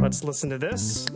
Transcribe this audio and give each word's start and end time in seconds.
Let's 0.00 0.24
listen 0.24 0.50
to 0.50 0.58
this. 0.58 1.06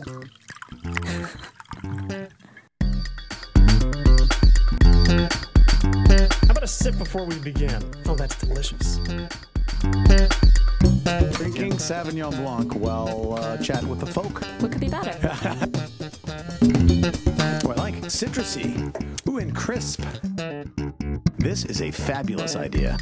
How 6.41 6.49
about 6.49 6.63
a 6.63 6.67
sip 6.67 6.97
before 6.97 7.25
we 7.25 7.37
begin? 7.39 7.83
Oh, 8.05 8.15
that's 8.15 8.35
delicious. 8.37 8.97
Drinking 11.37 11.73
Sauvignon 11.73 12.35
Blanc 12.37 12.73
while 12.75 13.33
uh, 13.33 13.57
chatting 13.57 13.89
with 13.89 13.99
the 13.99 14.07
folk. 14.07 14.43
What 14.59 14.71
could 14.71 14.81
be 14.81 14.89
better? 14.89 15.57
I 18.17 18.25
like 18.25 18.33
citrusy. 18.33 19.29
Ooh, 19.29 19.37
and 19.37 19.55
crisp. 19.55 20.01
This 21.37 21.65
is 21.65 21.81
a 21.83 21.91
fabulous 21.91 22.55
idea. 22.55 22.97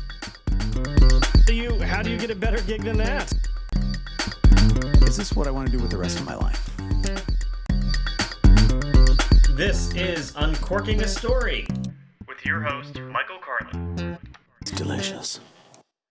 Do 1.45 1.53
you? 1.53 1.80
How 1.80 2.02
do 2.02 2.09
you 2.09 2.17
get 2.17 2.31
a 2.31 2.35
better 2.35 2.62
gig 2.63 2.84
than 2.84 2.98
that? 2.98 3.31
Is 5.08 5.16
this 5.16 5.34
what 5.34 5.48
I 5.48 5.52
want 5.52 5.67
to 5.67 5.72
do 5.72 5.81
with 5.81 5.91
the 5.91 5.98
rest 5.98 6.20
of 6.20 6.25
my 6.25 6.36
life? 6.36 6.70
This 9.55 9.94
is 9.94 10.34
Uncorking 10.36 11.02
a 11.02 11.08
Story 11.08 11.66
with 12.27 12.45
your 12.45 12.61
host, 12.61 13.00
Michael 13.00 13.38
Carlin. 13.39 14.17
It's 14.61 14.72
delicious. 14.72 15.39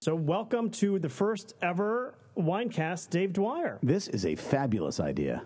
So, 0.01 0.15
welcome 0.15 0.71
to 0.71 0.99
the 0.99 1.11
first 1.11 1.55
ever 1.61 2.15
Winecast, 2.39 3.11
Dave 3.11 3.35
Dwyer. 3.35 3.79
This 3.83 4.09
is 4.09 4.25
a 4.25 4.35
fabulous 4.35 4.99
idea. 4.99 5.43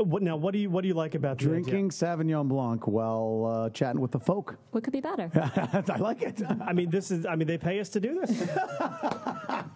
Uh, 0.00 0.04
What 0.04 0.22
now? 0.22 0.36
What 0.36 0.52
do 0.52 0.58
you 0.58 0.70
what 0.70 0.82
do 0.82 0.88
you 0.88 0.94
like 0.94 1.14
about 1.14 1.38
the 1.38 1.44
idea? 1.46 1.62
Drinking 1.62 1.90
Sauvignon 1.90 2.48
Blanc 2.48 2.86
while 2.86 3.46
uh, 3.66 3.70
chatting 3.70 4.00
with 4.00 4.10
the 4.12 4.20
folk. 4.20 4.56
What 4.70 4.82
could 4.84 4.92
be 4.92 5.00
better? 5.00 5.30
I 5.88 5.96
like 5.98 6.22
it. 6.22 6.40
I 6.66 6.72
mean, 6.72 6.90
this 6.90 7.10
is. 7.10 7.26
I 7.26 7.34
mean, 7.36 7.46
they 7.46 7.58
pay 7.58 7.80
us 7.80 7.88
to 7.90 8.00
do 8.00 8.20
this. 8.20 8.48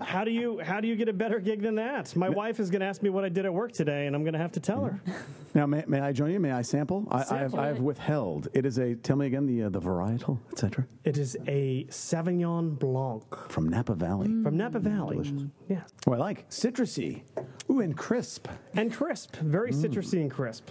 how 0.01 0.25
do 0.25 0.31
you 0.31 0.61
how 0.61 0.81
do 0.81 0.89
you 0.89 0.97
get 0.97 1.09
a 1.09 1.13
better 1.13 1.39
gig 1.41 1.63
than 1.63 1.75
that? 1.77 2.15
My 2.17 2.29
wife 2.29 2.61
is 2.61 2.71
going 2.71 2.81
to 2.81 2.87
ask 2.87 3.03
me 3.03 3.11
what 3.11 3.25
I 3.25 3.29
did 3.29 3.45
at 3.45 3.53
work 3.53 3.73
today, 3.73 4.07
and 4.07 4.17
I'm 4.17 4.23
going 4.23 4.33
to 4.35 4.39
have 4.39 4.53
to 4.53 4.61
tell 4.61 4.85
her. 4.85 5.01
Now, 5.57 5.67
may, 5.67 5.85
may 5.87 6.01
I 6.01 6.11
join 6.11 6.33
you? 6.33 6.41
May 6.41 6.51
I 6.51 6.63
sample? 6.63 7.07
I, 7.13 7.25
I, 7.31 7.39
have, 7.39 7.55
I 7.55 7.69
have 7.69 7.79
withheld. 7.79 8.49
It 8.55 8.67
is 8.67 8.79
a. 8.79 8.97
Tell 8.97 9.15
me 9.15 9.27
again 9.27 9.47
the 9.47 9.63
uh, 9.63 9.69
the 9.69 9.81
varietal, 9.81 10.41
etc. 10.51 10.85
It 11.05 11.17
is 11.17 11.37
a 11.47 11.85
Sauvignon 11.91 12.77
Blanc 12.77 13.23
From 13.49 13.69
Napa 13.69 13.95
Valley. 13.95 14.27
from 14.43 14.57
Napa 14.57 14.81
Valley. 14.81 15.33
Yeah, 15.69 15.83
Oh, 16.09 16.13
I 16.15 16.17
like 16.17 16.51
citrusy. 16.51 17.23
Ooh, 17.71 17.79
and 17.79 17.97
crisp. 17.97 18.49
and 18.75 18.93
crisp, 18.93 19.37
very 19.37 19.71
citrusy 19.71 20.14
and 20.21 20.31
crisp. 20.31 20.69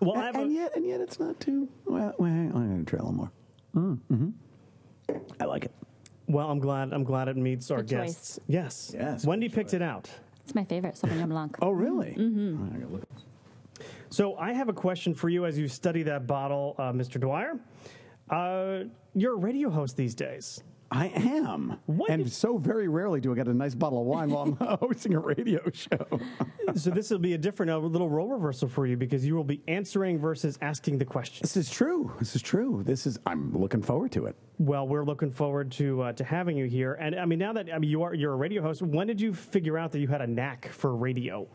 Well, 0.00 0.16
I 0.18 0.26
have 0.26 0.34
Mm. 0.34 0.42
and 0.42 0.50
a, 0.50 0.54
yet, 0.54 0.76
and 0.76 0.86
yet, 0.86 1.00
it's 1.00 1.18
not 1.18 1.38
too. 1.40 1.68
Well, 1.86 2.14
well 2.18 2.30
hang 2.30 2.52
on, 2.52 2.62
I'm 2.62 2.68
going 2.72 2.84
to 2.84 2.90
try 2.90 2.98
a 2.98 3.02
little 3.02 3.14
more. 3.16 3.32
Mm, 3.74 3.98
hmm 4.08 4.28
I 5.40 5.44
like 5.44 5.64
it. 5.64 5.72
well, 6.26 6.50
I'm 6.50 6.58
glad 6.58 6.92
I'm 6.92 7.04
glad 7.04 7.28
it 7.28 7.36
meets 7.36 7.70
our 7.70 7.78
Good 7.78 7.88
choice. 7.90 8.06
guests. 8.14 8.40
Yes, 8.48 8.92
Yes, 8.98 9.24
Wendy 9.24 9.48
good 9.48 9.54
picked 9.54 9.74
it 9.74 9.82
out. 9.82 10.10
It's 10.44 10.54
my 10.54 10.64
favorite, 10.64 10.94
Sauvignon 10.94 11.28
Blanc. 11.28 11.56
Oh, 11.60 11.70
really? 11.70 12.14
Mm-hmm. 12.18 12.82
I 12.82 12.86
look. 12.86 13.02
So 14.10 14.36
I 14.36 14.52
have 14.52 14.68
a 14.68 14.72
question 14.72 15.12
for 15.14 15.28
you 15.28 15.44
as 15.46 15.58
you 15.58 15.66
study 15.68 16.02
that 16.04 16.26
bottle, 16.26 16.74
uh, 16.78 16.92
Mr. 16.92 17.20
Dwyer. 17.20 17.58
Uh, 18.30 18.84
you're 19.14 19.34
a 19.34 19.36
radio 19.38 19.70
host 19.70 19.96
these 19.96 20.14
days. 20.14 20.62
I 20.90 21.08
am. 21.08 21.78
What 21.86 22.10
and 22.10 22.30
so 22.30 22.58
very 22.58 22.86
rarely 22.88 23.20
do 23.20 23.32
I 23.32 23.34
get 23.34 23.48
a 23.48 23.54
nice 23.54 23.74
bottle 23.74 24.00
of 24.00 24.06
wine 24.06 24.30
while 24.30 24.44
I'm 24.44 24.78
hosting 24.78 25.14
a 25.14 25.18
radio 25.18 25.60
show. 25.72 26.20
so 26.74 26.90
this 26.90 27.10
will 27.10 27.18
be 27.18 27.34
a 27.34 27.38
different, 27.38 27.72
a 27.72 27.78
little 27.78 28.08
role 28.08 28.28
reversal 28.28 28.68
for 28.68 28.86
you 28.86 28.96
because 28.96 29.26
you 29.26 29.34
will 29.34 29.44
be 29.44 29.62
answering 29.66 30.18
versus 30.18 30.58
asking 30.62 30.98
the 30.98 31.04
question. 31.04 31.42
this 31.42 31.56
is 31.56 31.68
true. 31.68 32.12
This 32.18 32.36
is 32.36 32.42
true. 32.42 32.82
This 32.84 33.06
is. 33.06 33.18
I'm 33.26 33.56
looking 33.56 33.82
forward 33.82 34.12
to 34.12 34.26
it. 34.26 34.36
Well, 34.58 34.86
we're 34.86 35.04
looking 35.04 35.32
forward 35.32 35.72
to 35.72 36.02
uh, 36.02 36.12
to 36.12 36.24
having 36.24 36.56
you 36.56 36.66
here. 36.66 36.94
And 36.94 37.18
I 37.18 37.24
mean, 37.24 37.38
now 37.38 37.52
that 37.54 37.68
I 37.72 37.78
mean 37.78 37.90
you 37.90 38.02
are 38.02 38.14
you're 38.14 38.32
a 38.32 38.36
radio 38.36 38.62
host, 38.62 38.80
when 38.82 39.06
did 39.06 39.20
you 39.20 39.34
figure 39.34 39.76
out 39.76 39.92
that 39.92 39.98
you 39.98 40.08
had 40.08 40.20
a 40.20 40.26
knack 40.26 40.68
for 40.68 40.94
radio? 40.94 41.48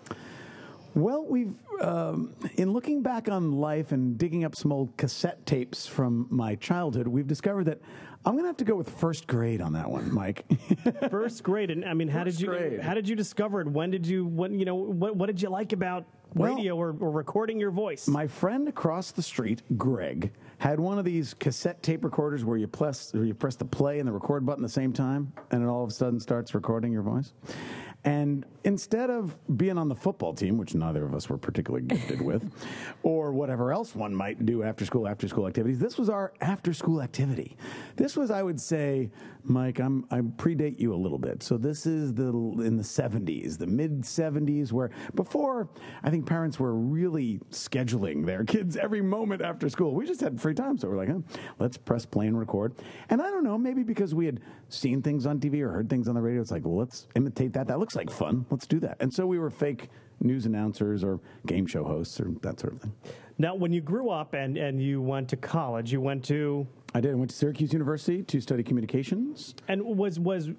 Well, 0.94 1.25
we've 1.25 1.56
um, 1.80 2.36
in 2.56 2.74
looking 2.74 3.02
back 3.02 3.30
on 3.30 3.53
life 3.53 3.94
and 3.94 4.18
digging 4.18 4.44
up 4.44 4.56
some 4.56 4.74
old 4.74 4.97
cassette 4.97 5.46
tapes 5.46 5.88
from 5.88 6.28
my 6.30 6.56
childhood, 6.56 7.08
we've 7.08 7.28
discovered 7.28 7.64
that 7.66 7.80
I'm 8.24 8.34
going 8.34 8.44
to 8.44 8.50
have 8.50 8.58
to 8.58 8.66
go 8.66 8.76
with 8.76 8.90
first 8.90 9.26
grade 9.26 9.62
on 9.62 9.74
that 9.74 9.90
one, 9.90 10.14
Mike. 10.14 10.46
First 11.09 11.42
grade, 11.42 11.72
and 11.72 11.84
I 11.84 11.94
mean, 11.96 12.08
how 12.08 12.24
did 12.24 12.40
you 12.40 12.48
grade. 12.48 12.80
how 12.80 12.94
did 12.94 13.09
you 13.09 13.16
discover 13.16 13.62
it? 13.62 13.68
When 13.68 13.90
did 13.90 14.06
you 14.06 14.26
when 14.26 14.59
you 14.59 14.66
know 14.66 14.76
what 14.76 15.16
what 15.16 15.26
did 15.26 15.42
you 15.42 15.50
like 15.50 15.74
about 15.74 16.06
Well, 16.36 16.54
radio 16.54 16.76
or, 16.76 16.96
or 17.00 17.09
recording 17.09 17.59
your 17.59 17.72
voice? 17.72 18.08
My 18.08 18.28
friend 18.28 18.68
across 18.68 19.12
the 19.12 19.24
street, 19.24 19.64
Greg, 19.76 20.32
had 20.59 20.80
one 20.80 21.00
of 21.00 21.06
these 21.06 21.34
cassette 21.34 21.82
tape 21.82 22.04
recorders 22.04 22.46
where 22.46 22.58
you 22.58 22.68
press 22.68 23.12
where 23.14 23.26
you 23.26 23.34
press 23.34 23.56
the 23.56 23.66
play 23.66 23.98
and 23.98 24.08
the 24.08 24.14
record 24.14 24.46
button 24.46 24.64
at 24.64 24.68
the 24.68 24.74
same 24.74 24.94
time, 24.94 25.34
and 25.50 25.64
it 25.64 25.68
all 25.68 25.84
of 25.84 25.90
a 25.90 25.94
sudden 25.94 26.20
starts 26.20 26.53
recording 26.53 26.92
your 26.92 27.02
voice. 27.03 27.34
And 28.03 28.45
instead 28.63 29.12
of 29.12 29.38
being 29.57 29.78
on 29.78 29.88
the 29.88 29.95
football 29.95 30.34
team, 30.34 30.57
which 30.57 30.73
neither 30.73 31.06
of 31.06 31.13
us 31.13 31.29
were 31.29 31.38
particularly 31.38 31.85
gifted 31.85 32.22
with, 32.22 32.51
or 33.03 33.31
whatever 33.31 33.72
else 33.72 33.95
one 33.95 34.13
might 34.13 34.44
do 34.45 34.63
after 34.63 34.85
school, 34.85 35.07
after 35.07 35.28
school 35.28 35.47
activities, 35.47 35.79
this 35.79 35.97
was 35.97 36.09
our 36.09 36.34
after 36.41 36.73
school 36.73 37.01
activity. 37.01 37.56
This 37.95 38.17
was, 38.17 38.31
I 38.31 38.41
would 38.41 38.59
say, 38.59 39.11
Mike, 39.44 39.79
I'm 39.79 40.06
I 40.12 40.19
predate 40.19 40.79
you 40.79 40.94
a 40.94 40.96
little 40.96 41.18
bit. 41.18 41.44
So 41.44 41.57
this 41.57 41.85
is 41.85 42.13
the 42.13 42.28
in 42.29 42.78
the 42.78 42.84
70s, 42.84 43.57
the 43.57 43.68
mid 43.68 44.02
70s, 44.02 44.72
where 44.72 44.91
before 45.16 45.69
I 46.03 46.09
think 46.09 46.25
parents 46.25 46.59
were 46.59 46.74
really 46.74 47.40
scheduling 47.50 48.25
their 48.25 48.44
kids 48.44 48.78
every 48.78 49.02
moment 49.02 49.41
after 49.41 49.69
school. 49.69 49.94
We 49.94 50.06
just 50.06 50.22
had 50.22 50.40
free 50.40 50.53
time, 50.53 50.78
so 50.78 50.90
we're 50.90 50.97
like, 50.97 51.09
let's 51.59 51.78
press 51.78 52.06
play 52.06 52.28
and 52.28 52.38
record. 52.38 52.75
And 53.09 53.22
I 53.22 53.29
don't 53.29 53.44
know, 53.44 53.57
maybe 53.57 53.84
because 53.84 54.13
we 54.13 54.25
had 54.25 54.40
seen 54.69 55.02
things 55.02 55.25
on 55.25 55.40
TV 55.40 55.62
or 55.62 55.72
heard 55.72 55.90
things 55.90 56.08
on 56.08 56.16
the 56.16 56.22
radio, 56.22 56.41
it's 56.41 56.52
like, 56.52 56.66
well, 56.66 56.78
let's 56.78 57.08
imitate 57.16 57.53
that. 57.53 57.68
That 57.68 57.79
looks 57.79 57.96
like 57.96 58.09
fun. 58.09 58.46
Let's 58.50 58.68
do 58.68 58.79
that. 58.79 58.97
And 59.00 59.13
so 59.13 59.25
we 59.25 59.40
were 59.40 59.50
fake 59.50 59.90
news 60.19 60.46
announcers 60.46 61.03
or 61.03 61.19
game 61.47 61.66
show 61.66 61.84
hosts 61.84 62.19
or 62.19 62.31
that 62.41 62.59
sort 62.59 62.73
of 62.73 62.81
thing. 62.81 62.94
now, 63.38 63.56
when 63.56 63.73
you 63.73 63.81
grew 63.81 64.09
up 64.09 64.34
and 64.34 64.58
and 64.58 64.81
you 64.81 65.02
went 65.02 65.29
to 65.29 65.38
college, 65.38 65.91
you 65.91 66.00
went 66.00 66.23
to 66.25 66.68
I 66.94 67.02
did. 67.02 67.12
I 67.12 67.16
went 67.16 67.29
to 67.31 67.35
Syracuse 67.35 67.74
University 67.74 68.24
to 68.24 68.41
study 68.41 68.63
communications. 68.63 69.56
and 69.68 69.84
was 69.84 70.19
was 70.19 70.50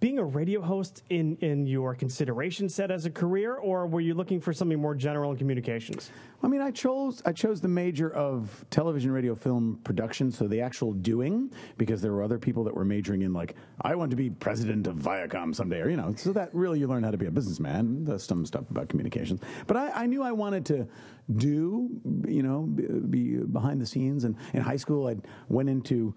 being 0.00 0.18
a 0.18 0.24
radio 0.24 0.62
host 0.62 1.02
in 1.10 1.36
in 1.36 1.66
your 1.66 1.94
consideration 1.94 2.68
set 2.68 2.90
as 2.90 3.04
a 3.04 3.10
career, 3.10 3.56
or 3.56 3.86
were 3.86 4.00
you 4.00 4.14
looking 4.14 4.40
for 4.40 4.52
something 4.52 4.80
more 4.80 4.94
general 4.94 5.30
in 5.30 5.36
communications? 5.36 6.10
I 6.42 6.48
mean, 6.48 6.62
I 6.62 6.70
chose 6.70 7.22
I 7.26 7.32
chose 7.32 7.60
the 7.60 7.68
major 7.68 8.10
of 8.10 8.64
television, 8.70 9.10
radio, 9.10 9.34
film 9.34 9.78
production, 9.84 10.30
so 10.30 10.48
the 10.48 10.62
actual 10.62 10.94
doing, 10.94 11.52
because 11.76 12.00
there 12.00 12.12
were 12.12 12.22
other 12.22 12.38
people 12.38 12.64
that 12.64 12.74
were 12.74 12.84
majoring 12.84 13.22
in 13.22 13.32
like 13.34 13.56
I 13.82 13.94
want 13.94 14.10
to 14.10 14.16
be 14.16 14.30
president 14.30 14.86
of 14.86 14.96
Viacom 14.96 15.54
someday, 15.54 15.80
or 15.80 15.90
you 15.90 15.96
know, 15.98 16.14
so 16.16 16.32
that 16.32 16.54
really 16.54 16.78
you 16.78 16.88
learn 16.88 17.02
how 17.02 17.10
to 17.10 17.18
be 17.18 17.26
a 17.26 17.30
businessman, 17.30 18.04
the 18.04 18.18
some 18.18 18.46
stuff 18.46 18.70
about 18.70 18.88
communications. 18.88 19.40
But 19.66 19.76
I, 19.76 19.90
I 19.90 20.06
knew 20.06 20.22
I 20.22 20.32
wanted 20.32 20.64
to 20.66 20.88
do, 21.36 21.88
you 22.26 22.42
know, 22.42 22.62
be, 22.62 22.86
be 22.86 23.36
behind 23.44 23.80
the 23.80 23.86
scenes, 23.86 24.24
and 24.24 24.36
in 24.52 24.62
high 24.62 24.76
school 24.76 25.08
I 25.08 25.16
went 25.48 25.68
into 25.68 26.14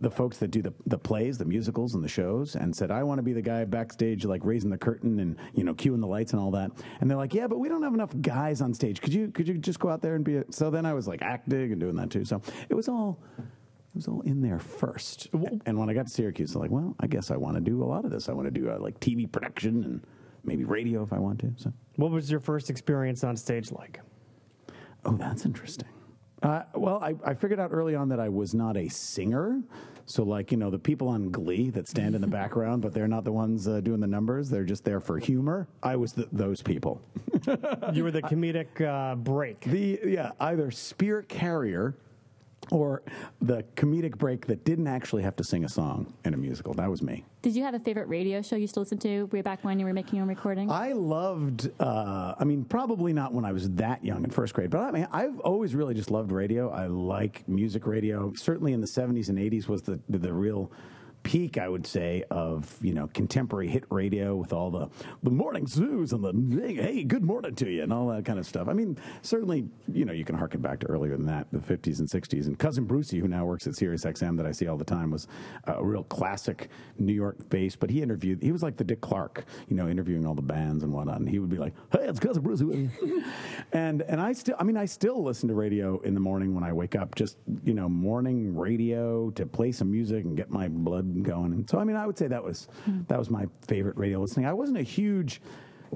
the 0.00 0.10
folks 0.10 0.38
that 0.38 0.50
do 0.50 0.60
the, 0.60 0.72
the 0.86 0.98
plays, 0.98 1.38
the 1.38 1.44
musicals, 1.44 1.94
and 1.94 2.04
the 2.04 2.08
shows, 2.08 2.54
and 2.54 2.74
said, 2.74 2.90
I 2.90 3.02
want 3.02 3.18
to 3.18 3.22
be 3.22 3.32
the 3.32 3.42
guy 3.42 3.64
backstage, 3.64 4.24
like 4.24 4.44
raising 4.44 4.70
the 4.70 4.78
curtain 4.78 5.20
and 5.20 5.36
you 5.54 5.64
know 5.64 5.74
cueing 5.74 6.00
the 6.00 6.06
lights 6.06 6.32
and 6.32 6.40
all 6.40 6.50
that. 6.52 6.70
And 7.00 7.10
they're 7.10 7.18
like, 7.18 7.34
Yeah, 7.34 7.46
but 7.46 7.58
we 7.58 7.68
don't 7.68 7.82
have 7.82 7.94
enough 7.94 8.12
guys 8.20 8.60
on 8.60 8.74
stage. 8.74 9.00
Could 9.00 9.12
you 9.12 9.28
could 9.28 9.48
you 9.48 9.54
just 9.54 9.78
go 9.78 9.88
out 9.88 10.02
there 10.02 10.14
and 10.14 10.24
be? 10.24 10.36
A... 10.38 10.44
So 10.50 10.70
then 10.70 10.84
I 10.84 10.92
was 10.92 11.08
like 11.08 11.22
acting 11.22 11.72
and 11.72 11.80
doing 11.80 11.96
that 11.96 12.10
too. 12.10 12.24
So 12.24 12.42
it 12.68 12.74
was 12.74 12.88
all. 12.88 13.18
It 13.38 13.96
was 13.96 14.06
all 14.06 14.20
in 14.20 14.40
there 14.40 14.60
first, 14.60 15.26
and 15.66 15.76
when 15.76 15.90
I 15.90 15.94
got 15.94 16.06
to 16.06 16.12
Syracuse, 16.12 16.54
I'm 16.54 16.60
like, 16.60 16.70
well, 16.70 16.94
I 17.00 17.08
guess 17.08 17.32
I 17.32 17.36
want 17.36 17.56
to 17.56 17.60
do 17.60 17.82
a 17.82 17.84
lot 17.84 18.04
of 18.04 18.12
this. 18.12 18.28
I 18.28 18.32
want 18.32 18.46
to 18.46 18.52
do 18.52 18.70
uh, 18.70 18.78
like 18.78 19.00
TV 19.00 19.30
production 19.30 19.82
and 19.82 20.06
maybe 20.44 20.62
radio 20.62 21.02
if 21.02 21.12
I 21.12 21.18
want 21.18 21.40
to. 21.40 21.52
So, 21.56 21.72
What 21.96 22.12
was 22.12 22.30
your 22.30 22.38
first 22.38 22.70
experience 22.70 23.24
on 23.24 23.36
stage 23.36 23.72
like? 23.72 23.98
Oh, 25.04 25.16
that's 25.16 25.44
interesting. 25.44 25.88
Uh, 26.42 26.62
well, 26.74 26.98
I, 27.02 27.14
I 27.24 27.34
figured 27.34 27.60
out 27.60 27.70
early 27.72 27.94
on 27.94 28.08
that 28.08 28.20
I 28.20 28.28
was 28.28 28.54
not 28.54 28.76
a 28.76 28.88
singer. 28.88 29.60
So, 30.06 30.22
like, 30.22 30.50
you 30.50 30.56
know, 30.56 30.70
the 30.70 30.78
people 30.78 31.08
on 31.08 31.30
Glee 31.30 31.70
that 31.70 31.86
stand 31.86 32.14
in 32.14 32.20
the 32.20 32.26
background, 32.40 32.82
but 32.82 32.94
they're 32.94 33.08
not 33.08 33.24
the 33.24 33.32
ones 33.32 33.68
uh, 33.68 33.80
doing 33.80 34.00
the 34.00 34.06
numbers. 34.06 34.48
They're 34.48 34.64
just 34.64 34.84
there 34.84 35.00
for 35.00 35.18
humor. 35.18 35.68
I 35.82 35.96
was 35.96 36.12
th 36.12 36.26
those 36.32 36.62
people. 36.62 37.00
You 37.92 38.04
were 38.04 38.10
the 38.10 38.22
comedic 38.22 38.80
uh, 38.80 39.14
break. 39.16 39.60
The, 39.60 40.00
yeah, 40.04 40.32
either 40.40 40.70
spirit 40.70 41.28
carrier 41.28 41.96
or 42.70 43.02
the 43.40 43.64
comedic 43.76 44.16
break 44.16 44.46
that 44.46 44.64
didn't 44.64 44.86
actually 44.86 45.22
have 45.22 45.36
to 45.36 45.44
sing 45.44 45.64
a 45.64 45.68
song 45.68 46.12
in 46.24 46.34
a 46.34 46.36
musical. 46.36 46.74
That 46.74 46.90
was 46.90 47.02
me. 47.02 47.24
Did 47.42 47.56
you 47.56 47.62
have 47.64 47.74
a 47.74 47.78
favorite 47.78 48.08
radio 48.08 48.42
show 48.42 48.56
you 48.56 48.62
used 48.62 48.74
to 48.74 48.80
listen 48.80 48.98
to 48.98 49.24
way 49.26 49.40
back 49.40 49.64
when 49.64 49.78
you 49.78 49.86
were 49.86 49.92
making 49.92 50.16
your 50.16 50.24
own 50.24 50.28
recording? 50.28 50.70
I 50.70 50.92
loved. 50.92 51.70
Uh, 51.80 52.34
I 52.38 52.44
mean, 52.44 52.64
probably 52.64 53.12
not 53.12 53.32
when 53.32 53.44
I 53.44 53.52
was 53.52 53.70
that 53.70 54.04
young 54.04 54.24
in 54.24 54.30
first 54.30 54.54
grade, 54.54 54.70
but 54.70 54.80
I 54.80 54.90
mean, 54.90 55.08
I've 55.10 55.38
always 55.40 55.74
really 55.74 55.94
just 55.94 56.10
loved 56.10 56.32
radio. 56.32 56.70
I 56.70 56.86
like 56.86 57.48
music 57.48 57.86
radio. 57.86 58.32
Certainly 58.34 58.72
in 58.72 58.80
the 58.80 58.86
'70s 58.86 59.28
and 59.28 59.38
'80s 59.38 59.68
was 59.68 59.82
the 59.82 60.00
the 60.08 60.32
real 60.32 60.70
peak, 61.22 61.58
I 61.58 61.68
would 61.68 61.86
say, 61.86 62.24
of 62.30 62.76
you 62.80 62.92
know 62.92 63.08
contemporary 63.14 63.68
hit 63.68 63.84
radio 63.90 64.36
with 64.36 64.52
all 64.52 64.70
the 64.70 64.88
the 65.22 65.30
morning 65.30 65.66
zoos 65.66 66.12
and 66.12 66.24
the 66.24 66.60
hey, 66.60 66.74
hey, 66.74 67.04
good 67.04 67.24
morning 67.24 67.54
to 67.56 67.70
you 67.70 67.82
and 67.82 67.92
all 67.92 68.08
that 68.08 68.24
kind 68.24 68.38
of 68.38 68.46
stuff. 68.46 68.68
I 68.68 68.72
mean, 68.72 68.98
certainly, 69.22 69.68
you 69.92 70.04
know, 70.04 70.12
you 70.12 70.24
can 70.24 70.36
harken 70.36 70.60
back 70.60 70.80
to 70.80 70.86
earlier 70.86 71.16
than 71.16 71.26
that, 71.26 71.46
the 71.52 71.58
50s 71.58 71.98
and 71.98 72.08
60s. 72.08 72.46
And 72.46 72.58
cousin 72.58 72.84
Brucey, 72.84 73.18
who 73.18 73.28
now 73.28 73.44
works 73.44 73.66
at 73.66 73.74
Sirius 73.74 74.04
XM, 74.04 74.36
that 74.36 74.46
I 74.46 74.52
see 74.52 74.66
all 74.66 74.76
the 74.76 74.84
time, 74.84 75.10
was 75.10 75.28
a 75.64 75.84
real 75.84 76.04
classic 76.04 76.68
New 76.98 77.12
York 77.12 77.36
based. 77.48 77.80
But 77.80 77.90
he 77.90 78.02
interviewed, 78.02 78.42
he 78.42 78.52
was 78.52 78.62
like 78.62 78.76
the 78.76 78.84
Dick 78.84 79.00
Clark, 79.00 79.44
you 79.68 79.76
know, 79.76 79.88
interviewing 79.88 80.26
all 80.26 80.34
the 80.34 80.42
bands 80.42 80.82
and 80.84 80.92
whatnot. 80.92 81.20
And 81.20 81.28
he 81.28 81.38
would 81.38 81.50
be 81.50 81.58
like, 81.58 81.74
"Hey, 81.92 82.06
it's 82.06 82.20
cousin 82.20 82.42
Brucey," 82.42 82.90
and 83.72 84.02
and 84.02 84.20
I 84.20 84.32
still, 84.32 84.56
I 84.58 84.64
mean, 84.64 84.76
I 84.76 84.86
still 84.86 85.22
listen 85.22 85.48
to 85.48 85.54
radio 85.54 85.98
in 86.00 86.14
the 86.14 86.20
morning 86.20 86.54
when 86.54 86.64
I 86.64 86.72
wake 86.72 86.96
up, 86.96 87.14
just 87.14 87.36
you 87.64 87.74
know, 87.74 87.88
morning 87.88 88.56
radio 88.56 89.30
to 89.30 89.46
play 89.46 89.72
some 89.72 89.90
music 89.90 90.24
and 90.24 90.36
get 90.36 90.50
my 90.50 90.68
blood 90.68 91.09
going. 91.22 91.52
And 91.52 91.68
so, 91.68 91.78
I 91.78 91.84
mean, 91.84 91.96
I 91.96 92.06
would 92.06 92.18
say 92.18 92.26
that 92.28 92.42
was 92.42 92.68
hmm. 92.84 93.00
that 93.08 93.18
was 93.18 93.30
my 93.30 93.46
favorite 93.66 93.96
radio 93.96 94.20
listening. 94.20 94.46
I 94.46 94.52
wasn't 94.52 94.78
a 94.78 94.82
huge 94.82 95.40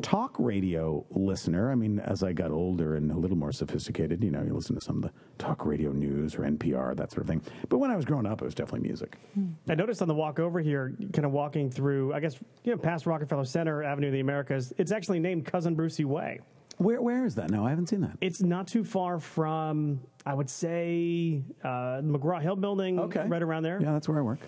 talk 0.03 0.35
radio 0.39 1.05
listener. 1.11 1.71
I 1.71 1.75
mean, 1.75 2.01
as 2.01 2.23
I 2.23 2.33
got 2.33 2.51
older 2.51 2.97
and 2.97 3.11
a 3.11 3.17
little 3.17 3.37
more 3.37 3.53
sophisticated, 3.53 4.25
you 4.25 4.31
know, 4.31 4.43
you 4.43 4.53
listen 4.53 4.75
to 4.75 4.81
some 4.81 4.97
of 4.97 5.03
the 5.03 5.13
talk 5.39 5.65
radio 5.65 5.93
news 5.93 6.35
or 6.35 6.41
NPR, 6.41 6.97
that 6.97 7.13
sort 7.13 7.23
of 7.23 7.29
thing. 7.29 7.43
But 7.69 7.79
when 7.79 7.91
I 7.91 7.97
was 7.97 8.05
growing 8.05 8.27
up, 8.27 8.43
it 8.43 8.45
was 8.45 8.55
definitely 8.55 8.89
music. 8.89 9.17
Hmm. 9.35 9.53
I 9.69 9.75
noticed 9.75 10.03
on 10.03 10.09
the 10.09 10.15
walk 10.15 10.39
over 10.39 10.61
here, 10.61 10.95
kind 11.13 11.25
of 11.25 11.33
walking 11.33 11.71
through, 11.71 12.13
I 12.13 12.21
guess, 12.21 12.37
you 12.65 12.73
know, 12.73 12.79
past 12.79 13.07
Rockefeller 13.07 13.45
Center, 13.45 13.83
Avenue 13.83 14.09
of 14.09 14.13
the 14.13 14.21
Americas, 14.21 14.73
it's 14.79 14.93
actually 14.93 15.21
named 15.21 15.47
Cousin 15.47 15.75
Brucey 15.75 16.05
Way. 16.05 16.41
Where 16.79 17.01
where 17.01 17.25
is 17.25 17.37
that? 17.37 17.51
No, 17.51 17.65
I 17.65 17.71
haven't 17.71 17.89
seen 17.89 18.01
that. 18.01 18.19
It's 18.21 18.43
not 18.43 18.67
too 18.67 18.83
far 18.83 19.21
from, 19.21 20.01
I 20.27 20.33
would 20.33 20.49
say, 20.49 21.43
uh, 21.63 22.01
McGraw 22.03 22.41
Hill 22.41 22.57
Building, 22.57 22.99
Okay. 22.99 23.27
right 23.27 23.43
around 23.43 23.63
there. 23.63 23.79
Yeah, 23.81 23.93
that's 23.93 24.09
where 24.09 24.19
I 24.19 24.23
work. 24.23 24.39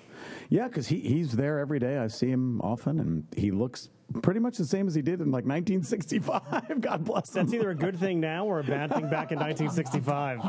Yeah, 0.48 0.68
because 0.68 0.86
he, 0.88 1.00
he's 1.00 1.32
there 1.32 1.58
every 1.58 1.78
day. 1.78 1.98
I 1.98 2.06
see 2.06 2.30
him 2.30 2.60
often, 2.62 2.98
and 2.98 3.26
he 3.36 3.50
looks 3.50 3.90
pretty 4.22 4.40
much 4.40 4.56
the 4.56 4.64
same 4.64 4.86
as 4.86 4.94
he 4.94 5.02
did 5.02 5.20
in 5.20 5.26
like 5.32 5.44
1965. 5.44 6.80
God 6.80 7.04
bless 7.04 7.34
him. 7.34 7.44
That's 7.44 7.54
either 7.54 7.70
a 7.70 7.74
good 7.74 7.98
thing 7.98 8.20
now 8.20 8.46
or 8.46 8.60
a 8.60 8.64
bad 8.64 8.90
thing 8.94 9.10
back 9.10 9.32
in 9.32 9.38
1965. 9.38 10.40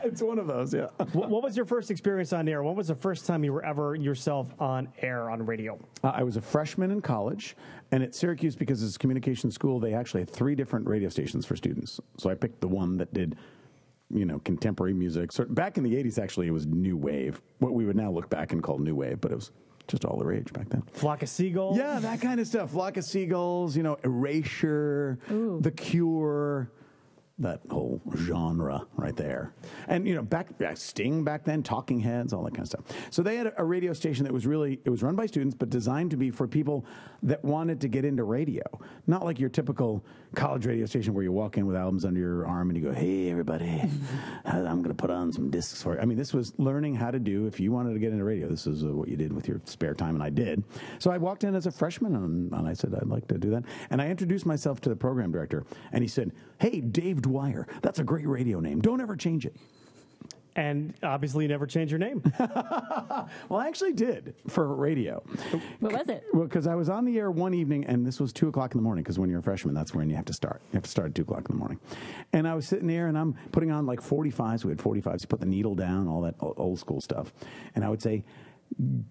it's 0.04 0.22
one 0.22 0.38
of 0.40 0.48
those, 0.48 0.74
yeah. 0.74 0.86
what, 1.12 1.28
what 1.30 1.42
was 1.44 1.56
your 1.56 1.66
first 1.66 1.90
experience 1.90 2.32
on 2.32 2.48
air? 2.48 2.62
When 2.64 2.74
was 2.74 2.88
the 2.88 2.94
first 2.96 3.26
time 3.26 3.44
you 3.44 3.52
were 3.52 3.64
ever 3.64 3.94
yourself 3.94 4.52
on 4.58 4.88
air 5.02 5.30
on 5.30 5.44
radio? 5.46 5.78
Uh, 6.02 6.08
I 6.14 6.24
was 6.24 6.36
a 6.36 6.40
freshman 6.40 6.90
in 6.90 7.00
college, 7.00 7.56
and 7.92 8.02
at 8.02 8.14
Syracuse, 8.14 8.56
because 8.56 8.82
it's 8.82 8.96
a 8.96 8.98
communication 8.98 9.52
school, 9.52 9.78
they 9.78 9.94
actually 9.94 10.22
had 10.22 10.30
three 10.30 10.56
different 10.56 10.88
radio 10.88 11.10
stations 11.10 11.46
for 11.46 11.54
students. 11.54 12.00
So 12.16 12.28
I 12.30 12.34
picked 12.34 12.60
the 12.60 12.68
one 12.68 12.96
that 12.96 13.12
did, 13.14 13.36
you 14.10 14.24
know, 14.24 14.38
contemporary 14.40 14.94
music. 14.94 15.32
So 15.32 15.44
back 15.44 15.76
in 15.76 15.84
the 15.84 15.94
80s, 15.94 16.18
actually, 16.18 16.46
it 16.46 16.52
was 16.52 16.66
new 16.66 16.96
wave, 16.96 17.40
what 17.58 17.74
we 17.74 17.84
would 17.84 17.96
now 17.96 18.10
look 18.10 18.30
back 18.30 18.52
and 18.52 18.62
call 18.62 18.78
new 18.78 18.94
wave, 18.94 19.20
but 19.20 19.32
it 19.32 19.34
was 19.34 19.50
just 19.86 20.04
all 20.04 20.18
the 20.18 20.24
rage 20.24 20.52
back 20.52 20.68
then. 20.68 20.82
Flock 20.92 21.22
of 21.22 21.28
Seagulls? 21.28 21.76
Yeah, 21.76 21.98
that 22.00 22.20
kind 22.20 22.40
of 22.40 22.46
stuff. 22.46 22.70
Flock 22.70 22.96
of 22.96 23.04
Seagulls, 23.04 23.76
you 23.76 23.82
know, 23.82 23.98
Erasure, 24.04 25.18
The 25.28 25.70
Cure, 25.70 26.70
that 27.38 27.60
whole 27.70 28.00
genre 28.16 28.86
right 28.96 29.16
there. 29.16 29.52
And, 29.86 30.06
you 30.06 30.14
know, 30.14 30.22
back 30.22 30.48
Sting 30.74 31.22
back 31.24 31.44
then, 31.44 31.62
Talking 31.62 32.00
Heads, 32.00 32.32
all 32.32 32.42
that 32.44 32.54
kind 32.54 32.62
of 32.62 32.68
stuff. 32.68 32.84
So 33.10 33.22
they 33.22 33.36
had 33.36 33.48
a, 33.48 33.62
a 33.62 33.64
radio 33.64 33.92
station 33.92 34.24
that 34.24 34.32
was 34.32 34.46
really, 34.46 34.80
it 34.84 34.90
was 34.90 35.02
run 35.02 35.14
by 35.14 35.26
students, 35.26 35.54
but 35.54 35.70
designed 35.70 36.10
to 36.10 36.16
be 36.16 36.30
for 36.30 36.48
people 36.48 36.84
that 37.22 37.44
wanted 37.44 37.80
to 37.80 37.88
get 37.88 38.04
into 38.04 38.24
radio. 38.24 38.64
Not 39.06 39.24
like 39.24 39.38
your 39.38 39.50
typical 39.50 40.04
college 40.34 40.66
radio 40.66 40.86
station 40.86 41.14
where 41.14 41.24
you 41.24 41.32
walk 41.32 41.56
in 41.56 41.66
with 41.66 41.76
albums 41.76 42.04
under 42.04 42.20
your 42.20 42.46
arm 42.46 42.70
and 42.70 42.78
you 42.78 42.84
go, 42.84 42.92
hey, 42.92 43.30
everybody, 43.30 43.82
I'm 44.44 44.82
going 44.82 44.84
to 44.84 44.94
put 44.94 45.10
on 45.10 45.32
some 45.32 45.50
discs 45.50 45.82
for 45.82 45.94
you. 45.94 46.00
I 46.00 46.04
mean, 46.04 46.18
this 46.18 46.34
was 46.34 46.52
learning 46.58 46.94
how 46.96 47.10
to 47.10 47.18
do, 47.18 47.46
if 47.46 47.60
you 47.60 47.72
wanted 47.72 47.94
to 47.94 47.98
get 47.98 48.12
into 48.12 48.24
radio, 48.24 48.48
this 48.48 48.66
is 48.66 48.84
uh, 48.84 48.88
what 48.88 49.08
you 49.08 49.16
did 49.16 49.32
with 49.32 49.48
your 49.48 49.60
spare 49.64 49.94
time, 49.94 50.14
and 50.14 50.22
I 50.22 50.30
did. 50.30 50.64
So 50.98 51.10
I 51.10 51.18
walked 51.18 51.44
in 51.44 51.54
as 51.54 51.66
a 51.66 51.70
freshman 51.70 52.14
and, 52.14 52.52
and 52.52 52.68
I 52.68 52.72
said, 52.72 52.94
I'd 52.94 53.08
like 53.08 53.26
to 53.28 53.38
do 53.38 53.50
that. 53.50 53.64
And 53.90 54.02
I 54.02 54.08
introduced 54.08 54.46
myself 54.46 54.80
to 54.82 54.88
the 54.88 54.96
program 54.96 55.32
director, 55.32 55.64
and 55.92 56.02
he 56.02 56.08
said, 56.08 56.32
Hey, 56.60 56.80
Dave 56.80 57.22
Dwyer, 57.28 57.66
that's 57.82 57.98
a 57.98 58.04
great 58.04 58.26
radio 58.26 58.60
name. 58.60 58.80
Don't 58.80 59.00
ever 59.00 59.16
change 59.16 59.46
it. 59.46 59.54
And 60.56 60.92
obviously, 61.04 61.44
you 61.44 61.48
never 61.48 61.66
change 61.66 61.92
your 61.92 62.00
name. 62.00 62.22
Well, 63.48 63.60
I 63.60 63.68
actually 63.68 63.92
did 63.92 64.34
for 64.48 64.74
radio. 64.74 65.22
What 65.80 65.92
was 65.92 66.08
it? 66.08 66.24
Well, 66.32 66.44
because 66.44 66.66
I 66.66 66.74
was 66.74 66.88
on 66.88 67.04
the 67.04 67.18
air 67.18 67.30
one 67.30 67.52
evening, 67.54 67.84
and 67.84 68.06
this 68.06 68.18
was 68.20 68.32
two 68.32 68.48
o'clock 68.48 68.72
in 68.74 68.78
the 68.78 68.82
morning. 68.82 69.02
Because 69.02 69.18
when 69.18 69.28
you're 69.28 69.40
a 69.40 69.42
freshman, 69.42 69.74
that's 69.74 69.94
when 69.94 70.08
you 70.08 70.16
have 70.16 70.24
to 70.26 70.32
start. 70.32 70.60
You 70.72 70.76
have 70.76 70.84
to 70.84 70.90
start 70.90 71.08
at 71.08 71.14
two 71.14 71.22
o'clock 71.22 71.40
in 71.48 71.54
the 71.54 71.58
morning. 71.58 71.78
And 72.32 72.48
I 72.48 72.54
was 72.54 72.66
sitting 72.66 72.86
there, 72.86 73.06
and 73.08 73.18
I'm 73.18 73.34
putting 73.52 73.70
on 73.70 73.86
like 73.86 74.00
45s. 74.00 74.64
We 74.64 74.70
had 74.70 74.78
45s. 74.78 75.22
You 75.22 75.26
put 75.28 75.40
the 75.40 75.46
needle 75.46 75.74
down, 75.74 76.08
all 76.08 76.22
that 76.22 76.34
old 76.40 76.78
school 76.78 77.00
stuff. 77.00 77.32
And 77.74 77.84
I 77.84 77.88
would 77.88 78.02
say, 78.02 78.24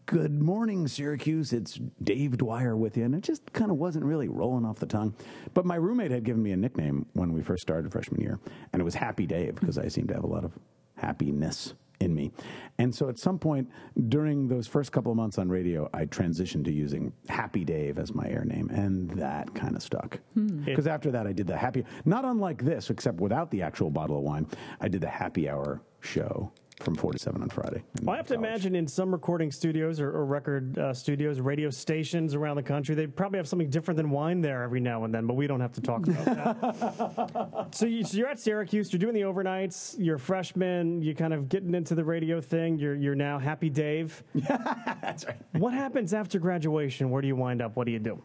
"Good 0.06 0.42
morning, 0.42 0.88
Syracuse. 0.88 1.54
It's 1.54 1.80
Dave 2.01 2.38
Dwyer 2.38 2.75
with 2.75 2.98
you." 2.98 3.04
And 3.04 3.15
it 3.15 3.21
just 3.21 3.51
kind 3.54 3.71
of 3.71 3.77
wasn't 3.77 4.06
really 4.06 4.27
rolling 4.27 4.65
off 4.65 4.80
the 4.80 4.86
tongue. 4.86 5.15
But 5.54 5.65
my 5.65 5.75
roommate 5.75 6.12
had 6.12 6.24
given 6.24 6.44
me 6.44 6.51
a 6.51 6.57
nickname 6.57 7.06
when 7.13 7.33
we 7.33 7.42
first 7.42 7.62
started 7.62 7.92
freshman 7.92 8.21
year, 8.21 8.39
and 8.74 8.80
it 8.80 8.86
was 8.86 8.95
Happy 8.95 9.25
Dave 9.25 9.56
because 9.56 9.77
I 9.77 9.88
seemed 9.88 10.09
to 10.09 10.13
have 10.13 10.24
a 10.24 10.27
lot 10.27 10.44
of 10.44 10.57
happiness 10.95 11.74
in 12.00 12.13
me. 12.13 12.31
And 12.77 12.94
so 12.94 13.09
at 13.09 13.18
some 13.18 13.39
point 13.39 13.69
during 14.07 14.48
those 14.48 14.68
first 14.68 14.92
couple 14.92 15.12
of 15.12 15.15
months 15.15 15.38
on 15.38 15.50
radio, 15.50 15.89
I 15.94 16.06
transitioned 16.06 16.65
to 16.65 16.71
using 16.71 17.12
Happy 17.27 17.65
Dave 17.65 17.98
as 17.98 18.13
my 18.13 18.27
air 18.27 18.45
name, 18.45 18.69
and 18.69 19.10
that 19.12 19.53
kind 19.56 19.75
of 19.75 19.81
stuck. 19.81 20.19
Hmm. 20.33 20.63
Because 20.63 20.88
after 20.88 21.12
that, 21.12 21.27
I 21.27 21.33
did 21.33 21.48
the 21.48 21.57
happy, 21.57 21.86
not 22.06 22.25
unlike 22.25 22.63
this, 22.63 22.89
except 22.89 23.19
without 23.19 23.51
the 23.51 23.62
actual 23.62 23.89
bottle 23.89 24.18
of 24.18 24.24
wine, 24.24 24.48
I 24.80 24.88
did 24.88 25.01
the 25.01 25.10
happy 25.10 25.50
hour 25.50 25.81
show 26.00 26.51
from 26.81 26.95
4 26.95 27.13
to 27.13 27.19
7 27.19 27.41
on 27.41 27.50
Friday. 27.50 27.83
Well, 28.01 28.13
I 28.13 28.18
have 28.18 28.27
to 28.27 28.35
imagine 28.35 28.75
in 28.75 28.88
some 28.88 29.12
recording 29.12 29.51
studios 29.51 30.00
or, 30.00 30.09
or 30.09 30.25
record 30.25 30.77
uh, 30.77 30.94
studios, 30.94 31.39
radio 31.39 31.69
stations 31.69 32.35
around 32.35 32.57
the 32.57 32.63
country, 32.63 32.94
they 32.94 33.07
probably 33.07 33.38
have 33.38 33.47
something 33.47 33.69
different 33.69 33.97
than 33.97 34.12
wine 34.12 34.41
there 34.41 34.63
every 34.63 34.79
now 34.79 35.03
and 35.03 35.13
then, 35.13 35.25
but 35.25 35.33
we 35.33 35.47
don't 35.47 35.59
have 35.59 35.74
to 35.74 35.81
talk 35.81 36.07
about 36.07 36.25
that. 36.25 37.68
so, 37.71 37.85
you, 37.85 38.03
so 38.03 38.18
you're 38.18 38.27
at 38.27 38.39
Syracuse, 38.39 38.94
you're 38.94 39.00
doing 39.00 39.15
the 39.15 39.21
overnights, 39.21 39.95
you're 39.97 40.18
a 40.18 40.19
freshman, 40.19 41.01
you're 41.01 41.15
kind 41.15 41.33
of 41.33 41.50
getting 41.50 41.74
into 41.74 41.95
the 41.95 42.03
radio 42.03 42.39
thing, 42.39 42.77
you're, 42.77 42.95
you're 42.95 43.15
now 43.15 43.39
Happy 43.39 43.69
Dave. 43.69 44.24
That's 44.35 45.25
right. 45.25 45.38
What 45.53 45.74
happens 45.74 46.13
after 46.13 46.38
graduation? 46.38 47.09
Where 47.09 47.21
do 47.21 47.27
you 47.27 47.35
wind 47.35 47.62
up? 47.62 47.75
What 47.75 47.85
do 47.85 47.91
you 47.91 48.00
do? 48.00 48.21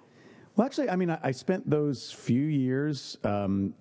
Well, 0.56 0.66
actually, 0.66 0.90
I 0.90 0.96
mean, 0.96 1.10
I, 1.10 1.18
I 1.22 1.30
spent 1.30 1.68
those 1.68 2.12
few 2.12 2.42
years 2.42 3.16
um, 3.24 3.72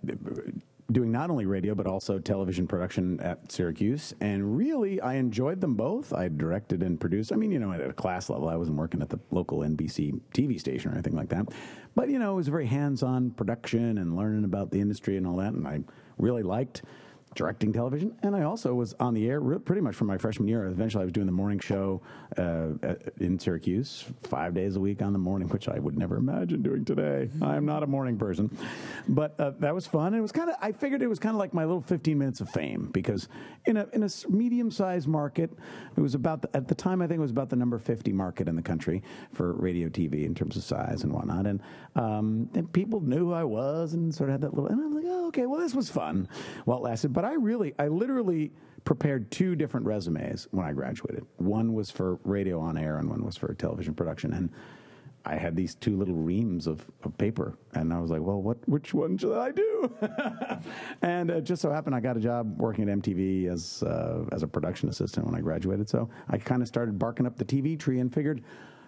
doing 0.92 1.12
not 1.12 1.30
only 1.30 1.46
radio 1.46 1.76
but 1.76 1.88
also 1.88 2.20
television 2.20 2.68
production 2.68 3.20
at 3.20 3.52
Syracuse, 3.52 4.14
and 4.22 4.58
really, 4.58 5.00
I 5.02 5.16
enjoyed 5.16 5.62
them 5.62 5.76
both. 5.76 6.14
I 6.14 6.28
directed 6.28 6.84
and 6.84 7.00
produced. 7.00 7.32
I 7.32 7.36
mean, 7.36 7.52
you 7.52 7.60
know, 7.60 7.72
at 7.72 7.82
a 7.82 7.94
class 7.94 8.30
level, 8.30 8.50
I 8.50 8.56
wasn't 8.56 8.78
working 8.78 9.02
at 9.02 9.10
the 9.10 9.20
local 9.32 9.60
NBC 9.60 10.20
TV 10.34 10.60
station 10.60 10.92
or 10.92 10.94
anything 10.94 11.16
like 11.16 11.30
that, 11.30 11.48
but 11.96 12.10
you 12.10 12.20
know, 12.20 12.34
it 12.34 12.36
was 12.36 12.48
very 12.48 12.66
hands-on 12.66 13.32
production 13.32 13.98
and 13.98 14.16
learning 14.16 14.44
about 14.44 14.72
the 14.72 14.80
industry 14.80 15.18
and 15.18 15.28
all 15.28 15.38
that, 15.38 15.54
and 15.54 15.68
I 15.68 15.82
really 16.18 16.44
liked 16.44 16.84
directing 17.34 17.72
television, 17.72 18.16
and 18.24 18.36
I 18.36 18.44
also 18.44 18.74
was 18.74 18.94
on 19.00 19.14
the 19.14 19.30
air 19.30 19.40
re- 19.40 19.60
pretty 19.60 19.82
much 19.82 19.96
from 19.96 20.08
my 20.08 20.18
freshman 20.18 20.48
year. 20.48 20.66
Eventually, 20.66 21.02
I 21.02 21.06
was 21.06 21.14
doing 21.14 21.26
the 21.26 21.32
morning 21.32 21.60
show 21.60 22.02
uh, 22.38 22.70
in 23.20 23.40
Syracuse 23.40 24.06
five 24.24 24.54
days 24.54 24.76
a 24.76 24.80
week 24.80 25.02
on 25.02 25.14
the 25.14 25.20
morning, 25.20 25.48
which 25.50 25.70
I 25.70 25.80
would 25.80 25.98
never 25.98 26.18
imagine 26.18 26.62
doing 26.62 26.84
today. 26.84 27.30
I 27.42 27.56
am 27.56 27.66
not 27.66 27.84
a 27.84 27.88
morning 27.88 28.18
person, 28.18 28.56
but 29.08 29.40
uh, 29.40 29.52
that 29.60 29.74
was 29.74 29.88
fun. 29.88 30.14
It 30.14 30.20
was 30.20 30.32
kind 30.32 30.50
of 30.50 30.58
I 30.62 30.74
figured 30.74 31.02
it 31.02 31.08
was 31.08 31.20
kind 31.20 31.34
of 31.34 31.40
like 31.40 31.54
my 31.54 31.64
little 31.64 31.82
15 31.82 32.18
minutes 32.18 32.42
of 32.42 32.50
fame 32.50 32.90
because 32.92 33.30
in 33.66 33.78
a 33.78 33.88
in 33.94 34.04
a 34.04 34.10
medium 34.30 34.70
sized 34.70 35.08
market, 35.08 35.52
it 35.96 36.02
was 36.02 36.16
about 36.16 36.42
the, 36.42 36.56
at 36.56 36.68
the 36.68 36.76
time 36.76 37.02
I 37.02 37.08
think 37.08 37.20
it 37.20 37.22
was 37.22 37.32
about 37.32 37.50
the 37.50 37.56
number 37.56 37.78
50 37.78 38.12
market 38.12 38.50
in 38.50 38.56
the 38.56 38.62
country 38.62 39.04
for 39.32 39.54
radio 39.54 39.88
TV 39.88 40.26
in 40.26 40.36
terms 40.36 40.58
of 40.58 40.64
size 40.64 41.04
and 41.04 41.14
whatnot, 41.14 41.48
and 41.48 41.62
um, 41.96 42.50
and 42.56 42.72
people 42.74 43.00
knew 43.00 43.28
who 43.28 43.34
I 43.34 43.44
was 43.44 43.94
and 43.94 44.14
sort 44.14 44.30
of 44.30 44.34
had 44.34 44.42
that 44.42 44.54
little 44.54 44.70
and 44.70 44.82
I'm 44.82 44.96
like, 44.96 45.06
oh, 45.08 45.28
okay, 45.28 45.46
well 45.46 45.60
this 45.60 45.74
was 45.74 45.90
fun 45.90 46.28
while 46.66 46.80
it 46.80 46.84
lasted. 46.84 47.14
But 47.22 47.30
I 47.30 47.34
really, 47.36 47.76
I 47.78 47.88
literally 47.88 48.52
prepared 48.84 49.30
two 49.30 49.56
different 49.56 49.86
resumes 49.86 50.48
when 50.50 50.66
I 50.66 50.72
graduated. 50.72 51.24
One 51.38 51.76
was 51.76 51.92
for 51.92 52.18
radio 52.24 52.60
on 52.60 52.80
air, 52.80 52.98
and 52.98 53.08
one 53.08 53.24
was 53.24 53.38
for 53.38 53.54
television 53.54 53.94
production. 53.94 54.34
And 54.34 54.50
I 55.24 55.36
had 55.36 55.56
these 55.56 55.76
two 55.76 55.96
little 55.96 56.16
reams 56.16 56.66
of, 56.66 56.84
of 57.04 57.16
paper, 57.20 57.60
and 57.76 57.94
I 57.94 58.00
was 58.00 58.10
like, 58.10 58.22
well, 58.22 58.42
what, 58.42 58.58
which 58.68 58.96
one 58.96 59.20
should 59.20 59.38
I 59.38 59.52
do? 59.52 59.96
and 61.04 61.30
it 61.30 61.44
just 61.44 61.62
so 61.62 61.70
happened 61.70 61.94
I 61.94 62.00
got 62.00 62.18
a 62.18 62.20
job 62.20 62.60
working 62.60 62.90
at 62.90 62.98
MTV 62.98 63.52
as 63.52 63.84
uh, 63.84 64.26
as 64.32 64.42
a 64.42 64.48
production 64.48 64.90
assistant 64.90 65.28
when 65.28 65.36
I 65.36 65.42
graduated. 65.42 65.90
So 65.90 66.10
I 66.28 66.40
kind 66.40 66.64
of 66.64 66.68
started 66.68 66.98
barking 66.98 67.28
up 67.28 67.38
the 67.38 67.46
TV 67.46 67.78
tree 67.78 68.00
and 68.00 68.12
figured. 68.12 68.42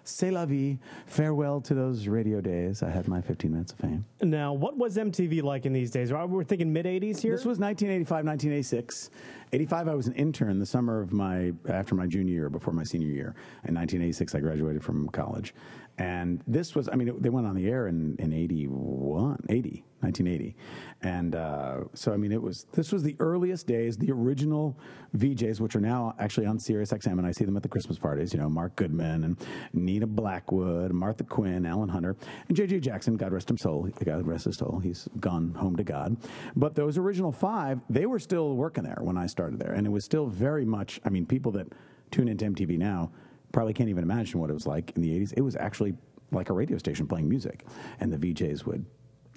C'est 0.04 0.30
la 0.30 0.44
vie. 0.44 0.78
Farewell 1.06 1.60
to 1.62 1.74
those 1.74 2.06
radio 2.08 2.40
days. 2.40 2.82
I 2.82 2.90
had 2.90 3.08
my 3.08 3.22
15 3.22 3.50
minutes 3.50 3.72
of 3.72 3.78
fame. 3.78 4.04
Now, 4.22 4.52
what 4.52 4.76
was 4.76 4.96
MTV 4.96 5.42
like 5.42 5.64
in 5.64 5.72
these 5.72 5.90
days? 5.90 6.12
We're 6.12 6.44
thinking 6.44 6.72
mid 6.72 6.84
80s 6.84 7.20
here? 7.20 7.32
This 7.32 7.46
was 7.46 7.58
1985, 7.58 8.24
1986. 8.26 9.10
85, 9.52 9.88
I 9.88 9.94
was 9.94 10.06
an 10.06 10.14
intern 10.14 10.58
the 10.58 10.66
summer 10.66 11.00
of 11.00 11.12
my, 11.12 11.52
after 11.68 11.94
my 11.94 12.06
junior 12.06 12.34
year, 12.34 12.50
before 12.50 12.74
my 12.74 12.84
senior 12.84 13.08
year. 13.08 13.34
In 13.64 13.74
1986, 13.74 14.34
I 14.34 14.40
graduated 14.40 14.84
from 14.84 15.08
college. 15.08 15.54
And 15.96 16.42
this 16.46 16.74
was, 16.74 16.88
I 16.88 16.96
mean, 16.96 17.08
it, 17.08 17.22
they 17.22 17.28
went 17.28 17.46
on 17.46 17.54
the 17.54 17.68
air 17.68 17.86
in, 17.86 18.16
in 18.18 18.32
81, 18.32 19.46
80, 19.48 19.84
1980. 20.00 20.56
And 21.02 21.36
uh, 21.36 21.84
so, 21.94 22.12
I 22.12 22.16
mean, 22.16 22.32
it 22.32 22.42
was, 22.42 22.66
this 22.72 22.90
was 22.90 23.04
the 23.04 23.14
earliest 23.20 23.68
days, 23.68 23.96
the 23.96 24.10
original 24.10 24.76
VJs, 25.16 25.60
which 25.60 25.76
are 25.76 25.80
now 25.80 26.14
actually 26.18 26.46
on 26.46 26.58
Sirius 26.58 26.92
XM, 26.92 27.18
and 27.18 27.26
I 27.26 27.30
see 27.30 27.44
them 27.44 27.56
at 27.56 27.62
the 27.62 27.68
Christmas 27.68 27.96
parties, 27.96 28.32
you 28.32 28.40
know, 28.40 28.48
Mark 28.48 28.74
Goodman 28.74 29.22
and 29.22 29.46
Nina 29.72 30.08
Blackwood, 30.08 30.92
Martha 30.92 31.22
Quinn, 31.22 31.64
Alan 31.64 31.88
Hunter, 31.88 32.16
and 32.48 32.56
JJ 32.56 32.80
Jackson, 32.80 33.16
God 33.16 33.32
rest 33.32 33.48
his 33.50 33.60
soul, 33.60 33.88
God 34.04 34.26
rest 34.26 34.46
his 34.46 34.56
soul, 34.56 34.80
he's 34.82 35.08
gone 35.20 35.54
home 35.54 35.76
to 35.76 35.84
God. 35.84 36.16
But 36.56 36.74
those 36.74 36.98
original 36.98 37.30
five, 37.30 37.80
they 37.88 38.06
were 38.06 38.18
still 38.18 38.56
working 38.56 38.82
there 38.82 38.98
when 39.00 39.16
I 39.16 39.26
started 39.26 39.60
there. 39.60 39.72
And 39.72 39.86
it 39.86 39.90
was 39.90 40.04
still 40.04 40.26
very 40.26 40.64
much, 40.64 41.00
I 41.04 41.10
mean, 41.10 41.24
people 41.24 41.52
that 41.52 41.68
tune 42.10 42.28
into 42.28 42.46
MTV 42.46 42.78
now, 42.78 43.12
probably 43.54 43.72
can't 43.72 43.88
even 43.88 44.02
imagine 44.02 44.40
what 44.40 44.50
it 44.50 44.52
was 44.52 44.66
like 44.66 44.92
in 44.96 45.00
the 45.00 45.10
80s. 45.18 45.32
It 45.36 45.40
was 45.40 45.56
actually 45.56 45.94
like 46.32 46.50
a 46.50 46.52
radio 46.52 46.76
station 46.76 47.06
playing 47.06 47.28
music, 47.28 47.64
and 48.00 48.12
the 48.12 48.18
VJs 48.18 48.66
would 48.66 48.84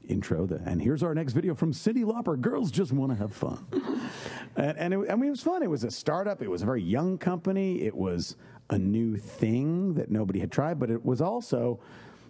intro 0.10 0.46
the 0.46 0.62
and 0.66 0.82
here's 0.82 1.04
our 1.04 1.14
next 1.14 1.34
video 1.34 1.54
from 1.54 1.72
Cyndi 1.72 2.04
Lauper. 2.04 2.40
Girls 2.40 2.72
just 2.72 2.92
want 2.92 3.12
to 3.12 3.18
have 3.18 3.32
fun, 3.32 3.66
and 4.56 4.78
and 4.78 4.94
it, 4.94 5.12
I 5.12 5.16
mean 5.16 5.28
it 5.28 5.32
was 5.32 5.44
fun. 5.44 5.62
It 5.62 5.70
was 5.70 5.84
a 5.84 5.92
startup. 5.92 6.42
It 6.42 6.50
was 6.50 6.64
a 6.64 6.66
very 6.66 6.82
young 6.82 7.18
company. 7.18 7.84
It 7.84 7.96
was 7.96 8.36
a 8.72 8.78
new 8.78 9.16
thing 9.18 9.94
that 9.94 10.10
nobody 10.10 10.40
had 10.40 10.52
tried, 10.52 10.80
but 10.80 10.90
it 10.90 11.06
was 11.06 11.22
also. 11.22 11.80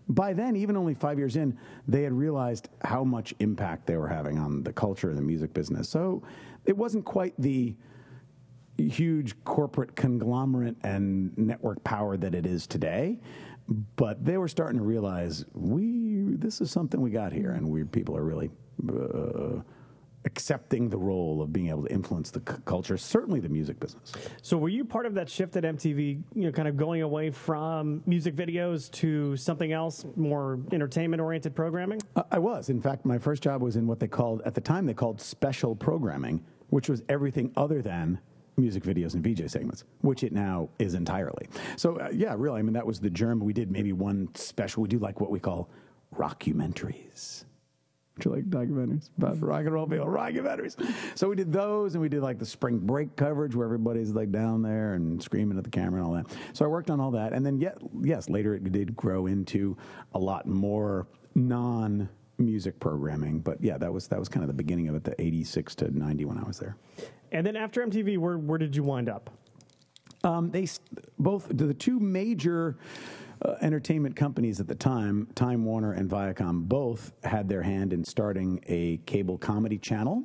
By 0.09 0.31
then, 0.31 0.55
even 0.55 0.77
only 0.77 0.93
five 0.93 1.17
years 1.17 1.35
in, 1.35 1.57
they 1.85 2.03
had 2.03 2.13
realized 2.13 2.69
how 2.81 3.03
much 3.03 3.33
impact 3.39 3.87
they 3.87 3.97
were 3.97 4.07
having 4.07 4.39
on 4.39 4.63
the 4.63 4.71
culture 4.71 5.09
and 5.09 5.17
the 5.17 5.21
music 5.21 5.53
business. 5.53 5.89
So 5.89 6.23
it 6.63 6.77
wasn't 6.77 7.03
quite 7.03 7.33
the 7.37 7.75
huge 8.77 9.35
corporate 9.43 9.95
conglomerate 9.95 10.75
and 10.83 11.37
network 11.37 11.83
power 11.83 12.17
that 12.17 12.35
it 12.35 12.45
is 12.45 12.67
today. 12.67 13.19
But 13.95 14.23
they 14.23 14.37
were 14.37 14.47
starting 14.47 14.77
to 14.79 14.85
realize 14.85 15.45
we 15.53 16.35
this 16.35 16.61
is 16.61 16.71
something 16.71 17.01
we 17.01 17.09
got 17.09 17.33
here, 17.33 17.51
and 17.51 17.69
we 17.69 17.83
people 17.83 18.15
are 18.15 18.23
really 18.23 18.49
uh, 18.89 19.61
accepting 20.27 20.89
the 20.89 20.97
role 20.97 21.41
of 21.41 21.51
being 21.51 21.69
able 21.69 21.83
to 21.83 21.91
influence 21.91 22.31
the 22.31 22.41
c- 22.47 22.57
culture, 22.65 22.97
certainly 22.97 23.39
the 23.39 23.49
music 23.49 23.79
business. 23.79 24.13
So 24.41 24.57
were 24.57 24.69
you 24.69 24.85
part 24.85 25.05
of 25.05 25.13
that 25.15 25.29
shift 25.29 25.55
at 25.55 25.63
MTV, 25.63 26.21
you 26.35 26.45
know, 26.45 26.51
kind 26.51 26.67
of 26.67 26.75
going 26.77 27.01
away 27.01 27.29
from 27.29 28.03
music 28.05 28.35
videos 28.35 28.91
to 28.91 29.35
something 29.37 29.71
else, 29.71 30.05
more 30.15 30.59
entertainment 30.71 31.21
oriented 31.21 31.55
programming? 31.55 32.01
Uh, 32.15 32.23
I 32.31 32.39
was. 32.39 32.69
In 32.69 32.81
fact, 32.81 33.05
my 33.05 33.17
first 33.17 33.41
job 33.41 33.61
was 33.61 33.75
in 33.77 33.87
what 33.87 33.99
they 33.99 34.07
called 34.07 34.41
at 34.45 34.53
the 34.53 34.61
time 34.61 34.85
they 34.85 34.93
called 34.93 35.19
special 35.21 35.75
programming, 35.75 36.43
which 36.69 36.89
was 36.89 37.01
everything 37.09 37.51
other 37.55 37.81
than 37.81 38.19
music 38.57 38.83
videos 38.83 39.13
and 39.13 39.23
VJ 39.23 39.49
segments, 39.49 39.83
which 40.01 40.23
it 40.23 40.33
now 40.33 40.69
is 40.79 40.95
entirely. 40.95 41.47
So 41.75 41.97
uh, 41.97 42.09
yeah, 42.11 42.35
really, 42.37 42.59
I 42.59 42.63
mean 42.63 42.73
that 42.73 42.85
was 42.85 42.99
the 42.99 43.09
germ. 43.09 43.39
We 43.39 43.53
did 43.53 43.71
maybe 43.71 43.93
one 43.93 44.29
special. 44.33 44.81
We 44.83 44.89
do 44.89 44.99
like 44.99 45.21
what 45.21 45.29
we 45.29 45.39
call 45.39 45.69
rockumentaries. 46.15 47.45
Which 48.15 48.25
are 48.25 48.31
like 48.31 48.49
documentaries 48.49 49.11
about 49.15 49.39
rock 49.43 49.59
and 49.59 49.71
roll 49.71 49.85
people, 49.85 50.07
rockumentaries. 50.07 50.75
So 51.13 51.29
we 51.29 51.35
did 51.35 51.53
those, 51.53 51.93
and 51.93 52.01
we 52.01 52.09
did 52.09 52.23
like 52.23 52.39
the 52.39 52.47
spring 52.47 52.79
break 52.79 53.15
coverage 53.15 53.55
where 53.55 53.65
everybody's 53.65 54.09
like 54.09 54.31
down 54.31 54.63
there 54.63 54.93
and 54.93 55.21
screaming 55.21 55.55
at 55.55 55.63
the 55.63 55.69
camera 55.69 56.01
and 56.01 56.07
all 56.07 56.13
that. 56.15 56.25
So 56.53 56.65
I 56.65 56.67
worked 56.67 56.89
on 56.89 56.99
all 56.99 57.11
that, 57.11 57.33
and 57.33 57.45
then 57.45 57.59
yet, 57.59 57.77
yes, 58.01 58.27
later 58.27 58.55
it 58.55 58.71
did 58.71 58.95
grow 58.95 59.27
into 59.27 59.77
a 60.15 60.19
lot 60.19 60.47
more 60.47 61.07
non 61.35 62.09
music 62.39 62.79
programming. 62.79 63.39
But 63.39 63.63
yeah, 63.63 63.77
that 63.77 63.93
was 63.93 64.07
that 64.07 64.17
was 64.17 64.29
kind 64.29 64.43
of 64.43 64.47
the 64.47 64.53
beginning 64.55 64.87
of 64.87 64.95
it, 64.95 65.03
the 65.03 65.19
'86 65.21 65.75
to 65.75 65.95
'90 65.95 66.25
when 66.25 66.39
I 66.39 66.43
was 66.43 66.57
there. 66.57 66.75
And 67.31 67.45
then 67.45 67.55
after 67.55 67.85
MTV, 67.85 68.17
where 68.17 68.37
where 68.37 68.57
did 68.57 68.75
you 68.75 68.83
wind 68.83 69.09
up? 69.09 69.29
Um, 70.23 70.51
they 70.51 70.67
both 71.19 71.47
the 71.49 71.73
two 71.73 71.99
major 71.99 72.77
uh, 73.41 73.55
entertainment 73.61 74.15
companies 74.15 74.59
at 74.59 74.67
the 74.67 74.75
time, 74.75 75.27
Time 75.35 75.63
Warner 75.63 75.93
and 75.93 76.09
Viacom, 76.09 76.67
both 76.67 77.11
had 77.23 77.47
their 77.47 77.61
hand 77.61 77.93
in 77.93 78.03
starting 78.03 78.59
a 78.67 78.97
cable 79.05 79.37
comedy 79.37 79.77
channel. 79.77 80.23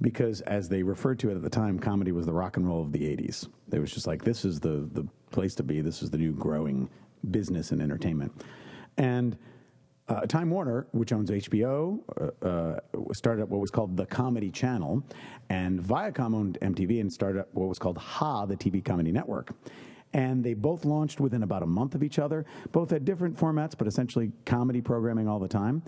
Because, 0.00 0.42
as 0.42 0.68
they 0.68 0.84
referred 0.84 1.18
to 1.20 1.30
it 1.30 1.34
at 1.34 1.42
the 1.42 1.50
time, 1.50 1.76
comedy 1.76 2.12
was 2.12 2.24
the 2.24 2.32
rock 2.32 2.56
and 2.56 2.68
roll 2.68 2.82
of 2.82 2.92
the 2.92 3.00
'80s. 3.00 3.48
It 3.72 3.80
was 3.80 3.92
just 3.92 4.06
like 4.06 4.22
this 4.22 4.44
is 4.44 4.60
the 4.60 4.88
the 4.92 5.06
place 5.30 5.54
to 5.56 5.62
be. 5.62 5.80
This 5.80 6.02
is 6.02 6.10
the 6.10 6.18
new 6.18 6.32
growing 6.32 6.88
business 7.30 7.72
and 7.72 7.82
entertainment. 7.82 8.32
And 8.96 9.36
uh, 10.08 10.22
Time 10.26 10.50
Warner, 10.50 10.86
which 10.92 11.12
owns 11.12 11.30
HBO, 11.30 12.00
uh, 12.42 12.46
uh, 12.46 12.80
started 13.12 13.42
up 13.42 13.48
what 13.48 13.60
was 13.60 13.70
called 13.70 13.96
the 13.96 14.06
Comedy 14.06 14.50
Channel, 14.50 15.02
and 15.50 15.80
Viacom 15.80 16.34
owned 16.34 16.58
MTV 16.62 17.00
and 17.00 17.12
started 17.12 17.40
up 17.40 17.48
what 17.52 17.68
was 17.68 17.78
called 17.78 17.98
Ha, 17.98 18.46
the 18.46 18.56
TV 18.56 18.84
Comedy 18.84 19.12
Network. 19.12 19.52
And 20.14 20.42
they 20.42 20.54
both 20.54 20.86
launched 20.86 21.20
within 21.20 21.42
about 21.42 21.62
a 21.62 21.66
month 21.66 21.94
of 21.94 22.02
each 22.02 22.18
other. 22.18 22.46
Both 22.72 22.90
had 22.90 23.04
different 23.04 23.36
formats, 23.36 23.76
but 23.76 23.86
essentially 23.86 24.32
comedy 24.46 24.80
programming 24.80 25.28
all 25.28 25.38
the 25.38 25.48
time. 25.48 25.82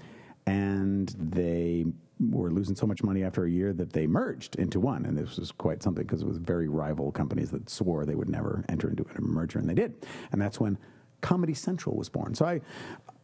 And 0.47 1.09
they 1.19 1.87
were 2.29 2.51
losing 2.51 2.77
so 2.77 2.87
much 2.87 3.03
money 3.03 3.25
after 3.25 3.45
a 3.45 3.51
year 3.51 3.73
that 3.73 3.95
they 3.95 4.07
merged 4.07 4.57
into 4.57 4.79
one. 4.79 5.07
And 5.07 5.17
this 5.17 5.39
was 5.39 5.53
quite 5.53 5.83
something 5.83 6.05
because 6.05 6.21
it 6.21 6.29
was 6.29 6.37
very 6.37 6.69
rival 6.69 7.11
companies 7.13 7.51
that 7.53 7.71
swore 7.71 8.05
they 8.05 8.15
would 8.15 8.29
never 8.29 8.63
enter 8.69 8.91
into 8.91 9.07
a 9.17 9.21
merger, 9.23 9.59
and 9.59 9.67
they 9.67 9.75
did. 9.75 10.07
And 10.33 10.41
that's 10.41 10.61
when 10.61 10.77
Comedy 11.23 11.55
Central 11.55 11.97
was 11.97 12.11
born. 12.11 12.35
So 12.35 12.45
I, 12.45 12.61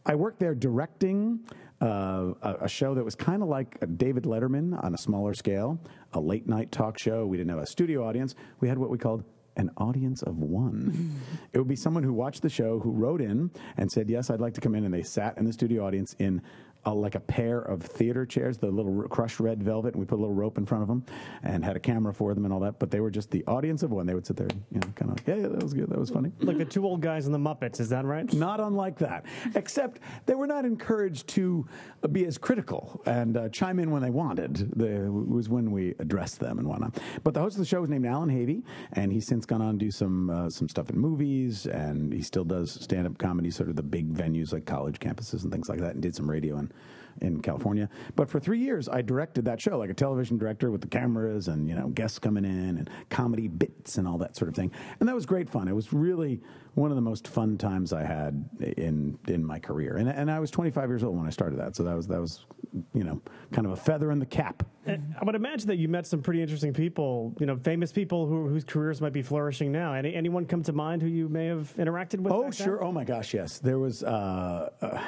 I 0.07 0.15
worked 0.15 0.39
there 0.39 0.55
directing 0.55 1.41
uh, 1.81 2.33
a, 2.41 2.55
a 2.61 2.69
show 2.69 2.95
that 2.95 3.03
was 3.03 3.13
kind 3.13 3.43
of 3.43 3.49
like 3.49 3.77
a 3.81 3.87
David 3.87 4.23
Letterman 4.23 4.81
on 4.83 4.93
a 4.93 4.97
smaller 4.97 5.33
scale, 5.33 5.77
a 6.13 6.19
late 6.19 6.47
night 6.47 6.71
talk 6.71 6.97
show. 6.97 7.25
We 7.25 7.35
didn't 7.35 7.49
have 7.49 7.59
a 7.59 7.67
studio 7.67 8.07
audience. 8.07 8.33
We 8.61 8.69
had 8.69 8.77
what 8.77 8.89
we 8.89 8.97
called 8.97 9.25
an 9.57 9.69
audience 9.75 10.21
of 10.23 10.37
one. 10.37 11.19
it 11.53 11.57
would 11.57 11.67
be 11.67 11.75
someone 11.75 12.03
who 12.03 12.13
watched 12.13 12.41
the 12.41 12.49
show, 12.49 12.79
who 12.79 12.91
wrote 12.91 13.21
in 13.21 13.51
and 13.75 13.91
said, 13.91 14.09
Yes, 14.09 14.29
I'd 14.29 14.39
like 14.39 14.53
to 14.53 14.61
come 14.61 14.75
in. 14.75 14.85
And 14.85 14.93
they 14.93 15.03
sat 15.03 15.37
in 15.37 15.45
the 15.45 15.51
studio 15.51 15.85
audience 15.85 16.15
in 16.19 16.41
a, 16.87 16.93
like 16.93 17.15
a 17.15 17.19
pair 17.19 17.59
of 17.59 17.81
theater 17.81 18.25
chairs, 18.25 18.57
the 18.57 18.67
little 18.67 19.01
r- 19.01 19.07
crushed 19.07 19.39
red 19.39 19.61
velvet, 19.61 19.93
and 19.93 19.99
we 19.99 20.05
put 20.05 20.15
a 20.15 20.21
little 20.21 20.33
rope 20.33 20.57
in 20.57 20.65
front 20.65 20.81
of 20.81 20.87
them 20.87 21.05
and 21.43 21.63
had 21.63 21.75
a 21.75 21.79
camera 21.79 22.13
for 22.13 22.33
them 22.33 22.45
and 22.45 22.53
all 22.53 22.59
that. 22.61 22.79
But 22.79 22.91
they 22.91 22.99
were 22.99 23.11
just 23.11 23.29
the 23.31 23.43
audience 23.45 23.83
of 23.83 23.91
one. 23.91 24.05
They 24.05 24.13
would 24.13 24.25
sit 24.25 24.37
there, 24.37 24.47
you 24.71 24.79
know, 24.79 24.87
kind 24.95 25.11
of, 25.11 25.27
yeah, 25.27 25.35
yeah, 25.35 25.47
that 25.49 25.61
was 25.61 25.73
good. 25.73 25.89
That 25.89 25.99
was 25.99 26.09
funny. 26.09 26.31
Like 26.39 26.57
the 26.57 26.65
two 26.65 26.85
old 26.85 27.01
guys 27.01 27.25
in 27.25 27.31
the 27.31 27.37
Muppets, 27.37 27.79
is 27.79 27.89
that 27.89 28.05
right? 28.05 28.31
Not 28.33 28.59
unlike 28.59 28.97
that, 28.99 29.25
except 29.55 29.99
they 30.25 30.35
were 30.35 30.47
not 30.47 30.65
encouraged 30.65 31.27
to 31.29 31.67
be 32.11 32.25
as 32.25 32.37
critical 32.37 33.01
and 33.05 33.35
uh, 33.35 33.49
chime 33.49 33.79
in 33.79 33.91
when 33.91 34.01
they 34.01 34.09
wanted. 34.09 34.71
The, 34.75 35.11
was 35.11 35.49
when 35.49 35.71
we 35.71 35.93
addressed 35.99 36.39
them 36.39 36.59
and 36.59 36.67
whatnot. 36.67 36.97
But 37.23 37.33
the 37.33 37.41
host 37.41 37.55
of 37.55 37.59
the 37.59 37.65
show 37.65 37.81
was 37.81 37.89
named 37.89 38.05
Allan 38.05 38.29
Havey, 38.29 38.63
and 38.93 39.11
he's 39.11 39.27
since 39.27 39.45
gone 39.45 39.61
on 39.61 39.77
to 39.77 39.85
do 39.85 39.91
some 39.91 40.29
uh, 40.29 40.49
some 40.49 40.69
stuff 40.69 40.89
in 40.89 40.97
movies, 40.97 41.65
and 41.67 42.13
he 42.13 42.21
still 42.21 42.45
does 42.45 42.71
stand 42.71 43.05
up 43.05 43.17
comedy, 43.17 43.51
sort 43.51 43.69
of 43.69 43.75
the 43.75 43.83
big 43.83 44.13
venues 44.13 44.53
like 44.53 44.65
college 44.65 44.99
campuses 44.99 45.43
and 45.43 45.51
things 45.51 45.69
like 45.69 45.79
that, 45.79 45.93
and 45.93 46.01
did 46.01 46.15
some 46.15 46.29
radio 46.29 46.57
in 46.57 46.71
in 47.21 47.41
California. 47.41 47.89
But 48.15 48.29
for 48.29 48.39
three 48.39 48.59
years, 48.59 48.87
I 48.89 49.01
directed 49.01 49.45
that 49.45 49.61
show 49.61 49.77
like 49.77 49.89
a 49.89 49.93
television 49.93 50.37
director 50.37 50.71
with 50.71 50.81
the 50.81 50.87
cameras 50.87 51.47
and 51.47 51.67
you 51.67 51.75
know 51.75 51.89
guests 51.89 52.19
coming 52.19 52.45
in 52.45 52.77
and 52.77 52.89
comedy 53.09 53.47
bits 53.47 53.97
and 53.97 54.07
all 54.07 54.17
that 54.19 54.35
sort 54.35 54.49
of 54.49 54.55
thing, 54.55 54.71
and 54.99 55.07
that 55.07 55.15
was 55.15 55.25
great 55.25 55.49
fun. 55.49 55.67
It 55.67 55.75
was 55.75 55.93
really 55.93 56.41
one 56.75 56.91
of 56.91 56.95
the 56.95 57.01
most 57.01 57.27
fun 57.27 57.57
times 57.57 57.93
I 57.93 58.03
had 58.03 58.47
in 58.59 59.17
in 59.27 59.45
my 59.45 59.59
career, 59.59 59.97
and 59.97 60.09
and 60.09 60.29
I 60.29 60.39
was 60.39 60.51
25 60.51 60.89
years 60.89 61.03
old 61.03 61.17
when 61.17 61.25
I 61.25 61.31
started 61.31 61.59
that, 61.59 61.75
so 61.75 61.83
that 61.83 61.95
was 61.95 62.07
that 62.07 62.21
was 62.21 62.45
you 62.93 63.03
know 63.03 63.21
kind 63.51 63.65
of 63.65 63.73
a 63.73 63.77
feather 63.77 64.11
in 64.11 64.19
the 64.19 64.25
cap. 64.25 64.63
I 64.87 65.25
would 65.25 65.35
imagine 65.35 65.67
that 65.67 65.75
you 65.77 65.89
met 65.89 66.07
some 66.07 66.21
pretty 66.21 66.41
interesting 66.41 66.73
people, 66.73 67.33
you 67.39 67.45
know, 67.45 67.57
famous 67.57 67.91
people 67.91 68.25
who, 68.25 68.47
whose 68.47 68.63
careers 68.63 69.01
might 69.01 69.11
be 69.11 69.21
flourishing 69.21 69.69
now. 69.71 69.93
Any, 69.93 70.15
anyone 70.15 70.45
come 70.45 70.63
to 70.63 70.71
mind 70.71 71.01
who 71.01 71.09
you 71.09 71.27
may 71.27 71.47
have 71.47 71.73
interacted 71.75 72.21
with? 72.21 72.31
Oh, 72.31 72.43
back 72.43 72.53
then? 72.53 72.65
sure. 72.65 72.83
Oh, 72.83 72.91
my 72.93 73.03
gosh, 73.03 73.33
yes. 73.33 73.59
There 73.59 73.79
was 73.79 74.03
uh, 74.03 74.69
uh, 74.81 75.01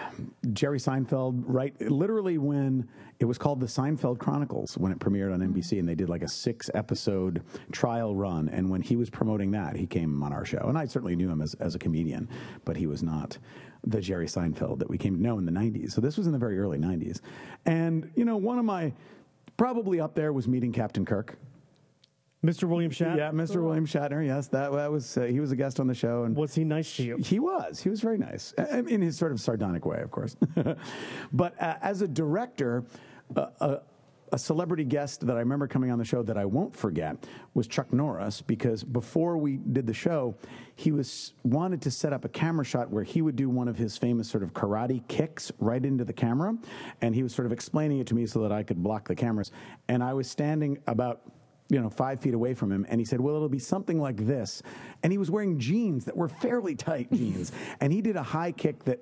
Jerry 0.51 0.79
Seinfeld, 0.79 1.43
right? 1.45 1.79
Literally, 1.79 2.37
when 2.37 2.89
it 3.19 3.25
was 3.25 3.37
called 3.37 3.59
The 3.59 3.65
Seinfeld 3.65 4.17
Chronicles, 4.17 4.77
when 4.77 4.93
it 4.93 4.99
premiered 4.99 5.33
on 5.33 5.41
NBC, 5.41 5.77
and 5.77 5.87
they 5.87 5.95
did 5.95 6.07
like 6.07 6.23
a 6.23 6.27
six 6.27 6.69
episode 6.73 7.43
trial 7.71 8.15
run. 8.15 8.47
And 8.47 8.69
when 8.69 8.81
he 8.81 8.95
was 8.95 9.09
promoting 9.09 9.51
that, 9.51 9.75
he 9.75 9.85
came 9.85 10.23
on 10.23 10.31
our 10.31 10.45
show. 10.45 10.65
And 10.67 10.77
I 10.77 10.85
certainly 10.85 11.17
knew 11.17 11.29
him 11.29 11.41
as, 11.41 11.53
as 11.55 11.75
a 11.75 11.79
comedian, 11.79 12.29
but 12.63 12.77
he 12.77 12.87
was 12.87 13.03
not 13.03 13.37
the 13.85 13.99
Jerry 13.99 14.25
Seinfeld 14.25 14.79
that 14.79 14.89
we 14.89 14.97
came 14.97 15.15
to 15.17 15.21
know 15.21 15.37
in 15.37 15.45
the 15.45 15.51
90s. 15.51 15.91
So 15.91 15.99
this 15.99 16.17
was 16.17 16.27
in 16.27 16.33
the 16.33 16.39
very 16.39 16.57
early 16.59 16.77
90s. 16.77 17.19
And, 17.65 18.09
you 18.15 18.23
know, 18.23 18.37
one 18.37 18.57
of 18.57 18.63
my, 18.63 18.93
probably 19.57 19.99
up 19.99 20.15
there 20.15 20.31
was 20.31 20.47
meeting 20.47 20.71
Captain 20.71 21.05
Kirk. 21.05 21.37
Mr. 22.45 22.69
William 22.69 22.89
Shatner. 22.89 23.17
Yeah, 23.17 23.31
Mr. 23.31 23.61
William 23.61 23.85
Shatner. 23.85 24.25
Yes, 24.25 24.47
that, 24.47 24.71
that 24.71 24.89
was 24.89 25.17
uh, 25.17 25.23
he 25.23 25.41
was 25.41 25.51
a 25.51 25.57
guest 25.57 25.77
on 25.77 25.87
the 25.87 25.93
show, 25.93 26.23
and 26.23 26.37
Was 26.37 26.55
he 26.55 26.63
nice 26.63 26.95
to 26.95 27.03
you? 27.03 27.17
he 27.17 27.37
was. 27.37 27.81
He 27.81 27.89
was 27.89 27.99
very 27.99 28.17
nice 28.17 28.53
in 28.53 29.01
his 29.01 29.17
sort 29.17 29.33
of 29.33 29.41
sardonic 29.41 29.85
way, 29.85 29.99
of 30.01 30.09
course. 30.09 30.37
but 31.33 31.61
uh, 31.61 31.75
as 31.81 32.01
a 32.01 32.07
director, 32.07 32.85
a, 33.35 33.79
a 34.31 34.37
celebrity 34.37 34.83
guest 34.83 35.25
that 35.25 35.35
I 35.35 35.39
remember 35.39 35.67
coming 35.67 35.91
on 35.91 35.97
the 35.97 36.05
show 36.05 36.21
that 36.23 36.37
I 36.37 36.45
won't 36.45 36.75
forget 36.75 37.25
was 37.53 37.67
Chuck 37.67 37.91
Norris 37.91 38.41
because 38.41 38.83
before 38.83 39.37
we 39.37 39.57
did 39.57 39.87
the 39.87 39.93
show, 39.93 40.35
he 40.75 40.91
was 40.91 41.33
wanted 41.43 41.81
to 41.83 41.91
set 41.91 42.13
up 42.13 42.25
a 42.25 42.29
camera 42.29 42.65
shot 42.65 42.89
where 42.89 43.03
he 43.03 43.21
would 43.21 43.35
do 43.35 43.49
one 43.49 43.67
of 43.67 43.77
his 43.77 43.97
famous 43.97 44.29
sort 44.29 44.43
of 44.43 44.53
karate 44.53 45.05
kicks 45.07 45.51
right 45.59 45.83
into 45.83 46.05
the 46.05 46.13
camera, 46.13 46.55
and 47.01 47.15
he 47.15 47.23
was 47.23 47.33
sort 47.33 47.45
of 47.45 47.51
explaining 47.51 47.99
it 47.99 48.07
to 48.07 48.15
me 48.15 48.25
so 48.25 48.41
that 48.41 48.51
I 48.51 48.63
could 48.63 48.81
block 48.81 49.07
the 49.07 49.15
cameras, 49.15 49.51
and 49.87 50.03
I 50.03 50.13
was 50.13 50.29
standing 50.29 50.77
about 50.87 51.21
you 51.71 51.79
know, 51.79 51.89
five 51.89 52.19
feet 52.19 52.33
away 52.33 52.55
from 52.55 52.71
him, 52.71 52.83
and 52.89 52.99
he 52.99 53.05
said, 53.05 53.21
"Well, 53.21 53.35
it'll 53.35 53.47
be 53.47 53.59
something 53.59 54.01
like 54.01 54.17
this." 54.17 54.63
And 55.03 55.11
he 55.11 55.19
was 55.19 55.29
wearing 55.29 55.59
jeans 55.59 56.03
that 56.05 56.17
were 56.17 56.27
fairly 56.27 56.73
tight 56.73 57.11
jeans, 57.11 57.51
and 57.79 57.93
he 57.93 58.01
did 58.01 58.15
a 58.15 58.23
high 58.23 58.51
kick 58.51 58.83
that 58.85 58.99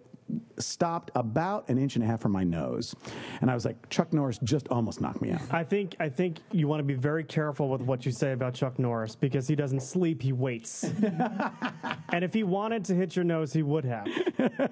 stopped 0.59 1.11
about 1.15 1.69
an 1.69 1.77
inch 1.77 1.95
and 1.95 2.03
a 2.03 2.07
half 2.07 2.19
from 2.21 2.31
my 2.31 2.43
nose, 2.43 2.95
and 3.41 3.49
I 3.49 3.53
was 3.53 3.63
like, 3.65 3.89
Chuck 3.89 4.11
Norris 4.13 4.39
just 4.43 4.67
almost 4.69 4.99
knocked 5.01 5.21
me 5.21 5.31
out. 5.31 5.41
I 5.51 5.63
think 5.63 5.95
I 5.99 6.09
think 6.09 6.39
you 6.51 6.67
want 6.67 6.79
to 6.79 6.83
be 6.83 6.93
very 6.95 7.23
careful 7.23 7.69
with 7.69 7.81
what 7.81 8.05
you 8.05 8.11
say 8.11 8.31
about 8.33 8.53
Chuck 8.53 8.77
Norris 8.79 9.15
because 9.15 9.47
he 9.47 9.55
doesn't 9.55 9.81
sleep; 9.81 10.21
he 10.21 10.33
waits. 10.33 10.83
and 12.11 12.23
if 12.23 12.33
he 12.33 12.43
wanted 12.43 12.83
to 12.85 12.93
hit 12.95 13.15
your 13.15 13.25
nose, 13.25 13.53
he 13.53 13.63
would 13.63 13.85
have. 13.85 14.07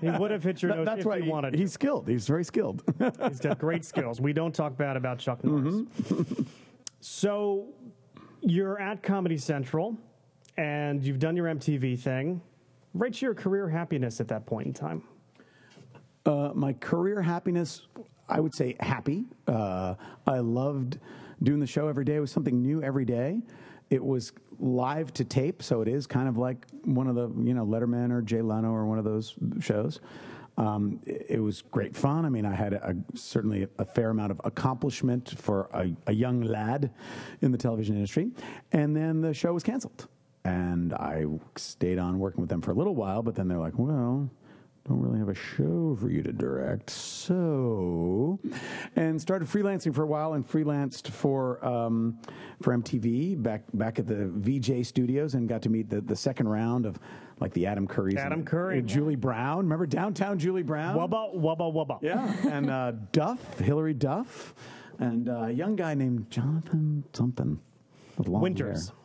He 0.02 0.10
would 0.10 0.32
have 0.32 0.44
hit 0.44 0.62
your 0.62 0.76
nose 0.76 0.86
That's 0.86 1.02
if 1.02 1.06
why 1.06 1.22
he 1.22 1.30
wanted. 1.30 1.52
to. 1.52 1.58
he's 1.58 1.72
skilled. 1.74 2.08
He's 2.08 2.28
very 2.28 2.44
skilled. 2.44 2.84
He's 3.28 3.40
got 3.40 3.60
great 3.60 3.86
skills. 3.86 4.20
We 4.22 4.34
don't 4.34 4.54
talk 4.54 4.78
bad 4.78 4.98
about 4.98 5.20
Chuck 5.20 5.44
Norris. 5.44 5.76
Mm-hmm. 5.76 6.44
so 7.00 7.68
you're 8.42 8.80
at 8.80 9.02
Comedy 9.04 9.38
Central 9.38 9.98
and 10.58 11.04
you've 11.04 11.20
done 11.20 11.36
your 11.36 11.48
MTV 11.48 12.00
thing. 12.00 12.42
Rate 12.94 13.22
your 13.22 13.34
career 13.34 13.68
happiness 13.70 14.22
at 14.22 14.28
that 14.30 14.46
point 14.46 14.68
in 14.68 14.74
time. 14.74 15.04
Uh, 16.26 16.52
my 16.56 16.74
career 16.74 17.22
happiness, 17.22 17.88
I 18.28 18.40
would 18.40 18.56
say 18.56 18.76
happy. 18.80 19.26
Uh, 19.48 19.96
I 20.26 20.40
loved 20.40 21.00
doing 21.44 21.60
the 21.60 21.68
show 21.68 21.88
every 21.88 22.06
day. 22.06 22.16
It 22.16 22.20
was 22.20 22.32
something 22.32 22.62
new 22.62 22.82
every 22.82 23.06
day. 23.06 23.42
It 23.90 24.04
was 24.04 24.34
live 24.60 25.14
to 25.14 25.24
tape, 25.24 25.62
so 25.62 25.82
it 25.82 25.88
is 25.88 26.08
kind 26.08 26.28
of 26.28 26.38
like 26.38 26.66
one 26.84 27.08
of 27.08 27.16
the, 27.16 27.30
you 27.44 27.54
know, 27.54 27.66
Letterman 27.66 28.12
or 28.12 28.22
Jay 28.22 28.42
Leno 28.42 28.72
or 28.72 28.86
one 28.86 28.98
of 28.98 29.06
those 29.06 29.36
shows. 29.60 30.00
Um, 30.58 31.02
it, 31.06 31.26
it 31.30 31.40
was 31.40 31.62
great 31.62 31.96
fun. 31.96 32.26
I 32.26 32.30
mean, 32.30 32.46
I 32.46 32.56
had 32.56 32.74
a, 32.74 32.96
certainly 33.14 33.68
a 33.78 33.86
fair 33.86 34.10
amount 34.10 34.32
of 34.32 34.42
accomplishment 34.44 35.38
for 35.38 35.70
a, 35.74 35.92
a 36.08 36.14
young 36.14 36.42
lad 36.42 36.92
in 37.42 37.52
the 37.52 37.58
television 37.58 37.96
industry. 37.96 38.32
And 38.72 38.96
then 38.96 39.22
the 39.22 39.34
show 39.34 39.54
was 39.54 39.64
canceled. 39.64 40.08
And 40.44 40.94
I 40.94 41.26
stayed 41.56 42.00
on 42.00 42.20
working 42.20 42.42
with 42.42 42.50
them 42.50 42.62
for 42.62 42.72
a 42.72 42.76
little 42.76 42.96
while, 42.96 43.22
but 43.22 43.36
then 43.36 43.48
they're 43.48 43.60
like, 43.60 43.78
well, 43.78 44.30
don't 44.88 45.02
really 45.02 45.18
have 45.18 45.30
a 45.30 45.34
show 45.36 45.98
for 46.00 46.10
you 46.10 46.22
to 46.22 46.32
direct. 46.32 46.92
So, 46.92 48.40
and 48.96 49.20
started 49.20 49.48
freelancing 49.48 49.94
for 49.96 50.04
a 50.04 50.08
while 50.08 50.34
and 50.34 50.48
freelanced 50.48 51.10
for 51.10 51.64
um, 51.66 52.20
for 52.62 52.76
MTV 52.78 53.42
back 53.42 53.64
back 53.74 53.98
at 53.98 54.06
the 54.08 54.30
VJ 54.32 54.86
studios 54.86 55.34
and 55.34 55.50
got 55.50 55.62
to 55.64 55.70
meet 55.70 55.90
the, 55.90 56.02
the 56.02 56.16
second 56.16 56.48
round 56.50 56.86
of 56.86 57.00
like 57.40 57.52
the 57.54 57.66
Adam 57.66 57.88
Currys. 57.88 58.18
Adam 58.18 58.40
and, 58.40 58.48
Curry. 58.48 58.80
and 58.80 58.88
Julie 58.88 59.16
Brown. 59.16 59.58
Remember 59.60 59.88
downtown 59.88 60.38
Julie 60.38 60.64
Brown? 60.64 60.96
Wubba, 60.96 61.36
wubba, 61.36 61.74
wubba. 61.74 62.00
Yeah, 62.02 62.34
and 62.48 62.70
uh, 62.70 62.92
Duff, 63.12 63.58
Hillary 63.60 63.94
Duff, 63.96 64.54
and 65.00 65.28
uh, 65.30 65.46
a 65.46 65.52
young 65.52 65.76
guy 65.76 65.96
named 65.96 66.30
Jonathan 66.30 67.04
something. 67.14 67.60
with 68.18 68.28
long 68.28 68.42
Winters. 68.44 68.90
hair. 68.90 68.96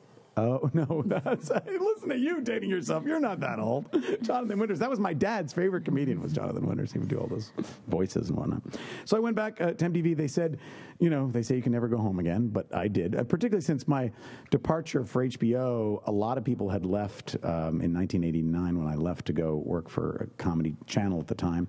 Oh 0.41 0.71
no! 0.75 1.03
That's 1.07 1.51
listen 1.51 2.09
to 2.09 2.19
you 2.19 2.41
dating 2.41 2.71
yourself. 2.71 3.05
You're 3.05 3.21
not 3.21 3.41
that 3.41 3.59
old, 3.59 3.87
Jonathan 4.23 4.59
Winters. 4.59 4.79
That 4.79 4.89
was 4.89 4.99
my 4.99 5.13
dad's 5.13 5.53
favorite 5.53 5.85
comedian. 5.85 6.23
Was 6.23 6.33
Jonathan 6.33 6.67
Winters? 6.67 6.93
He 6.93 6.99
would 6.99 7.09
do 7.09 7.19
all 7.19 7.27
those 7.27 7.53
voices 7.89 8.31
and 8.31 8.39
whatnot. 8.39 8.63
So 9.05 9.17
I 9.17 9.21
went 9.21 9.37
back 9.37 9.61
uh, 9.61 9.73
to 9.73 9.91
MTV. 9.91 10.17
They 10.17 10.29
said, 10.29 10.59
you 10.99 11.11
know, 11.11 11.31
they 11.31 11.43
say 11.43 11.57
you 11.57 11.63
can 11.63 11.73
never 11.73 11.89
go 11.89 11.99
home 11.99 12.19
again, 12.19 12.49
but 12.49 12.75
I 12.75 12.89
did. 12.89 13.17
Uh, 13.17 13.25
particularly 13.25 13.63
since 13.63 13.87
my 13.87 14.11
departure 14.51 15.05
for 15.05 15.27
HBO, 15.27 16.03
a 16.07 16.13
lot 16.13 16.39
of 16.39 16.45
people 16.45 16.71
had 16.71 16.87
left 16.87 17.37
um, 17.43 17.81
in 17.83 17.93
1989 17.93 18.79
when 18.79 18.87
I 18.87 18.95
left 18.95 19.27
to 19.27 19.33
go 19.35 19.57
work 19.57 19.91
for 19.91 20.29
a 20.31 20.43
comedy 20.43 20.75
channel 20.87 21.21
at 21.21 21.27
the 21.27 21.35
time. 21.35 21.69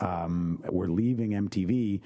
Um, 0.00 0.62
were 0.68 0.88
leaving 0.88 1.30
MTV 1.30 2.00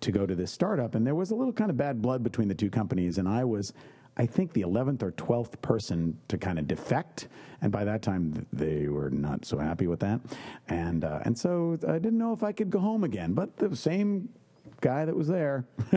to 0.00 0.10
go 0.10 0.26
to 0.26 0.34
this 0.34 0.50
startup, 0.50 0.94
and 0.94 1.06
there 1.06 1.14
was 1.14 1.30
a 1.30 1.34
little 1.34 1.52
kind 1.52 1.70
of 1.70 1.76
bad 1.76 2.00
blood 2.00 2.22
between 2.22 2.48
the 2.48 2.54
two 2.54 2.70
companies, 2.70 3.18
and 3.18 3.28
I 3.28 3.44
was. 3.44 3.72
I 4.16 4.26
think 4.26 4.52
the 4.52 4.62
11th 4.62 5.02
or 5.02 5.12
12th 5.12 5.60
person 5.62 6.18
to 6.28 6.36
kind 6.36 6.58
of 6.58 6.68
defect, 6.68 7.28
and 7.62 7.72
by 7.72 7.84
that 7.84 8.02
time 8.02 8.46
they 8.52 8.88
were 8.88 9.10
not 9.10 9.44
so 9.44 9.58
happy 9.58 9.86
with 9.86 10.00
that, 10.00 10.20
and 10.68 11.04
uh, 11.04 11.20
and 11.24 11.38
so 11.38 11.78
I 11.88 11.94
didn't 11.94 12.18
know 12.18 12.32
if 12.32 12.42
I 12.42 12.52
could 12.52 12.68
go 12.68 12.78
home 12.78 13.04
again. 13.04 13.32
But 13.32 13.56
the 13.56 13.74
same 13.74 14.28
guy 14.82 15.06
that 15.06 15.16
was 15.16 15.28
there, 15.28 15.64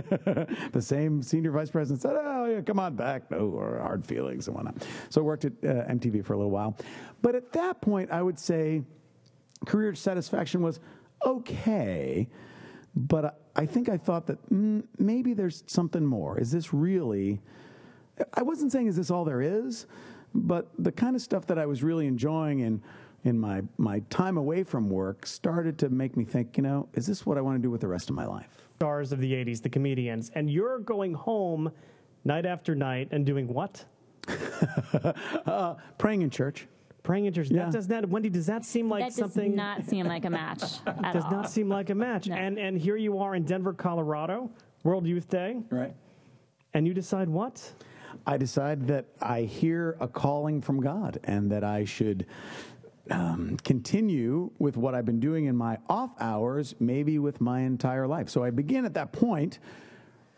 the 0.71 0.81
same 0.81 1.21
senior 1.21 1.51
vice 1.51 1.69
president 1.69 2.01
said, 2.01 2.15
"Oh 2.15 2.45
yeah, 2.45 2.61
come 2.61 2.79
on 2.79 2.95
back." 2.95 3.29
No, 3.31 3.59
hard 3.81 4.05
feelings 4.05 4.47
and 4.47 4.55
whatnot. 4.55 4.75
So 5.09 5.19
I 5.19 5.23
worked 5.25 5.43
at 5.43 5.53
uh, 5.63 5.91
MTV 5.91 6.25
for 6.25 6.33
a 6.33 6.37
little 6.37 6.51
while, 6.51 6.77
but 7.21 7.35
at 7.35 7.51
that 7.51 7.81
point 7.81 8.11
I 8.11 8.21
would 8.21 8.39
say 8.39 8.83
career 9.65 9.93
satisfaction 9.93 10.61
was 10.61 10.79
okay, 11.25 12.29
but 12.95 13.25
I, 13.25 13.31
I 13.57 13.65
think 13.65 13.89
I 13.89 13.97
thought 13.97 14.27
that 14.27 14.49
mm, 14.49 14.83
maybe 14.97 15.33
there's 15.33 15.65
something 15.67 16.05
more. 16.05 16.39
Is 16.39 16.51
this 16.51 16.73
really? 16.73 17.41
I 18.33 18.41
wasn't 18.43 18.71
saying 18.71 18.87
is 18.87 18.95
this 18.95 19.11
all 19.11 19.25
there 19.25 19.41
is, 19.41 19.85
but 20.33 20.69
the 20.79 20.91
kind 20.91 21.15
of 21.15 21.21
stuff 21.21 21.45
that 21.47 21.57
I 21.59 21.65
was 21.65 21.83
really 21.83 22.07
enjoying 22.07 22.59
in 22.59 22.81
in 23.23 23.39
my 23.39 23.61
my 23.77 23.99
time 24.09 24.37
away 24.37 24.63
from 24.63 24.89
work 24.89 25.25
started 25.25 25.77
to 25.79 25.89
make 25.89 26.15
me 26.15 26.23
think, 26.25 26.57
you 26.57 26.63
know, 26.63 26.87
is 26.93 27.05
this 27.07 27.25
what 27.25 27.37
I 27.37 27.41
want 27.41 27.57
to 27.57 27.61
do 27.61 27.69
with 27.71 27.81
the 27.81 27.87
rest 27.87 28.09
of 28.09 28.15
my 28.15 28.25
life? 28.25 28.47
Stars 28.77 29.11
of 29.11 29.19
the 29.19 29.31
80s, 29.31 29.61
the 29.61 29.69
comedians. 29.69 30.31
And 30.35 30.49
you're 30.49 30.79
going 30.79 31.13
home 31.13 31.71
night 32.25 32.45
after 32.45 32.75
night 32.75 33.07
and 33.11 33.25
doing 33.25 33.47
what? 33.47 33.83
Uh, 35.45 35.75
praying 35.97 36.21
in 36.21 36.29
church. 36.29 36.67
Praying 37.03 37.25
in 37.25 37.33
church. 37.33 37.49
Yeah. 37.51 37.65
That 37.65 37.71
does 37.73 37.87
not, 37.87 38.09
Wendy, 38.09 38.29
does 38.29 38.47
that 38.47 38.65
seem 38.65 38.89
like 38.89 39.11
something? 39.11 39.55
that 39.55 39.77
does 39.77 39.85
not 39.85 39.89
seem 39.89 40.07
like 40.07 40.25
a 40.25 40.29
match 40.29 40.63
at 40.87 41.13
does 41.13 41.23
all. 41.25 41.31
not 41.31 41.49
seem 41.51 41.69
like 41.69 41.89
a 41.91 41.95
match. 41.95 42.27
No. 42.27 42.35
And 42.35 42.57
and 42.57 42.77
here 42.77 42.95
you 42.95 43.19
are 43.19 43.35
in 43.35 43.43
Denver, 43.43 43.73
Colorado, 43.73 44.49
World 44.83 45.05
Youth 45.05 45.29
Day, 45.29 45.61
Right. 45.69 45.93
and 46.73 46.87
you 46.87 46.93
decide 46.93 47.29
what? 47.29 47.71
I 48.25 48.37
decide 48.37 48.87
that 48.87 49.05
I 49.21 49.41
hear 49.41 49.97
a 49.99 50.07
calling 50.07 50.61
from 50.61 50.79
God 50.81 51.19
and 51.23 51.51
that 51.51 51.63
I 51.63 51.85
should 51.85 52.25
um, 53.11 53.57
continue 53.63 54.51
with 54.57 54.77
what 54.77 54.95
I've 54.95 55.05
been 55.05 55.19
doing 55.19 55.45
in 55.45 55.55
my 55.55 55.77
off 55.89 56.11
hours, 56.19 56.75
maybe 56.79 57.19
with 57.19 57.39
my 57.39 57.61
entire 57.61 58.07
life. 58.07 58.29
So 58.29 58.43
I 58.43 58.49
begin 58.49 58.85
at 58.85 58.93
that 58.95 59.11
point 59.11 59.59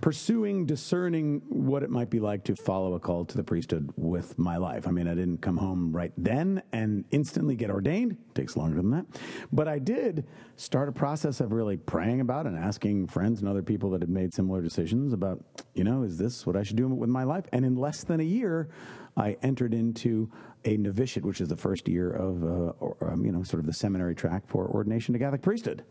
pursuing, 0.02 0.66
discerning 0.66 1.42
what 1.48 1.82
it 1.82 1.90
might 1.90 2.10
be 2.10 2.20
like 2.20 2.44
to 2.46 2.56
follow 2.56 2.94
a 2.94 3.00
call 3.00 3.26
to 3.26 3.36
the 3.36 3.44
priesthood 3.44 3.92
with 3.96 4.38
my 4.38 4.58
life. 4.58 4.88
I 4.88 4.92
mean, 4.92 5.08
I 5.08 5.16
didn't 5.16 5.40
come 5.40 5.58
home 5.58 5.92
right 5.92 6.12
then 6.18 6.62
and 6.72 7.04
instantly 7.12 7.56
get 7.56 7.72
ordained. 7.72 8.12
It 8.12 8.36
takes 8.36 8.56
longer 8.56 8.78
than 8.78 8.92
that. 8.92 9.06
But 9.52 9.68
I 9.68 9.80
did 9.80 10.28
start 10.56 10.88
a 10.88 10.92
process 10.92 11.40
of 11.40 11.52
really 11.52 11.78
praying 11.78 12.22
about 12.22 12.46
and 12.46 12.58
asking 12.58 13.08
friends 13.08 13.40
and 13.40 13.50
other 13.50 13.64
people 13.64 13.90
that 13.92 14.02
had 14.02 14.10
made 14.10 14.34
similar 14.34 14.62
decisions 14.62 15.14
about, 15.14 15.44
you 15.74 15.84
know, 15.84 16.04
is 16.04 16.18
this 16.18 16.46
what 16.46 16.56
I 16.56 16.64
should 16.64 16.78
do 16.78 16.88
with 16.88 17.10
my 17.10 17.24
life? 17.24 17.46
And 17.52 17.66
in 17.66 17.76
less 17.76 18.04
than 18.04 18.20
a 18.20 18.24
year, 18.24 18.70
I 19.16 19.38
entered 19.42 19.74
into 19.74 20.30
a 20.64 20.78
novitiate, 20.78 21.26
which 21.26 21.42
is 21.42 21.48
the 21.48 21.58
first 21.58 21.88
year 21.88 22.12
of, 22.12 22.44
uh, 22.44 22.74
or, 22.80 22.98
um, 23.02 23.26
you 23.26 23.32
know, 23.32 23.42
sort 23.42 23.62
of 23.62 23.66
the 23.66 23.74
seminary 23.74 24.14
track 24.14 24.44
for 24.48 24.68
ordination 24.68 25.14
to 25.14 25.20
Catholic 25.20 25.42
priesthood. 25.42 25.84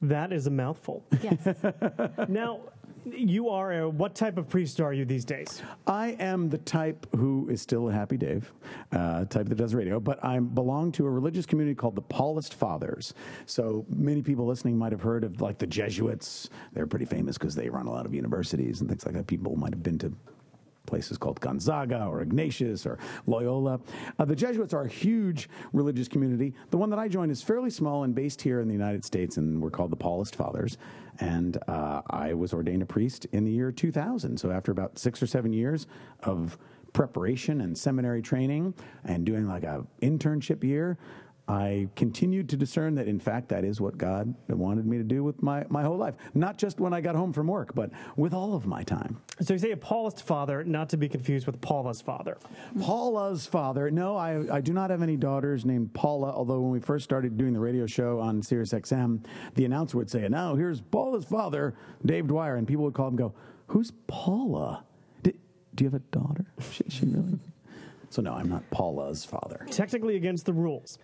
That 0.00 0.32
is 0.32 0.46
a 0.46 0.50
mouthful. 0.50 1.04
Yes. 1.22 1.46
now, 2.28 2.60
you 3.04 3.48
are 3.48 3.72
a, 3.72 3.88
what 3.88 4.14
type 4.14 4.38
of 4.38 4.48
priest 4.48 4.80
are 4.80 4.92
you 4.92 5.04
these 5.04 5.24
days? 5.24 5.62
I 5.86 6.16
am 6.20 6.48
the 6.48 6.58
type 6.58 7.06
who 7.14 7.48
is 7.50 7.60
still 7.60 7.88
a 7.88 7.92
happy 7.92 8.16
Dave, 8.16 8.52
uh, 8.92 9.24
type 9.26 9.48
that 9.48 9.56
does 9.56 9.74
radio, 9.74 10.00
but 10.00 10.22
I 10.24 10.38
belong 10.38 10.92
to 10.92 11.06
a 11.06 11.10
religious 11.10 11.46
community 11.46 11.74
called 11.74 11.96
the 11.96 12.02
Paulist 12.02 12.54
Fathers. 12.54 13.14
So 13.46 13.84
many 13.88 14.22
people 14.22 14.46
listening 14.46 14.76
might 14.76 14.92
have 14.92 15.02
heard 15.02 15.24
of 15.24 15.40
like 15.40 15.58
the 15.58 15.66
Jesuits. 15.66 16.50
They're 16.72 16.86
pretty 16.86 17.06
famous 17.06 17.38
because 17.38 17.54
they 17.54 17.68
run 17.68 17.86
a 17.86 17.90
lot 17.90 18.06
of 18.06 18.14
universities 18.14 18.80
and 18.80 18.88
things 18.88 19.04
like 19.04 19.14
that. 19.14 19.26
People 19.26 19.56
might 19.56 19.72
have 19.72 19.82
been 19.82 19.98
to 19.98 20.12
places 20.86 21.18
called 21.18 21.40
Gonzaga 21.40 22.06
or 22.06 22.22
Ignatius 22.22 22.86
or 22.86 22.98
Loyola. 23.26 23.80
Uh, 24.18 24.24
the 24.24 24.36
Jesuits 24.36 24.74
are 24.74 24.82
a 24.82 24.88
huge 24.88 25.48
religious 25.72 26.08
community. 26.08 26.54
The 26.70 26.76
one 26.76 26.90
that 26.90 26.98
I 26.98 27.08
joined 27.08 27.32
is 27.32 27.42
fairly 27.42 27.70
small 27.70 28.04
and 28.04 28.14
based 28.14 28.40
here 28.42 28.60
in 28.60 28.68
the 28.68 28.74
United 28.74 29.04
States, 29.04 29.36
and 29.36 29.60
we're 29.62 29.70
called 29.70 29.90
the 29.90 29.96
Paulist 29.96 30.34
Fathers. 30.34 30.78
And 31.20 31.58
uh, 31.68 32.02
I 32.08 32.34
was 32.34 32.52
ordained 32.52 32.82
a 32.82 32.86
priest 32.86 33.26
in 33.32 33.44
the 33.44 33.50
year 33.50 33.70
2000. 33.70 34.38
So 34.38 34.50
after 34.50 34.72
about 34.72 34.98
six 34.98 35.22
or 35.22 35.26
seven 35.26 35.52
years 35.52 35.86
of 36.22 36.58
preparation 36.92 37.60
and 37.60 37.76
seminary 37.76 38.22
training 38.22 38.74
and 39.04 39.26
doing 39.26 39.46
like 39.46 39.64
a 39.64 39.86
internship 40.02 40.64
year, 40.64 40.96
I 41.46 41.88
continued 41.94 42.48
to 42.50 42.56
discern 42.56 42.94
that, 42.94 43.06
in 43.06 43.20
fact, 43.20 43.50
that 43.50 43.64
is 43.64 43.78
what 43.78 43.98
God 43.98 44.34
wanted 44.48 44.86
me 44.86 44.96
to 44.96 45.04
do 45.04 45.22
with 45.22 45.42
my, 45.42 45.66
my 45.68 45.82
whole 45.82 45.98
life. 45.98 46.14
Not 46.32 46.56
just 46.56 46.80
when 46.80 46.94
I 46.94 47.02
got 47.02 47.14
home 47.14 47.34
from 47.34 47.48
work, 47.48 47.74
but 47.74 47.90
with 48.16 48.32
all 48.32 48.54
of 48.54 48.66
my 48.66 48.82
time. 48.82 49.20
So 49.42 49.52
you 49.52 49.58
say 49.58 49.72
a 49.72 49.76
Paulist 49.76 50.22
father, 50.22 50.64
not 50.64 50.88
to 50.90 50.96
be 50.96 51.06
confused 51.06 51.46
with 51.46 51.60
Paula's 51.60 52.00
father. 52.00 52.38
Paula's 52.80 53.46
father. 53.46 53.90
No, 53.90 54.16
I, 54.16 54.56
I 54.56 54.60
do 54.62 54.72
not 54.72 54.88
have 54.88 55.02
any 55.02 55.18
daughters 55.18 55.66
named 55.66 55.92
Paula, 55.92 56.30
although 56.30 56.60
when 56.60 56.70
we 56.70 56.80
first 56.80 57.04
started 57.04 57.36
doing 57.36 57.52
the 57.52 57.60
radio 57.60 57.86
show 57.86 58.20
on 58.20 58.40
Sirius 58.42 58.72
XM, 58.72 59.22
the 59.54 59.66
announcer 59.66 59.98
would 59.98 60.10
say, 60.10 60.26
Now, 60.28 60.54
here's 60.54 60.80
Paula's 60.80 61.26
father, 61.26 61.74
Dave 62.06 62.26
Dwyer. 62.26 62.56
And 62.56 62.66
people 62.66 62.84
would 62.84 62.94
call 62.94 63.08
him 63.08 63.12
and 63.12 63.18
go, 63.18 63.34
Who's 63.66 63.92
Paula? 64.06 64.84
Did, 65.22 65.38
do 65.74 65.84
you 65.84 65.90
have 65.90 66.00
a 66.00 66.04
daughter? 66.10 66.46
She, 66.72 66.84
she 66.88 67.04
really? 67.04 67.38
so, 68.08 68.22
no, 68.22 68.32
I'm 68.32 68.48
not 68.48 68.68
Paula's 68.70 69.26
father. 69.26 69.66
Technically 69.70 70.16
against 70.16 70.46
the 70.46 70.54
rules. 70.54 70.98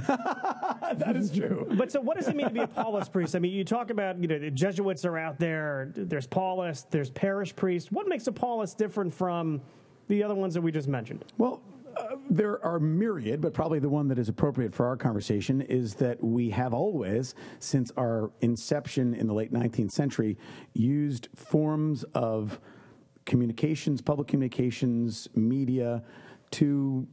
that 0.96 1.14
is 1.16 1.30
true. 1.30 1.66
But 1.72 1.90
so, 1.90 2.00
what 2.00 2.16
does 2.16 2.28
it 2.28 2.36
mean 2.36 2.48
to 2.48 2.52
be 2.52 2.60
a 2.60 2.66
Paulist 2.66 3.12
priest? 3.12 3.34
I 3.34 3.38
mean, 3.38 3.52
you 3.52 3.64
talk 3.64 3.90
about 3.90 4.20
you 4.20 4.28
know 4.28 4.38
the 4.38 4.50
Jesuits 4.50 5.04
are 5.04 5.16
out 5.16 5.38
there. 5.38 5.92
There's 5.94 6.26
Paulist. 6.26 6.90
There's 6.90 7.10
parish 7.10 7.54
priest. 7.56 7.92
What 7.92 8.08
makes 8.08 8.26
a 8.26 8.32
Paulist 8.32 8.76
different 8.76 9.14
from 9.14 9.60
the 10.08 10.22
other 10.22 10.34
ones 10.34 10.54
that 10.54 10.60
we 10.60 10.70
just 10.70 10.88
mentioned? 10.88 11.24
Well, 11.38 11.62
uh, 11.96 12.16
There 12.28 12.64
are 12.64 12.78
myriad, 12.78 13.40
but 13.40 13.54
probably 13.54 13.78
the 13.78 13.88
one 13.88 14.08
that 14.08 14.18
is 14.18 14.28
appropriate 14.28 14.74
for 14.74 14.86
our 14.86 14.96
conversation 14.96 15.62
is 15.62 15.94
that 15.94 16.22
we 16.22 16.50
have 16.50 16.74
always, 16.74 17.34
since 17.58 17.90
our 17.96 18.30
inception 18.40 19.14
in 19.14 19.26
the 19.26 19.34
late 19.34 19.52
19th 19.52 19.92
century, 19.92 20.36
used 20.74 21.28
forms 21.34 22.04
of 22.14 22.60
communications, 23.24 24.00
public 24.00 24.28
communications, 24.28 25.28
media 25.34 26.02
to 26.52 27.06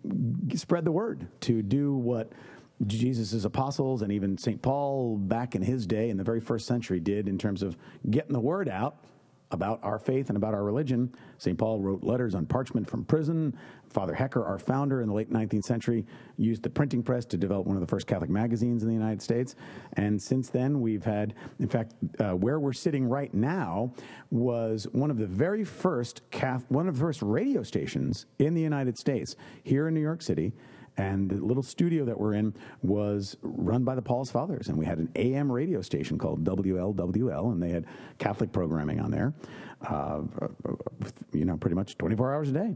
spread 0.54 0.86
the 0.86 0.92
word, 0.92 1.28
to 1.42 1.62
do 1.62 1.96
what 1.96 2.32
Jesus' 2.88 3.46
apostles 3.46 4.02
and 4.02 4.12
even 4.12 4.38
St. 4.38 4.62
Paul 4.62 5.18
back 5.18 5.56
in 5.56 5.62
his 5.62 5.86
day 5.86 6.10
in 6.10 6.18
the 6.18 6.24
very 6.24 6.40
first 6.40 6.66
century 6.66 7.00
did 7.00 7.28
in 7.28 7.38
terms 7.38 7.64
of 7.64 7.78
getting 8.10 8.34
the 8.34 8.40
word 8.40 8.70
out 8.70 8.98
about 9.54 9.80
our 9.84 10.00
faith 10.00 10.30
and 10.30 10.36
about 10.36 10.54
our 10.54 10.64
religion. 10.64 11.14
St. 11.38 11.58
Paul 11.58 11.80
wrote 11.80 12.04
letters 12.04 12.36
on 12.36 12.46
parchment 12.46 12.90
from 12.90 13.06
prison. 13.06 13.56
Father 13.90 14.14
Hecker, 14.14 14.44
our 14.44 14.58
founder 14.58 15.02
in 15.02 15.08
the 15.08 15.14
late 15.14 15.32
19th 15.32 15.64
century, 15.64 16.06
used 16.38 16.64
the 16.64 16.70
printing 16.70 17.04
press 17.04 17.26
to 17.26 17.38
develop 17.38 17.68
one 17.68 17.78
of 17.78 17.82
the 17.82 17.88
first 17.88 18.08
Catholic 18.08 18.32
magazines 18.32 18.82
in 18.82 18.90
the 18.90 18.96
United 18.96 19.22
States. 19.22 19.56
And 19.94 20.20
since 20.20 20.50
then, 20.50 20.82
we've 20.82 21.06
had, 21.06 21.36
in 21.60 21.70
fact, 21.70 21.94
uh, 22.20 22.32
where 22.32 22.60
we're 22.60 22.74
sitting 22.74 23.06
right 23.06 23.34
now 23.34 23.94
was 24.32 24.88
one 24.92 25.12
of 25.12 25.18
the 25.18 25.28
very 25.28 25.64
first 25.64 26.22
Cath- 26.32 26.66
one 26.70 26.88
of 26.88 26.96
the 26.96 27.02
first 27.02 27.22
radio 27.22 27.62
stations 27.62 28.26
in 28.40 28.56
the 28.56 28.62
United 28.62 28.98
States 28.98 29.36
here 29.64 29.88
in 29.88 29.94
New 29.94 30.02
York 30.02 30.24
City. 30.24 30.54
And 30.98 31.30
the 31.30 31.36
little 31.36 31.64
studio 31.64 32.06
that 32.06 32.20
we're 32.20 32.34
in 32.34 32.54
was 32.82 33.38
run 33.42 33.84
by 33.84 33.96
the 33.96 34.02
Paulist 34.02 34.32
Fathers. 34.32 34.70
And 34.70 34.78
we 34.78 34.86
had 34.86 35.00
an 35.00 35.10
AM 35.16 35.52
radio 35.52 35.82
station 35.82 36.18
called 36.18 36.44
WLWL, 36.44 37.52
and 37.52 37.62
they 37.62 37.70
had 37.70 37.86
Catholic 38.20 38.52
programming 38.52 39.00
on 39.00 39.10
there, 39.10 39.34
uh, 39.88 40.22
you 41.32 41.46
know, 41.46 41.58
pretty 41.58 41.76
much 41.76 41.98
24 41.98 42.34
hours 42.34 42.50
a 42.50 42.54
day. 42.54 42.76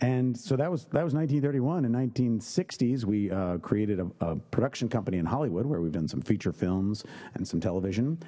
And 0.00 0.36
so 0.36 0.56
that 0.56 0.70
was, 0.70 0.84
that 0.86 1.04
was 1.04 1.14
1931. 1.14 1.84
In 1.84 1.92
1960s, 1.92 3.04
we 3.04 3.30
uh, 3.30 3.58
created 3.58 4.00
a, 4.00 4.06
a 4.20 4.36
production 4.36 4.88
company 4.88 5.18
in 5.18 5.26
Hollywood 5.26 5.66
where 5.66 5.80
we've 5.80 5.92
done 5.92 6.08
some 6.08 6.22
feature 6.22 6.52
films 6.52 7.04
and 7.34 7.46
some 7.46 7.60
television. 7.60 8.18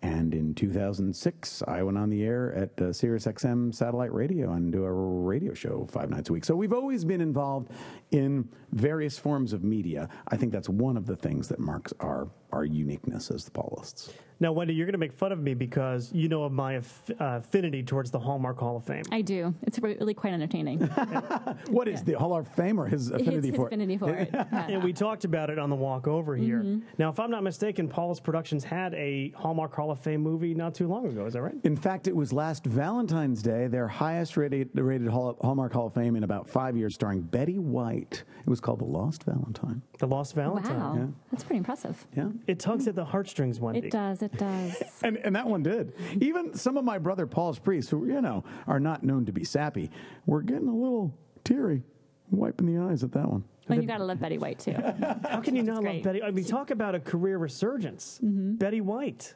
And 0.00 0.32
in 0.32 0.54
2006, 0.54 1.62
I 1.66 1.82
went 1.82 1.98
on 1.98 2.08
the 2.08 2.22
air 2.22 2.54
at 2.54 2.80
uh, 2.80 2.92
Sirius 2.92 3.26
XM 3.26 3.74
satellite 3.74 4.12
radio 4.12 4.52
and 4.52 4.70
do 4.70 4.84
a 4.84 4.92
radio 4.92 5.54
show 5.54 5.88
five 5.90 6.08
nights 6.08 6.30
a 6.30 6.32
week. 6.32 6.44
So 6.44 6.54
we've 6.54 6.72
always 6.72 7.04
been 7.04 7.20
involved 7.20 7.72
in 8.12 8.48
various 8.72 9.18
forms 9.18 9.52
of 9.52 9.64
media. 9.64 10.08
I 10.28 10.36
think 10.36 10.52
that's 10.52 10.68
one 10.68 10.96
of 10.96 11.06
the 11.06 11.16
things 11.16 11.48
that 11.48 11.58
marks 11.58 11.92
our, 11.98 12.28
our 12.52 12.64
uniqueness 12.64 13.30
as 13.30 13.44
the 13.44 13.50
Paulists. 13.50 14.12
Now, 14.40 14.52
Wendy, 14.52 14.72
you're 14.72 14.86
going 14.86 14.92
to 14.92 14.98
make 14.98 15.12
fun 15.12 15.32
of 15.32 15.40
me 15.40 15.54
because 15.54 16.12
you 16.12 16.28
know 16.28 16.44
of 16.44 16.52
my 16.52 16.74
aff- 16.74 17.10
uh, 17.20 17.40
affinity 17.42 17.82
towards 17.82 18.12
the 18.12 18.20
Hallmark 18.20 18.60
Hall 18.60 18.76
of 18.76 18.84
Fame. 18.84 19.02
I 19.10 19.20
do. 19.20 19.52
It's 19.62 19.80
really 19.80 20.14
quite 20.14 20.32
entertaining. 20.32 20.78
What 21.70 21.88
is 21.88 22.02
the 22.04 22.12
Hall 22.12 22.36
of 22.36 22.46
Fame 22.48 22.78
or 22.80 22.86
his 22.86 23.06
His, 23.08 23.10
affinity 23.10 23.48
his 23.48 23.56
for 23.56 23.66
affinity 23.66 23.98
for 23.98 24.14
it. 24.14 24.30
Yeah. 24.32 24.66
And 24.68 24.84
we 24.84 24.92
talked 24.92 25.24
about 25.24 25.50
it 25.50 25.58
on 25.58 25.70
the 25.70 25.76
walk 25.76 26.06
over 26.06 26.36
here. 26.36 26.58
Mm-hmm. 26.60 26.86
Now, 26.98 27.10
if 27.10 27.18
I'm 27.18 27.30
not 27.30 27.42
mistaken, 27.42 27.88
Paulist 27.88 28.22
Productions 28.22 28.62
had 28.64 28.94
a 28.94 29.30
Hallmark 29.36 29.74
Hall 29.74 29.90
of 29.90 29.98
Fame 29.98 30.20
movie 30.22 30.54
not 30.54 30.72
too 30.74 30.86
long 30.86 31.06
ago. 31.06 31.26
Is 31.26 31.32
that 31.34 31.42
right? 31.42 31.54
In 31.64 31.76
fact, 31.76 32.06
it 32.06 32.14
was 32.14 32.32
last 32.32 32.64
Valentine's 32.64 33.42
Day, 33.42 33.66
their 33.66 33.88
highest 33.88 34.36
rated, 34.36 34.70
rated 34.74 35.08
Hall, 35.08 35.36
Hallmark 35.40 35.72
Hall 35.72 35.88
of 35.88 35.94
Fame 35.94 36.14
in 36.16 36.22
about 36.22 36.48
five 36.48 36.76
years, 36.76 36.94
starring 36.94 37.22
Betty 37.22 37.58
White. 37.58 38.22
It 38.40 38.48
was 38.48 38.60
called 38.60 38.78
The 38.78 38.84
Lost 38.84 39.24
Valentine. 39.24 39.82
The 39.98 40.06
Lost 40.06 40.34
Valentine. 40.34 40.78
Wow, 40.80 40.94
Yeah. 40.96 41.06
that's 41.32 41.42
pretty 41.44 41.58
impressive. 41.58 42.06
Yeah. 42.16 42.28
It 42.46 42.58
tugs 42.58 42.86
at 42.88 42.94
the 42.94 43.04
heartstrings, 43.04 43.60
Wendy. 43.60 43.88
It 43.88 43.90
does. 43.90 44.22
It 44.22 44.32
does. 44.32 44.82
And, 45.02 45.16
and 45.18 45.36
that 45.36 45.46
one 45.46 45.62
did. 45.62 45.94
Even 46.20 46.54
some 46.54 46.76
of 46.76 46.84
my 46.84 46.98
brother 46.98 47.24
Paulist 47.26 47.62
priests, 47.62 47.88
who, 47.88 48.06
you 48.06 48.20
know, 48.20 48.42
are 48.66 48.80
not 48.80 49.04
known 49.04 49.26
to 49.26 49.32
be 49.32 49.44
sappy, 49.44 49.90
were 50.26 50.42
getting 50.42 50.66
a 50.66 50.74
little 50.74 51.16
teary, 51.44 51.84
wiping 52.30 52.66
the 52.66 52.82
eyes 52.82 53.04
at 53.04 53.12
that 53.12 53.30
one. 53.30 53.44
And 53.68 53.82
you 53.82 53.88
gotta 53.88 54.04
love 54.04 54.20
Betty 54.20 54.38
White 54.38 54.58
too. 54.58 54.72
How 55.28 55.40
can 55.40 55.54
you 55.56 55.62
not 55.62 55.82
love. 55.82 56.02
Betty? 56.02 56.22
I 56.22 56.30
mean, 56.30 56.44
talk 56.44 56.70
about 56.70 56.94
a 56.94 57.00
career 57.00 57.38
resurgence. 57.38 58.18
Betty 58.22 58.80
White, 58.80 59.34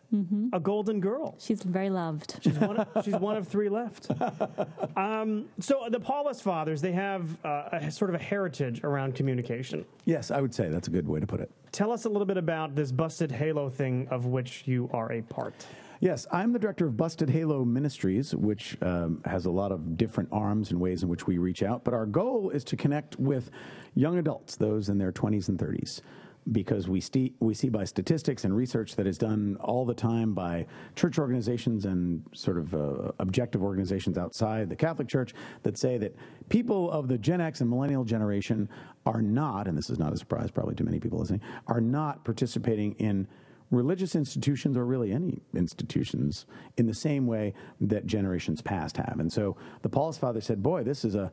a 0.53 0.61
golden 0.61 1.01
girl. 1.01 1.37
She's 1.39 1.63
very 1.63 1.91
loved. 1.91 2.39
She's 2.43 2.59
one, 2.59 2.77
of, 2.79 2.89
she's 3.05 3.15
one 3.15 3.37
of 3.37 3.49
three 3.49 3.69
left. 3.69 4.11
Um, 4.97 5.47
so 5.61 5.87
the 5.91 6.01
Paulist 6.01 6.43
fathers, 6.43 6.81
they 6.81 6.93
have 6.93 7.37
uh, 7.45 7.69
a 7.73 7.91
sort 7.91 8.11
of 8.11 8.21
a 8.21 8.23
heritage 8.23 8.83
around 8.85 9.15
communication. 9.15 9.85
Yes, 10.05 10.31
I 10.31 10.41
would 10.41 10.55
say 10.55 10.69
that's 10.69 10.89
a 10.89 10.91
good 10.91 11.07
way 11.07 11.21
to 11.21 11.27
put 11.27 11.41
it. 11.41 11.51
Tell 11.73 11.91
us 11.91 12.05
a 12.05 12.09
little 12.09 12.27
bit 12.27 12.37
about 12.37 12.75
this 12.75 12.93
busted 12.93 13.33
halo 13.33 13.71
thing 13.71 14.07
of 14.11 14.27
which 14.27 14.65
you 14.67 14.91
are 14.93 15.11
a 15.13 15.23
part. 15.23 15.55
Yes, 16.03 16.27
I'm 16.33 16.53
the 16.53 16.59
director 16.59 16.85
of 16.89 16.97
Busted 16.97 17.31
Halo 17.31 17.65
Ministries, 17.65 18.35
which 18.35 18.77
um, 18.83 19.23
has 19.25 19.47
a 19.47 19.53
lot 19.53 19.71
of 19.71 19.97
different 19.97 20.31
arms 20.33 20.73
and 20.73 20.81
ways 20.81 21.05
in 21.05 21.09
which 21.09 21.29
we 21.29 21.39
reach 21.39 21.63
out. 21.63 21.85
But 21.85 21.95
our 21.95 22.07
goal 22.07 22.51
is 22.51 22.65
to 22.65 22.77
connect 22.77 23.21
with 23.21 23.53
young 23.95 24.19
adults, 24.19 24.57
those 24.57 24.89
in 24.89 24.99
their 24.99 25.13
20s 25.13 25.49
and 25.49 25.57
30s. 25.57 26.01
Because 26.51 26.89
we, 26.89 27.01
sti- 27.01 27.35
we 27.39 27.55
see 27.55 27.69
by 27.69 27.85
statistics 27.85 28.45
and 28.45 28.57
research 28.57 28.97
that 28.97 29.07
is 29.07 29.17
done 29.17 29.57
all 29.61 29.87
the 29.87 29.95
time 29.95 30.35
by 30.35 30.67
church 30.97 31.21
organizations 31.21 31.85
and 31.85 32.25
sort 32.35 32.59
of 32.59 32.75
uh, 32.75 33.13
objective 33.21 33.63
organizations 33.63 34.19
outside 34.19 34.69
the 34.69 34.75
Catholic 34.75 35.07
Church 35.07 35.35
that 35.63 35.79
say 35.79 35.99
that 35.99 36.17
people 36.49 36.91
of 36.91 37.07
the 37.07 37.17
Gen 37.17 37.41
X 37.41 37.61
and 37.61 37.71
millennial 37.71 38.03
generation 38.03 38.69
are 39.07 39.23
not, 39.23 39.69
and 39.69 39.79
this 39.79 39.89
is 39.89 40.01
not 40.01 40.13
a 40.13 40.17
surprise 40.17 40.51
probably 40.51 40.75
to 40.75 40.83
many 40.83 40.99
people 40.99 41.21
listening, 41.21 41.43
are 41.69 41.81
not 41.81 42.25
participating 42.25 42.95
in 42.95 43.29
religious 43.73 44.15
institutions 44.15 44.77
or 44.77 44.85
really 44.85 45.11
any 45.13 45.43
institutions 45.55 46.47
in 46.77 46.87
the 46.87 46.95
same 46.95 47.27
way 47.27 47.55
that 47.81 48.07
generations 48.07 48.63
past 48.63 48.97
have. 48.97 49.17
And 49.19 49.33
so 49.33 49.57
the 49.81 49.89
Paulist 49.89 50.21
fathers 50.21 50.45
said, 50.45 50.63
Boy, 50.63 50.85
this 50.85 51.05
is 51.05 51.17
a 51.17 51.33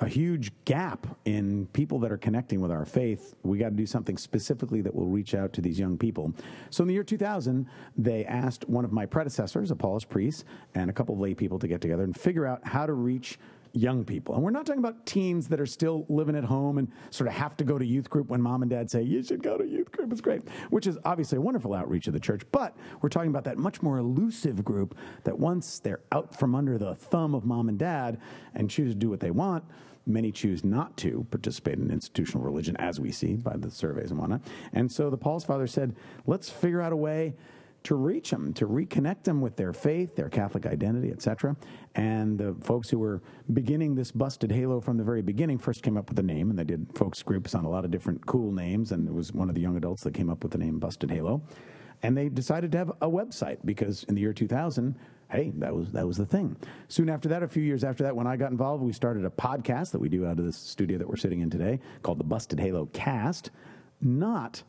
a 0.00 0.08
huge 0.08 0.50
gap 0.64 1.06
in 1.26 1.66
people 1.74 1.98
that 1.98 2.10
are 2.10 2.16
connecting 2.16 2.60
with 2.60 2.70
our 2.70 2.86
faith. 2.86 3.34
We 3.42 3.58
got 3.58 3.68
to 3.68 3.76
do 3.76 3.86
something 3.86 4.16
specifically 4.16 4.80
that 4.80 4.94
will 4.94 5.06
reach 5.06 5.34
out 5.34 5.52
to 5.54 5.60
these 5.60 5.78
young 5.78 5.98
people. 5.98 6.32
So 6.70 6.82
in 6.82 6.88
the 6.88 6.94
year 6.94 7.04
2000, 7.04 7.66
they 7.98 8.24
asked 8.24 8.66
one 8.68 8.86
of 8.86 8.92
my 8.92 9.04
predecessors, 9.04 9.70
a 9.70 9.74
Paulist 9.74 10.08
priest, 10.08 10.46
and 10.74 10.88
a 10.88 10.92
couple 10.92 11.14
of 11.14 11.20
lay 11.20 11.34
people 11.34 11.58
to 11.58 11.68
get 11.68 11.82
together 11.82 12.02
and 12.02 12.18
figure 12.18 12.46
out 12.46 12.66
how 12.66 12.86
to 12.86 12.94
reach 12.94 13.38
young 13.72 14.04
people. 14.04 14.34
And 14.34 14.42
we're 14.42 14.50
not 14.50 14.66
talking 14.66 14.80
about 14.80 15.06
teens 15.06 15.48
that 15.48 15.60
are 15.60 15.66
still 15.66 16.06
living 16.08 16.36
at 16.36 16.44
home 16.44 16.78
and 16.78 16.90
sort 17.10 17.28
of 17.28 17.34
have 17.34 17.56
to 17.58 17.64
go 17.64 17.78
to 17.78 17.84
youth 17.84 18.10
group 18.10 18.28
when 18.28 18.40
mom 18.40 18.62
and 18.62 18.70
dad 18.70 18.90
say, 18.90 19.02
you 19.02 19.22
should 19.22 19.42
go 19.42 19.56
to 19.56 19.66
youth 19.66 19.90
group. 19.92 20.10
It's 20.12 20.20
great, 20.20 20.42
which 20.70 20.86
is 20.86 20.98
obviously 21.04 21.38
a 21.38 21.40
wonderful 21.40 21.74
outreach 21.74 22.06
of 22.06 22.12
the 22.12 22.20
church. 22.20 22.42
But 22.52 22.76
we're 23.00 23.08
talking 23.08 23.30
about 23.30 23.44
that 23.44 23.58
much 23.58 23.82
more 23.82 23.98
elusive 23.98 24.64
group 24.64 24.96
that 25.24 25.38
once 25.38 25.78
they're 25.78 26.00
out 26.12 26.38
from 26.38 26.54
under 26.54 26.78
the 26.78 26.94
thumb 26.94 27.34
of 27.34 27.44
mom 27.44 27.68
and 27.68 27.78
dad 27.78 28.20
and 28.54 28.70
choose 28.70 28.92
to 28.92 28.98
do 28.98 29.10
what 29.10 29.20
they 29.20 29.30
want, 29.30 29.64
Many 30.06 30.32
choose 30.32 30.64
not 30.64 30.96
to 30.98 31.26
participate 31.30 31.78
in 31.78 31.90
institutional 31.90 32.44
religion, 32.44 32.76
as 32.78 32.98
we 32.98 33.12
see 33.12 33.34
by 33.34 33.56
the 33.56 33.70
surveys 33.70 34.10
and 34.10 34.18
whatnot. 34.18 34.40
And 34.72 34.90
so 34.90 35.10
the 35.10 35.18
Paulist 35.18 35.46
fathers 35.46 35.72
said, 35.72 35.94
let's 36.26 36.48
figure 36.48 36.80
out 36.80 36.92
a 36.92 36.96
way 36.96 37.34
to 37.82 37.94
reach 37.94 38.30
them, 38.30 38.52
to 38.54 38.66
reconnect 38.66 39.24
them 39.24 39.40
with 39.40 39.56
their 39.56 39.72
faith, 39.72 40.14
their 40.14 40.28
Catholic 40.28 40.66
identity, 40.66 41.10
etc. 41.10 41.56
And 41.94 42.38
the 42.38 42.54
folks 42.60 42.90
who 42.90 42.98
were 42.98 43.22
beginning 43.52 43.94
this 43.94 44.12
busted 44.12 44.52
halo 44.52 44.80
from 44.80 44.96
the 44.96 45.04
very 45.04 45.22
beginning 45.22 45.58
first 45.58 45.82
came 45.82 45.96
up 45.96 46.08
with 46.08 46.18
a 46.18 46.22
name, 46.22 46.50
and 46.50 46.58
they 46.58 46.64
did 46.64 46.86
focus 46.94 47.22
groups 47.22 47.54
on 47.54 47.64
a 47.64 47.70
lot 47.70 47.84
of 47.84 47.90
different 47.90 48.24
cool 48.26 48.52
names. 48.52 48.92
And 48.92 49.08
it 49.08 49.14
was 49.14 49.32
one 49.32 49.48
of 49.48 49.54
the 49.54 49.60
young 49.60 49.76
adults 49.76 50.02
that 50.02 50.14
came 50.14 50.28
up 50.28 50.42
with 50.42 50.52
the 50.52 50.58
name 50.58 50.78
Busted 50.78 51.10
Halo. 51.10 51.42
And 52.02 52.16
they 52.16 52.28
decided 52.28 52.72
to 52.72 52.78
have 52.78 52.90
a 53.00 53.08
website 53.08 53.58
because 53.64 54.04
in 54.04 54.14
the 54.14 54.20
year 54.22 54.32
2000, 54.32 54.94
hey, 55.30 55.52
that 55.56 55.74
was 55.74 55.92
that 55.92 56.06
was 56.06 56.16
the 56.16 56.26
thing. 56.26 56.56
Soon 56.88 57.08
after 57.08 57.28
that, 57.28 57.42
a 57.42 57.48
few 57.48 57.62
years 57.62 57.84
after 57.84 58.02
that, 58.04 58.14
when 58.14 58.26
I 58.26 58.36
got 58.36 58.50
involved, 58.50 58.82
we 58.82 58.92
started 58.92 59.24
a 59.24 59.30
podcast 59.30 59.90
that 59.92 60.00
we 60.00 60.08
do 60.08 60.26
out 60.26 60.38
of 60.38 60.44
this 60.44 60.56
studio 60.56 60.98
that 60.98 61.08
we're 61.08 61.16
sitting 61.16 61.40
in 61.40 61.50
today 61.50 61.80
called 62.02 62.18
the 62.18 62.24
Busted 62.24 62.58
Halo 62.58 62.86
Cast. 62.92 63.50
Not 64.00 64.62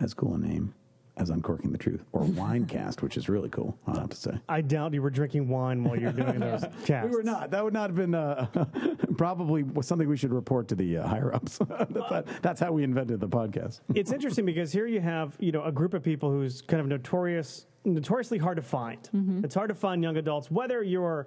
as 0.00 0.14
cool 0.14 0.34
a 0.34 0.38
name 0.38 0.74
as 1.18 1.30
Uncorking 1.30 1.72
the 1.72 1.78
Truth 1.78 2.04
or 2.12 2.22
Winecast, 2.22 3.02
which 3.02 3.16
is 3.16 3.28
really 3.28 3.48
cool. 3.48 3.76
I'll 3.86 3.98
have 4.00 4.10
to 4.10 4.16
say. 4.16 4.32
I 4.48 4.60
doubt 4.60 4.94
you 4.94 5.02
were 5.02 5.10
drinking 5.10 5.48
wine 5.48 5.84
while 5.84 5.96
you 5.98 6.06
were 6.06 6.12
doing 6.12 6.38
those 6.40 6.64
casts. 6.84 7.08
We 7.10 7.16
were 7.16 7.22
not. 7.22 7.50
That 7.50 7.64
would 7.64 7.72
not 7.74 7.90
have 7.90 7.96
been 7.96 8.14
uh, 8.14 8.46
probably 9.16 9.64
something 9.82 10.08
we 10.08 10.16
should 10.16 10.32
report 10.32 10.68
to 10.68 10.74
the 10.74 10.98
uh, 10.98 11.06
higher 11.06 11.34
ups. 11.34 11.58
that's, 11.68 11.92
that- 12.10 12.26
that's 12.42 12.60
how 12.60 12.72
we 12.72 12.84
invented 12.84 13.20
the 13.20 13.28
podcast. 13.28 13.80
It's 13.94 14.12
interesting 14.12 14.44
because 14.44 14.72
here 14.72 14.86
you 14.86 15.00
have 15.00 15.36
you 15.40 15.52
know 15.52 15.62
a 15.64 15.72
group 15.72 15.94
of 15.94 16.02
people 16.02 16.30
who's 16.30 16.62
kind 16.62 16.80
of 16.80 16.86
notorious, 16.86 17.66
notoriously 17.84 18.38
hard 18.38 18.56
to 18.56 18.62
find. 18.62 19.08
It's 19.44 19.54
hard 19.54 19.68
to 19.68 19.74
find 19.74 20.02
young 20.02 20.16
adults, 20.16 20.50
whether 20.50 20.82
you're 20.82 21.26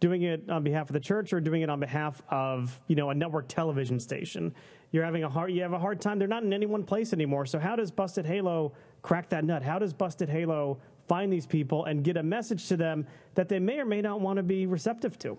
doing 0.00 0.22
it 0.22 0.50
on 0.50 0.64
behalf 0.64 0.88
of 0.88 0.94
the 0.94 1.00
church 1.00 1.32
or 1.32 1.40
doing 1.40 1.62
it 1.62 1.70
on 1.70 1.78
behalf 1.80 2.22
of 2.28 2.80
you 2.88 2.96
know 2.96 3.10
a 3.10 3.14
network 3.14 3.48
television 3.48 3.98
station. 4.00 4.54
You're 4.90 5.04
having 5.04 5.24
a 5.24 5.28
hard 5.28 5.52
you 5.52 5.62
have 5.62 5.72
a 5.72 5.78
hard 5.78 6.00
time. 6.00 6.18
They're 6.18 6.28
not 6.28 6.42
in 6.42 6.52
any 6.52 6.66
one 6.66 6.84
place 6.84 7.12
anymore. 7.12 7.46
So 7.46 7.58
how 7.58 7.76
does 7.76 7.90
Busted 7.90 8.26
Halo 8.26 8.72
crack 9.02 9.28
that 9.30 9.44
nut? 9.44 9.62
How 9.62 9.78
does 9.78 9.92
Busted 9.92 10.28
Halo 10.28 10.78
find 11.08 11.32
these 11.32 11.46
people 11.46 11.84
and 11.84 12.02
get 12.02 12.16
a 12.16 12.22
message 12.22 12.68
to 12.68 12.76
them 12.76 13.06
that 13.34 13.48
they 13.48 13.58
may 13.58 13.78
or 13.78 13.84
may 13.84 14.00
not 14.00 14.20
want 14.20 14.38
to 14.38 14.42
be 14.42 14.66
receptive 14.66 15.18
to? 15.20 15.38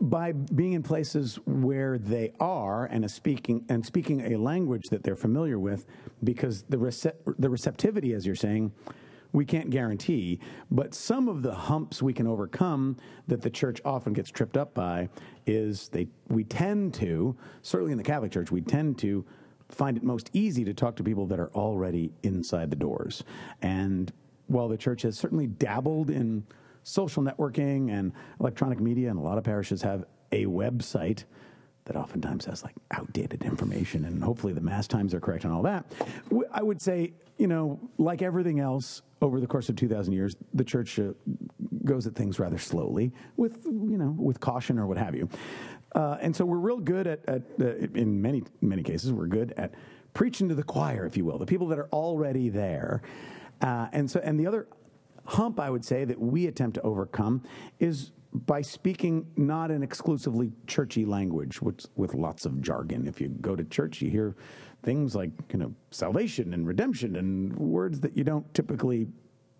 by 0.00 0.32
being 0.32 0.74
in 0.74 0.82
places 0.82 1.38
where 1.46 1.98
they 1.98 2.32
are 2.40 2.86
and 2.86 3.10
speaking 3.10 3.64
and 3.68 3.84
speaking 3.84 4.32
a 4.32 4.36
language 4.36 4.84
that 4.90 5.02
they're 5.02 5.16
familiar 5.16 5.58
with, 5.58 5.86
because 6.24 6.62
the 6.68 6.76
the 7.38 7.48
receptivity, 7.48 8.12
as 8.12 8.26
you're 8.26 8.34
saying, 8.34 8.72
we 9.32 9.44
can't 9.44 9.70
guarantee. 9.70 10.40
But 10.70 10.94
some 10.94 11.28
of 11.28 11.42
the 11.42 11.54
humps 11.54 12.02
we 12.02 12.12
can 12.12 12.26
overcome 12.26 12.96
that 13.26 13.42
the 13.42 13.50
church 13.50 13.80
often 13.84 14.12
gets 14.12 14.30
tripped 14.30 14.56
up 14.56 14.74
by 14.74 15.08
is 15.46 15.88
they 15.88 16.08
we 16.28 16.44
tend 16.44 16.94
to 16.94 17.36
certainly 17.62 17.92
in 17.92 17.98
the 17.98 18.04
Catholic 18.04 18.32
Church 18.32 18.50
we 18.50 18.60
tend 18.60 18.98
to 18.98 19.24
find 19.68 19.96
it 19.96 20.02
most 20.02 20.30
easy 20.32 20.64
to 20.64 20.74
talk 20.74 20.96
to 20.96 21.02
people 21.02 21.26
that 21.26 21.40
are 21.40 21.50
already 21.54 22.12
inside 22.22 22.70
the 22.70 22.76
doors. 22.76 23.24
And 23.62 24.12
while 24.46 24.68
the 24.68 24.76
church 24.76 25.02
has 25.02 25.18
certainly 25.18 25.46
dabbled 25.46 26.10
in 26.10 26.46
social 26.82 27.22
networking 27.22 27.90
and 27.90 28.12
electronic 28.40 28.78
media, 28.78 29.10
and 29.10 29.18
a 29.18 29.22
lot 29.22 29.38
of 29.38 29.44
parishes 29.44 29.82
have 29.82 30.04
a 30.32 30.44
website 30.44 31.24
that 31.86 31.96
oftentimes 31.96 32.44
has 32.44 32.62
like 32.62 32.74
outdated 32.92 33.42
information, 33.42 34.04
and 34.04 34.22
hopefully 34.22 34.52
the 34.52 34.60
mass 34.60 34.86
times 34.86 35.14
are 35.14 35.20
correct 35.20 35.44
and 35.44 35.52
all 35.52 35.62
that. 35.62 35.84
I 36.52 36.62
would 36.62 36.80
say, 36.80 37.12
you 37.38 37.46
know, 37.46 37.80
like 37.98 38.22
everything 38.22 38.60
else 38.60 39.02
over 39.22 39.40
the 39.40 39.46
course 39.46 39.68
of 39.68 39.76
2,000 39.76 40.12
years, 40.12 40.36
the 40.52 40.64
church 40.64 40.98
uh, 40.98 41.12
goes 41.84 42.06
at 42.06 42.14
things 42.14 42.38
rather 42.38 42.58
slowly 42.58 43.12
with, 43.36 43.64
you 43.64 43.98
know, 43.98 44.14
with 44.18 44.40
caution 44.40 44.78
or 44.78 44.86
what 44.86 44.98
have 44.98 45.14
you. 45.14 45.28
Uh, 45.96 46.18
and 46.20 46.36
so 46.36 46.44
we're 46.44 46.58
real 46.58 46.78
good 46.78 47.06
at, 47.06 47.26
at 47.26 47.42
uh, 47.58 47.74
in 47.94 48.20
many, 48.20 48.42
many 48.60 48.82
cases, 48.82 49.14
we're 49.14 49.26
good 49.26 49.54
at 49.56 49.72
preaching 50.12 50.46
to 50.46 50.54
the 50.54 50.62
choir, 50.62 51.06
if 51.06 51.16
you 51.16 51.24
will, 51.24 51.38
the 51.38 51.46
people 51.46 51.66
that 51.66 51.78
are 51.78 51.88
already 51.88 52.50
there. 52.50 53.00
Uh, 53.62 53.88
and 53.92 54.10
so, 54.10 54.20
and 54.22 54.38
the 54.38 54.46
other 54.46 54.68
hump 55.24 55.58
I 55.58 55.70
would 55.70 55.86
say 55.86 56.04
that 56.04 56.20
we 56.20 56.48
attempt 56.48 56.74
to 56.74 56.82
overcome 56.82 57.42
is 57.80 58.12
by 58.30 58.60
speaking 58.60 59.26
not 59.36 59.70
an 59.70 59.82
exclusively 59.82 60.52
churchy 60.66 61.06
language 61.06 61.62
with, 61.62 61.86
with 61.96 62.12
lots 62.12 62.44
of 62.44 62.60
jargon. 62.60 63.08
If 63.08 63.18
you 63.18 63.28
go 63.28 63.56
to 63.56 63.64
church, 63.64 64.02
you 64.02 64.10
hear 64.10 64.36
things 64.82 65.14
like 65.14 65.30
you 65.50 65.58
know 65.58 65.74
salvation 65.90 66.52
and 66.52 66.66
redemption 66.66 67.16
and 67.16 67.56
words 67.56 68.00
that 68.00 68.14
you 68.16 68.22
don't 68.22 68.52
typically 68.52 69.08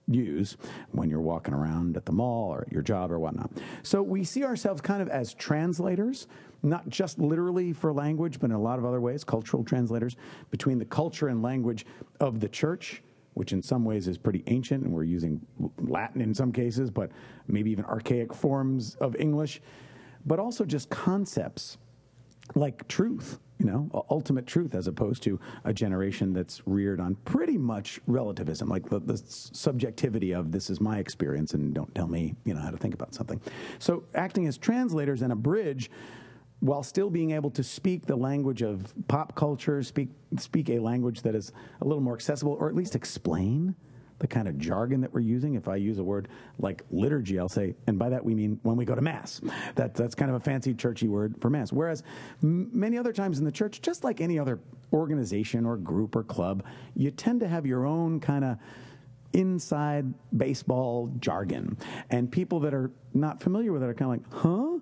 use 0.09 0.57
when 0.92 1.11
you're 1.11 1.21
walking 1.21 1.55
around 1.55 1.97
at 1.97 2.07
the 2.07 2.12
mall 2.12 2.51
or 2.53 2.62
at 2.62 2.73
your 2.73 2.83
job 2.83 3.11
or 3.11 3.19
whatnot. 3.19 3.51
So 3.83 4.03
we 4.03 4.25
see 4.25 4.45
ourselves 4.45 4.81
kind 4.81 5.03
of 5.03 5.09
as 5.09 5.35
translators, 5.35 6.27
not 6.62 6.88
just 6.88 7.19
literally 7.19 7.73
for 7.73 7.92
language, 7.92 8.38
but 8.40 8.51
in 8.51 8.57
a 8.57 8.61
lot 8.61 8.79
of 8.79 8.85
other 8.85 9.01
ways, 9.01 9.25
cultural 9.25 9.64
translators 9.64 10.16
between 10.51 10.79
the 10.79 10.85
culture 10.85 11.29
and 11.29 11.42
language 11.42 11.87
of 12.21 12.40
the 12.40 12.49
church 12.49 13.03
which 13.37 13.53
in 13.53 13.62
some 13.62 13.85
ways 13.85 14.09
is 14.09 14.16
pretty 14.16 14.42
ancient, 14.47 14.83
and 14.83 14.90
we're 14.90 15.05
using 15.05 15.38
Latin 15.81 16.23
in 16.23 16.33
some 16.33 16.51
cases, 16.51 16.90
but 16.90 17.11
maybe 17.49 17.71
even 17.71 17.85
archaic 17.85 18.33
forms 18.33 18.95
of 18.95 19.14
English, 19.16 19.61
but 20.25 20.38
also 20.38 20.64
just 20.64 20.88
concepts 20.88 21.77
like 22.55 22.87
truth, 22.89 23.39
you 23.59 23.67
know, 23.67 23.89
ultimate 24.11 24.47
truth, 24.47 24.75
as 24.75 24.87
opposed 24.87 25.23
to 25.25 25.41
a 25.65 25.73
generation 25.73 26.33
that's 26.33 26.67
reared 26.67 27.01
on 27.01 27.15
pretty 27.25 27.57
much 27.57 28.01
relativism, 28.07 28.69
like 28.69 28.89
the, 28.89 29.01
the 29.01 29.17
subjectivity 29.27 30.33
of 30.33 30.53
this 30.53 30.71
is 30.71 30.81
my 30.81 30.99
experience 30.99 31.55
and 31.55 31.75
don't 31.75 31.95
tell 31.95 32.07
me, 32.07 32.35
you 32.45 32.55
know, 32.55 32.61
how 32.61 32.71
to 32.71 32.77
think 32.77 32.95
about 32.95 33.15
something. 33.15 33.41
So 33.79 34.05
acting 34.15 34.47
as 34.47 34.59
translators 34.59 35.23
and 35.23 35.33
a 35.33 35.37
bridge 35.37 35.91
while 36.61 36.83
still 36.83 37.11
being 37.11 37.33
able 37.33 37.51
to 37.51 37.63
speak 37.63 38.07
the 38.07 38.17
language 38.17 38.63
of 38.63 38.95
pop 39.09 39.35
culture, 39.35 39.83
speak 39.83 40.09
speak 40.39 40.71
a 40.71 40.79
language 40.79 41.23
that 41.23 41.35
is 41.35 41.53
a 41.81 41.85
little 41.85 42.03
more 42.03 42.15
accessible, 42.15 42.57
or 42.59 42.69
at 42.69 42.75
least 42.75 42.95
explain 42.95 43.75
the 44.19 44.27
kind 44.27 44.49
of 44.49 44.59
jargon 44.59 45.01
that 45.03 45.13
we're 45.13 45.21
using. 45.21 45.55
If 45.55 45.69
I 45.69 45.77
use 45.77 45.99
a 45.99 46.05
word 46.05 46.29
like 46.59 46.83
liturgy, 46.91 47.39
I'll 47.39 47.49
say, 47.49 47.75
and 47.87 47.99
by 47.99 48.09
that 48.09 48.25
we 48.25 48.35
mean 48.35 48.59
when 48.63 48.77
we 48.77 48.85
go 48.85 48.95
to 48.95 49.03
mass. 49.03 49.41
That 49.75 49.95
that's 49.95 50.15
kind 50.15 50.31
of 50.31 50.37
a 50.37 50.41
fancy 50.41 50.75
churchy 50.75 51.09
word 51.09 51.35
for 51.41 51.51
mass. 51.51 51.73
Whereas 51.73 52.03
m- 52.43 52.71
many 52.73 52.99
other 52.99 53.13
times 53.13 53.39
in 53.39 53.45
the 53.45 53.53
church, 53.53 53.83
just 53.83 54.05
like 54.05 54.21
any 54.21 54.39
other 54.39 54.61
organization 54.93 55.67
or 55.67 55.77
group 55.77 56.17
or 56.17 56.23
club, 56.23 56.65
you 56.95 57.11
tend 57.11 57.41
to 57.41 57.49
have 57.49 57.67
your 57.67 57.87
own 57.87 58.21
kind 58.21 58.45
of 58.45 58.59
inside 59.33 60.13
baseball 60.37 61.13
jargon. 61.21 61.77
And 62.11 62.31
people 62.33 62.59
that 62.61 62.73
are 62.73 62.91
not 63.13 63.43
familiar 63.43 63.73
with 63.73 63.83
it 63.83 63.87
are 63.87 63.95
kind 63.95 64.21
of 64.21 64.33
like, 64.33 64.43
huh? 64.43 64.79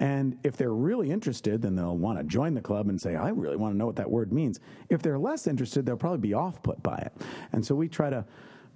And 0.00 0.38
if 0.44 0.56
they're 0.56 0.72
really 0.72 1.10
interested, 1.10 1.60
then 1.60 1.76
they'll 1.76 1.96
want 1.96 2.18
to 2.18 2.24
join 2.24 2.54
the 2.54 2.60
club 2.62 2.88
and 2.88 2.98
say, 2.98 3.16
I 3.16 3.28
really 3.28 3.56
want 3.56 3.74
to 3.74 3.78
know 3.78 3.86
what 3.86 3.96
that 3.96 4.10
word 4.10 4.32
means. 4.32 4.60
If 4.88 5.02
they're 5.02 5.18
less 5.18 5.46
interested, 5.46 5.84
they'll 5.84 5.96
probably 5.96 6.26
be 6.26 6.32
off 6.32 6.62
put 6.62 6.82
by 6.82 6.96
it. 6.98 7.12
And 7.52 7.64
so 7.64 7.74
we 7.74 7.88
try 7.88 8.08
to 8.08 8.24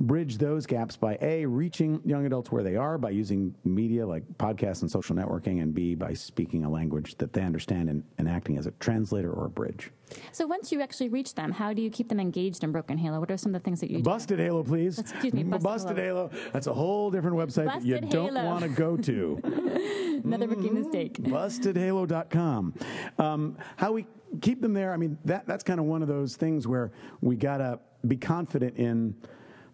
bridge 0.01 0.39
those 0.39 0.67
gaps 0.67 0.97
by 0.97 1.19
A, 1.21 1.47
reaching 1.47 2.01
young 2.05 2.27
adults 2.27 2.51
where 2.51 2.63
they 2.63 2.77
are 2.77 2.99
by 2.99 3.11
using 3.11 3.55
media 3.65 4.07
like 4.07 4.25
podcasts 4.39 4.83
and 4.83 4.91
social 4.91 5.15
networking, 5.15 5.63
and 5.63 5.75
B, 5.75 5.95
by 5.95 6.15
speaking 6.15 6.65
a 6.65 6.71
language 6.71 7.17
that 7.17 7.33
they 7.33 7.43
understand 7.43 7.89
and, 7.89 8.03
and 8.19 8.29
acting 8.29 8.59
as 8.59 8.67
a 8.67 8.71
translator 8.73 9.33
or 9.33 9.47
a 9.47 9.51
bridge. 9.51 9.91
So 10.33 10.47
once 10.47 10.73
you 10.73 10.81
actually 10.83 11.09
reach 11.09 11.35
them, 11.35 11.53
how 11.53 11.73
do 11.73 11.83
you 11.83 11.91
keep 11.91 12.09
them 12.09 12.21
engaged 12.21 12.65
in 12.65 12.73
Broken 12.73 12.99
Halo? 12.99 13.21
What 13.21 13.31
are 13.31 13.37
some 13.37 13.55
of 13.55 13.63
the 13.63 13.65
things 13.65 13.81
that 13.81 13.91
you 13.91 13.99
do? 13.99 14.03
Busted 14.03 14.39
Halo, 14.39 14.63
please. 14.63 14.99
Excuse 14.99 15.33
me, 15.33 15.43
Busted 15.43 15.97
Halo. 15.97 16.31
That's 16.53 16.67
a 16.67 16.75
whole 16.75 17.11
different 17.11 17.37
website 17.37 17.67
that 17.67 17.85
you 17.85 17.95
Busted 17.95 18.11
don't 18.11 18.35
want 18.35 18.63
to 18.63 18.69
go 18.69 18.97
to. 18.97 19.41
Another 20.25 20.49
rookie 20.49 20.71
mistake. 20.71 21.15
bustedhalo.com. 21.23 22.75
Um, 23.19 23.57
how 23.77 23.93
we 23.93 24.07
keep 24.41 24.61
them 24.61 24.75
there, 24.75 24.93
I 24.93 24.97
mean, 24.97 25.19
that, 25.25 25.47
that's 25.47 25.65
kind 25.65 25.81
of 25.81 25.87
one 25.87 26.03
of 26.03 26.09
those 26.09 26.37
things 26.37 26.67
where 26.67 26.93
we 27.21 27.37
got 27.37 27.59
to 27.59 27.81
be 28.07 28.17
confident 28.17 28.77
in 28.77 29.15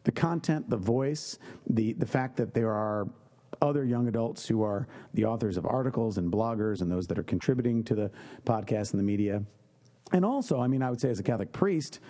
the 0.08 0.12
content, 0.12 0.70
the 0.70 0.76
voice, 0.78 1.38
the, 1.68 1.92
the 1.92 2.06
fact 2.06 2.34
that 2.38 2.54
there 2.54 2.72
are 2.72 3.06
other 3.60 3.84
young 3.84 4.08
adults 4.08 4.48
who 4.48 4.62
are 4.62 4.88
the 5.12 5.22
authors 5.22 5.58
of 5.58 5.66
articles 5.66 6.16
and 6.16 6.32
bloggers 6.32 6.80
and 6.80 6.90
those 6.90 7.06
that 7.06 7.18
are 7.18 7.22
contributing 7.24 7.84
to 7.84 7.94
the 7.94 8.10
podcast 8.46 8.92
and 8.92 9.00
the 9.00 9.04
media. 9.04 9.42
And 10.12 10.24
also, 10.24 10.62
I 10.62 10.66
mean, 10.66 10.82
I 10.82 10.88
would 10.88 10.98
say 10.98 11.10
as 11.10 11.20
a 11.20 11.22
Catholic 11.22 11.52
priest, 11.52 12.00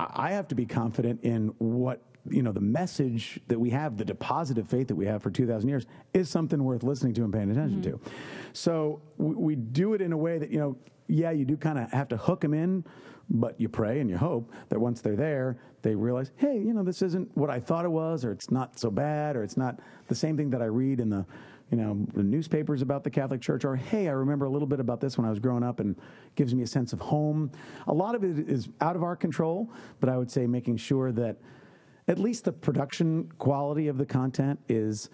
I 0.00 0.32
have 0.32 0.48
to 0.48 0.56
be 0.56 0.66
confident 0.66 1.20
in 1.22 1.54
what 1.58 2.02
you 2.28 2.42
know 2.42 2.50
the 2.50 2.60
message 2.60 3.38
that 3.46 3.60
we 3.60 3.70
have, 3.70 3.96
the 3.96 4.04
deposit 4.04 4.58
of 4.58 4.68
faith 4.68 4.88
that 4.88 4.96
we 4.96 5.06
have 5.06 5.22
for 5.22 5.30
two 5.30 5.46
thousand 5.46 5.68
years, 5.68 5.86
is 6.12 6.28
something 6.28 6.64
worth 6.64 6.82
listening 6.82 7.14
to 7.14 7.22
and 7.22 7.32
paying 7.32 7.50
attention 7.52 7.80
mm-hmm. 7.80 7.98
to. 8.04 8.10
So 8.54 9.02
we, 9.18 9.34
we 9.36 9.54
do 9.54 9.94
it 9.94 10.00
in 10.00 10.12
a 10.12 10.18
way 10.18 10.38
that 10.38 10.50
you 10.50 10.58
know, 10.58 10.76
yeah, 11.10 11.30
you 11.30 11.44
do 11.44 11.56
kind 11.56 11.78
of 11.78 11.90
have 11.92 12.08
to 12.08 12.16
hook 12.16 12.40
them 12.40 12.54
in, 12.54 12.84
but 13.28 13.60
you 13.60 13.68
pray 13.68 14.00
and 14.00 14.10
you 14.10 14.16
hope 14.16 14.52
that 14.68 14.78
once 14.78 15.00
they're 15.00 15.16
there, 15.16 15.58
they 15.82 15.94
realize, 15.94 16.32
hey, 16.36 16.54
you 16.54 16.72
know, 16.72 16.82
this 16.82 17.02
isn't 17.02 17.34
what 17.36 17.50
I 17.50 17.60
thought 17.60 17.84
it 17.84 17.90
was, 17.90 18.24
or 18.24 18.32
it's 18.32 18.50
not 18.50 18.78
so 18.78 18.90
bad, 18.90 19.36
or 19.36 19.42
it's 19.42 19.56
not 19.56 19.80
the 20.08 20.14
same 20.14 20.36
thing 20.36 20.50
that 20.50 20.62
I 20.62 20.66
read 20.66 21.00
in 21.00 21.10
the 21.10 21.24
you 21.70 21.76
know, 21.76 22.04
the 22.14 22.22
newspapers 22.22 22.82
about 22.82 23.04
the 23.04 23.10
Catholic 23.10 23.40
Church, 23.40 23.64
or 23.64 23.76
hey, 23.76 24.08
I 24.08 24.12
remember 24.12 24.44
a 24.44 24.50
little 24.50 24.66
bit 24.66 24.80
about 24.80 25.00
this 25.00 25.16
when 25.16 25.24
I 25.24 25.30
was 25.30 25.38
growing 25.38 25.62
up 25.62 25.78
and 25.78 25.94
gives 26.34 26.52
me 26.52 26.64
a 26.64 26.66
sense 26.66 26.92
of 26.92 26.98
home. 26.98 27.52
A 27.86 27.94
lot 27.94 28.16
of 28.16 28.24
it 28.24 28.50
is 28.50 28.68
out 28.80 28.96
of 28.96 29.04
our 29.04 29.14
control, 29.14 29.70
but 30.00 30.08
I 30.08 30.18
would 30.18 30.30
say 30.30 30.46
making 30.46 30.78
sure 30.78 31.12
that 31.12 31.36
at 32.08 32.18
least 32.18 32.44
the 32.44 32.52
production 32.52 33.30
quality 33.38 33.86
of 33.86 33.98
the 33.98 34.06
content 34.06 34.58
is 34.68 35.10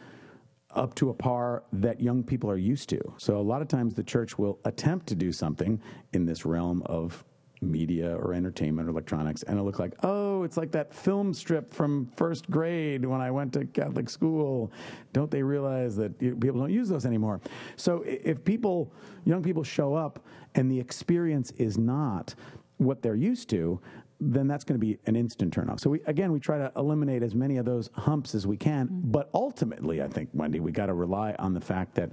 up 0.77 0.95
to 0.97 1.11
a 1.11 1.15
par 1.15 1.65
that 1.73 2.01
young 2.01 2.23
people 2.23 2.51
are 2.51 2.57
used 2.57 2.89
to. 2.91 3.01
So 3.17 3.39
a 3.39 3.43
lot 3.43 3.63
of 3.63 3.69
times 3.69 3.95
the 3.95 4.05
church 4.05 4.39
will 4.39 4.59
attempt 4.65 5.07
to 5.09 5.15
do 5.15 5.33
something 5.33 5.81
in 6.13 6.27
this 6.27 6.45
realm 6.45 6.83
of 6.87 7.25
media 7.63 8.15
or 8.17 8.35
entertainment 8.35 8.87
or 8.87 8.91
electronics 8.91 9.43
and 9.45 9.55
it'll 9.55 9.65
look 9.65 9.79
like 9.79 9.95
oh 10.03 10.43
it's 10.43 10.59
like 10.59 10.71
that 10.71 10.93
film 10.93 11.33
strip 11.33 11.73
from 11.73 12.07
first 12.15 12.51
grade 12.51 13.05
when 13.07 13.21
i 13.21 13.31
went 13.31 13.51
to 13.51 13.65
catholic 13.67 14.11
school 14.11 14.71
don't 15.15 15.31
they 15.31 15.43
realize 15.43 15.97
that 15.97 16.19
people 16.19 16.61
don't 16.61 16.71
use 16.71 16.89
those 16.89 17.07
anymore 17.07 17.41
so 17.77 18.03
if 18.07 18.45
people 18.45 18.93
young 19.25 19.43
people 19.43 19.65
show 19.65 19.95
up 19.95 20.25
and 20.55 20.71
the 20.71 20.79
experience 20.79 21.51
is 21.53 21.79
not 21.79 22.35
what 22.77 23.01
they're 23.01 23.15
used 23.15 23.49
to 23.49 23.81
then 24.21 24.47
that's 24.47 24.65
going 24.65 24.79
to 24.81 24.85
be 24.85 24.99
an 25.07 25.17
instant 25.17 25.55
turnoff. 25.55 25.81
So 25.81 25.91
we 25.91 26.01
again 26.07 26.33
we 26.33 26.41
try 26.41 26.59
to 26.59 26.73
eliminate 26.77 27.23
as 27.23 27.35
many 27.35 27.59
of 27.59 27.65
those 27.65 27.91
humps 27.95 28.35
as 28.35 28.47
we 28.47 28.57
can, 28.57 28.89
mm-hmm. 28.89 29.11
but 29.11 29.31
ultimately 29.35 30.03
I 30.03 30.09
think 30.09 30.31
Wendy 30.33 30.61
we 30.61 30.73
got 30.73 30.87
to 30.87 30.95
rely 30.95 31.35
on 31.39 31.55
the 31.55 31.61
fact 31.61 31.95
that 31.97 32.11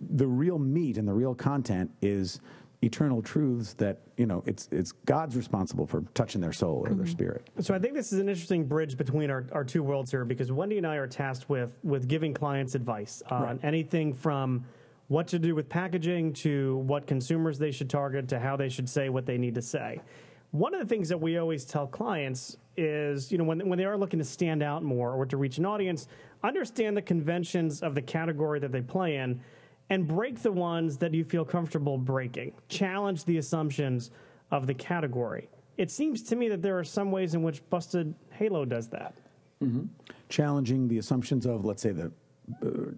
the 0.00 0.26
real 0.26 0.58
meat 0.58 0.96
and 0.96 1.06
the 1.06 1.12
real 1.12 1.34
content 1.34 1.90
is 2.02 2.40
eternal 2.82 3.20
truths 3.20 3.74
that 3.74 4.00
you 4.16 4.26
know 4.26 4.42
it's 4.46 4.68
it's 4.70 4.92
God's 4.92 5.36
responsible 5.36 5.86
for 5.86 6.02
touching 6.14 6.40
their 6.40 6.52
soul 6.52 6.82
or 6.84 6.88
their 6.88 7.04
mm-hmm. 7.04 7.06
spirit. 7.06 7.48
So 7.60 7.74
I 7.74 7.78
think 7.78 7.94
this 7.94 8.12
is 8.12 8.18
an 8.18 8.28
interesting 8.28 8.66
bridge 8.66 8.96
between 8.96 9.30
our, 9.30 9.46
our 9.52 9.64
two 9.64 9.82
worlds 9.82 10.10
here 10.10 10.24
because 10.24 10.50
Wendy 10.50 10.78
and 10.78 10.86
I 10.86 10.96
are 10.96 11.06
tasked 11.06 11.48
with 11.48 11.76
with 11.82 12.08
giving 12.08 12.34
clients 12.34 12.74
advice 12.74 13.22
on 13.30 13.42
Right. 13.42 13.60
anything 13.62 14.12
from 14.14 14.64
what 15.08 15.26
to 15.26 15.38
do 15.38 15.54
with 15.54 15.68
packaging 15.68 16.32
to 16.32 16.76
what 16.86 17.06
consumers 17.06 17.58
they 17.58 17.72
should 17.72 17.90
target 17.90 18.28
to 18.28 18.38
how 18.38 18.56
they 18.56 18.68
should 18.68 18.88
say 18.88 19.08
what 19.08 19.26
they 19.26 19.38
need 19.38 19.56
to 19.56 19.62
say. 19.62 20.00
One 20.52 20.74
of 20.74 20.80
the 20.80 20.86
things 20.86 21.08
that 21.08 21.20
we 21.20 21.38
always 21.38 21.64
tell 21.64 21.86
clients 21.86 22.56
is, 22.76 23.30
you 23.30 23.38
know, 23.38 23.44
when, 23.44 23.68
when 23.68 23.78
they 23.78 23.84
are 23.84 23.96
looking 23.96 24.18
to 24.18 24.24
stand 24.24 24.62
out 24.62 24.82
more 24.82 25.12
or 25.12 25.24
to 25.26 25.36
reach 25.36 25.58
an 25.58 25.66
audience, 25.66 26.08
understand 26.42 26.96
the 26.96 27.02
conventions 27.02 27.82
of 27.82 27.94
the 27.94 28.02
category 28.02 28.58
that 28.58 28.72
they 28.72 28.80
play 28.80 29.16
in 29.16 29.40
and 29.90 30.08
break 30.08 30.40
the 30.40 30.50
ones 30.50 30.96
that 30.98 31.14
you 31.14 31.24
feel 31.24 31.44
comfortable 31.44 31.98
breaking. 31.98 32.52
Challenge 32.68 33.24
the 33.24 33.38
assumptions 33.38 34.10
of 34.50 34.66
the 34.66 34.74
category. 34.74 35.48
It 35.76 35.90
seems 35.90 36.22
to 36.24 36.36
me 36.36 36.48
that 36.48 36.62
there 36.62 36.78
are 36.78 36.84
some 36.84 37.12
ways 37.12 37.34
in 37.34 37.42
which 37.42 37.62
Busted 37.70 38.14
Halo 38.32 38.64
does 38.64 38.88
that. 38.88 39.14
Mm-hmm. 39.62 39.86
Challenging 40.28 40.88
the 40.88 40.98
assumptions 40.98 41.46
of 41.46 41.64
let's 41.64 41.82
say 41.82 41.92
the 41.92 42.10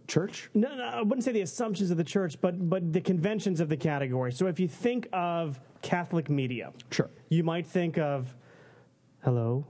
church. 0.06 0.50
No, 0.54 0.74
no, 0.74 0.84
I 0.84 1.02
wouldn't 1.02 1.24
say 1.24 1.32
the 1.32 1.40
assumptions 1.42 1.90
of 1.90 1.96
the 1.96 2.04
church, 2.04 2.40
but 2.40 2.68
but 2.68 2.92
the 2.92 3.00
conventions 3.00 3.60
of 3.60 3.68
the 3.68 3.76
category. 3.76 4.32
So 4.32 4.46
if 4.46 4.58
you 4.60 4.68
think 4.68 5.08
of 5.12 5.60
Catholic 5.82 6.28
media, 6.30 6.72
Sure. 6.90 7.10
you 7.28 7.42
might 7.44 7.66
think 7.66 7.98
of, 7.98 8.34
hello, 9.24 9.66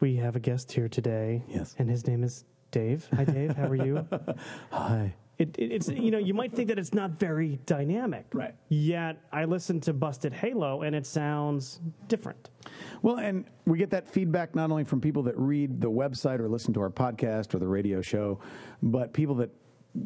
We 0.00 0.16
have 0.16 0.36
a 0.36 0.40
guest 0.40 0.72
here 0.72 0.88
today. 0.88 1.42
Yes. 1.48 1.74
And 1.78 1.88
his 1.88 2.06
name 2.06 2.22
is 2.22 2.44
Dave. 2.70 3.08
Hi, 3.14 3.24
Dave. 3.24 3.56
How 3.56 3.66
are 3.68 3.74
you? 3.76 4.06
Hi. 4.70 5.14
It, 5.38 5.54
it, 5.58 5.72
it's 5.72 5.88
you 5.88 6.10
know 6.10 6.18
you 6.18 6.32
might 6.32 6.52
think 6.54 6.68
that 6.68 6.78
it's 6.78 6.94
not 6.94 7.12
very 7.12 7.58
dynamic, 7.66 8.26
Right. 8.32 8.54
Yet 8.68 9.22
I 9.32 9.44
listened 9.44 9.82
to 9.84 9.92
Busted 9.92 10.32
Halo 10.32 10.82
and 10.82 10.96
it 10.96 11.06
sounds 11.06 11.80
different. 12.08 12.50
Well, 13.02 13.16
and 13.16 13.44
we 13.66 13.78
get 13.78 13.90
that 13.90 14.08
feedback 14.08 14.54
not 14.54 14.70
only 14.70 14.84
from 14.84 15.00
people 15.00 15.22
that 15.24 15.36
read 15.38 15.80
the 15.80 15.90
website 15.90 16.40
or 16.40 16.48
listen 16.48 16.72
to 16.74 16.80
our 16.80 16.90
podcast 16.90 17.54
or 17.54 17.58
the 17.58 17.68
radio 17.68 18.00
show, 18.00 18.40
but 18.82 19.12
people 19.12 19.34
that 19.36 19.50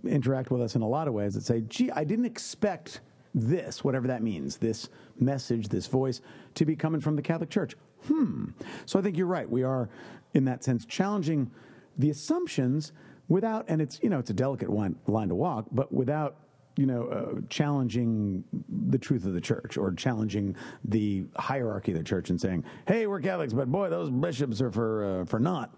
interact 0.04 0.50
with 0.50 0.62
us 0.62 0.74
in 0.74 0.82
a 0.82 0.88
lot 0.88 1.08
of 1.08 1.14
ways 1.14 1.34
that 1.34 1.42
say, 1.42 1.62
gee, 1.62 1.90
I 1.90 2.04
didn't 2.04 2.26
expect 2.26 3.00
this, 3.34 3.84
whatever 3.84 4.08
that 4.08 4.22
means, 4.22 4.56
this 4.56 4.88
message, 5.18 5.68
this 5.68 5.86
voice, 5.86 6.20
to 6.54 6.64
be 6.64 6.74
coming 6.74 7.00
from 7.00 7.16
the 7.16 7.22
Catholic 7.22 7.50
Church. 7.50 7.74
Hmm. 8.06 8.46
So 8.86 8.98
I 8.98 9.02
think 9.02 9.16
you're 9.16 9.26
right. 9.26 9.48
We 9.48 9.62
are, 9.62 9.88
in 10.34 10.44
that 10.46 10.64
sense, 10.64 10.84
challenging 10.84 11.50
the 11.98 12.10
assumptions 12.10 12.92
without, 13.30 13.64
and 13.68 13.80
it's, 13.80 13.98
you 14.02 14.10
know, 14.10 14.18
it's 14.18 14.28
a 14.28 14.34
delicate 14.34 14.68
line, 14.68 14.96
line 15.06 15.28
to 15.28 15.34
walk, 15.34 15.64
but 15.72 15.90
without 15.90 16.36
you 16.76 16.86
know, 16.86 17.08
uh, 17.08 17.40
challenging 17.50 18.42
the 18.88 18.96
truth 18.96 19.26
of 19.26 19.34
the 19.34 19.40
church 19.40 19.76
or 19.76 19.92
challenging 19.92 20.56
the 20.84 21.26
hierarchy 21.36 21.92
of 21.92 21.98
the 21.98 22.04
church 22.04 22.30
and 22.30 22.40
saying, 22.40 22.64
"Hey, 22.86 23.06
we're 23.06 23.20
Catholics, 23.20 23.52
but 23.52 23.70
boy, 23.70 23.90
those 23.90 24.08
bishops 24.08 24.62
are 24.62 24.70
for 24.70 25.04
uh, 25.04 25.24
for 25.24 25.40
not." 25.40 25.74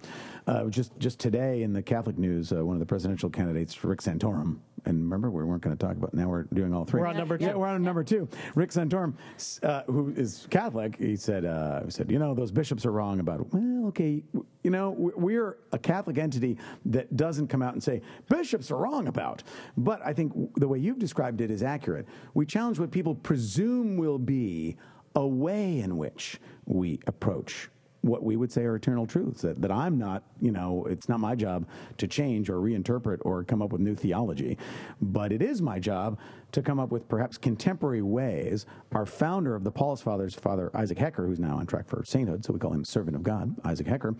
Uh, 0.47 0.67
just 0.67 0.97
just 0.99 1.19
today 1.19 1.63
in 1.63 1.73
the 1.73 1.83
Catholic 1.83 2.19
news, 2.19 2.53
uh, 2.53 2.65
one 2.65 2.77
of 2.77 2.81
the 2.81 2.87
presidential 2.87 3.31
candidates, 3.31 3.83
Rick 3.83 4.01
Santorum, 4.01 4.59
and 4.85 5.03
remember 5.03 5.31
we 5.31 5.45
weren't 5.45 5.63
going 5.63 5.77
to 5.77 5.87
talk 5.87 5.97
about. 5.97 6.13
Now 6.15 6.29
we're 6.29 6.45
doing 6.45 6.75
all 6.75 6.85
three. 6.85 7.01
We're 7.01 7.07
on 7.07 7.17
number 7.17 7.39
two. 7.39 7.45
Yeah, 7.45 7.55
we're 7.55 7.69
on 7.69 7.83
number 7.83 8.03
two. 8.03 8.29
Rick 8.55 8.71
Santorum, 8.71 9.15
uh, 9.63 9.83
who 9.85 10.13
is 10.17 10.47
Catholic, 10.51 10.97
he 10.97 11.17
said, 11.17 11.45
uh, 11.45 11.89
said, 11.89 12.11
you 12.11 12.19
know, 12.19 12.35
those 12.35 12.51
bishops 12.51 12.85
are 12.85 12.93
wrong 12.93 13.21
about 13.21 13.41
it. 13.41 13.47
Well, 13.53 13.89
okay, 13.89 14.23
you 14.63 14.71
know, 14.71 14.91
we're 14.91 15.59
a 15.73 15.79
Catholic 15.79 16.19
entity 16.19 16.59
that 16.87 17.17
doesn't 17.17 17.49
come 17.49 17.63
out 17.63 17.75
and 17.75 17.83
say 17.83 18.03
bishops 18.29 18.71
are 18.71 18.77
wrong 18.77 19.09
about. 19.09 19.43
But 19.77 20.05
I 20.05 20.13
think 20.13 20.33
the 20.57 20.69
way 20.69 20.79
you've 20.79 20.99
described 20.99 21.41
it 21.41 21.51
is 21.51 21.63
accurate. 21.63 22.07
We 22.35 22.47
challenge 22.47 22.79
what 22.79 22.91
people 22.91 23.15
presume 23.15 23.97
will 23.97 24.19
be 24.19 24.77
a 25.15 25.27
way 25.27 25.81
in 25.81 25.97
which 25.97 26.41
we 26.65 27.01
approach 27.07 27.69
what 28.03 28.23
we 28.23 28.37
would 28.37 28.53
say 28.53 28.65
are 28.65 28.77
eternal 28.77 29.07
truths 29.07 29.43
that, 29.43 29.63
that 29.63 29.71
I'm 29.71 29.97
not, 29.97 30.25
you 30.41 30.51
know, 30.51 30.85
it's 30.87 31.09
not 31.09 31.21
my 31.21 31.35
job 31.35 31.67
to 31.99 32.07
change 32.07 32.51
or 32.51 32.57
reinterpret 32.57 33.19
or 33.23 33.45
come 33.45 33.63
up 33.63 33.71
with 33.73 33.81
new 33.81 33.95
theology, 33.95 34.59
but 35.01 35.33
it 35.33 35.41
is 35.41 35.63
my 35.63 35.79
job 35.79 36.19
to 36.51 36.63
come 36.63 36.79
up 36.79 36.91
with 36.91 37.09
perhaps 37.09 37.39
contemporary 37.39 38.03
ways. 38.03 38.67
Our 38.93 39.07
founder 39.07 39.55
of 39.55 39.65
the 39.65 39.73
Paulist 39.73 40.03
Fathers, 40.03 40.35
Father 40.35 40.71
Isaac 40.75 40.99
Hecker, 40.99 41.27
who's 41.27 41.39
now 41.39 41.57
on 41.57 41.67
track 41.67 41.89
for 41.89 42.05
sainthood, 42.05 42.45
so 42.45 42.53
we 42.53 42.59
call 42.59 42.73
him 42.73 42.85
servant 42.85 43.17
of 43.17 43.23
God, 43.23 43.55
Isaac 43.65 43.87
Hecker. 43.87 44.15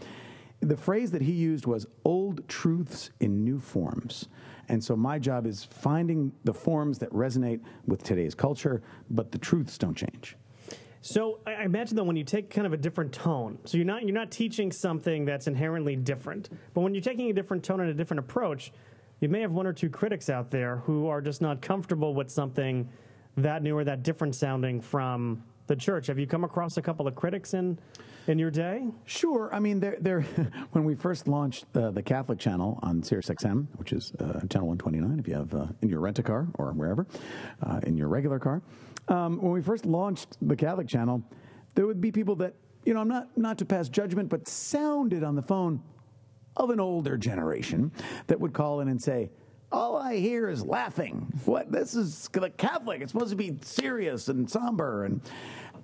The 0.61 0.77
phrase 0.77 1.11
that 1.11 1.23
he 1.23 1.33
used 1.33 1.67
was 1.67 1.87
old 2.05 2.47
truths 2.49 3.11
in 3.19 3.43
new 3.43 3.59
forms. 3.59 4.29
And 4.69 4.83
so 4.83 4.95
my 4.95 5.19
job 5.19 5.45
is 5.45 5.65
finding 5.65 6.31
the 6.45 6.55
forms 6.55 7.01
that 7.01 7.11
resonate 7.11 7.61
with 7.85 8.05
today's 8.05 8.37
culture, 8.37 8.81
but 9.11 9.33
the 9.33 9.39
truths 9.39 9.77
don't 9.77 9.97
change. 9.97 10.37
So 11.03 11.41
I 11.45 11.65
imagine 11.65 11.97
though 11.97 12.05
when 12.05 12.17
you 12.17 12.23
take 12.23 12.49
kind 12.49 12.65
of 12.65 12.73
a 12.73 12.77
different 12.77 13.13
tone, 13.13 13.59
so 13.65 13.77
you're 13.77 13.85
not 13.85 14.05
you're 14.05 14.15
not 14.15 14.31
teaching 14.31 14.71
something 14.71 15.25
that's 15.25 15.49
inherently 15.49 15.97
different, 15.97 16.49
but 16.75 16.83
when 16.83 16.95
you're 16.95 17.03
taking 17.03 17.29
a 17.29 17.33
different 17.33 17.65
tone 17.65 17.81
and 17.81 17.91
a 17.91 17.95
different 17.95 18.21
approach, 18.21 18.73
you 19.19 19.29
may 19.29 19.41
have 19.41 19.51
one 19.51 19.67
or 19.67 19.73
two 19.73 19.91
critics 19.91 20.31
out 20.31 20.53
there 20.53 20.77
who 20.77 21.09
are 21.09 21.21
just 21.21 21.43
not 21.43 21.61
comfortable 21.61 22.15
with 22.15 22.31
something 22.31 22.89
that 23.37 23.65
new 23.65 23.77
or 23.77 23.83
that 23.83 24.05
different 24.05 24.37
sounding 24.37 24.81
from 24.81 25.43
the 25.67 25.75
church. 25.75 26.07
Have 26.07 26.21
you 26.21 26.27
come 26.27 26.45
across 26.45 26.77
a 26.77 26.83
couple 26.83 27.09
of 27.09 27.17
critics 27.17 27.53
in 27.53 27.79
in 28.27 28.39
your 28.39 28.51
day? 28.51 28.89
Sure. 29.05 29.51
I 29.53 29.59
mean, 29.59 29.81
they're, 29.81 29.97
they're, 30.01 30.21
when 30.73 30.85
we 30.85 30.95
first 30.95 31.29
launched 31.29 31.67
uh, 31.75 31.91
the 31.91 32.03
Catholic 32.03 32.39
channel 32.39 32.79
on 32.83 33.03
Sirius 33.03 33.29
XM, 33.29 33.67
which 33.77 33.93
is 33.93 34.13
uh, 34.21 34.41
channel 34.49 34.69
129, 34.69 35.19
if 35.19 35.29
you 35.29 35.35
have 35.35 35.55
uh, 35.55 35.67
in 35.83 35.89
your 35.89 36.01
rent 36.01 36.19
a 36.19 36.23
car 36.23 36.49
or 36.55 36.73
wherever, 36.73 37.07
uh, 37.63 37.81
in 37.85 37.97
your 37.97 38.09
regular 38.09 38.39
car, 38.39 38.63
um, 39.09 39.41
when 39.41 39.53
we 39.53 39.63
first 39.63 39.87
launched 39.87 40.37
the 40.43 40.57
Catholic 40.57 40.89
channel, 40.89 41.23
there 41.75 41.87
would 41.87 42.01
be 42.01 42.13
people 42.13 42.37
that, 42.37 42.55
you 42.85 42.95
know, 42.95 43.01
I'm 43.01 43.09
not, 43.09 43.37
not 43.37 43.59
to 43.59 43.65
pass 43.65 43.89
judgment, 43.89 44.29
but 44.29 44.47
sounded 44.47 45.25
on 45.25 45.35
the 45.35 45.43
phone 45.43 45.83
of 46.57 46.71
an 46.71 46.81
older 46.81 47.17
generation 47.17 47.91
that 48.27 48.39
would 48.39 48.53
call 48.53 48.81
in 48.81 48.89
and 48.89 49.03
say, 49.03 49.31
all 49.73 49.97
I 49.97 50.17
hear 50.17 50.51
is 50.51 50.65
laughing. 50.65 51.33
What 51.47 51.73
this 51.73 51.95
is 51.95 52.29
the 52.29 52.51
Catholic. 52.51 53.01
It's 53.01 53.13
supposed 53.13 53.31
to 53.31 53.37
be 53.37 53.57
serious 53.63 54.29
and 54.29 54.49
somber 54.49 55.05
and 55.05 55.23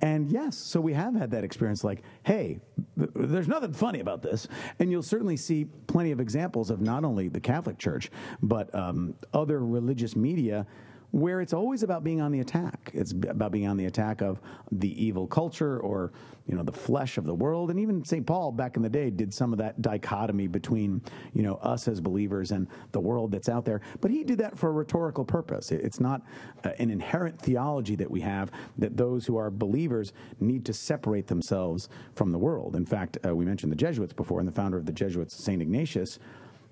and 0.01 0.31
yes, 0.31 0.57
so 0.57 0.81
we 0.81 0.93
have 0.93 1.15
had 1.15 1.31
that 1.33 1.45
experience. 1.45 1.85
Like, 1.85 2.03
hey, 2.25 2.61
th- 2.99 3.11
there's 3.15 3.49
nothing 3.49 3.73
funny 3.73 4.01
about 4.01 4.23
this, 4.23 4.49
and 4.79 4.91
you'll 4.91 5.03
certainly 5.03 5.37
see 5.37 5.67
plenty 5.87 6.13
of 6.13 6.21
examples 6.21 6.71
of 6.71 6.81
not 6.81 7.05
only 7.05 7.29
the 7.29 7.41
Catholic 7.41 7.79
Church 7.79 8.11
but 8.43 8.75
um, 8.75 9.15
other 9.33 9.65
religious 9.65 10.17
media 10.17 10.67
where 11.11 11.40
it's 11.40 11.55
always 11.55 11.83
about 11.83 12.05
being 12.05 12.21
on 12.21 12.33
the 12.33 12.40
attack. 12.40 12.90
It's 12.92 13.12
about 13.12 13.51
being 13.51 13.66
on 13.66 13.77
the 13.77 13.87
attack 13.87 14.21
of 14.21 14.40
the 14.71 15.03
evil 15.03 15.27
culture 15.27 15.79
or 15.81 16.12
you 16.47 16.55
know 16.55 16.62
the 16.62 16.73
flesh 16.73 17.18
of 17.18 17.25
the 17.25 17.35
world. 17.35 17.71
And 17.71 17.81
even 17.81 18.05
St. 18.05 18.27
Paul 18.27 18.53
back 18.53 18.77
in 18.77 18.83
the 18.83 18.88
day 18.88 19.11
did 19.11 19.33
some 19.33 19.53
of 19.53 19.59
that 19.59 19.81
dichotomy 19.81 20.47
between 20.47 21.03
you 21.33 21.42
know 21.42 21.57
us 21.57 21.88
as 21.88 22.01
believers 22.01 22.51
and 22.51 22.66
the 22.92 23.01
world 23.01 23.33
that's 23.33 23.49
out 23.49 23.64
there. 23.64 23.81
But 24.01 24.11
he 24.11 24.23
did 24.23 24.38
that 24.38 24.59
for 24.59 24.68
a 24.68 24.73
rhetorical 24.73 25.25
purpose. 25.25 25.71
It's 25.71 26.01
not 26.01 26.23
uh, 26.64 26.71
an 26.79 26.90
inherent 26.90 27.40
theology 27.40 27.97
that 27.97 28.11
we 28.11 28.21
have 28.21 28.51
that 28.77 28.97
those 28.97 29.27
who 29.27 29.37
are 29.37 29.51
believers 29.51 30.12
need 30.40 30.64
to 30.66 30.73
separate 30.73 31.27
themselves 31.27 31.88
from 32.14 32.33
the 32.33 32.38
world. 32.38 32.77
In 32.77 32.85
fact, 32.85 33.18
uh, 33.27 33.35
we 33.35 33.44
mentioned 33.44 33.73
the 33.73 33.77
Jesuits 33.77 34.12
before, 34.12 34.40
and 34.40 34.49
the 34.49 34.53
founder 34.53 34.77
of 34.77 34.87
the 34.87 34.92
Jesuits, 34.92 35.35
Saint 35.35 35.62
Ignatius 35.62 36.18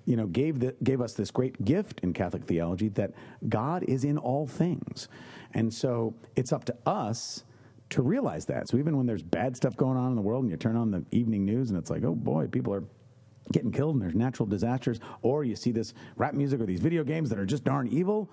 you 0.07 0.15
know, 0.15 0.25
gave, 0.25 0.59
the, 0.59 0.73
gave 0.83 1.01
us 1.01 1.13
this 1.13 1.29
great 1.29 1.63
gift 1.65 1.99
in 1.99 2.13
Catholic 2.13 2.45
theology 2.45 2.87
that 2.89 3.11
God 3.49 3.83
is 3.83 4.05
in 4.05 4.17
all 4.17 4.47
things. 4.47 5.09
And 5.53 5.71
so 5.71 6.15
it's 6.37 6.53
up 6.53 6.63
to 6.65 6.75
us 6.85 7.43
to 7.89 8.01
realize 8.01 8.45
that. 8.45 8.69
So 8.69 8.77
even 8.77 8.95
when 8.95 9.05
there's 9.05 9.21
bad 9.21 9.57
stuff 9.57 9.75
going 9.75 9.97
on 9.97 10.09
in 10.09 10.15
the 10.15 10.21
world 10.21 10.43
and 10.43 10.51
you 10.51 10.55
turn 10.55 10.77
on 10.77 10.91
the 10.91 11.05
evening 11.11 11.45
news 11.45 11.69
and 11.69 11.77
it's 11.77 11.89
like, 11.89 12.05
oh 12.05 12.15
boy, 12.15 12.47
people 12.47 12.73
are 12.73 12.85
getting 13.51 13.71
killed 13.71 13.95
and 13.95 14.01
there's 14.01 14.15
natural 14.15 14.45
disasters, 14.45 15.01
or 15.21 15.43
you 15.43 15.57
see 15.57 15.71
this 15.71 15.93
rap 16.15 16.33
music 16.33 16.61
or 16.61 16.65
these 16.65 16.79
video 16.79 17.03
games 17.03 17.29
that 17.29 17.37
are 17.37 17.45
just 17.45 17.65
darn 17.65 17.87
evil, 17.89 18.31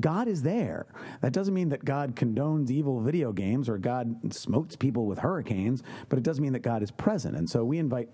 God 0.00 0.28
is 0.28 0.42
there. 0.42 0.86
That 1.22 1.32
doesn't 1.32 1.54
mean 1.54 1.70
that 1.70 1.86
God 1.86 2.16
condones 2.16 2.70
evil 2.70 3.00
video 3.00 3.32
games 3.32 3.70
or 3.70 3.78
God 3.78 4.34
smokes 4.34 4.76
people 4.76 5.06
with 5.06 5.18
hurricanes, 5.18 5.82
but 6.10 6.18
it 6.18 6.22
does 6.22 6.38
mean 6.38 6.52
that 6.52 6.62
God 6.62 6.82
is 6.82 6.90
present. 6.90 7.34
And 7.34 7.48
so 7.48 7.64
we 7.64 7.78
invite 7.78 8.10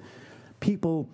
people 0.61 1.09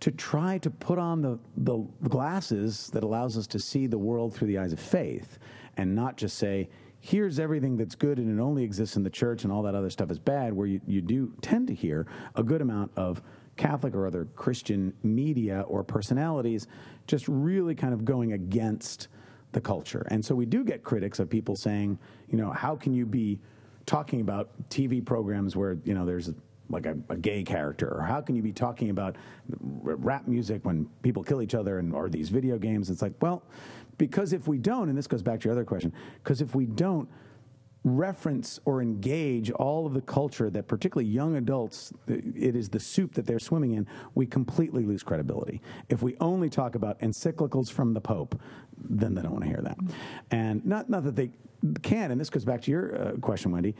to 0.00 0.10
try 0.10 0.58
to 0.58 0.70
put 0.70 0.98
on 0.98 1.20
the, 1.20 1.38
the 1.58 1.78
glasses 2.08 2.88
that 2.92 3.04
allows 3.04 3.36
us 3.36 3.46
to 3.46 3.58
see 3.58 3.86
the 3.86 3.98
world 3.98 4.34
through 4.34 4.48
the 4.48 4.58
eyes 4.58 4.72
of 4.72 4.80
faith 4.80 5.38
and 5.76 5.94
not 5.94 6.16
just 6.16 6.38
say, 6.38 6.68
here's 7.00 7.38
everything 7.38 7.76
that's 7.76 7.94
good 7.94 8.18
and 8.18 8.38
it 8.38 8.42
only 8.42 8.62
exists 8.62 8.96
in 8.96 9.02
the 9.02 9.10
church 9.10 9.44
and 9.44 9.52
all 9.52 9.62
that 9.62 9.74
other 9.74 9.90
stuff 9.90 10.10
is 10.10 10.18
bad, 10.18 10.52
where 10.52 10.66
you, 10.66 10.80
you 10.86 11.00
do 11.00 11.32
tend 11.42 11.66
to 11.66 11.74
hear 11.74 12.06
a 12.34 12.42
good 12.42 12.60
amount 12.60 12.90
of 12.96 13.22
Catholic 13.56 13.94
or 13.94 14.06
other 14.06 14.26
Christian 14.36 14.92
media 15.02 15.62
or 15.68 15.84
personalities 15.84 16.66
just 17.06 17.28
really 17.28 17.74
kind 17.74 17.92
of 17.92 18.04
going 18.04 18.32
against 18.32 19.08
the 19.52 19.60
culture. 19.60 20.06
And 20.10 20.24
so 20.24 20.34
we 20.34 20.46
do 20.46 20.64
get 20.64 20.82
critics 20.82 21.18
of 21.18 21.28
people 21.28 21.56
saying, 21.56 21.98
you 22.28 22.38
know, 22.38 22.50
how 22.50 22.76
can 22.76 22.94
you 22.94 23.04
be 23.04 23.40
talking 23.86 24.20
about 24.20 24.50
TV 24.70 25.04
programs 25.04 25.56
where, 25.56 25.76
you 25.84 25.94
know, 25.94 26.06
there's 26.06 26.30
like 26.70 26.86
a, 26.86 26.96
a 27.08 27.16
gay 27.16 27.42
character? 27.42 27.88
Or 27.88 28.02
how 28.02 28.20
can 28.20 28.36
you 28.36 28.42
be 28.42 28.52
talking 28.52 28.90
about 28.90 29.16
rap 29.60 30.26
music 30.26 30.64
when 30.64 30.86
people 31.02 31.22
kill 31.22 31.42
each 31.42 31.54
other 31.54 31.78
and 31.78 31.94
or 31.94 32.08
these 32.08 32.28
video 32.28 32.58
games? 32.58 32.90
It's 32.90 33.02
like, 33.02 33.14
well, 33.20 33.42
because 33.98 34.32
if 34.32 34.48
we 34.48 34.58
don't, 34.58 34.88
and 34.88 34.96
this 34.96 35.06
goes 35.06 35.22
back 35.22 35.40
to 35.40 35.44
your 35.44 35.52
other 35.52 35.64
question, 35.64 35.92
because 36.22 36.40
if 36.40 36.54
we 36.54 36.66
don't 36.66 37.08
reference 37.82 38.60
or 38.66 38.82
engage 38.82 39.50
all 39.52 39.86
of 39.86 39.94
the 39.94 40.00
culture 40.02 40.50
that 40.50 40.68
particularly 40.68 41.08
young 41.08 41.36
adults 41.36 41.94
it 42.06 42.54
is 42.54 42.68
the 42.68 42.78
soup 42.78 43.14
that 43.14 43.24
they're 43.24 43.38
swimming 43.38 43.72
in 43.72 43.86
we 44.14 44.26
completely 44.26 44.84
lose 44.84 45.02
credibility 45.02 45.62
if 45.88 46.02
we 46.02 46.14
only 46.20 46.50
talk 46.50 46.74
about 46.74 47.00
encyclicals 47.00 47.72
from 47.72 47.94
the 47.94 48.00
pope 48.00 48.38
then 48.76 49.14
they 49.14 49.22
don't 49.22 49.32
want 49.32 49.42
to 49.42 49.48
hear 49.48 49.62
that 49.62 49.78
and 50.30 50.64
not 50.66 50.90
not 50.90 51.04
that 51.04 51.16
they 51.16 51.30
can 51.82 52.10
and 52.10 52.20
this 52.20 52.28
goes 52.28 52.44
back 52.44 52.60
to 52.60 52.70
your 52.70 52.94
uh, 53.00 53.12
question 53.12 53.50
wendy 53.50 53.74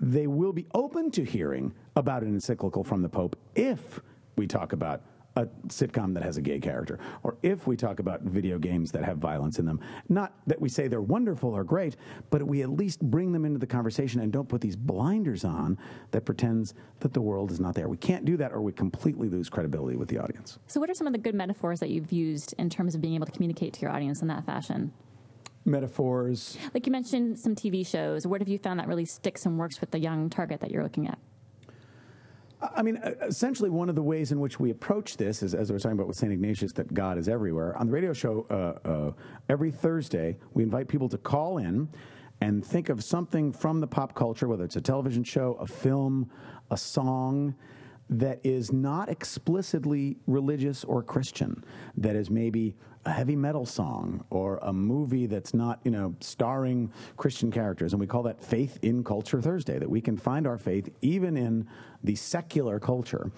they 0.00 0.26
will 0.26 0.52
be 0.52 0.66
open 0.74 1.08
to 1.08 1.22
hearing 1.22 1.72
about 1.96 2.22
an 2.22 2.28
encyclical 2.28 2.84
from 2.84 3.02
the 3.02 3.08
pope 3.08 3.36
if 3.54 4.00
we 4.36 4.46
talk 4.46 4.72
about 4.72 5.02
a 5.36 5.46
sitcom 5.66 6.14
that 6.14 6.22
has 6.22 6.36
a 6.36 6.40
gay 6.40 6.60
character, 6.60 6.98
or 7.22 7.36
if 7.42 7.66
we 7.66 7.76
talk 7.76 7.98
about 7.98 8.22
video 8.22 8.58
games 8.58 8.92
that 8.92 9.04
have 9.04 9.18
violence 9.18 9.58
in 9.58 9.66
them. 9.66 9.80
Not 10.08 10.32
that 10.46 10.60
we 10.60 10.68
say 10.68 10.86
they're 10.86 11.02
wonderful 11.02 11.50
or 11.50 11.64
great, 11.64 11.96
but 12.30 12.42
we 12.42 12.62
at 12.62 12.70
least 12.70 13.00
bring 13.00 13.32
them 13.32 13.44
into 13.44 13.58
the 13.58 13.66
conversation 13.66 14.20
and 14.20 14.32
don't 14.32 14.48
put 14.48 14.60
these 14.60 14.76
blinders 14.76 15.44
on 15.44 15.76
that 16.12 16.24
pretends 16.24 16.74
that 17.00 17.12
the 17.12 17.20
world 17.20 17.50
is 17.50 17.58
not 17.58 17.74
there. 17.74 17.88
We 17.88 17.96
can't 17.96 18.24
do 18.24 18.36
that, 18.36 18.52
or 18.52 18.60
we 18.60 18.72
completely 18.72 19.28
lose 19.28 19.48
credibility 19.48 19.96
with 19.96 20.08
the 20.08 20.18
audience. 20.18 20.58
So, 20.68 20.78
what 20.78 20.88
are 20.88 20.94
some 20.94 21.06
of 21.06 21.12
the 21.12 21.18
good 21.18 21.34
metaphors 21.34 21.80
that 21.80 21.90
you've 21.90 22.12
used 22.12 22.54
in 22.58 22.70
terms 22.70 22.94
of 22.94 23.00
being 23.00 23.14
able 23.14 23.26
to 23.26 23.32
communicate 23.32 23.72
to 23.74 23.80
your 23.80 23.90
audience 23.90 24.22
in 24.22 24.28
that 24.28 24.46
fashion? 24.46 24.92
Metaphors. 25.64 26.58
Like 26.74 26.86
you 26.86 26.92
mentioned 26.92 27.38
some 27.38 27.56
TV 27.56 27.86
shows. 27.86 28.26
What 28.26 28.40
have 28.40 28.48
you 28.48 28.58
found 28.58 28.78
that 28.78 28.86
really 28.86 29.06
sticks 29.06 29.46
and 29.46 29.58
works 29.58 29.80
with 29.80 29.90
the 29.90 29.98
young 29.98 30.28
target 30.28 30.60
that 30.60 30.70
you're 30.70 30.82
looking 30.82 31.08
at? 31.08 31.18
I 32.74 32.82
mean, 32.82 32.96
essentially, 33.22 33.70
one 33.70 33.88
of 33.88 33.94
the 33.94 34.02
ways 34.02 34.32
in 34.32 34.40
which 34.40 34.58
we 34.60 34.70
approach 34.70 35.16
this 35.16 35.42
is, 35.42 35.54
as 35.54 35.70
I 35.70 35.74
was 35.74 35.82
talking 35.82 35.98
about 35.98 36.08
with 36.08 36.16
St. 36.16 36.32
Ignatius, 36.32 36.72
that 36.74 36.92
God 36.92 37.18
is 37.18 37.28
everywhere. 37.28 37.76
On 37.76 37.86
the 37.86 37.92
radio 37.92 38.12
show, 38.12 38.46
uh, 38.50 38.88
uh, 38.88 39.12
every 39.48 39.70
Thursday, 39.70 40.36
we 40.52 40.62
invite 40.62 40.88
people 40.88 41.08
to 41.08 41.18
call 41.18 41.58
in 41.58 41.88
and 42.40 42.64
think 42.64 42.88
of 42.88 43.02
something 43.02 43.52
from 43.52 43.80
the 43.80 43.86
pop 43.86 44.14
culture, 44.14 44.48
whether 44.48 44.64
it's 44.64 44.76
a 44.76 44.80
television 44.80 45.24
show, 45.24 45.54
a 45.54 45.66
film, 45.66 46.30
a 46.70 46.76
song, 46.76 47.54
that 48.10 48.40
is 48.44 48.72
not 48.72 49.08
explicitly 49.08 50.16
religious 50.26 50.84
or 50.84 51.02
Christian, 51.02 51.64
that 51.96 52.16
is 52.16 52.30
maybe 52.30 52.74
a 53.06 53.12
heavy 53.12 53.36
metal 53.36 53.66
song 53.66 54.24
or 54.30 54.58
a 54.62 54.72
movie 54.72 55.26
that's 55.26 55.52
not, 55.52 55.80
you 55.84 55.90
know, 55.90 56.14
starring 56.20 56.90
Christian 57.16 57.50
characters. 57.50 57.92
And 57.92 58.00
we 58.00 58.06
call 58.06 58.22
that 58.24 58.42
Faith 58.42 58.78
in 58.82 59.04
Culture 59.04 59.40
Thursday, 59.40 59.78
that 59.78 59.90
we 59.90 60.00
can 60.00 60.16
find 60.16 60.46
our 60.46 60.58
faith 60.58 60.88
even 61.02 61.36
in 61.36 61.68
the 62.02 62.14
secular 62.14 62.80
culture. 62.80 63.30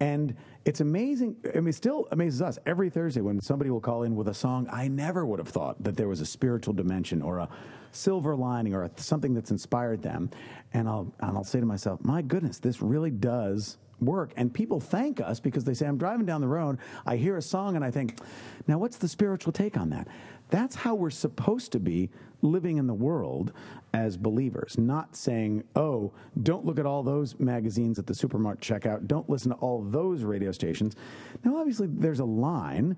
And 0.00 0.34
it's 0.64 0.80
amazing. 0.80 1.36
I 1.54 1.58
mean, 1.58 1.68
it 1.68 1.74
still 1.74 2.08
amazes 2.10 2.42
us 2.42 2.58
every 2.66 2.90
Thursday 2.90 3.20
when 3.20 3.40
somebody 3.40 3.70
will 3.70 3.80
call 3.80 4.02
in 4.02 4.16
with 4.16 4.28
a 4.28 4.34
song 4.34 4.68
I 4.72 4.88
never 4.88 5.24
would 5.24 5.38
have 5.38 5.48
thought 5.48 5.82
that 5.84 5.96
there 5.96 6.08
was 6.08 6.20
a 6.20 6.26
spiritual 6.26 6.74
dimension 6.74 7.22
or 7.22 7.38
a 7.38 7.48
silver 7.92 8.34
lining 8.34 8.74
or 8.74 8.82
a, 8.84 8.90
something 8.96 9.34
that's 9.34 9.52
inspired 9.52 10.02
them. 10.02 10.30
And 10.72 10.88
I'll, 10.88 11.12
and 11.20 11.36
I'll 11.36 11.44
say 11.44 11.60
to 11.60 11.66
myself, 11.66 12.00
my 12.02 12.22
goodness, 12.22 12.58
this 12.58 12.82
really 12.82 13.12
does 13.12 13.78
work. 14.04 14.32
And 14.36 14.52
people 14.52 14.80
thank 14.80 15.20
us 15.20 15.40
because 15.40 15.64
they 15.64 15.74
say, 15.74 15.86
I'm 15.86 15.98
driving 15.98 16.26
down 16.26 16.40
the 16.40 16.48
road, 16.48 16.78
I 17.06 17.16
hear 17.16 17.36
a 17.36 17.42
song, 17.42 17.76
and 17.76 17.84
I 17.84 17.90
think, 17.90 18.18
now 18.66 18.78
what's 18.78 18.96
the 18.96 19.08
spiritual 19.08 19.52
take 19.52 19.76
on 19.76 19.90
that? 19.90 20.08
That's 20.50 20.74
how 20.74 20.94
we're 20.94 21.10
supposed 21.10 21.72
to 21.72 21.80
be 21.80 22.10
living 22.42 22.76
in 22.76 22.86
the 22.86 22.94
world 22.94 23.52
as 23.92 24.16
believers, 24.16 24.76
not 24.76 25.16
saying, 25.16 25.64
oh, 25.76 26.12
don't 26.42 26.64
look 26.64 26.78
at 26.78 26.86
all 26.86 27.02
those 27.02 27.38
magazines 27.38 27.98
at 27.98 28.06
the 28.06 28.14
supermarket 28.14 28.62
checkout, 28.62 29.06
don't 29.06 29.28
listen 29.30 29.50
to 29.50 29.56
all 29.58 29.82
those 29.82 30.22
radio 30.22 30.52
stations. 30.52 30.96
Now, 31.44 31.56
obviously, 31.56 31.86
there's 31.88 32.20
a 32.20 32.24
line 32.24 32.96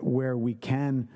where 0.00 0.36
we 0.36 0.54
can 0.54 1.08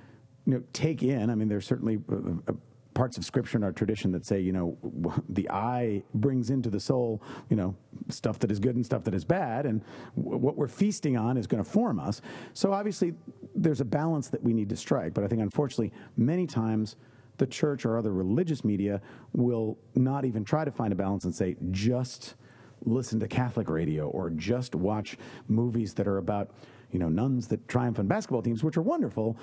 you 0.47 0.55
know, 0.55 0.63
take 0.73 1.03
in, 1.03 1.31
I 1.31 1.35
mean, 1.35 1.49
there's 1.49 1.67
certainly. 1.67 1.99
Uh, 2.11 2.51
uh 2.51 2.53
parts 2.95 3.17
of 3.17 3.25
scripture 3.25 3.59
in 3.59 3.65
our 3.65 3.73
tradition 3.73 4.13
that 4.13 4.25
say, 4.27 4.41
you 4.41 4.53
know, 4.53 4.77
the 5.29 5.49
eye 5.51 6.03
brings 6.15 6.51
into 6.51 6.71
the 6.71 6.81
soul, 6.81 7.23
you 7.49 7.57
know, 7.57 7.75
stuff 8.09 8.39
that 8.41 8.51
is 8.51 8.59
good 8.59 8.77
and 8.77 8.85
stuff 8.85 9.05
that 9.05 9.15
is 9.15 9.25
bad, 9.25 9.67
and 9.67 9.83
w- 10.17 10.39
what 10.39 10.57
we're 10.57 10.69
feasting 10.69 11.17
on 11.17 11.37
is 11.37 11.47
going 11.47 11.63
to 11.63 11.69
form 11.69 11.99
us. 11.99 12.21
So 12.55 12.73
obviously, 12.73 13.15
there's 13.55 13.81
a 13.81 13.85
balance 13.85 14.29
that 14.29 14.43
we 14.43 14.53
need 14.53 14.69
to 14.71 14.77
strike. 14.77 15.15
But 15.15 15.25
I 15.25 15.29
think, 15.29 15.43
unfortunately, 15.43 15.93
many 16.17 16.47
times 16.47 16.97
the 17.39 17.47
church 17.47 17.85
or 17.85 17.99
other 17.99 18.13
religious 18.13 18.65
media 18.65 19.01
will 19.33 19.79
not 19.95 20.25
even 20.25 20.45
try 20.45 20.65
to 20.65 20.71
find 20.71 20.93
a 20.93 20.97
balance 20.97 21.25
and 21.25 21.35
say, 21.35 21.57
just 21.71 22.35
listen 22.85 23.21
to 23.21 23.29
Catholic 23.29 23.69
radio 23.69 24.09
or 24.09 24.31
just 24.31 24.75
watch 24.75 25.17
movies 25.49 25.95
that 25.95 26.07
are 26.07 26.19
about 26.19 26.51
you 26.93 26.99
know, 26.99 27.09
nuns 27.09 27.49
that 27.49 27.67
triumph 27.69 27.99
on 27.99 28.07
basketball 28.07 28.43
teams, 28.43 28.63
which 28.63 28.77
are 28.77 28.83
wonderful. 28.83 29.37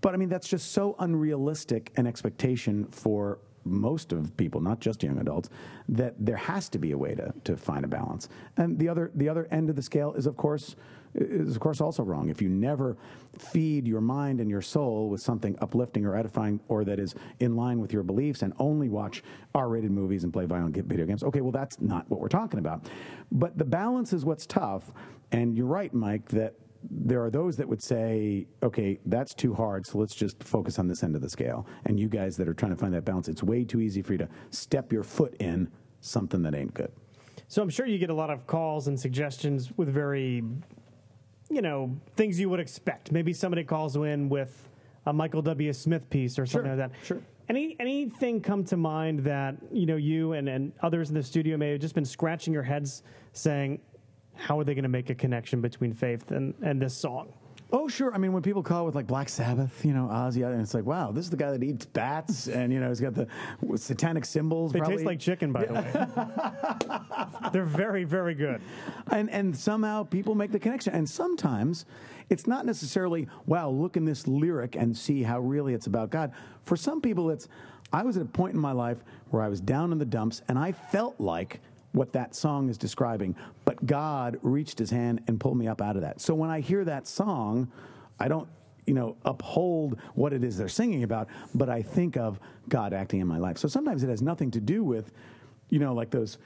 But 0.00 0.14
I 0.14 0.16
mean, 0.16 0.28
that's 0.28 0.48
just 0.48 0.72
so 0.72 0.94
unrealistic 0.98 1.92
an 1.96 2.06
expectation 2.06 2.84
for 2.86 3.38
most 3.64 4.12
of 4.12 4.36
people, 4.36 4.60
not 4.60 4.80
just 4.80 5.02
young 5.02 5.18
adults, 5.18 5.50
that 5.88 6.14
there 6.18 6.36
has 6.36 6.68
to 6.70 6.78
be 6.78 6.92
a 6.92 6.98
way 6.98 7.14
to, 7.14 7.32
to 7.44 7.56
find 7.56 7.84
a 7.84 7.88
balance. 7.88 8.28
And 8.56 8.78
the 8.78 8.88
other 8.88 9.10
the 9.14 9.28
other 9.28 9.48
end 9.50 9.70
of 9.70 9.76
the 9.76 9.82
scale 9.82 10.14
is 10.14 10.26
of 10.26 10.36
course 10.36 10.76
is 11.14 11.56
of 11.56 11.60
course 11.60 11.80
also 11.80 12.02
wrong. 12.02 12.28
If 12.28 12.40
you 12.40 12.48
never 12.48 12.96
feed 13.38 13.86
your 13.86 14.00
mind 14.00 14.40
and 14.40 14.50
your 14.50 14.62
soul 14.62 15.08
with 15.08 15.20
something 15.20 15.56
uplifting 15.60 16.04
or 16.04 16.16
edifying 16.16 16.60
or 16.68 16.84
that 16.84 16.98
is 16.98 17.14
in 17.40 17.56
line 17.56 17.80
with 17.80 17.92
your 17.92 18.02
beliefs 18.02 18.42
and 18.42 18.52
only 18.58 18.88
watch 18.88 19.22
R-rated 19.54 19.90
movies 19.90 20.24
and 20.24 20.32
play 20.32 20.46
violent 20.46 20.76
video 20.76 21.06
games, 21.06 21.22
okay, 21.24 21.40
well 21.40 21.52
that's 21.52 21.80
not 21.80 22.08
what 22.10 22.20
we're 22.20 22.28
talking 22.28 22.58
about. 22.58 22.88
But 23.32 23.58
the 23.58 23.64
balance 23.64 24.12
is 24.12 24.24
what's 24.24 24.46
tough. 24.46 24.92
And 25.32 25.56
you're 25.56 25.66
right, 25.66 25.92
Mike, 25.94 26.28
that 26.30 26.54
there 26.90 27.22
are 27.22 27.30
those 27.30 27.56
that 27.58 27.68
would 27.68 27.82
say, 27.82 28.46
okay, 28.62 28.98
that's 29.04 29.34
too 29.34 29.52
hard, 29.52 29.86
so 29.86 29.98
let's 29.98 30.14
just 30.14 30.42
focus 30.42 30.78
on 30.78 30.88
this 30.88 31.02
end 31.02 31.14
of 31.14 31.20
the 31.20 31.28
scale. 31.28 31.66
And 31.84 32.00
you 32.00 32.08
guys 32.08 32.36
that 32.38 32.48
are 32.48 32.54
trying 32.54 32.72
to 32.72 32.76
find 32.76 32.94
that 32.94 33.04
balance, 33.04 33.28
it's 33.28 33.42
way 33.42 33.64
too 33.64 33.80
easy 33.80 34.00
for 34.00 34.12
you 34.12 34.18
to 34.18 34.28
step 34.48 34.92
your 34.92 35.02
foot 35.02 35.34
in 35.40 35.68
something 36.00 36.40
that 36.42 36.54
ain't 36.54 36.72
good. 36.72 36.90
So 37.48 37.60
I'm 37.60 37.68
sure 37.68 37.84
you 37.84 37.98
get 37.98 38.10
a 38.10 38.14
lot 38.14 38.30
of 38.30 38.46
calls 38.46 38.88
and 38.88 38.98
suggestions 38.98 39.72
with 39.76 39.88
very, 39.88 40.42
you 41.50 41.62
know, 41.62 41.96
things 42.16 42.38
you 42.38 42.48
would 42.48 42.60
expect. 42.60 43.12
Maybe 43.12 43.32
somebody 43.32 43.64
calls 43.64 43.96
in 43.96 44.28
with 44.28 44.68
a 45.06 45.12
Michael 45.12 45.42
W. 45.42 45.72
Smith 45.72 46.08
piece 46.08 46.38
or 46.38 46.46
something 46.46 46.70
sure, 46.70 46.76
like 46.76 46.92
that. 46.92 47.06
Sure. 47.06 47.20
Any 47.48 47.76
anything 47.80 48.40
come 48.40 48.64
to 48.66 48.76
mind 48.76 49.20
that 49.24 49.56
you 49.72 49.86
know 49.86 49.96
you 49.96 50.34
and, 50.34 50.48
and 50.48 50.72
others 50.82 51.08
in 51.08 51.16
the 51.16 51.22
studio 51.22 51.56
may 51.56 51.72
have 51.72 51.80
just 51.80 51.94
been 51.94 52.04
scratching 52.04 52.52
your 52.52 52.62
heads, 52.62 53.02
saying, 53.32 53.80
how 54.34 54.58
are 54.58 54.64
they 54.64 54.74
going 54.74 54.84
to 54.84 54.88
make 54.88 55.10
a 55.10 55.14
connection 55.14 55.60
between 55.60 55.92
faith 55.92 56.30
and, 56.30 56.54
and 56.62 56.80
this 56.80 56.94
song? 56.94 57.32
Oh, 57.72 57.86
sure. 57.88 58.12
I 58.12 58.18
mean, 58.18 58.32
when 58.32 58.42
people 58.42 58.62
call 58.62 58.84
with 58.84 58.94
like 58.94 59.06
Black 59.06 59.28
Sabbath, 59.28 59.84
you 59.84 59.92
know, 59.92 60.08
Ozzy, 60.10 60.44
and 60.44 60.60
it's 60.60 60.74
like, 60.74 60.84
wow, 60.84 61.12
this 61.12 61.24
is 61.24 61.30
the 61.30 61.36
guy 61.36 61.52
that 61.52 61.62
eats 61.62 61.86
bats, 61.86 62.48
and 62.56 62.72
you 62.72 62.80
know, 62.80 62.88
he's 62.88 63.00
got 63.00 63.14
the 63.14 63.28
satanic 63.76 64.24
symbols. 64.24 64.72
They 64.72 64.80
probably. 64.80 64.96
taste 64.96 65.06
like 65.06 65.20
chicken, 65.20 65.52
by 65.52 65.64
the 65.66 65.74
way. 65.74 67.50
They're 67.52 67.64
very, 67.64 68.04
very 68.04 68.34
good. 68.34 68.60
And 69.10 69.30
and 69.30 69.56
somehow 69.56 70.04
people 70.04 70.34
make 70.34 70.52
the 70.52 70.58
connection, 70.58 70.94
and 70.94 71.08
sometimes 71.08 71.86
it's 72.28 72.46
not 72.46 72.64
necessarily, 72.64 73.28
wow, 73.46 73.68
look 73.68 73.96
in 73.96 74.04
this 74.04 74.26
lyric 74.26 74.76
and 74.76 74.96
see 74.96 75.22
how 75.22 75.40
really 75.40 75.74
it's 75.74 75.88
about 75.88 76.10
God. 76.10 76.32
For 76.62 76.76
some 76.76 77.00
people, 77.00 77.28
it's, 77.30 77.48
I 77.92 78.02
was 78.02 78.16
at 78.16 78.22
a 78.22 78.26
point 78.26 78.54
in 78.54 78.60
my 78.60 78.70
life 78.70 79.02
where 79.30 79.42
I 79.42 79.48
was 79.48 79.60
down 79.60 79.90
in 79.90 79.98
the 79.98 80.04
dumps, 80.04 80.42
and 80.48 80.56
I 80.56 80.70
felt 80.70 81.18
like 81.18 81.60
what 81.92 82.12
that 82.12 82.34
song 82.34 82.68
is 82.68 82.78
describing. 82.78 83.34
But 83.64 83.84
God 83.86 84.38
reached 84.42 84.78
his 84.78 84.90
hand 84.90 85.22
and 85.26 85.40
pulled 85.40 85.56
me 85.56 85.68
up 85.68 85.80
out 85.80 85.96
of 85.96 86.02
that. 86.02 86.20
So 86.20 86.34
when 86.34 86.50
I 86.50 86.60
hear 86.60 86.84
that 86.84 87.06
song, 87.06 87.70
I 88.18 88.28
don't, 88.28 88.48
you 88.86 88.94
know, 88.94 89.16
uphold 89.24 89.98
what 90.14 90.32
it 90.32 90.42
is 90.44 90.56
they're 90.56 90.68
singing 90.68 91.02
about, 91.02 91.28
but 91.54 91.68
I 91.68 91.82
think 91.82 92.16
of 92.16 92.40
God 92.68 92.92
acting 92.92 93.20
in 93.20 93.26
my 93.26 93.38
life. 93.38 93.58
So 93.58 93.68
sometimes 93.68 94.02
it 94.02 94.08
has 94.08 94.22
nothing 94.22 94.50
to 94.52 94.60
do 94.60 94.82
with, 94.84 95.12
you 95.68 95.78
know, 95.78 95.94
like 95.94 96.10
those 96.10 96.38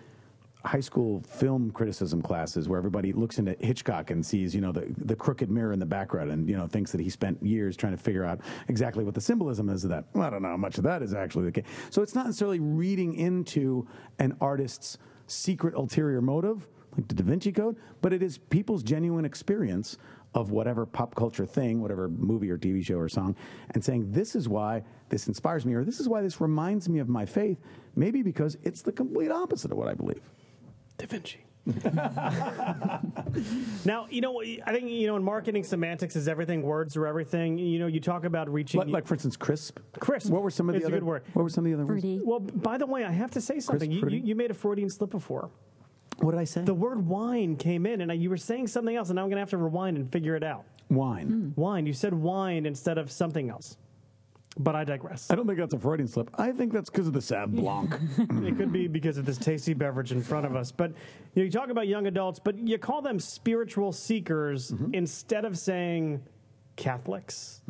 high 0.65 0.81
school 0.81 1.23
film 1.29 1.71
criticism 1.71 2.23
classes 2.23 2.69
where 2.69 2.79
everybody 2.79 3.13
looks 3.13 3.39
into 3.39 3.55
Hitchcock 3.61 4.11
and 4.11 4.25
sees, 4.25 4.55
you 4.55 4.63
know, 4.63 4.73
the, 4.73 4.87
the 4.97 5.15
crooked 5.15 5.51
mirror 5.51 5.73
in 5.73 5.79
the 5.79 5.87
background 5.87 6.31
and, 6.31 6.49
you 6.49 6.57
know, 6.57 6.67
thinks 6.67 6.91
that 6.93 7.01
he 7.01 7.11
spent 7.11 7.43
years 7.43 7.77
trying 7.77 7.95
to 7.95 8.03
figure 8.03 8.25
out 8.25 8.41
exactly 8.69 9.05
what 9.05 9.15
the 9.15 9.21
symbolism 9.21 9.69
is 9.69 9.85
of 9.85 9.91
that. 9.91 10.07
Well, 10.15 10.27
I 10.27 10.31
don't 10.31 10.41
know 10.41 10.49
how 10.49 10.57
much 10.57 10.79
of 10.79 10.85
that 10.85 11.03
is 11.03 11.13
actually 11.13 11.45
the 11.45 11.53
case. 11.53 11.65
So 11.91 12.01
it's 12.01 12.15
not 12.15 12.25
necessarily 12.25 12.61
reading 12.61 13.15
into 13.15 13.87
an 14.19 14.37
artist's 14.41 14.97
secret 15.27 15.75
ulterior 15.75 16.21
motive, 16.21 16.67
like 16.97 17.09
the 17.09 17.15
Da 17.15 17.25
Vinci 17.25 17.53
Code, 17.53 17.77
but 18.01 18.13
it 18.13 18.23
is 18.23 18.39
people's 18.39 18.83
genuine 18.83 19.25
experience 19.25 19.99
of 20.35 20.51
whatever 20.51 20.85
pop 20.85 21.15
culture 21.15 21.47
thing, 21.47 21.81
whatever 21.81 22.09
movie 22.09 22.51
or 22.51 22.59
TV 22.59 22.85
show 22.85 22.97
or 22.97 23.09
song, 23.09 23.37
and 23.71 23.85
saying, 23.85 24.11
This 24.11 24.35
is 24.35 24.49
why 24.49 24.83
this 25.09 25.29
inspires 25.29 25.65
me, 25.65 25.75
or 25.75 25.85
this 25.85 26.01
is 26.01 26.09
why 26.09 26.23
this 26.23 26.41
reminds 26.41 26.89
me 26.89 26.99
of 26.99 27.09
my 27.09 27.25
faith, 27.25 27.59
maybe 27.95 28.23
because 28.23 28.57
it's 28.63 28.83
the 28.83 28.93
complete 28.93 29.31
opposite 29.31 29.71
of 29.71 29.79
what 29.79 29.89
I 29.89 29.95
believe. 29.95 30.21
Da 30.99 31.07
Vinci. 31.07 31.45
now, 33.85 34.07
you 34.11 34.21
know, 34.21 34.43
I 34.43 34.73
think, 34.73 34.91
you 34.91 35.07
know, 35.07 35.17
in 35.17 35.25
marketing, 35.25 35.65
semantics 35.65 36.15
is 36.15 36.29
everything, 36.29 36.63
words 36.63 36.97
are 36.97 37.07
everything. 37.07 37.57
You 37.57 37.79
know, 37.79 37.87
you 37.87 38.01
talk 38.01 38.25
about 38.25 38.53
reaching. 38.53 38.81
Like, 38.81 38.89
like 38.89 39.07
for 39.07 39.15
instance, 39.15 39.37
crisp. 39.37 39.79
Crisp. 39.99 40.31
What 40.31 40.43
were 40.43 40.51
some 40.51 40.69
of 40.69 40.75
the 40.75 40.85
other 40.85 40.97
a 40.97 40.99
good 40.99 41.05
word. 41.05 41.23
What 41.33 41.43
were 41.43 41.49
some 41.49 41.65
of 41.65 41.71
the 41.71 41.75
other 41.75 41.87
Fruity. 41.87 42.17
words? 42.17 42.27
Well, 42.27 42.41
by 42.41 42.77
the 42.77 42.87
way, 42.87 43.05
I 43.05 43.13
have 43.13 43.31
to 43.33 43.41
say 43.41 43.61
something. 43.61 43.91
You, 43.91 44.09
you, 44.09 44.19
you 44.19 44.35
made 44.35 44.51
a 44.51 44.55
Freudian 44.55 44.91
slip 44.91 45.11
before. 45.11 45.51
What 46.19 46.33
did 46.33 46.41
I 46.41 46.45
say? 46.45 46.63
The 46.63 46.75
word 46.75 47.07
wine 47.07 47.57
came 47.57 47.87
in, 47.87 48.03
and 48.03 48.13
I, 48.13 48.15
you 48.15 48.31
were 48.31 48.37
saying 48.37 48.69
something 48.69 48.95
else, 48.95 49.09
and 49.09 49.17
now 49.17 49.23
I'm 49.23 49.29
going 49.29 49.37
to 49.37 49.43
have 49.43 49.51
to 49.51 49.57
rewind 49.57 49.97
and 49.97 50.11
figure 50.13 50.37
it 50.37 50.45
out. 50.45 50.65
Wine. 50.91 51.53
Wine. 51.57 51.87
You 51.87 51.93
said 51.93 52.15
wine 52.15 52.67
instead 52.67 52.99
of 52.99 53.11
something 53.11 53.51
else. 53.51 53.79
But 54.57 54.77
I 54.77 54.85
digress. 54.85 55.31
I 55.31 55.35
don't 55.35 55.47
think 55.47 55.59
that's 55.59 55.75
a 55.75 55.79
Freudian 55.79 56.07
slip. 56.07 56.31
I 56.39 56.53
think 56.53 56.73
that's 56.73 56.89
because 56.89 57.09
of 57.09 57.13
the 57.13 57.19
Sauv 57.19 57.51
Blanc. 57.57 57.93
it 58.47 58.57
could 58.57 58.73
be 58.73 58.87
because 58.87 59.19
of 59.19 59.27
this 59.27 59.37
tasty 59.37 59.75
beverage 59.75 60.13
in 60.13 60.23
front 60.23 60.47
of 60.47 60.55
us. 60.55 60.71
But 60.71 60.91
you, 61.35 61.43
know, 61.43 61.43
you 61.45 61.51
talk 61.51 61.71
about 61.71 61.89
young 61.89 62.07
adults, 62.07 62.39
but 62.39 62.57
you 62.59 62.79
call 62.79 63.03
them 63.03 63.19
spiritual 63.19 63.91
seekers 63.93 64.73
instead 64.93 65.45
of 65.45 65.59
saying 65.59 66.23
Catholics. 66.77 67.63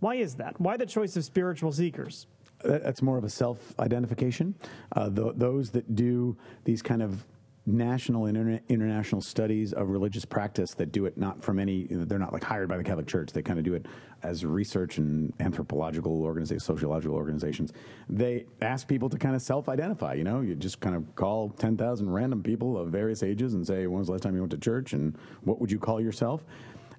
Why 0.00 0.16
is 0.16 0.34
that? 0.36 0.60
Why 0.60 0.76
the 0.76 0.86
choice 0.86 1.16
of 1.16 1.24
spiritual 1.24 1.70
seekers? 1.72 2.26
That's 2.64 3.02
more 3.02 3.16
of 3.18 3.22
a 3.24 3.30
self-identification. 3.30 4.54
Uh, 4.96 5.10
th- 5.10 5.32
those 5.36 5.70
that 5.70 5.94
do 5.94 6.36
these 6.64 6.82
kind 6.82 7.02
of 7.02 7.24
national 7.66 8.26
and 8.26 8.36
interna- 8.36 8.60
international 8.68 9.20
studies 9.20 9.72
of 9.72 9.90
religious 9.90 10.24
practice 10.24 10.72
that 10.74 10.90
do 10.90 11.04
it 11.06 11.16
not 11.18 11.42
from 11.42 11.58
any, 11.60 11.86
they're 11.90 12.18
not 12.18 12.32
like 12.32 12.42
hired 12.42 12.68
by 12.68 12.76
the 12.76 12.82
Catholic 12.82 13.06
Church. 13.06 13.30
They 13.32 13.42
kind 13.42 13.58
of 13.58 13.64
do 13.64 13.74
it 13.74 13.86
as 14.22 14.44
research 14.44 14.98
and 14.98 15.32
anthropological 15.40 16.22
organizations, 16.22 16.64
sociological 16.64 17.16
organizations. 17.16 17.72
They 18.08 18.46
ask 18.60 18.88
people 18.88 19.08
to 19.08 19.18
kind 19.18 19.34
of 19.34 19.42
self-identify. 19.42 20.14
You 20.14 20.24
know, 20.24 20.40
you 20.40 20.54
just 20.54 20.80
kind 20.80 20.96
of 20.96 21.14
call 21.14 21.50
ten 21.50 21.76
thousand 21.76 22.10
random 22.10 22.42
people 22.42 22.76
of 22.76 22.88
various 22.88 23.22
ages 23.22 23.54
and 23.54 23.66
say, 23.66 23.86
"When 23.86 23.98
was 23.98 24.08
the 24.08 24.12
last 24.12 24.22
time 24.22 24.34
you 24.34 24.40
went 24.40 24.52
to 24.52 24.58
church?" 24.58 24.92
and 24.92 25.16
"What 25.44 25.60
would 25.60 25.70
you 25.70 25.78
call 25.78 26.00
yourself?" 26.00 26.44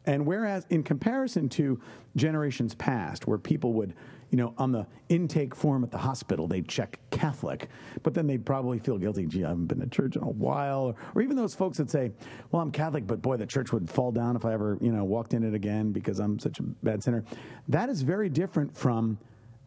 And 0.05 0.25
whereas, 0.25 0.65
in 0.69 0.83
comparison 0.83 1.49
to 1.49 1.79
generations 2.15 2.73
past, 2.73 3.27
where 3.27 3.37
people 3.37 3.73
would 3.73 3.93
you 4.29 4.37
know, 4.37 4.53
on 4.57 4.71
the 4.71 4.85
intake 5.09 5.55
form 5.55 5.83
at 5.83 5.91
the 5.91 5.97
hospital, 5.97 6.47
they'd 6.47 6.67
check 6.67 6.99
Catholic, 7.09 7.67
but 8.03 8.13
then 8.13 8.27
they'd 8.27 8.45
probably 8.45 8.79
feel 8.79 8.97
guilty. 8.97 9.25
Gee, 9.25 9.43
I 9.43 9.49
haven't 9.49 9.65
been 9.65 9.79
to 9.79 9.87
church 9.87 10.15
in 10.15 10.23
a 10.23 10.29
while. 10.29 10.83
Or, 10.83 10.95
or 11.15 11.21
even 11.21 11.35
those 11.35 11.55
folks 11.55 11.77
that 11.77 11.89
say, 11.89 12.11
well, 12.51 12.61
I'm 12.61 12.71
Catholic, 12.71 13.07
but 13.07 13.21
boy, 13.21 13.37
the 13.37 13.45
church 13.45 13.71
would 13.71 13.89
fall 13.89 14.11
down 14.11 14.35
if 14.35 14.45
I 14.45 14.53
ever, 14.53 14.77
you 14.81 14.91
know, 14.91 15.03
walked 15.03 15.33
in 15.33 15.43
it 15.43 15.53
again 15.53 15.91
because 15.91 16.19
I'm 16.19 16.37
such 16.37 16.59
a 16.59 16.63
bad 16.63 17.03
sinner. 17.03 17.23
That 17.67 17.89
is 17.89 18.01
very 18.01 18.29
different 18.29 18.75
from 18.75 19.17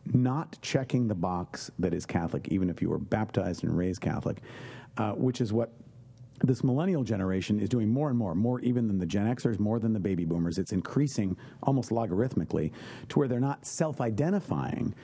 not 0.06 0.58
checking 0.62 1.08
the 1.08 1.14
box 1.14 1.70
that 1.78 1.94
is 1.94 2.06
Catholic, 2.06 2.48
even 2.48 2.70
if 2.70 2.82
you 2.82 2.88
were 2.88 2.98
baptized 2.98 3.64
and 3.64 3.76
raised 3.76 4.00
Catholic, 4.00 4.38
uh, 4.96 5.12
which 5.12 5.40
is 5.40 5.52
what 5.52 5.72
this 6.42 6.64
millennial 6.64 7.04
generation 7.04 7.60
is 7.60 7.68
doing 7.68 7.88
more 7.88 8.08
and 8.08 8.18
more, 8.18 8.34
more 8.34 8.60
even 8.60 8.88
than 8.88 8.98
the 8.98 9.06
Gen 9.06 9.26
Xers, 9.34 9.58
more 9.58 9.78
than 9.78 9.92
the 9.92 10.00
baby 10.00 10.24
boomers. 10.24 10.58
It's 10.58 10.72
increasing 10.72 11.36
almost 11.62 11.90
logarithmically 11.90 12.72
to 13.08 13.18
where 13.18 13.28
they're 13.28 13.40
not 13.40 13.64
self 13.64 14.00
identifying 14.00 14.94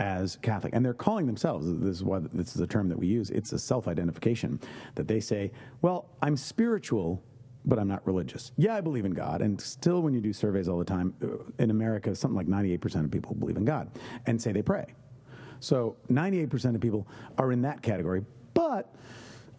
as 0.00 0.36
Catholic. 0.36 0.74
And 0.74 0.84
they're 0.84 0.94
calling 0.94 1.26
themselves, 1.26 1.66
this 1.80 1.96
is 1.96 2.02
why 2.02 2.20
this 2.20 2.54
is 2.54 2.60
a 2.60 2.66
term 2.66 2.88
that 2.88 2.98
we 2.98 3.06
use, 3.06 3.30
it's 3.30 3.52
a 3.52 3.58
self 3.58 3.86
identification, 3.86 4.60
that 4.96 5.06
they 5.06 5.20
say, 5.20 5.52
well, 5.82 6.08
I'm 6.22 6.36
spiritual. 6.36 7.22
But 7.66 7.78
I'm 7.78 7.88
not 7.88 8.06
religious. 8.06 8.52
Yeah, 8.56 8.74
I 8.74 8.80
believe 8.80 9.04
in 9.04 9.12
God. 9.12 9.42
And 9.42 9.60
still, 9.60 10.00
when 10.00 10.14
you 10.14 10.22
do 10.22 10.32
surveys 10.32 10.66
all 10.66 10.78
the 10.78 10.84
time, 10.84 11.12
uh, 11.22 11.44
in 11.58 11.70
America, 11.70 12.14
something 12.16 12.34
like 12.34 12.46
98% 12.46 13.04
of 13.04 13.10
people 13.10 13.34
believe 13.34 13.58
in 13.58 13.66
God 13.66 13.90
and 14.24 14.40
say 14.40 14.50
they 14.50 14.62
pray. 14.62 14.94
So 15.60 15.96
98% 16.10 16.74
of 16.74 16.80
people 16.80 17.06
are 17.36 17.52
in 17.52 17.60
that 17.60 17.82
category. 17.82 18.24
But 18.54 18.94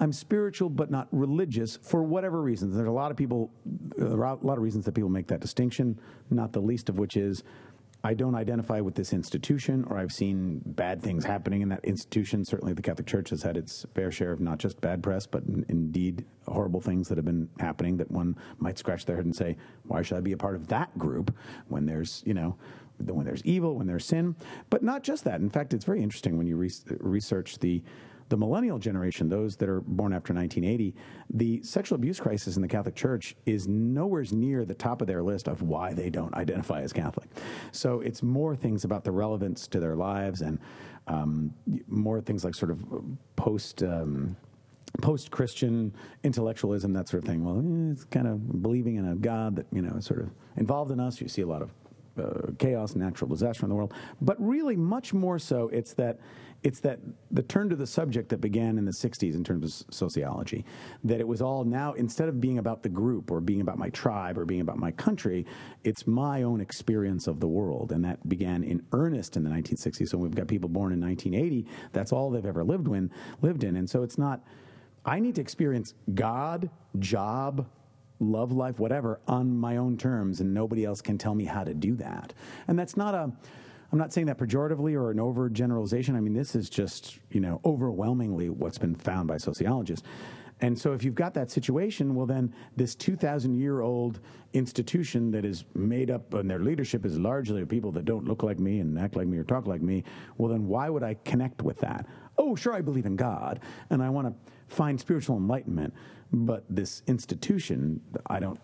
I'm 0.01 0.11
spiritual 0.11 0.69
but 0.69 0.89
not 0.89 1.07
religious 1.11 1.77
for 1.77 2.01
whatever 2.01 2.41
reasons. 2.41 2.75
There's 2.75 2.87
a 2.87 2.91
lot 2.91 3.11
of 3.11 3.17
people, 3.17 3.51
a 3.99 4.03
lot 4.03 4.57
of 4.57 4.63
reasons 4.63 4.83
that 4.85 4.93
people 4.93 5.11
make 5.11 5.27
that 5.27 5.39
distinction, 5.39 5.99
not 6.31 6.51
the 6.51 6.59
least 6.59 6.89
of 6.89 6.97
which 6.97 7.15
is 7.15 7.43
I 8.03 8.15
don't 8.15 8.33
identify 8.33 8.81
with 8.81 8.95
this 8.95 9.13
institution 9.13 9.85
or 9.87 9.99
I've 9.99 10.11
seen 10.11 10.63
bad 10.65 11.03
things 11.03 11.23
happening 11.23 11.61
in 11.61 11.69
that 11.69 11.85
institution. 11.85 12.43
Certainly 12.43 12.73
the 12.73 12.81
Catholic 12.81 13.05
Church 13.05 13.29
has 13.29 13.43
had 13.43 13.57
its 13.57 13.85
fair 13.93 14.11
share 14.11 14.31
of 14.31 14.39
not 14.39 14.57
just 14.57 14.81
bad 14.81 15.03
press, 15.03 15.27
but 15.27 15.43
in, 15.43 15.63
indeed 15.69 16.25
horrible 16.47 16.81
things 16.81 17.07
that 17.09 17.19
have 17.19 17.25
been 17.25 17.47
happening 17.59 17.97
that 17.97 18.09
one 18.09 18.35
might 18.57 18.79
scratch 18.79 19.05
their 19.05 19.17
head 19.17 19.25
and 19.25 19.35
say, 19.35 19.55
why 19.83 20.01
should 20.01 20.17
I 20.17 20.21
be 20.21 20.31
a 20.31 20.37
part 20.37 20.55
of 20.55 20.65
that 20.69 20.97
group 20.97 21.35
when 21.67 21.85
there's, 21.85 22.23
you 22.25 22.33
know, 22.33 22.57
when 22.97 23.23
there's 23.23 23.43
evil, 23.45 23.75
when 23.75 23.85
there's 23.85 24.05
sin? 24.05 24.35
But 24.71 24.81
not 24.81 25.03
just 25.03 25.23
that. 25.25 25.39
In 25.39 25.51
fact, 25.51 25.71
it's 25.71 25.85
very 25.85 26.01
interesting 26.01 26.39
when 26.39 26.47
you 26.47 26.57
re- 26.57 26.71
research 26.99 27.59
the 27.59 27.83
the 28.31 28.37
millennial 28.37 28.79
generation, 28.79 29.27
those 29.27 29.57
that 29.57 29.67
are 29.67 29.81
born 29.81 30.13
after 30.13 30.33
1980, 30.33 30.95
the 31.31 31.61
sexual 31.63 31.97
abuse 31.97 32.17
crisis 32.17 32.55
in 32.55 32.61
the 32.61 32.67
Catholic 32.67 32.95
Church 32.95 33.35
is 33.45 33.67
nowhere 33.67 34.23
near 34.31 34.63
the 34.63 34.73
top 34.73 35.01
of 35.01 35.07
their 35.07 35.21
list 35.21 35.49
of 35.49 35.61
why 35.61 35.93
they 35.93 36.09
don't 36.09 36.33
identify 36.33 36.81
as 36.81 36.93
Catholic. 36.93 37.27
So 37.73 37.99
it's 37.99 38.23
more 38.23 38.55
things 38.55 38.85
about 38.85 39.03
the 39.03 39.11
relevance 39.11 39.67
to 39.67 39.81
their 39.81 39.97
lives 39.97 40.41
and 40.41 40.59
um, 41.07 41.53
more 41.87 42.21
things 42.21 42.45
like 42.45 42.55
sort 42.55 42.71
of 42.71 42.81
post. 43.35 43.83
Um, 43.83 44.37
post 45.01 45.31
Christian 45.31 45.95
intellectualism, 46.23 46.91
that 46.91 47.07
sort 47.07 47.23
of 47.23 47.29
thing. 47.29 47.45
Well, 47.45 47.93
it's 47.93 48.03
kind 48.03 48.27
of 48.27 48.61
believing 48.61 48.97
in 48.97 49.07
a 49.07 49.15
God 49.15 49.55
that, 49.55 49.65
you 49.71 49.81
know, 49.81 49.95
is 49.95 50.05
sort 50.05 50.19
of 50.19 50.31
involved 50.57 50.91
in 50.91 50.99
us. 50.99 51.21
You 51.21 51.29
see 51.29 51.43
a 51.43 51.47
lot 51.47 51.61
of 51.61 51.71
uh, 52.19 52.51
chaos, 52.59 52.93
natural 52.93 53.29
disaster 53.29 53.65
in 53.65 53.69
the 53.69 53.75
world. 53.75 53.93
But 54.19 54.35
really, 54.45 54.75
much 54.75 55.13
more 55.13 55.39
so, 55.39 55.69
it's 55.69 55.93
that 55.93 56.19
it's 56.63 56.79
that 56.81 56.99
the 57.31 57.41
turn 57.41 57.69
to 57.69 57.75
the 57.75 57.87
subject 57.87 58.29
that 58.29 58.39
began 58.39 58.77
in 58.77 58.85
the 58.85 58.91
60s 58.91 59.33
in 59.33 59.43
terms 59.43 59.65
of 59.65 59.93
sociology 59.93 60.63
that 61.03 61.19
it 61.19 61.27
was 61.27 61.41
all 61.41 61.63
now 61.63 61.93
instead 61.93 62.29
of 62.29 62.39
being 62.39 62.59
about 62.59 62.83
the 62.83 62.89
group 62.89 63.31
or 63.31 63.41
being 63.41 63.61
about 63.61 63.77
my 63.77 63.89
tribe 63.89 64.37
or 64.37 64.45
being 64.45 64.61
about 64.61 64.77
my 64.77 64.91
country 64.91 65.45
it's 65.83 66.05
my 66.05 66.43
own 66.43 66.61
experience 66.61 67.27
of 67.27 67.39
the 67.39 67.47
world. 67.47 67.91
And 67.91 68.05
that 68.05 68.27
began 68.29 68.63
in 68.63 68.85
earnest 68.91 69.37
in 69.37 69.43
the 69.43 69.49
1960s 69.49 70.09
so 70.09 70.17
we've 70.17 70.35
got 70.35 70.47
people 70.47 70.69
born 70.69 70.93
in 70.93 71.01
1980 71.01 71.67
that's 71.91 72.11
all 72.11 72.29
they've 72.29 72.45
ever 72.45 72.63
lived 72.63 72.87
in 72.87 73.09
lived 73.41 73.63
in. 73.63 73.75
And 73.75 73.89
so 73.89 74.03
it's 74.03 74.17
not 74.17 74.43
i 75.03 75.19
need 75.19 75.35
to 75.35 75.41
experience 75.41 75.95
god 76.13 76.69
job 76.99 77.67
love 78.19 78.51
life 78.51 78.79
whatever 78.79 79.19
on 79.27 79.57
my 79.57 79.77
own 79.77 79.97
terms 79.97 80.41
and 80.41 80.53
nobody 80.53 80.85
else 80.85 81.01
can 81.01 81.17
tell 81.17 81.33
me 81.33 81.45
how 81.45 81.63
to 81.63 81.73
do 81.73 81.95
that. 81.95 82.33
And 82.67 82.77
that's 82.77 82.95
not 82.95 83.15
a 83.15 83.31
I'm 83.91 83.97
not 83.97 84.13
saying 84.13 84.27
that 84.27 84.37
pejoratively 84.37 84.93
or 84.93 85.11
an 85.11 85.17
overgeneralization. 85.17 86.15
I 86.15 86.21
mean, 86.21 86.33
this 86.33 86.55
is 86.55 86.69
just, 86.69 87.19
you 87.29 87.41
know, 87.41 87.59
overwhelmingly 87.65 88.49
what's 88.49 88.77
been 88.77 88.95
found 88.95 89.27
by 89.27 89.37
sociologists. 89.37 90.07
And 90.61 90.77
so, 90.77 90.93
if 90.93 91.03
you've 91.03 91.15
got 91.15 91.33
that 91.33 91.49
situation, 91.49 92.13
well, 92.13 92.27
then 92.27 92.53
this 92.77 92.93
2,000 92.93 93.55
year 93.55 93.81
old 93.81 94.19
institution 94.53 95.31
that 95.31 95.43
is 95.43 95.65
made 95.73 96.11
up 96.11 96.33
and 96.35 96.49
their 96.49 96.59
leadership 96.59 97.03
is 97.03 97.17
largely 97.17 97.61
of 97.61 97.69
people 97.69 97.91
that 97.93 98.05
don't 98.05 98.25
look 98.25 98.43
like 98.43 98.59
me 98.59 98.79
and 98.79 98.97
act 98.99 99.15
like 99.15 99.27
me 99.27 99.37
or 99.37 99.43
talk 99.43 99.65
like 99.65 99.81
me, 99.81 100.03
well, 100.37 100.49
then 100.49 100.67
why 100.67 100.87
would 100.87 101.03
I 101.03 101.15
connect 101.25 101.63
with 101.63 101.79
that? 101.79 102.05
Oh, 102.37 102.55
sure, 102.55 102.73
I 102.73 102.81
believe 102.81 103.07
in 103.07 103.15
God 103.15 103.59
and 103.89 104.03
I 104.03 104.09
want 104.09 104.27
to 104.27 104.53
find 104.73 104.99
spiritual 104.99 105.35
enlightenment, 105.35 105.93
but 106.31 106.63
this 106.69 107.01
institution, 107.07 107.99
I 108.27 108.39
don't, 108.39 108.59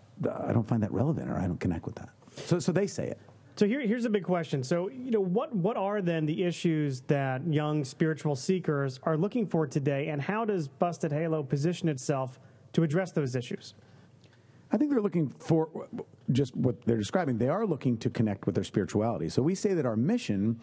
I 0.46 0.52
don't 0.52 0.66
find 0.66 0.82
that 0.82 0.92
relevant 0.92 1.28
or 1.28 1.36
I 1.36 1.46
don't 1.46 1.60
connect 1.60 1.84
with 1.84 1.96
that. 1.96 2.10
So, 2.46 2.60
so 2.60 2.70
they 2.70 2.86
say 2.86 3.08
it. 3.08 3.18
So 3.58 3.66
here, 3.66 3.80
here's 3.80 4.04
a 4.04 4.10
big 4.10 4.22
question. 4.22 4.62
So, 4.62 4.88
you 4.88 5.10
know, 5.10 5.20
what 5.20 5.52
what 5.52 5.76
are 5.76 6.00
then 6.00 6.26
the 6.26 6.44
issues 6.44 7.00
that 7.08 7.44
young 7.52 7.84
spiritual 7.84 8.36
seekers 8.36 9.00
are 9.02 9.16
looking 9.16 9.48
for 9.48 9.66
today, 9.66 10.10
and 10.10 10.22
how 10.22 10.44
does 10.44 10.68
Busted 10.68 11.10
Halo 11.10 11.42
position 11.42 11.88
itself 11.88 12.38
to 12.74 12.84
address 12.84 13.10
those 13.10 13.34
issues? 13.34 13.74
I 14.70 14.76
think 14.76 14.92
they're 14.92 15.00
looking 15.00 15.28
for 15.28 15.88
just 16.30 16.54
what 16.54 16.80
they're 16.82 16.98
describing. 16.98 17.36
They 17.36 17.48
are 17.48 17.66
looking 17.66 17.96
to 17.96 18.10
connect 18.10 18.46
with 18.46 18.54
their 18.54 18.62
spirituality. 18.62 19.28
So 19.28 19.42
we 19.42 19.56
say 19.56 19.74
that 19.74 19.84
our 19.84 19.96
mission 19.96 20.60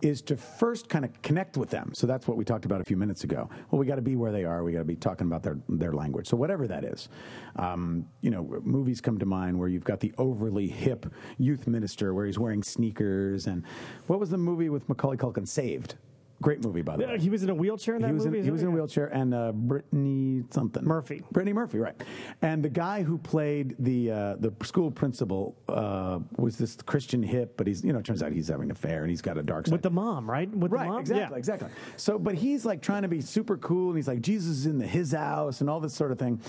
is 0.00 0.22
to 0.22 0.36
first 0.36 0.88
kind 0.88 1.04
of 1.04 1.22
connect 1.22 1.56
with 1.56 1.70
them. 1.70 1.92
So 1.94 2.06
that's 2.06 2.28
what 2.28 2.36
we 2.36 2.44
talked 2.44 2.64
about 2.64 2.80
a 2.80 2.84
few 2.84 2.96
minutes 2.96 3.24
ago. 3.24 3.48
Well, 3.70 3.78
we 3.78 3.86
got 3.86 3.96
to 3.96 4.02
be 4.02 4.16
where 4.16 4.30
they 4.30 4.44
are. 4.44 4.62
We 4.62 4.72
got 4.72 4.78
to 4.78 4.84
be 4.84 4.96
talking 4.96 5.26
about 5.26 5.42
their 5.42 5.58
their 5.68 5.92
language. 5.92 6.28
So 6.28 6.36
whatever 6.36 6.66
that 6.68 6.84
is, 6.84 7.08
um, 7.56 8.06
you 8.20 8.30
know, 8.30 8.60
movies 8.62 9.00
come 9.00 9.18
to 9.18 9.26
mind 9.26 9.58
where 9.58 9.68
you've 9.68 9.84
got 9.84 10.00
the 10.00 10.12
overly 10.18 10.68
hip 10.68 11.12
youth 11.38 11.66
minister 11.66 12.14
where 12.14 12.26
he's 12.26 12.38
wearing 12.38 12.62
sneakers. 12.62 13.46
And 13.46 13.64
what 14.06 14.20
was 14.20 14.30
the 14.30 14.38
movie 14.38 14.68
with 14.68 14.88
Macaulay 14.88 15.16
Culkin? 15.16 15.46
Saved. 15.48 15.96
Great 16.40 16.62
movie, 16.62 16.82
by 16.82 16.96
the 16.96 17.04
way. 17.04 17.18
He 17.18 17.30
was 17.30 17.42
in 17.42 17.50
a 17.50 17.54
wheelchair 17.54 17.96
in 17.96 18.02
that 18.02 18.08
he 18.08 18.12
was 18.12 18.24
movie. 18.24 18.38
In, 18.38 18.44
he 18.44 18.50
was 18.52 18.62
in 18.62 18.68
a 18.68 18.70
wheelchair, 18.70 19.06
and 19.06 19.34
uh, 19.34 19.50
Brittany 19.50 20.44
something 20.50 20.84
Murphy. 20.84 21.20
Brittany 21.32 21.52
Murphy, 21.52 21.78
right? 21.78 22.00
And 22.42 22.62
the 22.62 22.68
guy 22.68 23.02
who 23.02 23.18
played 23.18 23.74
the 23.80 24.10
uh, 24.10 24.36
the 24.36 24.52
school 24.62 24.90
principal 24.90 25.56
uh, 25.68 26.20
was 26.36 26.56
this 26.56 26.76
Christian 26.76 27.24
hip, 27.24 27.56
but 27.56 27.66
he's 27.66 27.82
you 27.84 27.92
know 27.92 27.98
it 27.98 28.04
turns 28.04 28.22
out 28.22 28.30
he's 28.30 28.46
having 28.46 28.66
an 28.66 28.70
affair 28.70 29.02
and 29.02 29.10
he's 29.10 29.20
got 29.20 29.36
a 29.36 29.42
dark 29.42 29.66
side 29.66 29.72
with 29.72 29.82
the 29.82 29.90
mom, 29.90 30.30
right? 30.30 30.48
With 30.48 30.70
right, 30.70 30.84
the 30.84 30.90
mom, 30.90 31.00
exactly, 31.00 31.34
yeah. 31.34 31.38
exactly. 31.38 31.68
So, 31.96 32.20
but 32.20 32.36
he's 32.36 32.64
like 32.64 32.82
trying 32.82 33.02
to 33.02 33.08
be 33.08 33.20
super 33.20 33.56
cool, 33.56 33.88
and 33.88 33.96
he's 33.96 34.06
like 34.06 34.20
Jesus 34.20 34.58
is 34.58 34.66
in 34.66 34.78
the 34.78 34.86
his 34.86 35.10
house 35.10 35.60
and 35.60 35.68
all 35.68 35.80
this 35.80 35.94
sort 35.94 36.12
of 36.12 36.20
thing, 36.20 36.40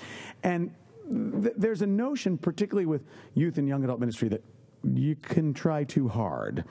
and 0.44 0.72
th- 1.42 1.56
there's 1.58 1.82
a 1.82 1.88
notion, 1.88 2.38
particularly 2.38 2.86
with 2.86 3.02
youth 3.34 3.58
and 3.58 3.68
young 3.68 3.84
adult 3.84 4.00
ministry, 4.00 4.30
that 4.30 4.44
you 4.84 5.16
can 5.16 5.54
try 5.54 5.84
too 5.84 6.08
hard 6.08 6.64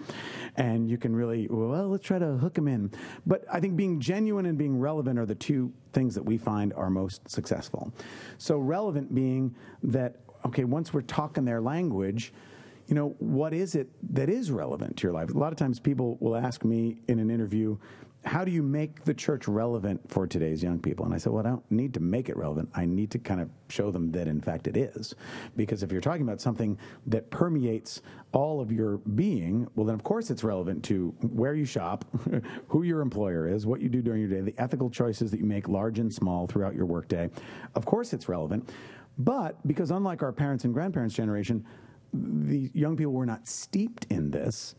and 0.57 0.89
you 0.89 0.97
can 0.97 1.15
really 1.15 1.47
well 1.51 1.89
let's 1.89 2.05
try 2.05 2.19
to 2.19 2.33
hook 2.39 2.55
them 2.55 2.69
in. 2.69 2.91
But 3.27 3.45
i 3.53 3.61
think 3.61 3.77
being 3.77 4.01
genuine 4.01 4.47
and 4.47 4.57
being 4.57 4.79
relevant 4.79 5.19
are 5.19 5.27
the 5.27 5.35
two 5.35 5.73
things 5.93 6.15
that 6.15 6.23
we 6.23 6.39
find 6.39 6.73
are 6.75 6.91
most 6.91 7.29
successful. 7.31 7.93
So 8.39 8.59
relevant 8.59 9.15
being 9.15 9.55
that 9.83 10.17
okay 10.47 10.65
once 10.65 10.93
we're 10.93 11.03
talking 11.03 11.45
their 11.45 11.61
language 11.61 12.33
you 12.87 12.95
know 12.95 13.15
what 13.19 13.53
is 13.53 13.75
it 13.75 13.89
that 14.15 14.31
is 14.31 14.51
relevant 14.51 14.97
to 14.97 15.03
your 15.03 15.13
life? 15.13 15.31
A 15.35 15.39
lot 15.39 15.53
of 15.53 15.59
times 15.59 15.79
people 15.79 16.17
will 16.21 16.37
ask 16.37 16.65
me 16.65 16.99
in 17.07 17.19
an 17.19 17.31
interview 17.31 17.77
how 18.29 18.45
do 18.45 18.51
you 18.51 18.63
make 18.63 19.05
the 19.05 19.15
church 19.15 19.49
relevant 19.49 20.01
for 20.11 20.27
today's 20.27 20.63
young 20.63 20.79
people? 20.79 21.07
And 21.07 21.15
I 21.15 21.19
said, 21.19 21.33
well, 21.33 21.45
I 21.45 21.49
don't 21.49 21.71
need 21.71 21.95
to 21.95 22.01
make 22.01 22.29
it 22.29 22.37
relevant. 22.37 22.69
I 22.75 22.85
need 22.85 23.11
to 23.13 23.19
kind 23.19 23.41
of 23.41 23.49
show 23.71 23.91
them 23.91 24.13
that, 24.13 24.29
in 24.29 24.41
fact, 24.41 24.67
it 24.67 24.77
is. 24.77 25.15
Because 25.57 25.83
if 25.83 25.91
you're 25.91 26.03
talking 26.03 26.23
about 26.23 26.41
something 26.41 26.79
that 27.07 27.31
permeates 27.31 28.03
all 28.33 28.61
of 28.61 28.71
your 28.71 28.99
being, 28.99 29.67
well, 29.75 29.87
then 29.87 29.95
of 29.95 30.05
course 30.05 30.31
it's 30.31 30.45
relevant 30.45 30.85
to 30.85 31.15
where 31.23 31.55
you 31.55 31.65
shop, 31.65 32.05
who 32.69 32.83
your 32.83 33.01
employer 33.01 33.49
is, 33.49 33.65
what 33.65 33.81
you 33.81 33.89
do 33.89 34.03
during 34.03 34.21
your 34.21 34.31
day, 34.31 34.43
the 34.43 34.55
ethical 34.59 34.91
choices 34.91 35.31
that 35.31 35.41
you 35.41 35.47
make, 35.47 35.67
large 35.67 35.99
and 35.99 36.13
small, 36.13 36.47
throughout 36.47 36.75
your 36.75 36.87
workday. 36.87 37.31
Of 37.75 37.87
course 37.87 38.13
it's 38.13 38.29
relevant. 38.29 38.71
But 39.17 39.57
because 39.67 39.91
unlike 39.91 40.23
our 40.23 40.33
parents' 40.33 40.65
and 40.65 40.75
grandparents' 40.75 41.15
generation, 41.15 41.65
the 42.13 42.71
young 42.75 42.97
people 42.97 43.13
were 43.13 43.27
not 43.27 43.49
steeped 43.49 44.07
in 44.11 44.31
this 44.31 44.75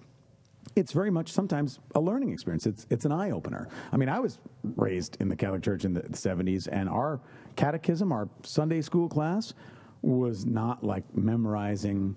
it's 0.75 0.91
very 0.91 1.11
much 1.11 1.31
sometimes 1.31 1.79
a 1.95 1.99
learning 1.99 2.31
experience. 2.31 2.65
It's 2.65 2.85
it's 2.89 3.05
an 3.05 3.11
eye 3.11 3.31
opener. 3.31 3.67
I 3.91 3.97
mean, 3.97 4.09
I 4.09 4.19
was 4.19 4.39
raised 4.75 5.17
in 5.19 5.29
the 5.29 5.35
Catholic 5.35 5.63
Church 5.63 5.85
in 5.85 5.93
the 5.93 6.01
70s, 6.01 6.67
and 6.71 6.89
our 6.89 7.19
catechism, 7.55 8.11
our 8.11 8.29
Sunday 8.43 8.81
school 8.81 9.07
class, 9.09 9.53
was 10.01 10.45
not 10.45 10.83
like 10.83 11.03
memorizing 11.15 12.15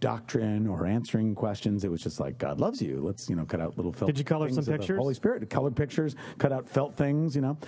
doctrine 0.00 0.66
or 0.66 0.86
answering 0.86 1.34
questions. 1.34 1.84
It 1.84 1.90
was 1.90 2.00
just 2.00 2.20
like 2.20 2.38
God 2.38 2.60
loves 2.60 2.80
you. 2.80 3.00
Let's 3.00 3.28
you 3.28 3.36
know 3.36 3.44
cut 3.44 3.60
out 3.60 3.76
little 3.76 3.92
felt. 3.92 4.06
Did 4.06 4.18
you 4.18 4.24
color 4.24 4.48
some 4.50 4.64
pictures? 4.64 4.98
Holy 4.98 5.14
Spirit, 5.14 5.48
colored 5.50 5.74
pictures, 5.74 6.14
cut 6.38 6.52
out 6.52 6.68
felt 6.68 6.96
things. 6.96 7.34
You 7.34 7.42
know, 7.42 7.58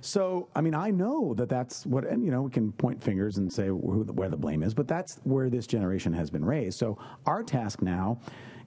so 0.00 0.48
I 0.54 0.60
mean, 0.60 0.74
I 0.74 0.90
know 0.90 1.34
that 1.34 1.48
that's 1.48 1.86
what, 1.86 2.04
and 2.04 2.24
you 2.24 2.30
know, 2.30 2.42
we 2.42 2.50
can 2.50 2.72
point 2.72 3.02
fingers 3.02 3.38
and 3.38 3.52
say 3.52 3.66
who, 3.66 4.04
where 4.12 4.28
the 4.28 4.36
blame 4.36 4.62
is, 4.62 4.74
but 4.74 4.86
that's 4.88 5.20
where 5.24 5.50
this 5.50 5.66
generation 5.66 6.12
has 6.12 6.30
been 6.30 6.44
raised. 6.44 6.78
So 6.78 6.98
our 7.26 7.42
task 7.42 7.82
now 7.82 8.20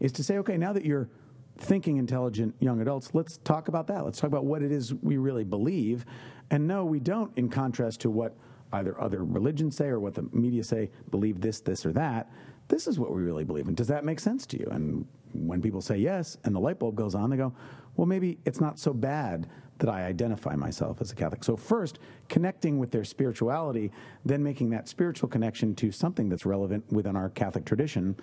is 0.04 0.12
to 0.12 0.24
say, 0.24 0.38
okay, 0.38 0.58
now 0.58 0.74
that 0.74 0.86
you're 0.86 1.10
thinking, 1.58 1.98
intelligent 1.98 2.54
young 2.60 2.82
adults, 2.82 3.12
let's 3.14 3.38
talk 3.38 3.70
about 3.70 3.88
that. 3.88 4.04
Let's 4.04 4.20
talk 4.20 4.28
about 4.28 4.46
what 4.46 4.62
it 4.62 4.72
is 4.72 4.94
we 4.94 5.18
really 5.18 5.46
believe. 5.46 6.06
And 6.52 6.68
no, 6.68 6.86
we 6.86 7.00
don't, 7.00 7.36
in 7.38 7.50
contrast 7.50 8.02
to 8.02 8.12
what 8.12 8.36
either 8.74 9.00
other 9.00 9.24
religions 9.24 9.78
say 9.78 9.86
or 9.86 10.00
what 10.00 10.14
the 10.14 10.24
media 10.34 10.64
say, 10.64 10.92
believe 11.10 11.40
this, 11.40 11.62
this, 11.62 11.86
or 11.86 11.94
that. 11.94 12.30
This 12.68 12.86
is 12.86 13.00
what 13.00 13.14
we 13.14 13.22
really 13.22 13.46
believe. 13.46 13.68
And 13.68 13.78
does 13.78 13.88
that 13.88 14.04
make 14.04 14.20
sense 14.20 14.46
to 14.48 14.60
you? 14.60 14.68
And 14.72 15.08
when 15.32 15.62
people 15.62 15.82
say 15.82 15.98
yes 15.98 16.38
and 16.44 16.54
the 16.54 16.60
light 16.60 16.80
bulb 16.80 16.96
goes 16.96 17.16
on, 17.16 17.30
they 17.30 17.38
go, 17.38 17.54
well, 17.96 18.08
maybe 18.08 18.40
it's 18.46 18.60
not 18.60 18.80
so 18.80 18.94
bad 18.94 19.48
that 19.80 19.90
I 19.90 20.06
identify 20.06 20.56
myself 20.56 21.02
as 21.02 21.12
a 21.12 21.16
Catholic. 21.16 21.44
So, 21.44 21.56
first, 21.56 22.00
connecting 22.30 22.80
with 22.80 22.92
their 22.92 23.04
spirituality, 23.04 23.92
then 24.26 24.44
making 24.44 24.70
that 24.72 24.88
spiritual 24.88 25.30
connection 25.30 25.76
to 25.76 25.92
something 25.92 26.30
that's 26.30 26.46
relevant 26.46 26.92
within 26.92 27.16
our 27.16 27.30
Catholic 27.30 27.66
tradition. 27.66 28.16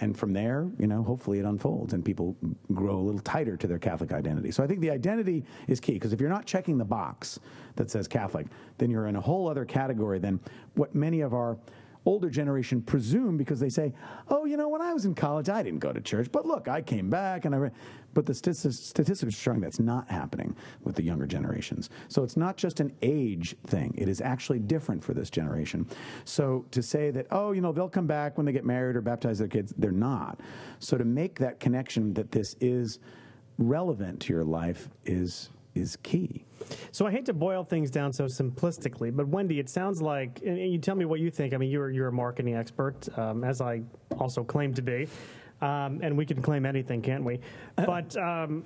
And 0.00 0.16
from 0.16 0.32
there, 0.32 0.68
you 0.78 0.86
know, 0.86 1.02
hopefully 1.02 1.40
it 1.40 1.44
unfolds 1.44 1.92
and 1.92 2.04
people 2.04 2.36
grow 2.72 2.96
a 2.96 3.02
little 3.02 3.20
tighter 3.20 3.56
to 3.56 3.66
their 3.66 3.78
Catholic 3.78 4.12
identity. 4.12 4.52
So 4.52 4.62
I 4.62 4.66
think 4.66 4.80
the 4.80 4.90
identity 4.90 5.44
is 5.66 5.80
key 5.80 5.94
because 5.94 6.12
if 6.12 6.20
you're 6.20 6.30
not 6.30 6.46
checking 6.46 6.78
the 6.78 6.84
box 6.84 7.40
that 7.76 7.90
says 7.90 8.06
Catholic, 8.06 8.46
then 8.78 8.90
you're 8.90 9.06
in 9.06 9.16
a 9.16 9.20
whole 9.20 9.48
other 9.48 9.64
category 9.64 10.18
than 10.18 10.38
what 10.74 10.94
many 10.94 11.20
of 11.20 11.34
our 11.34 11.58
older 12.08 12.30
generation 12.30 12.80
presume 12.80 13.36
because 13.36 13.60
they 13.60 13.68
say, 13.68 13.92
"Oh, 14.28 14.46
you 14.46 14.56
know, 14.56 14.68
when 14.68 14.80
I 14.80 14.94
was 14.94 15.04
in 15.04 15.14
college, 15.14 15.50
I 15.50 15.62
didn't 15.62 15.80
go 15.80 15.92
to 15.92 16.00
church, 16.00 16.32
but 16.32 16.46
look, 16.46 16.66
I 16.66 16.80
came 16.80 17.10
back 17.10 17.44
and 17.44 17.54
I." 17.54 17.58
Re-. 17.58 17.70
But 18.14 18.24
the 18.24 18.32
statistics, 18.32 18.76
statistics 18.76 19.34
are 19.34 19.36
showing 19.36 19.60
that's 19.60 19.78
not 19.78 20.08
happening 20.08 20.56
with 20.82 20.96
the 20.96 21.02
younger 21.02 21.26
generations. 21.26 21.90
So 22.08 22.24
it's 22.24 22.36
not 22.36 22.56
just 22.56 22.80
an 22.80 22.94
age 23.02 23.54
thing; 23.66 23.94
it 23.98 24.08
is 24.08 24.22
actually 24.22 24.60
different 24.60 25.04
for 25.04 25.12
this 25.12 25.28
generation. 25.28 25.86
So 26.24 26.64
to 26.70 26.82
say 26.82 27.10
that, 27.10 27.26
oh, 27.30 27.52
you 27.52 27.60
know, 27.60 27.72
they'll 27.72 27.90
come 27.90 28.06
back 28.06 28.38
when 28.38 28.46
they 28.46 28.52
get 28.52 28.64
married 28.64 28.96
or 28.96 29.02
baptize 29.02 29.38
their 29.38 29.48
kids, 29.48 29.74
they're 29.76 29.92
not. 29.92 30.40
So 30.78 30.96
to 30.96 31.04
make 31.04 31.38
that 31.40 31.60
connection 31.60 32.14
that 32.14 32.32
this 32.32 32.56
is 32.58 33.00
relevant 33.58 34.20
to 34.20 34.32
your 34.32 34.44
life 34.44 34.88
is 35.04 35.50
is 35.74 35.96
key. 36.02 36.47
So 36.92 37.06
I 37.06 37.10
hate 37.10 37.26
to 37.26 37.32
boil 37.32 37.64
things 37.64 37.90
down 37.90 38.12
so 38.12 38.24
simplistically, 38.24 39.14
but 39.14 39.28
Wendy, 39.28 39.58
it 39.58 39.68
sounds 39.68 40.02
like, 40.02 40.40
and 40.44 40.58
you 40.72 40.78
tell 40.78 40.94
me 40.94 41.04
what 41.04 41.20
you 41.20 41.30
think. 41.30 41.54
I 41.54 41.56
mean, 41.56 41.70
you're 41.70 41.90
you're 41.90 42.08
a 42.08 42.12
marketing 42.12 42.54
expert, 42.54 43.08
um, 43.18 43.44
as 43.44 43.60
I 43.60 43.82
also 44.18 44.44
claim 44.44 44.74
to 44.74 44.82
be, 44.82 45.08
um, 45.60 46.00
and 46.02 46.16
we 46.16 46.26
can 46.26 46.42
claim 46.42 46.66
anything, 46.66 47.02
can't 47.02 47.24
we? 47.24 47.40
But 47.76 48.16
um, 48.16 48.64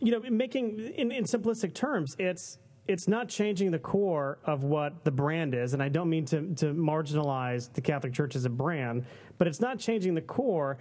you 0.00 0.12
know, 0.12 0.20
making 0.30 0.78
in, 0.96 1.10
in 1.10 1.24
simplistic 1.24 1.74
terms, 1.74 2.16
it's 2.18 2.58
it's 2.86 3.08
not 3.08 3.28
changing 3.28 3.70
the 3.70 3.78
core 3.78 4.38
of 4.44 4.62
what 4.62 5.04
the 5.04 5.10
brand 5.10 5.54
is, 5.54 5.72
and 5.72 5.82
I 5.82 5.88
don't 5.88 6.10
mean 6.10 6.24
to 6.26 6.54
to 6.56 6.66
marginalize 6.74 7.72
the 7.72 7.80
Catholic 7.80 8.12
Church 8.12 8.36
as 8.36 8.44
a 8.44 8.50
brand, 8.50 9.04
but 9.38 9.48
it's 9.48 9.60
not 9.60 9.78
changing 9.78 10.14
the 10.14 10.22
core. 10.22 10.78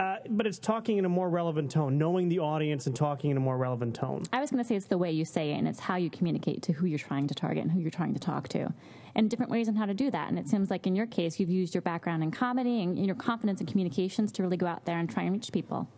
Uh, 0.00 0.16
but 0.30 0.46
it's 0.46 0.58
talking 0.58 0.96
in 0.96 1.04
a 1.04 1.08
more 1.10 1.28
relevant 1.28 1.70
tone, 1.70 1.98
knowing 1.98 2.30
the 2.30 2.38
audience 2.38 2.86
and 2.86 2.96
talking 2.96 3.30
in 3.30 3.36
a 3.36 3.40
more 3.40 3.58
relevant 3.58 3.94
tone. 3.94 4.22
I 4.32 4.40
was 4.40 4.50
going 4.50 4.64
to 4.64 4.66
say 4.66 4.74
it's 4.74 4.86
the 4.86 4.96
way 4.96 5.10
you 5.10 5.26
say 5.26 5.50
it, 5.50 5.56
and 5.56 5.68
it's 5.68 5.78
how 5.78 5.96
you 5.96 6.08
communicate 6.08 6.62
to 6.62 6.72
who 6.72 6.86
you're 6.86 6.98
trying 6.98 7.26
to 7.26 7.34
target 7.34 7.64
and 7.64 7.70
who 7.70 7.80
you're 7.80 7.90
trying 7.90 8.14
to 8.14 8.20
talk 8.20 8.48
to, 8.48 8.72
and 9.14 9.30
different 9.30 9.50
ways 9.50 9.68
on 9.68 9.76
how 9.76 9.86
to 9.86 9.94
do 9.94 10.10
that. 10.10 10.28
And 10.28 10.38
it 10.38 10.48
seems 10.48 10.70
like 10.70 10.86
in 10.86 10.94
your 10.94 11.06
case, 11.06 11.40
you've 11.40 11.50
used 11.50 11.74
your 11.74 11.82
background 11.82 12.22
in 12.22 12.30
comedy 12.30 12.82
and 12.82 13.04
your 13.04 13.16
confidence 13.16 13.60
in 13.60 13.66
communications 13.66 14.32
to 14.32 14.42
really 14.42 14.56
go 14.56 14.66
out 14.66 14.84
there 14.84 14.98
and 14.98 15.08
try 15.10 15.24
and 15.24 15.32
reach 15.32 15.52
people. 15.52 15.88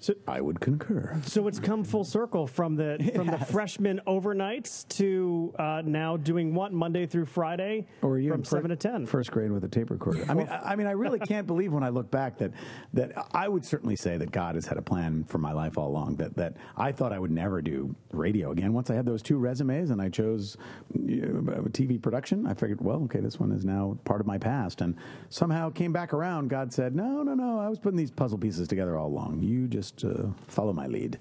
So 0.00 0.14
I 0.26 0.40
would 0.40 0.60
concur. 0.60 1.20
So 1.26 1.46
it's 1.48 1.60
come 1.60 1.84
full 1.84 2.04
circle 2.04 2.46
from 2.46 2.76
the 2.76 3.12
from 3.14 3.26
the 3.26 3.38
freshman 3.38 4.00
overnights 4.06 4.88
to 4.96 5.54
uh, 5.58 5.82
now 5.84 6.16
doing 6.16 6.54
what 6.54 6.72
Monday 6.72 7.04
through 7.06 7.26
Friday 7.26 7.86
Or 8.00 8.18
you 8.18 8.30
from 8.30 8.40
in 8.40 8.44
seven 8.44 8.70
to 8.70 8.76
ten. 8.76 9.04
First 9.06 9.30
grade 9.32 9.52
with 9.52 9.64
a 9.64 9.68
tape 9.68 9.90
recorder. 9.90 10.24
I 10.28 10.34
mean, 10.34 10.48
I, 10.48 10.72
I 10.72 10.76
mean, 10.76 10.86
I 10.86 10.92
really 10.92 11.18
can't 11.32 11.46
believe 11.46 11.72
when 11.72 11.82
I 11.82 11.90
look 11.90 12.10
back 12.10 12.38
that 12.38 12.52
that 12.94 13.12
I 13.32 13.48
would 13.48 13.64
certainly 13.64 13.96
say 13.96 14.16
that 14.16 14.32
God 14.32 14.54
has 14.54 14.66
had 14.66 14.78
a 14.78 14.82
plan 14.82 15.24
for 15.24 15.38
my 15.38 15.52
life 15.52 15.76
all 15.76 15.88
along. 15.88 16.16
That 16.16 16.34
that 16.36 16.56
I 16.76 16.92
thought 16.92 17.12
I 17.12 17.18
would 17.18 17.30
never 17.30 17.60
do 17.60 17.94
radio 18.12 18.50
again. 18.50 18.72
Once 18.72 18.88
I 18.88 18.94
had 18.94 19.04
those 19.04 19.22
two 19.22 19.36
resumes 19.36 19.90
and 19.90 20.00
I 20.00 20.08
chose 20.08 20.56
you 20.94 21.20
know, 21.20 21.62
TV 21.64 22.00
production, 22.00 22.33
I 22.46 22.54
figured, 22.54 22.80
well, 22.80 23.02
okay, 23.04 23.20
this 23.20 23.38
one 23.38 23.52
is 23.52 23.64
now 23.64 23.96
part 24.04 24.20
of 24.20 24.26
my 24.26 24.38
past. 24.38 24.80
And 24.80 24.96
somehow 25.28 25.70
came 25.70 25.92
back 25.92 26.12
around. 26.12 26.48
God 26.48 26.72
said, 26.72 26.94
no, 26.94 27.22
no, 27.22 27.34
no. 27.34 27.58
I 27.58 27.68
was 27.68 27.78
putting 27.78 27.96
these 27.96 28.10
puzzle 28.10 28.38
pieces 28.38 28.68
together 28.68 28.96
all 28.96 29.08
along. 29.08 29.42
You 29.42 29.66
just 29.66 30.04
uh, 30.04 30.24
follow 30.48 30.72
my 30.72 30.86
lead. 30.86 31.18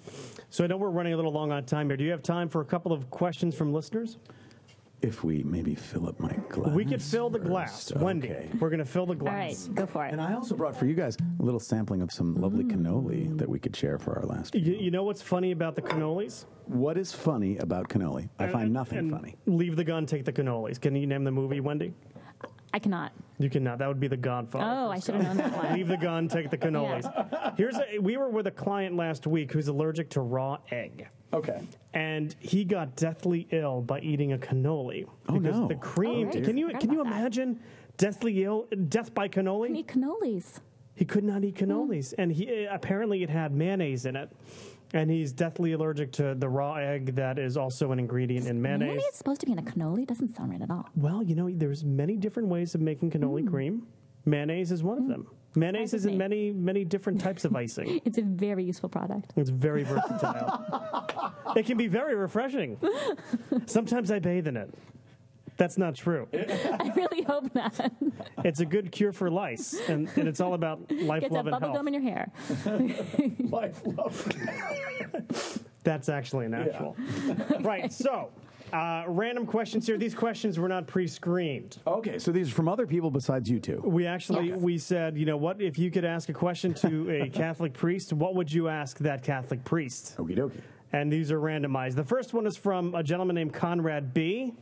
So 0.50 0.64
I 0.64 0.68
know 0.68 0.78
we're 0.78 0.90
running 0.90 1.14
a 1.14 1.16
little 1.16 1.32
long 1.32 1.52
on 1.52 1.66
time 1.66 1.90
here. 1.90 1.98
Do 1.98 2.04
you 2.04 2.12
have 2.12 2.24
time 2.24 2.50
for 2.50 2.62
a 2.62 2.66
couple 2.66 2.92
of 2.92 3.10
questions 3.10 3.56
from 3.56 3.74
listeners? 3.74 4.18
If 5.04 5.22
we 5.22 5.44
maybe 5.44 5.76
fill 5.76 6.08
up 6.08 6.18
my 6.22 6.34
glass. 6.48 6.74
We 6.74 6.86
could 6.86 7.02
fill 7.02 7.30
the 7.30 7.38
glass, 7.38 7.90
first. 7.92 8.02
Wendy. 8.02 8.30
Okay. 8.30 8.50
We're 8.58 8.70
going 8.70 8.80
to 8.80 8.86
fill 8.86 9.06
the 9.06 9.16
glass. 9.16 9.34
All 9.34 9.38
right, 9.38 9.50
glass. 9.50 9.68
go 9.68 9.86
for 9.86 10.06
it. 10.06 10.14
And 10.14 10.22
I 10.22 10.34
also 10.34 10.56
brought 10.56 10.78
for 10.78 10.86
you 10.86 10.94
guys 10.94 11.18
a 11.40 11.44
little 11.44 11.60
sampling 11.60 12.02
of 12.02 12.10
some 12.10 12.36
lovely 12.36 12.64
mm. 12.64 12.72
cannoli 12.72 13.38
that 13.38 13.50
we 13.50 13.60
could 13.60 13.76
share 13.76 14.00
for 14.00 14.18
our 14.18 14.24
last. 14.24 14.56
You, 14.56 14.74
you 14.74 14.92
know 14.92 15.04
what's 15.04 15.22
funny 15.22 15.52
about 15.52 15.76
the 15.76 15.82
cannolis? 15.82 16.46
What 16.68 16.98
is 16.98 17.12
funny 17.12 17.58
about 17.58 17.90
cannoli? 17.90 18.30
I 18.40 18.48
find 18.48 18.72
nothing 18.72 18.98
And 18.98 19.12
funny. 19.12 19.36
Leave 19.46 19.76
the 19.76 19.84
gun, 19.84 20.06
take 20.06 20.24
the 20.24 20.32
cannolis. 20.32 20.80
Can 20.80 20.96
you 20.96 21.06
name 21.06 21.26
the 21.26 21.32
movie, 21.32 21.60
Wendy? 21.60 21.94
I 22.74 22.80
cannot. 22.80 23.12
You 23.40 23.50
cannot. 23.50 23.80
That 23.80 23.90
would 23.90 24.00
be 24.00 24.08
The 24.08 24.18
Godfather. 24.18 24.66
Oh, 24.66 24.90
I 24.90 25.00
should 25.00 25.16
have 25.16 25.24
known 25.24 25.38
that 25.38 25.52
one. 25.64 25.74
Leave 25.74 25.90
the 25.90 25.98
gun, 25.98 26.30
take 26.30 26.50
the 26.50 26.58
cannolis. 26.64 27.58
Here's 27.58 27.76
a, 27.76 28.00
we 28.00 28.16
were 28.16 28.30
with 28.30 28.48
a 28.48 28.52
client 28.52 28.96
last 28.96 29.28
week 29.28 29.52
who's 29.52 29.68
allergic 29.68 30.10
to 30.12 30.22
raw 30.22 30.60
egg. 30.72 31.08
Okay. 31.34 31.62
and 31.94 32.36
he 32.40 32.64
got 32.64 32.96
deathly 32.96 33.48
ill 33.52 33.82
by 33.82 34.00
eating 34.02 34.34
a 34.34 34.38
cannoli. 34.38 35.06
Oh, 35.28 35.40
because 35.40 35.60
no. 35.60 35.68
The 35.68 35.76
cream. 35.76 36.28
Oh, 36.28 36.32
dear. 36.32 36.44
can 36.44 36.58
you 36.58 36.70
can 36.80 36.92
you 36.92 37.02
about 37.02 37.12
that. 37.12 37.20
imagine 37.20 37.60
deathly 37.98 38.44
ill, 38.44 38.68
death 38.88 39.14
by 39.14 39.28
cannoli? 39.28 39.68
Can 39.68 39.76
Eat 39.78 39.88
cannolis. 39.88 40.60
He 40.96 41.06
could 41.06 41.24
not 41.24 41.44
eat 41.44 41.56
cannolis, 41.56 42.14
Hmm. 42.14 42.22
and 42.22 42.32
he 42.32 42.48
eh, 42.48 42.68
apparently 42.70 43.24
it 43.24 43.30
had 43.30 43.52
mayonnaise 43.54 44.06
in 44.06 44.16
it. 44.16 44.30
And 44.96 45.10
he's 45.10 45.32
deathly 45.32 45.72
allergic 45.72 46.12
to 46.14 46.36
the 46.36 46.48
raw 46.48 46.76
egg 46.76 47.16
that 47.16 47.40
is 47.40 47.58
also 47.58 47.92
an 47.92 47.98
ingredient 47.98 48.46
in 48.46 48.62
mayonnaise. 48.62 48.90
Mayonnaise 48.90 49.06
is 49.06 49.16
supposed 49.16 49.40
to 49.40 49.48
be 49.48 49.52
in 49.52 49.58
a 49.58 49.64
cannoli. 49.64 50.06
Doesn't 50.06 50.36
sound 50.36 50.52
right 50.52 50.62
at 50.62 50.70
all. 50.70 50.88
Well, 50.96 51.24
you 51.24 51.34
know, 51.34 51.50
there's 51.52 51.84
many 51.84 52.16
different 52.16 52.48
ways 52.50 52.76
of 52.76 52.82
making 52.82 53.10
cannoli 53.10 53.42
mm. 53.42 53.50
cream. 53.50 53.88
Mayonnaise 54.26 54.72
is 54.72 54.84
one 54.84 55.00
of 55.00 55.06
mm. 55.06 55.10
them. 55.10 55.28
Mayonnaise 55.56 55.94
is 55.94 56.06
in 56.06 56.18
many 56.18 56.52
many 56.52 56.84
different 56.84 57.22
types 57.22 57.46
of 57.46 57.56
icing. 57.56 58.02
It's 58.06 58.18
a 58.18 58.22
very 58.24 58.64
useful 58.64 58.90
product. 58.90 59.34
It's 59.36 59.50
very 59.50 59.84
versatile. 59.84 61.34
it 61.56 61.66
can 61.66 61.78
be 61.78 61.88
very 61.88 62.16
refreshing. 62.16 62.78
Sometimes 63.66 64.12
I 64.12 64.20
bathe 64.20 64.48
in 64.48 64.58
it. 64.58 64.74
That's 65.58 65.78
not 65.78 65.94
true. 65.96 66.28
I 66.34 66.92
really 66.96 67.22
hope 67.24 67.54
not. 67.54 67.80
It's 68.44 68.60
a 68.60 68.66
good 68.66 68.92
cure 68.92 69.12
for 69.12 69.30
lice, 69.30 69.80
and, 69.88 70.10
and 70.16 70.28
it's 70.28 70.42
all 70.42 70.56
about 70.56 70.92
life, 70.92 71.22
Get 71.22 71.32
love, 71.32 71.46
that 71.46 71.54
and 71.54 71.62
bubble 71.62 71.68
health. 71.68 71.78
gum 71.78 71.88
in 71.88 71.94
your 71.94 72.02
hair. 72.04 72.32
Life, 73.40 73.82
love. 73.86 74.28
That's 75.84 76.10
actually 76.10 76.48
natural. 76.48 76.96
right. 77.60 77.94
So, 77.94 78.32
uh, 78.74 79.04
random 79.08 79.46
questions 79.46 79.86
here. 79.86 79.98
These 79.98 80.16
questions 80.16 80.60
were 80.60 80.68
not 80.68 80.88
pre-screened. 80.88 81.78
Okay, 81.86 82.20
so 82.20 82.32
these 82.32 82.50
are 82.50 82.54
from 82.54 82.68
other 82.68 82.88
people 82.88 83.12
besides 83.12 83.50
you 83.50 83.60
two. 83.60 83.82
We 83.86 84.06
actually 84.06 84.52
we 84.54 84.78
said, 84.78 85.18
you 85.18 85.26
know 85.26 85.38
what? 85.38 85.62
If 85.62 85.78
you 85.78 85.92
could 85.92 86.06
ask 86.06 86.30
a 86.30 86.34
question 86.34 86.74
to 86.76 87.10
a 87.10 87.30
Catholic 87.34 87.74
priest, 87.74 88.12
what 88.14 88.36
would 88.36 88.52
you 88.52 88.68
ask 88.68 88.98
that 89.00 89.24
Catholic 89.24 89.64
priest? 89.64 90.16
Okie 90.18 90.38
dokie. 90.38 90.62
And 90.92 91.12
these 91.12 91.32
are 91.32 91.40
randomized. 91.40 91.96
The 91.96 92.04
first 92.04 92.34
one 92.34 92.46
is 92.46 92.58
from 92.58 92.94
a 92.94 93.04
gentleman 93.04 93.36
named 93.36 93.54
Conrad 93.54 94.14
B. 94.14 94.54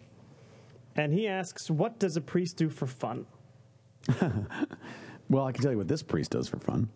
And 0.95 1.14
he 1.14 1.28
asks, 1.28 1.72
What 1.72 1.99
does 1.99 2.18
a 2.18 2.22
priest 2.22 2.57
do 2.57 2.70
for 2.70 2.86
fun? 2.86 3.26
Well, 5.32 5.45
I 5.45 5.53
can 5.53 5.64
tell 5.64 5.72
you 5.72 5.78
what 5.78 5.88
this 5.88 6.03
priest 6.03 6.32
does 6.32 6.49
for 6.49 6.59
fun. 6.59 6.89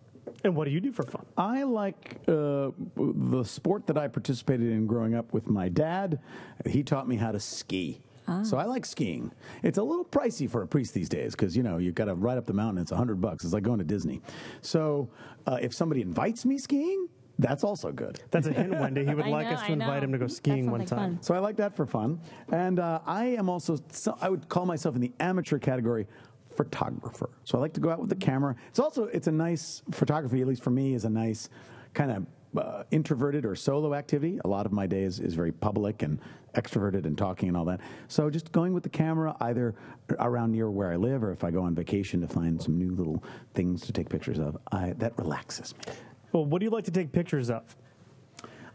And 0.46 0.54
what 0.54 0.66
do 0.66 0.70
you 0.70 0.80
do 0.80 0.92
for 0.92 1.02
fun? 1.02 1.26
I 1.36 1.64
like 1.64 2.20
uh, 2.28 2.70
the 2.96 3.42
sport 3.44 3.88
that 3.88 3.98
I 3.98 4.06
participated 4.06 4.70
in 4.70 4.86
growing 4.86 5.16
up 5.16 5.32
with 5.32 5.48
my 5.48 5.68
dad. 5.68 6.20
He 6.64 6.84
taught 6.84 7.08
me 7.08 7.16
how 7.16 7.32
to 7.32 7.40
ski. 7.40 8.00
So 8.42 8.56
I 8.56 8.64
like 8.64 8.84
skiing. 8.84 9.30
It's 9.62 9.78
a 9.78 9.82
little 9.84 10.04
pricey 10.04 10.50
for 10.50 10.62
a 10.62 10.66
priest 10.66 10.94
these 10.94 11.08
days 11.08 11.36
because 11.36 11.56
you 11.56 11.62
know 11.62 11.78
you've 11.78 11.94
got 11.94 12.06
to 12.06 12.14
ride 12.16 12.38
up 12.38 12.44
the 12.46 12.52
mountain. 12.52 12.82
It's 12.82 12.90
a 12.90 12.96
hundred 12.96 13.20
bucks. 13.20 13.44
It's 13.44 13.54
like 13.54 13.62
going 13.62 13.78
to 13.78 13.84
Disney. 13.84 14.20
So 14.62 15.08
uh, 15.46 15.58
if 15.62 15.72
somebody 15.72 16.02
invites 16.02 16.44
me 16.44 16.58
skiing, 16.58 17.08
that's 17.38 17.62
also 17.62 17.92
good. 17.92 18.20
That's 18.32 18.48
a 18.48 18.52
hint, 18.52 18.70
Wendy. 18.72 19.04
He 19.04 19.14
would 19.14 19.26
I 19.26 19.30
like 19.30 19.46
know, 19.46 19.54
us 19.54 19.60
to 19.62 19.68
I 19.68 19.72
invite 19.74 20.02
know. 20.02 20.06
him 20.06 20.12
to 20.12 20.18
go 20.18 20.26
skiing 20.26 20.70
one 20.72 20.84
time. 20.86 21.14
fun. 21.16 21.22
So 21.22 21.34
I 21.34 21.38
like 21.38 21.56
that 21.58 21.76
for 21.76 21.86
fun. 21.86 22.20
And 22.50 22.80
uh, 22.80 22.98
I 23.06 23.26
am 23.26 23.48
also, 23.48 23.78
so 23.92 24.18
I 24.20 24.28
would 24.28 24.48
call 24.48 24.66
myself 24.66 24.96
in 24.96 25.00
the 25.00 25.12
amateur 25.20 25.58
category 25.60 26.08
photographer. 26.56 27.30
So 27.44 27.58
I 27.58 27.60
like 27.60 27.74
to 27.74 27.80
go 27.80 27.90
out 27.90 28.00
with 28.00 28.08
the 28.08 28.16
camera. 28.16 28.56
It's 28.68 28.78
also, 28.78 29.04
it's 29.04 29.26
a 29.26 29.32
nice, 29.32 29.82
photography, 29.90 30.40
at 30.40 30.46
least 30.46 30.62
for 30.62 30.70
me, 30.70 30.94
is 30.94 31.04
a 31.04 31.10
nice 31.10 31.48
kind 31.94 32.10
of 32.10 32.26
uh, 32.58 32.84
introverted 32.90 33.44
or 33.44 33.54
solo 33.54 33.94
activity. 33.94 34.40
A 34.44 34.48
lot 34.48 34.66
of 34.66 34.72
my 34.72 34.86
days 34.86 35.18
is, 35.18 35.26
is 35.26 35.34
very 35.34 35.52
public 35.52 36.02
and 36.02 36.20
extroverted 36.54 37.04
and 37.04 37.18
talking 37.18 37.48
and 37.48 37.56
all 37.56 37.66
that. 37.66 37.80
So 38.08 38.30
just 38.30 38.50
going 38.50 38.72
with 38.72 38.82
the 38.82 38.88
camera 38.88 39.36
either 39.40 39.74
around 40.18 40.52
near 40.52 40.70
where 40.70 40.90
I 40.90 40.96
live 40.96 41.22
or 41.22 41.32
if 41.32 41.44
I 41.44 41.50
go 41.50 41.62
on 41.62 41.74
vacation 41.74 42.20
to 42.22 42.28
find 42.28 42.60
some 42.60 42.78
new 42.78 42.92
little 42.94 43.22
things 43.54 43.82
to 43.82 43.92
take 43.92 44.08
pictures 44.08 44.38
of, 44.38 44.56
I, 44.72 44.94
that 44.98 45.18
relaxes 45.18 45.74
me. 45.76 45.94
Well, 46.32 46.46
what 46.46 46.60
do 46.60 46.64
you 46.64 46.70
like 46.70 46.84
to 46.84 46.90
take 46.90 47.12
pictures 47.12 47.50
of? 47.50 47.76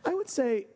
I 0.05 0.13
would 0.13 0.29
say 0.29 0.67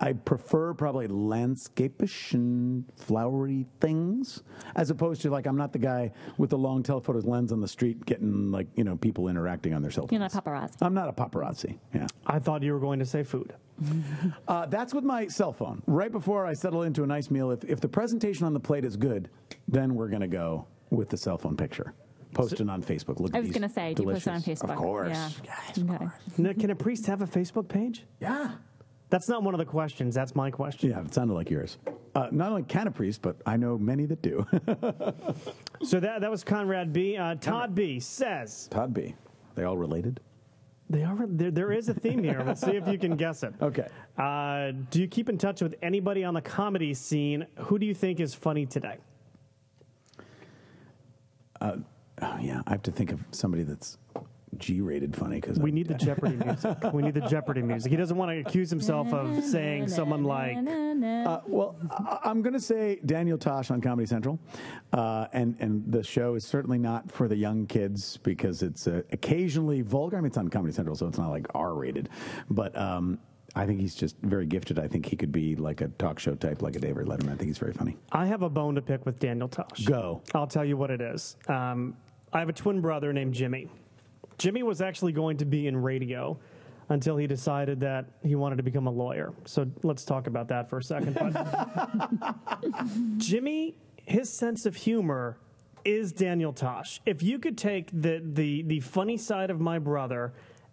I 0.00 0.12
prefer 0.14 0.72
probably 0.74 1.08
landscapish 1.08 2.32
and 2.34 2.84
flowery 2.96 3.66
things, 3.80 4.42
as 4.76 4.90
opposed 4.90 5.22
to 5.22 5.30
like 5.30 5.46
I'm 5.46 5.56
not 5.56 5.72
the 5.72 5.78
guy 5.78 6.12
with 6.38 6.50
the 6.50 6.58
long 6.58 6.82
telephoto 6.82 7.20
lens 7.20 7.52
on 7.52 7.60
the 7.60 7.68
street 7.68 8.04
getting 8.06 8.50
like 8.50 8.66
you 8.76 8.84
know 8.84 8.96
people 8.96 9.28
interacting 9.28 9.74
on 9.74 9.82
their 9.82 9.90
cell 9.90 10.04
phones. 10.04 10.12
You're 10.12 10.20
not 10.20 10.34
a 10.34 10.40
paparazzi. 10.40 10.76
I'm 10.80 10.94
not 10.94 11.08
a 11.08 11.12
paparazzi. 11.12 11.78
Yeah. 11.94 12.06
I 12.26 12.38
thought 12.38 12.62
you 12.62 12.72
were 12.72 12.80
going 12.80 12.98
to 12.98 13.06
say 13.06 13.22
food. 13.22 13.54
Uh, 14.48 14.66
that's 14.66 14.92
with 14.92 15.04
my 15.04 15.26
cell 15.28 15.52
phone. 15.52 15.82
Right 15.86 16.10
before 16.12 16.44
I 16.44 16.52
settle 16.52 16.82
into 16.82 17.02
a 17.02 17.06
nice 17.06 17.30
meal, 17.30 17.50
if, 17.50 17.64
if 17.64 17.80
the 17.80 17.88
presentation 17.88 18.44
on 18.44 18.52
the 18.52 18.60
plate 18.60 18.84
is 18.84 18.96
good, 18.96 19.30
then 19.68 19.94
we're 19.94 20.08
going 20.08 20.20
to 20.22 20.28
go 20.28 20.66
with 20.90 21.08
the 21.08 21.16
cell 21.16 21.38
phone 21.38 21.56
picture. 21.56 21.94
Post 22.34 22.60
it 22.60 22.68
on 22.68 22.82
Facebook. 22.82 23.20
Look 23.20 23.34
I 23.34 23.38
at 23.38 23.42
was 23.42 23.50
these 23.50 23.58
going 23.58 23.68
to 23.68 23.74
say, 23.74 23.94
do 23.94 24.02
you 24.02 24.10
post 24.10 24.26
it 24.26 24.30
on 24.30 24.42
Facebook? 24.42 24.70
Of 24.70 24.76
course. 24.76 25.08
Yeah. 25.10 25.30
Yes, 25.44 25.76
of 25.78 25.88
Okay. 25.90 25.98
course. 25.98 26.12
Now, 26.36 26.52
Can 26.52 26.70
a 26.70 26.74
priest 26.74 27.06
have 27.06 27.22
a 27.22 27.26
Facebook 27.26 27.68
page? 27.68 28.04
Yeah. 28.20 28.52
That's 29.10 29.28
not 29.28 29.42
one 29.42 29.54
of 29.54 29.58
the 29.58 29.64
questions. 29.64 30.14
That's 30.14 30.34
my 30.34 30.50
question. 30.50 30.90
Yeah, 30.90 31.00
it 31.00 31.12
sounded 31.12 31.34
like 31.34 31.50
yours. 31.50 31.78
Uh, 32.14 32.28
not 32.30 32.50
only 32.50 32.62
can 32.62 32.86
a 32.86 32.90
priest, 32.90 33.22
but 33.22 33.36
I 33.44 33.56
know 33.56 33.76
many 33.76 34.06
that 34.06 34.22
do. 34.22 34.46
So 35.82 35.98
that 35.98 36.20
that 36.20 36.30
was 36.30 36.44
Conrad 36.44 36.92
B. 36.92 37.16
Uh, 37.16 37.36
Todd 37.36 37.74
B. 37.74 38.00
says 38.00 38.68
Todd 38.70 38.92
B. 38.92 39.14
They 39.54 39.64
all 39.64 39.78
related? 39.78 40.20
they 40.90 41.04
are 41.04 41.16
there. 41.26 41.50
There 41.50 41.72
is 41.72 41.88
a 41.88 41.94
theme 41.94 42.22
here. 42.22 42.42
Let's 42.44 42.60
see 42.60 42.72
if 42.72 42.86
you 42.86 42.98
can 42.98 43.16
guess 43.16 43.42
it. 43.42 43.54
Okay. 43.62 43.88
Uh, 44.18 44.72
do 44.90 45.00
you 45.00 45.08
keep 45.08 45.28
in 45.28 45.38
touch 45.38 45.62
with 45.62 45.74
anybody 45.80 46.24
on 46.24 46.34
the 46.34 46.40
comedy 46.42 46.92
scene? 46.92 47.46
Who 47.56 47.78
do 47.78 47.86
you 47.86 47.94
think 47.94 48.20
is 48.20 48.34
funny 48.34 48.66
today? 48.66 48.98
Oh, 51.60 51.82
yeah, 52.40 52.62
I 52.66 52.70
have 52.72 52.82
to 52.82 52.92
think 52.92 53.12
of 53.12 53.24
somebody 53.30 53.62
that's 53.62 53.96
G-rated 54.60 55.16
funny 55.16 55.40
because 55.40 55.58
We 55.58 55.72
need 55.72 55.88
the 55.88 55.94
Jeopardy 56.06 56.36
music. 56.36 56.76
We 56.92 57.02
need 57.02 57.14
the 57.14 57.22
Jeopardy 57.22 57.62
music. 57.62 57.90
He 57.90 57.96
doesn't 57.96 58.16
want 58.16 58.30
to 58.30 58.38
accuse 58.38 58.70
himself 58.70 59.12
of 59.12 59.42
saying 59.44 59.88
someone 59.88 60.22
like. 60.24 60.56
Uh, 60.56 61.40
well, 61.46 61.76
I- 61.90 62.18
I'm 62.24 62.42
going 62.42 62.52
to 62.52 62.60
say 62.60 63.00
Daniel 63.04 63.38
Tosh 63.38 63.70
on 63.70 63.80
Comedy 63.80 64.06
Central, 64.06 64.38
uh, 64.92 65.26
and 65.32 65.56
and 65.60 65.90
the 65.90 66.02
show 66.02 66.34
is 66.34 66.44
certainly 66.44 66.78
not 66.78 67.10
for 67.10 67.26
the 67.28 67.36
young 67.36 67.66
kids 67.66 68.18
because 68.18 68.62
it's 68.62 68.86
uh, 68.86 69.02
occasionally 69.12 69.80
vulgar. 69.80 70.16
I 70.16 70.20
mean, 70.20 70.28
it's 70.28 70.36
on 70.36 70.48
Comedy 70.48 70.72
Central, 70.72 70.94
so 70.94 71.06
it's 71.08 71.18
not 71.18 71.30
like 71.30 71.46
R-rated, 71.54 72.08
but. 72.50 72.76
Um, 72.78 73.18
I 73.56 73.66
think 73.66 73.80
he's 73.80 73.96
just 73.96 74.14
very 74.22 74.46
gifted. 74.46 74.78
I 74.78 74.86
think 74.86 75.06
he 75.06 75.16
could 75.16 75.32
be 75.32 75.56
like 75.56 75.80
a 75.80 75.88
talk 75.88 76.20
show 76.20 76.36
type, 76.36 76.62
like 76.62 76.76
a 76.76 76.78
David 76.78 77.06
Letterman. 77.08 77.32
I 77.32 77.34
think 77.34 77.48
he's 77.48 77.58
very 77.58 77.72
funny. 77.72 77.96
I 78.12 78.26
have 78.26 78.42
a 78.42 78.48
bone 78.48 78.76
to 78.76 78.80
pick 78.80 79.04
with 79.04 79.18
Daniel 79.18 79.48
Tosh. 79.48 79.84
Go. 79.84 80.22
I'll 80.36 80.46
tell 80.46 80.64
you 80.64 80.76
what 80.76 80.92
it 80.92 81.00
is. 81.00 81.36
Um, 81.48 81.96
I 82.32 82.38
have 82.38 82.48
a 82.48 82.52
twin 82.52 82.80
brother 82.80 83.12
named 83.12 83.34
Jimmy. 83.34 83.68
Jimmy 84.40 84.62
was 84.62 84.80
actually 84.80 85.12
going 85.12 85.36
to 85.36 85.44
be 85.44 85.66
in 85.66 85.76
radio 85.76 86.38
until 86.88 87.18
he 87.18 87.26
decided 87.26 87.78
that 87.80 88.06
he 88.22 88.34
wanted 88.34 88.56
to 88.56 88.62
become 88.62 88.86
a 88.86 88.90
lawyer. 88.90 89.34
So 89.44 89.70
let's 89.82 90.02
talk 90.02 90.26
about 90.26 90.48
that 90.48 90.70
for 90.70 90.78
a 90.78 90.82
second. 90.82 91.14
But 91.14 92.34
Jimmy, 93.18 93.76
his 94.06 94.32
sense 94.32 94.64
of 94.64 94.74
humor 94.74 95.36
is 95.84 96.10
Daniel 96.12 96.54
Tosh. 96.54 97.02
If 97.04 97.22
you 97.22 97.38
could 97.38 97.58
take 97.58 97.90
the, 97.92 98.22
the, 98.24 98.62
the 98.62 98.80
funny 98.80 99.18
side 99.18 99.50
of 99.50 99.60
my 99.60 99.78
brother 99.78 100.32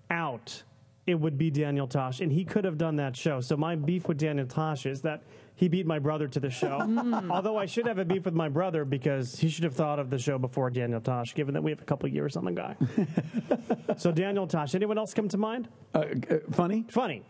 out, 0.10 0.64
it 1.06 1.16
would 1.16 1.38
be 1.38 1.52
Daniel 1.52 1.88
Tosh, 1.88 2.22
and 2.22 2.32
he 2.32 2.46
could 2.46 2.64
have 2.64 2.78
done 2.78 2.96
that 2.96 3.18
show. 3.18 3.42
So 3.42 3.58
my 3.58 3.76
beef 3.76 4.08
with 4.08 4.18
Daniel 4.18 4.48
Tosh 4.48 4.86
is 4.86 5.02
that 5.02 5.24
he 5.58 5.68
beat 5.68 5.88
my 5.88 5.98
brother 5.98 6.28
to 6.28 6.40
the 6.40 6.52
show. 6.52 6.80
Although 7.32 7.58
I 7.58 7.66
should 7.66 7.88
have 7.88 7.98
a 7.98 8.06
beef 8.06 8.26
with 8.26 8.36
my 8.36 8.48
brother 8.48 8.86
because 8.86 9.40
he 9.40 9.50
should 9.50 9.64
have 9.64 9.74
thought 9.74 9.98
of 9.98 10.12
the 10.12 10.20
show 10.20 10.38
before 10.38 10.70
Daniel 10.70 11.02
Tosh, 11.02 11.34
given 11.34 11.56
that 11.56 11.64
we 11.64 11.72
have 11.72 11.82
a 11.82 11.86
couple 11.86 12.08
years 12.08 12.38
on 12.38 12.46
the 12.46 12.52
guy. 12.52 12.76
so 13.98 14.12
Daniel 14.12 14.46
Tosh. 14.46 14.76
Anyone 14.76 15.00
else 15.00 15.16
come 15.16 15.28
to 15.30 15.38
mind? 15.38 15.68
Uh, 15.96 16.04
uh, 16.30 16.38
funny? 16.52 16.86
Funny. 16.90 17.24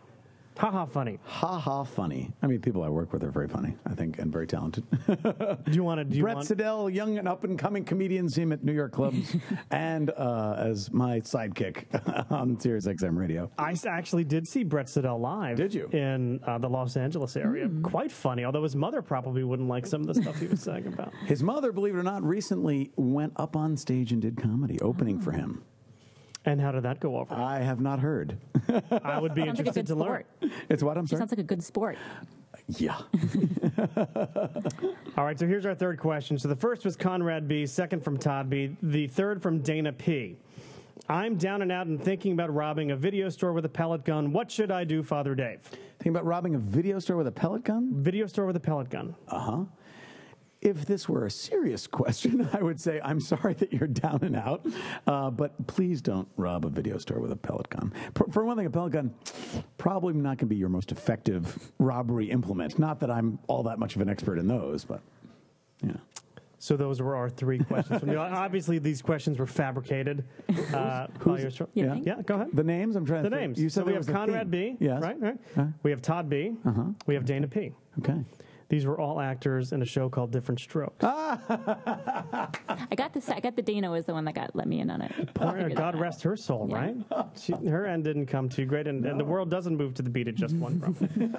Ha 0.58 0.72
ha 0.72 0.86
funny. 0.86 1.18
Ha 1.24 1.58
ha 1.58 1.84
funny. 1.84 2.32
I 2.42 2.48
mean, 2.48 2.60
people 2.60 2.82
I 2.82 2.88
work 2.88 3.12
with 3.12 3.22
are 3.22 3.30
very 3.30 3.46
funny, 3.46 3.76
I 3.86 3.94
think, 3.94 4.18
and 4.18 4.32
very 4.32 4.46
talented. 4.46 4.84
Do 5.06 5.72
you 5.72 5.84
want 5.84 5.98
to 6.00 6.04
do 6.04 6.20
Brett 6.20 6.36
want, 6.36 6.48
Siddell, 6.48 6.92
young 6.92 7.16
and 7.16 7.28
up 7.28 7.44
and 7.44 7.56
coming 7.56 7.84
comedian, 7.84 8.28
see 8.28 8.42
him 8.42 8.50
at 8.50 8.64
New 8.64 8.72
York 8.72 8.90
clubs, 8.90 9.36
and 9.70 10.10
uh, 10.10 10.56
as 10.58 10.92
my 10.92 11.20
sidekick 11.20 11.84
on 12.32 12.58
Sirius 12.58 12.86
XM 12.86 13.16
radio. 13.16 13.48
I 13.56 13.76
actually 13.86 14.24
did 14.24 14.48
see 14.48 14.64
Brett 14.64 14.86
Siddell 14.86 15.20
live. 15.20 15.56
Did 15.56 15.72
you? 15.72 15.88
In 15.92 16.40
uh, 16.44 16.58
the 16.58 16.68
Los 16.68 16.96
Angeles 16.96 17.36
area. 17.36 17.70
Quite 17.82 18.10
funny, 18.10 18.44
although 18.44 18.64
his 18.64 18.74
mother 18.74 19.00
probably 19.00 19.44
wouldn't 19.44 19.68
like 19.68 19.86
some 19.86 20.00
of 20.00 20.08
the 20.08 20.20
stuff 20.20 20.40
he 20.40 20.48
was 20.48 20.60
saying 20.60 20.86
about. 20.88 21.12
His 21.26 21.42
mother, 21.42 21.72
believe 21.72 21.94
it 21.94 21.98
or 21.98 22.02
not, 22.02 22.22
recently 22.22 22.90
went 22.96 23.32
up 23.36 23.54
on 23.54 23.76
stage 23.76 24.12
and 24.12 24.20
did 24.20 24.36
comedy, 24.36 24.80
opening 24.80 25.20
for 25.20 25.32
him. 25.32 25.62
And 26.48 26.58
how 26.58 26.72
did 26.72 26.82
that 26.84 26.98
go 26.98 27.18
over? 27.18 27.34
I 27.34 27.58
have 27.58 27.78
not 27.78 27.98
heard. 28.00 28.38
I 29.04 29.20
would 29.20 29.34
be 29.34 29.42
Sounds 29.44 29.58
like 29.58 29.66
a 29.66 29.68
interested 29.70 29.74
good 29.74 29.86
to 29.88 29.94
learn. 29.96 30.24
It's 30.70 30.82
what 30.82 30.96
I'm 30.96 31.04
She 31.04 31.10
sorry. 31.10 31.20
sounds 31.20 31.32
like 31.32 31.40
a 31.40 31.42
good 31.42 31.62
sport. 31.62 31.98
Yeah. 32.68 32.96
All 35.18 35.24
right, 35.26 35.38
so 35.38 35.46
here's 35.46 35.66
our 35.66 35.74
third 35.74 35.98
question. 35.98 36.38
So 36.38 36.48
the 36.48 36.56
first 36.56 36.86
was 36.86 36.96
Conrad 36.96 37.48
B, 37.48 37.66
second 37.66 38.02
from 38.02 38.16
Todd 38.16 38.48
B, 38.48 38.74
the 38.82 39.08
third 39.08 39.42
from 39.42 39.58
Dana 39.60 39.92
P. 39.92 40.38
I'm 41.10 41.36
down 41.36 41.60
and 41.60 41.70
out 41.70 41.86
and 41.86 42.02
thinking 42.02 42.32
about 42.32 42.54
robbing 42.54 42.92
a 42.92 42.96
video 42.96 43.28
store 43.28 43.52
with 43.52 43.66
a 43.66 43.68
pellet 43.70 44.04
gun. 44.06 44.32
What 44.32 44.50
should 44.50 44.70
I 44.70 44.84
do, 44.84 45.02
Father 45.02 45.34
Dave? 45.34 45.60
Think 45.98 46.14
about 46.14 46.24
robbing 46.24 46.54
a 46.54 46.58
video 46.58 46.98
store 46.98 47.16
with 47.18 47.26
a 47.26 47.32
pellet 47.32 47.64
gun? 47.64 47.90
Video 47.92 48.26
store 48.26 48.46
with 48.46 48.56
a 48.56 48.60
pellet 48.60 48.88
gun. 48.88 49.14
Uh-huh. 49.28 49.64
If 50.60 50.86
this 50.86 51.08
were 51.08 51.24
a 51.26 51.30
serious 51.30 51.86
question, 51.98 52.48
I 52.52 52.62
would 52.62 52.80
say, 52.80 53.00
I'm 53.04 53.20
sorry 53.20 53.54
that 53.54 53.72
you're 53.72 53.86
down 53.88 54.20
and 54.22 54.34
out, 54.36 54.66
uh, 55.06 55.30
but 55.30 55.66
please 55.68 56.02
don't 56.02 56.28
rob 56.36 56.64
a 56.64 56.68
video 56.68 56.98
store 56.98 57.20
with 57.20 57.30
a 57.32 57.36
pellet 57.36 57.68
gun. 57.68 57.92
For, 58.14 58.26
for 58.32 58.44
one 58.44 58.56
thing, 58.56 58.66
a 58.66 58.70
pellet 58.70 58.92
gun 58.92 59.14
probably 59.78 60.14
not 60.14 60.30
going 60.30 60.36
to 60.38 60.46
be 60.46 60.56
your 60.56 60.68
most 60.68 60.90
effective 60.90 61.70
robbery 61.78 62.30
implement. 62.30 62.78
Not 62.78 62.98
that 63.00 63.10
I'm 63.10 63.38
all 63.46 63.62
that 63.64 63.78
much 63.78 63.94
of 63.94 64.02
an 64.02 64.08
expert 64.08 64.38
in 64.38 64.48
those, 64.48 64.84
but 64.84 65.00
yeah. 65.84 65.92
So 66.60 66.76
those 66.76 67.00
were 67.00 67.14
our 67.14 67.30
three 67.30 67.60
questions. 67.60 68.00
From 68.00 68.10
you. 68.10 68.18
Obviously, 68.18 68.80
these 68.80 69.00
questions 69.00 69.38
were 69.38 69.46
fabricated. 69.46 70.24
Uh, 70.74 71.06
by 71.24 71.38
your 71.38 71.52
stro- 71.52 71.68
You 71.74 71.84
Yeah. 71.84 71.92
think? 71.94 72.06
yeah, 72.06 72.22
go 72.22 72.34
ahead. 72.34 72.48
The 72.52 72.64
names, 72.64 72.96
I'm 72.96 73.06
trying 73.06 73.22
The 73.22 73.30
to 73.30 73.36
think. 73.36 73.48
names. 73.50 73.62
You 73.62 73.68
said 73.68 73.82
so 73.82 73.86
we 73.86 73.92
have 73.92 74.08
Conrad 74.08 74.50
theme. 74.50 74.76
B. 74.76 74.84
Yes. 74.84 75.00
Right, 75.00 75.20
right. 75.20 75.38
Uh, 75.56 75.66
We 75.84 75.92
have 75.92 76.02
Todd 76.02 76.28
B. 76.28 76.56
Uh-huh. 76.64 76.82
We 77.06 77.14
have 77.14 77.24
Dana 77.24 77.46
P. 77.46 77.70
Okay. 78.00 78.24
These 78.68 78.84
were 78.84 79.00
all 79.00 79.18
actors 79.18 79.72
in 79.72 79.80
a 79.80 79.86
show 79.86 80.10
called 80.10 80.30
Diff'rent 80.30 80.60
Strokes. 80.60 81.02
I 81.02 82.86
got 82.96 83.14
this. 83.14 83.28
I 83.30 83.40
got 83.40 83.56
the 83.56 83.62
Dana 83.62 83.90
was 83.90 84.04
the 84.04 84.12
one 84.12 84.26
that 84.26 84.34
got 84.34 84.54
let 84.54 84.68
me 84.68 84.80
in 84.80 84.90
on 84.90 85.00
it. 85.00 85.12
Poor- 85.34 85.70
God 85.70 85.98
rest 85.98 86.22
her 86.24 86.36
soul, 86.36 86.66
Yeah. 86.70 86.76
right? 86.76 86.96
She, 87.40 87.52
her 87.66 87.86
end 87.86 88.04
didn't 88.04 88.26
come 88.26 88.48
too 88.50 88.66
great, 88.66 88.86
and, 88.86 89.06
and 89.06 89.18
the 89.18 89.24
world 89.24 89.50
doesn't 89.50 89.74
move 89.76 89.94
to 89.94 90.02
the 90.02 90.10
beat 90.10 90.28
of 90.28 90.34
just 90.34 90.54
one 90.56 90.78
drum. 90.78 91.36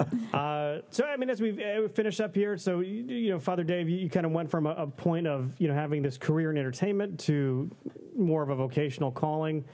uh, 0.34 0.78
so, 0.90 1.04
I 1.04 1.16
mean, 1.16 1.30
as 1.30 1.40
we 1.40 1.62
uh, 1.62 1.86
finish 1.88 2.18
up 2.18 2.34
here, 2.34 2.56
so 2.56 2.80
you, 2.80 3.04
you 3.04 3.30
know, 3.30 3.38
Father 3.38 3.62
Dave, 3.62 3.88
you, 3.88 3.98
you 3.98 4.10
kind 4.10 4.26
of 4.26 4.32
went 4.32 4.50
from 4.50 4.66
a, 4.66 4.70
a 4.70 4.86
point 4.88 5.28
of 5.28 5.52
you 5.58 5.68
know 5.68 5.74
having 5.74 6.02
this 6.02 6.18
career 6.18 6.50
in 6.50 6.58
entertainment 6.58 7.20
to 7.20 7.70
more 8.16 8.42
of 8.42 8.50
a 8.50 8.56
vocational 8.56 9.12
calling. 9.12 9.64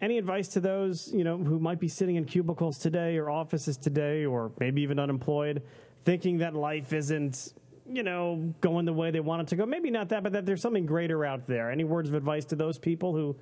Any 0.00 0.18
advice 0.18 0.48
to 0.48 0.60
those 0.60 1.12
you 1.12 1.22
know 1.22 1.38
who 1.38 1.60
might 1.60 1.78
be 1.78 1.88
sitting 1.88 2.16
in 2.16 2.24
cubicles 2.24 2.78
today, 2.78 3.16
or 3.16 3.30
offices 3.30 3.76
today, 3.76 4.24
or 4.26 4.50
maybe 4.58 4.82
even 4.82 4.98
unemployed, 4.98 5.62
thinking 6.08 6.38
that 6.38 6.54
life 6.54 6.94
isn't 6.94 7.52
you 7.90 8.02
know, 8.02 8.54
going 8.60 8.84
the 8.84 8.92
way 8.92 9.10
they 9.10 9.20
want 9.20 9.42
it 9.42 9.48
to 9.48 9.56
go. 9.56 9.64
Maybe 9.64 9.90
not 9.90 10.10
that, 10.10 10.22
but 10.22 10.32
that 10.32 10.44
there's 10.44 10.60
something 10.60 10.84
greater 10.84 11.24
out 11.24 11.46
there. 11.46 11.70
Any 11.70 11.84
words 11.84 12.08
of 12.08 12.14
advice 12.14 12.44
to 12.46 12.56
those 12.56 12.78
people 12.78 13.14
who 13.14 13.36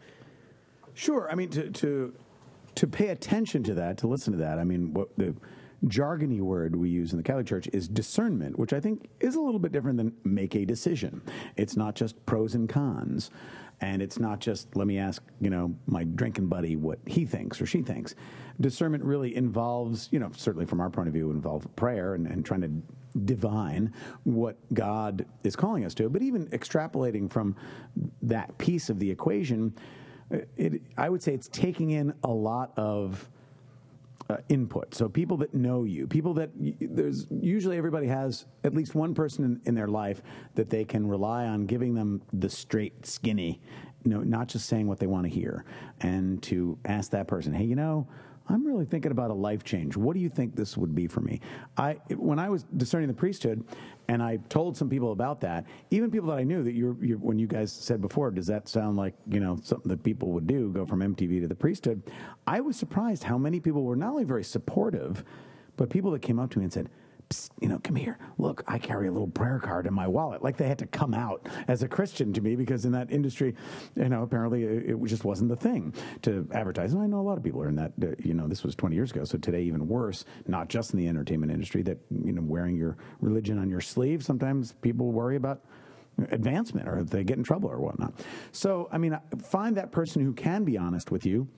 Sure. 0.95 1.29
I 1.31 1.35
mean, 1.35 1.51
to, 1.51 1.71
to 1.71 2.15
to 2.77 2.87
pay 2.87 3.09
attention 3.09 3.63
to 3.65 3.75
that, 3.75 3.99
to 3.99 4.07
listen 4.07 4.33
to 4.33 4.39
that. 4.39 4.59
I 4.59 4.65
mean, 4.65 4.95
what 4.95 5.09
the 5.17 5.35
jargony 5.85 6.41
word 6.41 6.75
we 6.75 6.89
use 6.89 7.13
in 7.13 7.19
the 7.19 7.23
Catholic 7.23 7.47
Church 7.47 7.69
is 7.73 7.87
discernment, 7.87 8.59
which 8.59 8.73
I 8.73 8.81
think 8.81 9.09
is 9.21 9.35
a 9.35 9.41
little 9.41 9.61
bit 9.61 9.73
different 9.73 9.99
than 9.99 10.15
make 10.25 10.57
a 10.57 10.65
decision. 10.65 11.21
It's 11.57 11.77
not 11.77 11.95
just 11.95 12.25
pros 12.27 12.55
and 12.55 12.69
cons, 12.69 13.31
and 13.81 14.01
it's 14.01 14.19
not 14.19 14.41
just 14.41 14.75
let 14.75 14.87
me 14.87 14.99
ask, 14.99 15.23
you 15.41 15.51
know, 15.51 15.75
my 15.87 16.05
drinking 16.05 16.47
buddy 16.47 16.77
what 16.77 16.99
he 17.07 17.27
thinks 17.27 17.61
or 17.61 17.67
she 17.67 17.83
thinks. 17.83 18.15
Discernment 18.61 19.05
really 19.05 19.37
involves, 19.37 20.09
you 20.11 20.19
know, 20.19 20.31
certainly 20.35 20.65
from 20.65 20.81
our 20.81 20.89
point 20.89 21.09
of 21.09 21.15
view, 21.15 21.31
involve 21.31 21.67
prayer 21.77 22.15
and, 22.15 22.27
and 22.27 22.45
trying 22.45 22.63
to 22.63 22.71
divine 23.25 23.93
what 24.25 24.57
God 24.73 25.27
is 25.45 25.57
calling 25.57 25.85
us 25.85 25.95
to. 25.95 26.09
But 26.09 26.23
even 26.23 26.47
extrapolating 26.49 27.31
from 27.31 27.55
that 28.23 28.57
piece 28.59 28.89
of 28.89 28.99
the 28.99 29.11
equation, 29.11 29.75
it, 30.57 30.81
I 30.97 31.09
would 31.09 31.23
say 31.23 31.35
it's 31.35 31.49
taking 31.49 31.91
in 31.91 32.15
a 32.25 32.31
lot 32.31 32.73
of 32.77 33.29
uh, 34.29 34.39
input. 34.49 34.95
So 34.95 35.09
people 35.09 35.37
that 35.39 35.55
know 35.55 35.85
you, 35.85 36.07
people 36.07 36.35
that 36.35 36.51
y- 36.57 36.75
there's 36.81 37.27
usually 37.31 37.77
everybody 37.77 38.07
has 38.07 38.47
at 38.65 38.75
least 38.75 38.95
one 38.95 39.15
person 39.15 39.45
in, 39.45 39.61
in 39.67 39.75
their 39.75 39.89
life 39.89 40.23
that 40.55 40.71
they 40.71 40.85
can 40.85 41.07
rely 41.07 41.47
on 41.47 41.67
giving 41.67 41.95
them 41.95 42.23
the 42.33 42.51
straight 42.51 43.07
skinny, 43.07 43.61
not 44.05 44.49
just 44.49 44.67
saying 44.67 44.87
what 44.87 44.99
they 44.99 45.07
want 45.07 45.25
to 45.25 45.31
hear, 45.31 45.65
and 46.01 46.43
to 46.45 46.79
ask 46.85 47.11
that 47.11 47.27
person, 47.29 47.53
hey, 47.53 47.65
you 47.65 47.77
know. 47.77 48.07
I'm 48.49 48.65
really 48.65 48.85
thinking 48.85 49.11
about 49.11 49.31
a 49.31 49.35
life 49.35 49.65
change. 49.65 49.97
What 49.97 50.15
do 50.15 50.21
you 50.21 50.29
think 50.29 50.55
this 50.55 50.77
would 50.77 50.95
be 50.95 51.09
for 51.09 51.21
me? 51.21 51.41
I 51.77 51.95
when 52.15 52.39
I 52.39 52.49
was 52.49 52.63
discerning 52.77 53.09
the 53.09 53.15
priesthood, 53.15 53.65
and 54.09 54.23
I 54.23 54.39
told 54.49 54.77
some 54.77 54.89
people 54.89 55.13
about 55.13 55.41
that, 55.41 55.67
even 55.91 56.11
people 56.11 56.29
that 56.29 56.39
I 56.39 56.45
knew 56.45 56.63
that 56.63 56.75
you're, 56.75 56.97
you 57.03 57.17
when 57.17 57.39
you 57.39 57.47
guys 57.47 57.73
said 57.73 58.01
before, 58.01 58.31
does 58.31 58.47
that 58.47 58.69
sound 58.69 58.97
like 58.97 59.15
you 59.29 59.41
know 59.41 59.59
something 59.63 59.89
that 59.89 60.03
people 60.03 60.33
would 60.33 60.47
do, 60.47 60.71
go 60.73 60.87
from 60.87 61.01
MTV 61.01 61.41
to 61.41 61.49
the 61.49 61.55
priesthood? 61.55 62.03
I 62.47 62.61
was 62.61 62.77
surprised 62.77 63.25
how 63.25 63.39
many 63.39 63.61
people 63.61 63.83
were 63.83 63.97
not 63.97 64.11
only 64.11 64.25
very 64.25 64.45
supportive, 64.45 65.25
but 65.77 65.91
people 65.91 66.11
that 66.13 66.23
came 66.23 66.39
up 66.39 66.51
to 66.53 66.59
me 66.59 66.65
and 66.65 66.73
said, 66.73 66.89
you 67.61 67.69
know, 67.69 67.79
come 67.79 67.97
here. 67.97 68.19
Look, 68.39 68.63
I 68.69 68.79
carry 68.79 69.09
a 69.09 69.13
little 69.13 69.29
prayer 69.29 69.59
card 69.59 69.87
in 69.87 69.95
my 69.95 70.07
wallet. 70.07 70.43
Like 70.43 70.57
they 70.57 70.69
had 70.69 70.79
to 70.79 70.87
come 70.87 71.15
out 71.15 71.47
as 71.67 71.83
a 71.83 71.89
Christian 71.89 72.33
to 72.35 72.41
me 72.41 72.55
because 72.55 72.85
in 72.85 72.93
that 72.93 73.11
industry, 73.11 73.55
you 73.95 74.09
know, 74.09 74.23
apparently 74.23 74.65
it, 74.65 74.97
just 75.07 75.25
wasn't 75.25 75.49
the 75.49 75.57
thing 75.57 75.95
to 76.23 76.49
advertise. 76.53 76.93
And 76.93 77.03
I 77.03 77.07
know 77.07 77.21
a 77.21 77.23
lot 77.23 77.37
of 77.37 77.45
people 77.45 77.63
are 77.63 77.69
in 77.69 77.77
that. 77.77 77.93
Uh, 78.01 78.09
you 78.19 78.35
know, 78.35 78.47
this 78.47 78.63
was 78.63 78.75
20 78.75 78.95
years 78.95 79.11
ago, 79.11 79.25
so 79.25 79.39
today 79.39 79.63
even 79.63 79.89
worse. 79.89 80.25
Not 80.47 80.69
just 80.69 80.93
in 80.93 80.99
the 80.99 81.09
entertainment 81.09 81.53
industry 81.53 81.83
that 81.83 81.99
you 82.11 82.33
know 82.33 82.43
wearing 82.43 82.77
your 82.77 82.97
religion 83.21 83.59
on 83.59 83.71
your 83.71 83.81
sleeve. 83.81 84.25
Sometimes 84.25 84.73
people 84.73 85.13
worry 85.13 85.37
about 85.37 85.65
advancement 86.31 86.89
or 86.89 87.05
they 87.05 87.25
get 87.25 87.37
in 87.37 87.45
trouble 87.45 87.71
or 87.71 87.79
whatnot. 87.79 88.15
So, 88.53 88.89
I 88.91 88.99
mean, 88.99 89.19
find 89.43 89.77
that 89.77 89.93
person 89.93 90.23
who 90.23 90.33
can 90.33 90.65
be 90.65 90.79
honest 90.79 91.11
with 91.11 91.27
you 91.27 91.49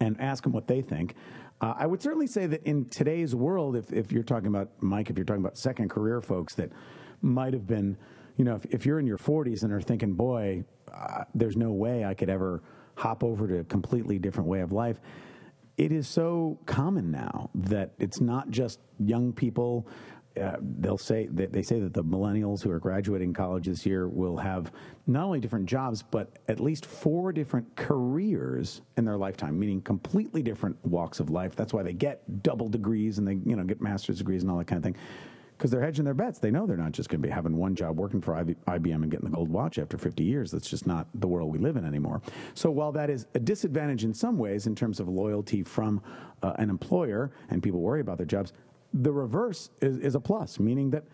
and 0.00 0.20
ask 0.20 0.42
them 0.42 0.52
what 0.52 0.66
they 0.66 0.82
think. 0.82 1.14
Uh, 1.60 1.74
I 1.76 1.86
would 1.86 2.02
certainly 2.02 2.26
say 2.26 2.46
that 2.46 2.62
in 2.64 2.84
today's 2.86 3.34
world, 3.34 3.76
if, 3.76 3.92
if 3.92 4.12
you're 4.12 4.22
talking 4.22 4.48
about, 4.48 4.70
Mike, 4.80 5.08
if 5.08 5.16
you're 5.16 5.24
talking 5.24 5.42
about 5.42 5.56
second 5.56 5.88
career 5.88 6.20
folks 6.20 6.54
that 6.56 6.70
might 7.22 7.54
have 7.54 7.66
been, 7.66 7.96
you 8.36 8.44
know, 8.44 8.56
if, 8.56 8.66
if 8.66 8.86
you're 8.86 8.98
in 8.98 9.06
your 9.06 9.18
40s 9.18 9.62
and 9.62 9.72
are 9.72 9.80
thinking, 9.80 10.12
boy, 10.12 10.64
uh, 10.92 11.24
there's 11.34 11.56
no 11.56 11.72
way 11.72 12.04
I 12.04 12.12
could 12.12 12.28
ever 12.28 12.62
hop 12.96 13.24
over 13.24 13.48
to 13.48 13.60
a 13.60 13.64
completely 13.64 14.18
different 14.18 14.48
way 14.48 14.60
of 14.60 14.70
life. 14.70 15.00
It 15.78 15.92
is 15.92 16.08
so 16.08 16.58
common 16.66 17.10
now 17.10 17.50
that 17.54 17.92
it's 17.98 18.20
not 18.20 18.50
just 18.50 18.80
young 18.98 19.32
people 19.32 19.86
uh, 20.40 20.56
they'll 20.78 20.98
say 20.98 21.28
that 21.32 21.52
they 21.52 21.62
say 21.62 21.80
that 21.80 21.94
the 21.94 22.04
millennials 22.04 22.62
who 22.62 22.70
are 22.70 22.78
graduating 22.78 23.32
college 23.32 23.66
this 23.66 23.86
year 23.86 24.08
will 24.08 24.36
have 24.36 24.72
not 25.06 25.24
only 25.24 25.40
different 25.40 25.66
jobs 25.66 26.02
but 26.02 26.38
at 26.48 26.60
least 26.60 26.86
four 26.86 27.32
different 27.32 27.74
careers 27.76 28.82
in 28.96 29.04
their 29.04 29.16
lifetime 29.16 29.58
meaning 29.58 29.80
completely 29.80 30.42
different 30.42 30.76
walks 30.84 31.20
of 31.20 31.30
life. 31.30 31.56
That's 31.56 31.72
why 31.72 31.82
they 31.82 31.92
get 31.92 32.42
double 32.42 32.68
degrees 32.68 33.18
and 33.18 33.26
they 33.26 33.34
you 33.48 33.56
know 33.56 33.64
get 33.64 33.80
master's 33.80 34.18
degrees 34.18 34.42
and 34.42 34.50
all 34.50 34.58
that 34.58 34.66
kind 34.66 34.78
of 34.78 34.84
thing 34.84 34.96
because 35.56 35.70
they're 35.70 35.82
hedging 35.82 36.04
their 36.04 36.14
bets. 36.14 36.38
They 36.38 36.50
know 36.50 36.66
they're 36.66 36.76
not 36.76 36.92
just 36.92 37.08
going 37.08 37.22
to 37.22 37.26
be 37.26 37.32
having 37.32 37.56
one 37.56 37.74
job 37.74 37.98
working 37.98 38.20
for 38.20 38.34
IBM 38.34 38.94
and 38.94 39.10
getting 39.10 39.24
the 39.24 39.34
gold 39.34 39.48
watch 39.48 39.78
after 39.78 39.96
50 39.96 40.22
years. 40.22 40.50
That's 40.50 40.68
just 40.68 40.86
not 40.86 41.06
the 41.14 41.26
world 41.26 41.50
we 41.50 41.58
live 41.58 41.76
in 41.76 41.86
anymore. 41.86 42.20
So 42.54 42.70
while 42.70 42.92
that 42.92 43.08
is 43.08 43.26
a 43.34 43.38
disadvantage 43.38 44.04
in 44.04 44.12
some 44.12 44.36
ways 44.36 44.66
in 44.66 44.74
terms 44.74 45.00
of 45.00 45.08
loyalty 45.08 45.62
from 45.62 46.02
uh, 46.42 46.52
an 46.58 46.68
employer 46.68 47.30
and 47.48 47.62
people 47.62 47.80
worry 47.80 48.00
about 48.00 48.18
their 48.18 48.26
jobs 48.26 48.52
the 49.02 49.12
reverse 49.12 49.70
is, 49.80 49.98
is 49.98 50.14
a 50.14 50.20
plus, 50.20 50.58
meaning 50.58 50.90
that 50.90 51.04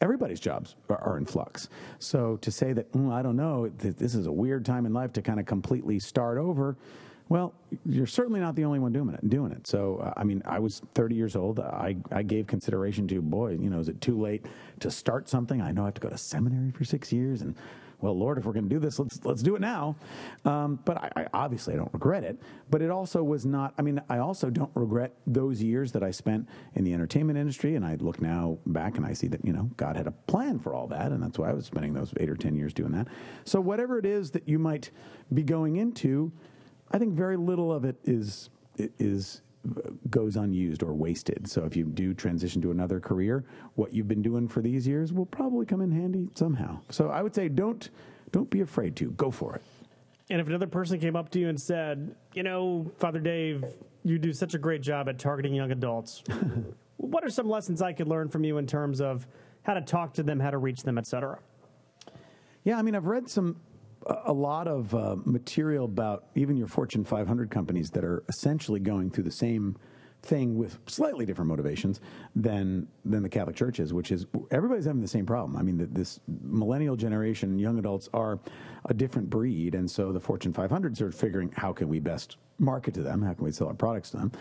everybody's 0.00 0.40
jobs 0.40 0.74
are, 0.88 1.16
in 1.16 1.24
flux. 1.24 1.68
So 1.98 2.36
to 2.38 2.50
say 2.50 2.72
that, 2.72 2.90
mm, 2.92 3.12
I 3.12 3.22
don't 3.22 3.36
know, 3.36 3.68
th- 3.78 3.96
this 3.96 4.14
is 4.14 4.26
a 4.26 4.32
weird 4.32 4.64
time 4.64 4.84
in 4.86 4.92
life 4.92 5.12
to 5.14 5.22
kind 5.22 5.38
of 5.38 5.46
completely 5.46 6.00
start 6.00 6.38
over, 6.38 6.76
well, 7.28 7.54
you're 7.86 8.06
certainly 8.06 8.40
not 8.40 8.56
the 8.56 8.64
only 8.64 8.78
one 8.78 8.92
doing 8.92 9.14
it. 9.14 9.30
Doing 9.30 9.52
it. 9.52 9.66
So, 9.66 9.98
uh, 9.98 10.12
I 10.16 10.24
mean, 10.24 10.42
I 10.44 10.58
was 10.58 10.82
30 10.94 11.14
years 11.14 11.36
old. 11.36 11.60
I, 11.60 11.96
I 12.10 12.22
gave 12.22 12.46
consideration 12.46 13.06
to, 13.08 13.22
boy, 13.22 13.52
you 13.52 13.70
know, 13.70 13.78
is 13.78 13.88
it 13.88 14.00
too 14.00 14.20
late 14.20 14.44
to 14.80 14.90
start 14.90 15.28
something? 15.28 15.62
I 15.62 15.70
know 15.72 15.82
I 15.82 15.86
have 15.86 15.94
to 15.94 16.00
go 16.00 16.10
to 16.10 16.18
seminary 16.18 16.72
for 16.72 16.84
six 16.84 17.12
years 17.12 17.40
and 17.40 17.54
well, 18.02 18.18
Lord, 18.18 18.36
if 18.36 18.44
we're 18.44 18.52
going 18.52 18.68
to 18.68 18.74
do 18.74 18.80
this, 18.80 18.98
let's 18.98 19.24
let's 19.24 19.42
do 19.42 19.54
it 19.54 19.60
now. 19.60 19.96
Um, 20.44 20.80
but 20.84 20.98
I, 20.98 21.10
I, 21.16 21.26
obviously 21.32 21.72
I 21.74 21.76
don't 21.76 21.92
regret 21.92 22.24
it. 22.24 22.38
But 22.68 22.82
it 22.82 22.90
also 22.90 23.22
was 23.22 23.46
not. 23.46 23.74
I 23.78 23.82
mean, 23.82 24.02
I 24.08 24.18
also 24.18 24.50
don't 24.50 24.70
regret 24.74 25.14
those 25.26 25.62
years 25.62 25.92
that 25.92 26.02
I 26.02 26.10
spent 26.10 26.48
in 26.74 26.84
the 26.84 26.92
entertainment 26.92 27.38
industry. 27.38 27.76
And 27.76 27.84
I 27.84 27.94
look 27.94 28.20
now 28.20 28.58
back 28.66 28.96
and 28.96 29.06
I 29.06 29.12
see 29.12 29.28
that 29.28 29.44
you 29.44 29.52
know 29.52 29.70
God 29.76 29.96
had 29.96 30.06
a 30.06 30.10
plan 30.10 30.58
for 30.58 30.74
all 30.74 30.88
that, 30.88 31.12
and 31.12 31.22
that's 31.22 31.38
why 31.38 31.48
I 31.48 31.52
was 31.52 31.66
spending 31.66 31.94
those 31.94 32.12
eight 32.18 32.28
or 32.28 32.36
ten 32.36 32.56
years 32.56 32.74
doing 32.74 32.92
that. 32.92 33.06
So 33.44 33.60
whatever 33.60 33.98
it 33.98 34.04
is 34.04 34.32
that 34.32 34.48
you 34.48 34.58
might 34.58 34.90
be 35.32 35.44
going 35.44 35.76
into, 35.76 36.32
I 36.90 36.98
think 36.98 37.14
very 37.14 37.36
little 37.36 37.72
of 37.72 37.84
it 37.84 37.96
is 38.04 38.50
is 38.76 39.42
goes 40.10 40.36
unused 40.36 40.82
or 40.82 40.92
wasted. 40.94 41.48
So 41.48 41.64
if 41.64 41.76
you 41.76 41.84
do 41.84 42.14
transition 42.14 42.60
to 42.62 42.70
another 42.70 43.00
career, 43.00 43.44
what 43.74 43.92
you've 43.92 44.08
been 44.08 44.22
doing 44.22 44.48
for 44.48 44.60
these 44.60 44.86
years 44.86 45.12
will 45.12 45.26
probably 45.26 45.66
come 45.66 45.80
in 45.80 45.90
handy 45.90 46.28
somehow. 46.34 46.80
So 46.90 47.08
I 47.08 47.22
would 47.22 47.34
say 47.34 47.48
don't 47.48 47.88
don't 48.32 48.50
be 48.50 48.60
afraid 48.60 48.96
to 48.96 49.10
go 49.12 49.30
for 49.30 49.56
it. 49.56 49.62
And 50.30 50.40
if 50.40 50.46
another 50.46 50.66
person 50.66 50.98
came 50.98 51.16
up 51.16 51.30
to 51.30 51.38
you 51.38 51.48
and 51.48 51.60
said, 51.60 52.14
"You 52.34 52.42
know, 52.42 52.90
Father 52.98 53.20
Dave, 53.20 53.64
you 54.02 54.18
do 54.18 54.32
such 54.32 54.54
a 54.54 54.58
great 54.58 54.82
job 54.82 55.08
at 55.08 55.18
targeting 55.18 55.54
young 55.54 55.70
adults. 55.70 56.24
what 56.96 57.24
are 57.24 57.30
some 57.30 57.48
lessons 57.48 57.82
I 57.82 57.92
could 57.92 58.08
learn 58.08 58.28
from 58.28 58.44
you 58.44 58.58
in 58.58 58.66
terms 58.66 59.00
of 59.00 59.26
how 59.62 59.74
to 59.74 59.80
talk 59.80 60.14
to 60.14 60.22
them, 60.22 60.40
how 60.40 60.50
to 60.50 60.58
reach 60.58 60.82
them, 60.82 60.98
etc.?" 60.98 61.38
Yeah, 62.64 62.78
I 62.78 62.82
mean, 62.82 62.94
I've 62.94 63.06
read 63.06 63.28
some 63.28 63.56
a 64.06 64.32
lot 64.32 64.68
of 64.68 64.94
uh, 64.94 65.16
material 65.24 65.84
about 65.84 66.26
even 66.34 66.56
your 66.56 66.66
Fortune 66.66 67.04
500 67.04 67.50
companies 67.50 67.90
that 67.90 68.04
are 68.04 68.22
essentially 68.28 68.80
going 68.80 69.10
through 69.10 69.24
the 69.24 69.30
same 69.30 69.76
thing 70.22 70.56
with 70.56 70.78
slightly 70.86 71.26
different 71.26 71.48
motivations 71.48 72.00
than 72.36 72.86
than 73.04 73.22
the 73.22 73.28
Catholic 73.28 73.56
Church 73.56 73.80
is, 73.80 73.92
which 73.92 74.12
is 74.12 74.26
everybody's 74.50 74.84
having 74.84 75.00
the 75.00 75.08
same 75.08 75.26
problem. 75.26 75.56
I 75.56 75.62
mean, 75.62 75.78
the, 75.78 75.86
this 75.86 76.20
millennial 76.42 76.96
generation, 76.96 77.58
young 77.58 77.78
adults 77.78 78.08
are 78.14 78.38
a 78.84 78.94
different 78.94 79.28
breed, 79.28 79.74
and 79.74 79.90
so 79.90 80.12
the 80.12 80.20
Fortune 80.20 80.52
500s 80.52 81.00
are 81.00 81.10
figuring 81.10 81.52
how 81.56 81.72
can 81.72 81.88
we 81.88 81.98
best 81.98 82.36
market 82.58 82.94
to 82.94 83.02
them, 83.02 83.22
how 83.22 83.34
can 83.34 83.44
we 83.44 83.50
sell 83.50 83.66
our 83.66 83.74
products 83.74 84.10
to 84.10 84.18
them, 84.18 84.32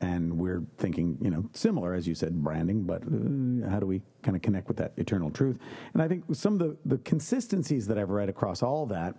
and 0.00 0.38
we're 0.38 0.62
thinking, 0.76 1.18
you 1.20 1.30
know, 1.30 1.48
similar 1.52 1.94
as 1.94 2.06
you 2.06 2.14
said, 2.14 2.42
branding, 2.42 2.84
but 2.84 3.02
uh, 3.02 3.70
how 3.70 3.80
do 3.80 3.86
we 3.86 4.02
kind 4.22 4.36
of 4.36 4.42
connect 4.42 4.68
with 4.68 4.76
that 4.76 4.92
eternal 4.96 5.30
truth? 5.30 5.58
And 5.92 6.02
I 6.02 6.08
think 6.08 6.24
some 6.32 6.54
of 6.54 6.58
the 6.58 6.76
the 6.84 6.98
consistencies 6.98 7.86
that 7.88 7.98
I've 7.98 8.10
read 8.10 8.28
across 8.28 8.62
all 8.62 8.86
that 8.86 9.16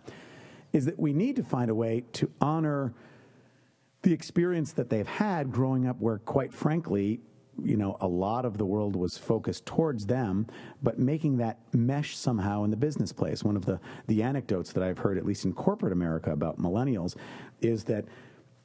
is 0.73 0.85
that 0.85 0.99
we 0.99 1.13
need 1.13 1.35
to 1.35 1.43
find 1.43 1.69
a 1.69 1.75
way 1.75 2.03
to 2.13 2.31
honor 2.41 2.93
the 4.01 4.13
experience 4.13 4.73
that 4.73 4.89
they've 4.89 5.07
had 5.07 5.51
growing 5.51 5.87
up 5.87 5.99
where 5.99 6.19
quite 6.19 6.53
frankly 6.53 7.19
you 7.61 7.75
know 7.75 7.97
a 7.99 8.07
lot 8.07 8.45
of 8.45 8.57
the 8.57 8.65
world 8.65 8.95
was 8.95 9.17
focused 9.17 9.65
towards 9.65 10.05
them 10.05 10.47
but 10.81 10.97
making 10.97 11.37
that 11.37 11.59
mesh 11.73 12.15
somehow 12.15 12.63
in 12.63 12.71
the 12.71 12.77
business 12.77 13.11
place 13.11 13.43
one 13.43 13.57
of 13.57 13.65
the 13.65 13.77
the 14.07 14.23
anecdotes 14.23 14.71
that 14.71 14.83
i've 14.83 14.97
heard 14.97 15.17
at 15.17 15.25
least 15.25 15.43
in 15.43 15.51
corporate 15.51 15.91
america 15.91 16.31
about 16.31 16.57
millennials 16.57 17.17
is 17.61 17.83
that 17.83 18.05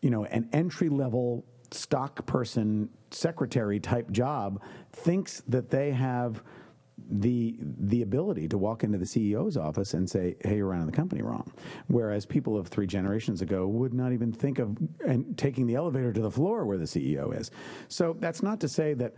you 0.03 0.11
know 0.11 0.25
an 0.27 0.49
entry 0.53 0.89
level 0.89 1.45
stock 1.75 2.25
person 2.27 2.89
secretary 3.11 3.81
type 3.81 4.11
job 4.11 4.63
thinks 4.93 5.43
that 5.49 5.71
they 5.71 5.91
have 5.91 6.43
the 7.11 7.59
the 7.61 8.03
ability 8.03 8.49
to 8.49 8.57
walk 8.57 8.85
into 8.85 8.97
the 8.97 9.05
CEO's 9.05 9.57
office 9.57 9.95
and 9.95 10.09
say, 10.09 10.37
"Hey, 10.41 10.57
you're 10.57 10.69
running 10.69 10.87
the 10.87 10.93
company 10.93 11.23
wrong," 11.23 11.53
whereas 11.89 12.25
people 12.25 12.57
of 12.57 12.69
three 12.69 12.87
generations 12.87 13.43
ago 13.43 13.67
would 13.67 13.93
not 13.93 14.13
even 14.13 14.33
think 14.33 14.59
of 14.59 14.77
and 15.05 15.37
taking 15.37 15.67
the 15.67 15.75
elevator 15.75 16.13
to 16.13 16.21
the 16.21 16.31
floor 16.31 16.65
where 16.65 16.79
the 16.79 16.87
CEO 16.87 17.39
is. 17.39 17.51
So 17.89 18.17
that's 18.19 18.43
not 18.43 18.61
to 18.61 18.69
say 18.69 18.95
that 18.95 19.15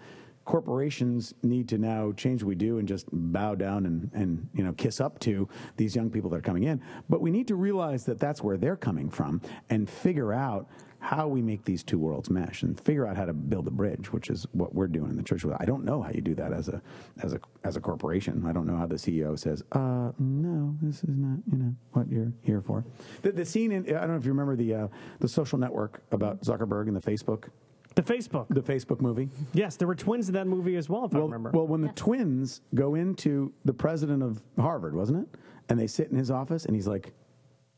corporations 0.47 1.35
need 1.43 1.69
to 1.69 1.77
now 1.77 2.13
change 2.13 2.43
what 2.43 2.49
we 2.49 2.55
do 2.55 2.79
and 2.79 2.87
just 2.89 3.07
bow 3.13 3.55
down 3.55 3.85
and, 3.85 4.11
and 4.15 4.49
you 4.55 4.65
know 4.65 4.73
kiss 4.73 5.01
up 5.01 5.19
to 5.19 5.49
these 5.77 5.95
young 5.95 6.09
people 6.09 6.31
that 6.31 6.37
are 6.37 6.41
coming 6.41 6.63
in 6.63 6.81
but 7.09 7.21
we 7.21 7.33
need 7.33 7.49
to 7.49 7.57
realize 7.57 8.05
that 8.05 8.21
that's 8.21 8.45
where 8.45 8.57
they're 8.57 8.77
coming 8.77 9.11
from 9.11 9.41
and 9.71 9.91
figure 9.91 10.33
out 10.33 10.69
how 11.07 11.29
we 11.29 11.41
make 11.41 11.65
these 11.65 11.85
two 11.85 11.99
worlds 11.99 12.31
mesh 12.31 12.65
and 12.65 12.81
figure 12.81 13.07
out 13.07 13.17
how 13.17 13.25
to 13.25 13.33
build 13.33 13.69
a 13.69 13.71
bridge, 13.71 14.13
which 14.13 14.29
is 14.29 14.45
what 14.51 14.75
we're 14.75 14.89
doing 14.89 15.09
in 15.09 15.17
the 15.17 15.23
church. 15.23 15.45
I 15.59 15.65
don't 15.65 15.85
know 15.85 16.03
how 16.03 16.11
you 16.11 16.21
do 16.21 16.35
that 16.35 16.53
as 16.53 16.69
a 16.69 16.83
as 17.23 17.33
a 17.33 17.41
as 17.63 17.77
a 17.77 17.81
corporation. 17.81 18.45
I 18.45 18.53
don't 18.53 18.67
know 18.67 18.77
how 18.77 18.87
the 18.87 18.97
CEO 18.97 19.39
says, 19.39 19.63
"Uh, 19.71 20.11
no, 20.19 20.77
this 20.83 21.05
is 21.05 21.17
not 21.17 21.39
you 21.51 21.59
know 21.59 21.75
what 21.93 22.09
you're 22.11 22.33
here 22.43 22.61
for." 22.61 22.85
The, 23.23 23.31
the 23.31 23.45
scene 23.45 23.71
in 23.71 23.87
I 23.89 24.01
don't 24.01 24.11
know 24.11 24.17
if 24.17 24.25
you 24.25 24.33
remember 24.33 24.57
the 24.57 24.75
uh, 24.75 24.89
the 25.21 25.29
social 25.29 25.59
network 25.59 26.03
about 26.11 26.43
Zuckerberg 26.43 26.89
and 26.89 26.97
the 26.97 27.01
Facebook. 27.01 27.51
The 27.95 28.03
Facebook. 28.03 28.47
The 28.51 28.61
Facebook 28.61 29.01
movie. 29.01 29.31
Yes, 29.55 29.77
there 29.77 29.87
were 29.87 29.95
twins 29.95 30.27
in 30.29 30.35
that 30.35 30.49
movie 30.49 30.75
as 30.75 30.89
well, 30.89 31.05
if 31.05 31.13
well, 31.13 31.23
I 31.23 31.27
remember. 31.27 31.51
Well, 31.51 31.69
when 31.69 31.85
yes. 31.85 31.95
the 31.95 32.01
twins 32.01 32.61
go 32.75 32.97
into 32.97 33.53
the 33.65 33.73
president 33.73 34.25
of 34.25 34.43
Harvard, 34.59 34.95
wasn't 34.95 35.23
it? 35.23 35.39
And 35.69 35.79
they 35.79 35.87
sit 35.87 36.11
in 36.11 36.17
his 36.19 36.31
office, 36.31 36.67
and 36.67 36.75
he's 36.75 36.89
like, 36.89 37.15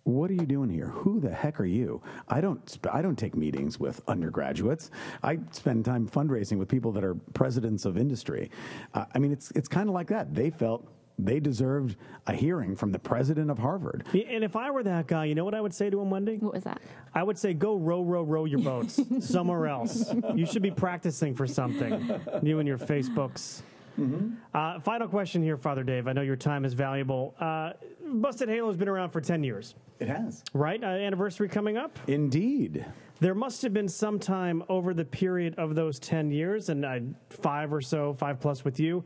what 0.09 0.31
are 0.31 0.35
you 0.35 0.47
doing 0.47 0.71
here? 0.71 0.87
Who 0.89 1.21
the 1.21 1.31
heck 1.31 1.61
are 1.61 1.67
you? 1.67 2.01
I 2.29 2.41
don't 2.41 2.67
sp- 2.73 2.89
I 2.91 3.03
don't 3.03 3.17
take 3.17 3.37
meetings 3.37 3.79
with 3.79 4.01
undergraduates. 4.09 4.91
I 5.23 5.39
spend 5.53 5.85
time 5.85 6.09
fundraising 6.09 6.57
with 6.57 6.69
people 6.69 6.93
that 6.93 7.05
are 7.05 7.15
presidents 7.35 7.85
of 7.85 7.99
industry. 7.99 8.51
Uh, 8.95 9.05
I 9.15 9.19
mean, 9.19 9.33
it's 9.33 9.51
it's 9.51 9.69
kind 9.69 9.87
of 9.87 9.95
like 9.95 10.09
that. 10.09 10.35
They 10.35 10.49
felt 10.49 10.89
they 11.19 11.41
deserved 11.41 11.97
a 12.27 12.33
hearing 12.33 12.75
from 12.75 12.91
the 12.91 12.99
president 12.99 13.51
of 13.51 13.59
Harvard. 13.59 14.07
Yeah, 14.13 14.25
and 14.31 14.45
if 14.45 14.57
I 14.57 14.71
were 14.71 14.83
that 14.85 15.09
guy, 15.09 15.27
you 15.27 15.35
know 15.35 15.45
what 15.45 15.55
I 15.55 15.61
would 15.61 15.75
say 15.75 15.91
to 15.91 16.01
him 16.01 16.09
Wendy? 16.09 16.37
What 16.37 16.55
was 16.55 16.65
that? 16.65 16.81
I 17.15 17.23
would 17.23 17.37
say, 17.37 17.53
go 17.53 17.77
row, 17.77 18.03
row, 18.03 18.23
row 18.23 18.45
your 18.47 18.61
boats 18.61 19.01
somewhere 19.21 19.67
else. 19.67 20.15
You 20.35 20.47
should 20.47 20.63
be 20.63 20.71
practicing 20.71 21.35
for 21.35 21.47
something. 21.47 22.21
You 22.43 22.61
and 22.61 22.69
your 22.69 22.79
Facebooks. 22.79 23.63
Mm-hmm. 23.99 24.35
Uh, 24.55 24.79
final 24.81 25.09
question 25.09 25.43
here, 25.43 25.57
Father 25.57 25.83
Dave. 25.83 26.07
I 26.07 26.13
know 26.13 26.23
your 26.23 26.37
time 26.37 26.65
is 26.65 26.73
valuable. 26.73 27.35
Uh, 27.41 27.73
Busted 28.15 28.49
Halo 28.49 28.69
has 28.69 28.77
been 28.77 28.89
around 28.89 29.11
for 29.11 29.21
10 29.21 29.43
years, 29.45 29.75
It 30.01 30.09
has. 30.09 30.43
right? 30.55 30.83
Uh, 30.83 30.87
anniversary 30.87 31.49
coming 31.49 31.77
up. 31.77 31.99
Indeed. 32.07 32.85
There 33.21 33.35
must 33.35 33.63
have 33.63 33.73
been 33.73 33.89
some 33.89 34.19
time 34.19 34.63
over 34.69 34.95
the 34.95 35.05
period 35.05 35.55
of 35.59 35.75
those 35.75 35.99
10 35.99 36.31
years, 36.31 36.69
and 36.69 36.85
uh, 36.85 37.01
five 37.31 37.73
or 37.73 37.81
so, 37.81 38.13
five 38.15 38.41
plus 38.41 38.65
with 38.65 38.79
you, 38.81 39.05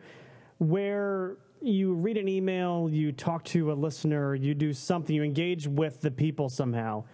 where 0.59 1.37
you 1.61 1.95
read 1.95 2.17
an 2.17 2.29
email, 2.29 2.89
you 2.91 3.13
talk 3.13 3.45
to 3.45 3.73
a 3.73 3.75
listener, 3.75 4.35
you 4.35 4.55
do 4.55 4.73
something, 4.73 5.15
you 5.15 5.23
engage 5.23 5.67
with 5.67 6.01
the 6.01 6.11
people 6.11 6.49
somehow, 6.49 7.05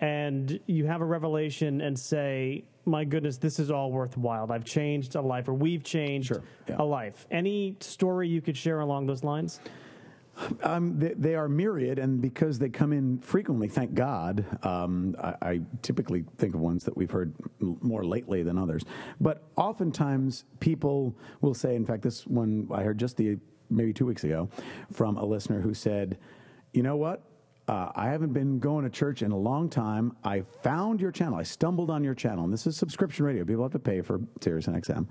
and 0.00 0.58
you 0.66 0.86
have 0.86 1.00
a 1.02 1.04
revelation 1.04 1.80
and 1.82 1.98
say, 1.98 2.64
my 2.86 3.04
goodness, 3.04 3.36
this 3.36 3.58
is 3.58 3.70
all 3.70 3.92
worthwhile. 3.92 4.50
I've 4.50 4.64
changed 4.64 5.14
a 5.14 5.20
life, 5.20 5.48
or 5.48 5.54
we've 5.54 5.84
changed 5.84 6.28
Sure, 6.28 6.42
yeah. 6.68 6.76
a 6.78 6.84
life. 6.84 7.26
Any 7.30 7.76
story 7.80 8.26
you 8.28 8.40
could 8.40 8.56
share 8.56 8.80
along 8.80 9.06
those 9.06 9.22
lines? 9.22 9.60
Um, 10.62 10.98
they, 10.98 11.14
they 11.14 11.34
are 11.34 11.48
myriad, 11.48 11.98
and 11.98 12.20
because 12.20 12.58
they 12.58 12.68
come 12.68 12.92
in 12.92 13.18
frequently, 13.20 13.68
thank 13.68 13.94
God, 13.94 14.44
um, 14.64 15.16
I, 15.22 15.34
I 15.42 15.60
typically 15.82 16.24
think 16.38 16.54
of 16.54 16.60
ones 16.60 16.84
that 16.84 16.96
we've 16.96 17.10
heard 17.10 17.34
more 17.60 18.04
lately 18.04 18.42
than 18.42 18.58
others. 18.58 18.82
But 19.20 19.44
oftentimes, 19.56 20.44
people 20.60 21.16
will 21.40 21.54
say, 21.54 21.74
in 21.74 21.84
fact, 21.84 22.02
this 22.02 22.26
one 22.26 22.68
I 22.72 22.82
heard 22.82 22.98
just 22.98 23.16
the 23.16 23.38
maybe 23.68 23.92
two 23.92 24.06
weeks 24.06 24.24
ago 24.24 24.48
from 24.92 25.16
a 25.16 25.24
listener 25.24 25.60
who 25.60 25.74
said, 25.74 26.18
"You 26.72 26.82
know 26.82 26.96
what? 26.96 27.22
Uh, 27.70 27.92
I 27.94 28.08
haven't 28.08 28.32
been 28.32 28.58
going 28.58 28.82
to 28.82 28.90
church 28.90 29.22
in 29.22 29.30
a 29.30 29.36
long 29.36 29.68
time. 29.68 30.16
I 30.24 30.40
found 30.40 31.00
your 31.00 31.12
channel. 31.12 31.38
I 31.38 31.44
stumbled 31.44 31.88
on 31.88 32.02
your 32.02 32.16
channel, 32.16 32.42
and 32.42 32.52
this 32.52 32.66
is 32.66 32.76
subscription 32.76 33.24
radio. 33.24 33.44
People 33.44 33.62
have 33.62 33.70
to 33.70 33.78
pay 33.78 34.00
for 34.00 34.20
Sirius 34.40 34.66
and 34.66 34.82
XM, 34.82 35.06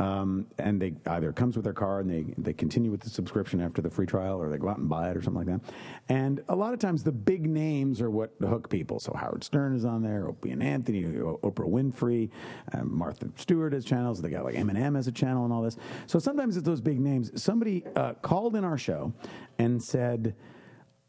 um, 0.00 0.46
and 0.56 0.80
they 0.80 0.94
either 1.06 1.32
comes 1.32 1.56
with 1.56 1.64
their 1.64 1.72
car 1.72 1.98
and 1.98 2.08
they 2.08 2.32
they 2.38 2.52
continue 2.52 2.92
with 2.92 3.00
the 3.00 3.10
subscription 3.10 3.60
after 3.60 3.82
the 3.82 3.90
free 3.90 4.06
trial, 4.06 4.40
or 4.40 4.48
they 4.48 4.56
go 4.56 4.68
out 4.68 4.78
and 4.78 4.88
buy 4.88 5.10
it 5.10 5.16
or 5.16 5.22
something 5.22 5.44
like 5.44 5.60
that. 5.60 5.74
And 6.08 6.44
a 6.48 6.54
lot 6.54 6.72
of 6.72 6.78
times 6.78 7.02
the 7.02 7.10
big 7.10 7.44
names 7.44 8.00
are 8.00 8.08
what 8.08 8.32
hook 8.38 8.70
people. 8.70 9.00
So 9.00 9.12
Howard 9.12 9.42
Stern 9.42 9.74
is 9.74 9.84
on 9.84 10.04
there, 10.04 10.28
Opie 10.28 10.52
and 10.52 10.62
Anthony, 10.62 11.02
Oprah 11.02 11.68
Winfrey, 11.68 12.30
um, 12.72 12.96
Martha 12.96 13.28
Stewart 13.34 13.72
has 13.72 13.84
channels. 13.84 14.22
They 14.22 14.30
got 14.30 14.44
like 14.44 14.54
Eminem 14.54 14.96
as 14.96 15.08
a 15.08 15.12
channel 15.12 15.42
and 15.42 15.52
all 15.52 15.62
this. 15.62 15.76
So 16.06 16.20
sometimes 16.20 16.56
it's 16.56 16.66
those 16.66 16.80
big 16.80 17.00
names. 17.00 17.42
Somebody 17.42 17.82
uh, 17.96 18.12
called 18.22 18.54
in 18.54 18.62
our 18.62 18.78
show 18.78 19.12
and 19.58 19.82
said. 19.82 20.36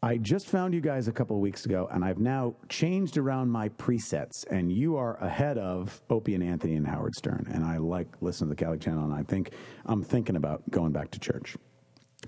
I 0.00 0.16
just 0.16 0.46
found 0.46 0.74
you 0.74 0.80
guys 0.80 1.08
a 1.08 1.12
couple 1.12 1.34
of 1.34 1.42
weeks 1.42 1.66
ago, 1.66 1.88
and 1.90 2.04
I've 2.04 2.20
now 2.20 2.54
changed 2.68 3.18
around 3.18 3.50
my 3.50 3.68
presets, 3.70 4.46
and 4.48 4.70
you 4.70 4.96
are 4.96 5.16
ahead 5.16 5.58
of 5.58 6.00
Opie 6.08 6.36
and 6.36 6.44
Anthony 6.44 6.76
and 6.76 6.86
Howard 6.86 7.16
Stern. 7.16 7.48
And 7.52 7.64
I 7.64 7.78
like 7.78 8.06
listening 8.20 8.48
to 8.48 8.54
the 8.54 8.64
Catholic 8.64 8.80
Channel, 8.80 9.02
and 9.02 9.12
I 9.12 9.24
think 9.24 9.50
I'm 9.86 10.04
thinking 10.04 10.36
about 10.36 10.62
going 10.70 10.92
back 10.92 11.10
to 11.10 11.18
church. 11.18 11.56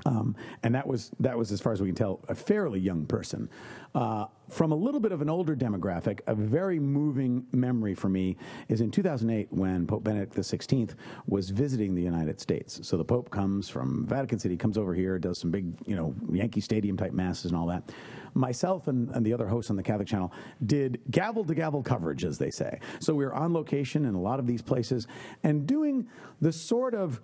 Um, 0.06 0.36
and 0.62 0.74
that 0.74 0.86
was 0.86 1.10
that 1.18 1.36
was 1.36 1.50
as 1.50 1.60
far 1.60 1.72
as 1.72 1.80
we 1.80 1.88
can 1.88 1.96
tell 1.96 2.20
a 2.28 2.34
fairly 2.34 2.78
young 2.78 3.06
person. 3.06 3.50
Uh, 3.92 4.26
from 4.48 4.70
a 4.70 4.74
little 4.74 5.00
bit 5.00 5.10
of 5.10 5.20
an 5.20 5.28
older 5.28 5.56
demographic 5.56 6.20
a 6.28 6.34
very 6.34 6.78
moving 6.78 7.44
memory 7.50 7.94
for 7.94 8.08
me 8.08 8.36
is 8.68 8.80
in 8.80 8.92
2008 8.92 9.48
when 9.50 9.88
pope 9.88 10.04
benedict 10.04 10.36
xvi 10.36 10.94
was 11.26 11.50
visiting 11.50 11.96
the 11.96 12.02
united 12.02 12.38
states. 12.38 12.86
So 12.86 12.96
the 12.96 13.04
pope 13.04 13.30
comes 13.30 13.68
from 13.68 14.06
vatican 14.06 14.38
city 14.38 14.56
comes 14.56 14.78
over 14.78 14.94
here 14.94 15.18
does 15.18 15.38
some 15.38 15.50
big 15.50 15.74
you 15.86 15.96
know 15.96 16.14
yankee 16.32 16.60
stadium 16.60 16.96
type 16.96 17.12
masses 17.12 17.50
and 17.50 17.60
all 17.60 17.66
that. 17.66 17.90
Myself 18.34 18.86
and, 18.86 19.10
and 19.10 19.26
the 19.26 19.32
other 19.32 19.48
hosts 19.48 19.70
on 19.70 19.76
the 19.76 19.82
catholic 19.82 20.06
channel 20.06 20.32
did 20.66 21.00
gavel 21.10 21.44
to 21.44 21.54
gavel 21.54 21.82
coverage 21.82 22.24
as 22.24 22.38
they 22.38 22.50
say. 22.50 22.78
So 23.00 23.12
we 23.12 23.24
were 23.24 23.34
on 23.34 23.52
location 23.52 24.04
in 24.04 24.14
a 24.14 24.20
lot 24.20 24.38
of 24.38 24.46
these 24.46 24.62
places 24.62 25.08
and 25.42 25.66
doing 25.66 26.06
the 26.40 26.52
sort 26.52 26.94
of 26.94 27.20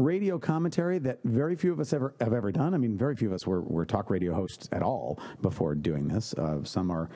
radio 0.00 0.38
commentary 0.38 0.98
that 0.98 1.18
very 1.24 1.54
few 1.54 1.72
of 1.72 1.80
us 1.80 1.92
ever 1.92 2.14
have 2.20 2.32
ever 2.32 2.50
done. 2.50 2.74
I 2.74 2.78
mean, 2.78 2.96
very 2.96 3.14
few 3.14 3.28
of 3.28 3.34
us 3.34 3.46
were, 3.46 3.62
were 3.62 3.84
talk 3.84 4.10
radio 4.10 4.34
hosts 4.34 4.68
at 4.72 4.82
all 4.82 5.18
before 5.42 5.74
doing 5.74 6.08
this. 6.08 6.34
Uh, 6.34 6.64
some 6.64 6.90
are 6.90 7.08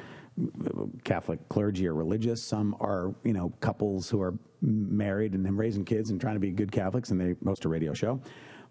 Catholic 1.05 1.49
clergy 1.49 1.87
or 1.87 1.95
religious. 1.95 2.43
Some 2.43 2.77
are 2.81 3.15
you 3.25 3.33
know 3.33 3.53
couples 3.61 4.11
who 4.11 4.21
are 4.21 4.35
married 4.61 5.35
and 5.35 5.59
raising 5.59 5.85
kids 5.85 6.11
and 6.11 6.21
trying 6.21 6.35
to 6.35 6.41
be 6.41 6.51
good 6.51 6.73
Catholics, 6.73 7.11
and 7.11 7.21
they 7.21 7.35
host 7.45 7.65
a 7.65 7.69
radio 7.69 7.95
show. 7.95 8.21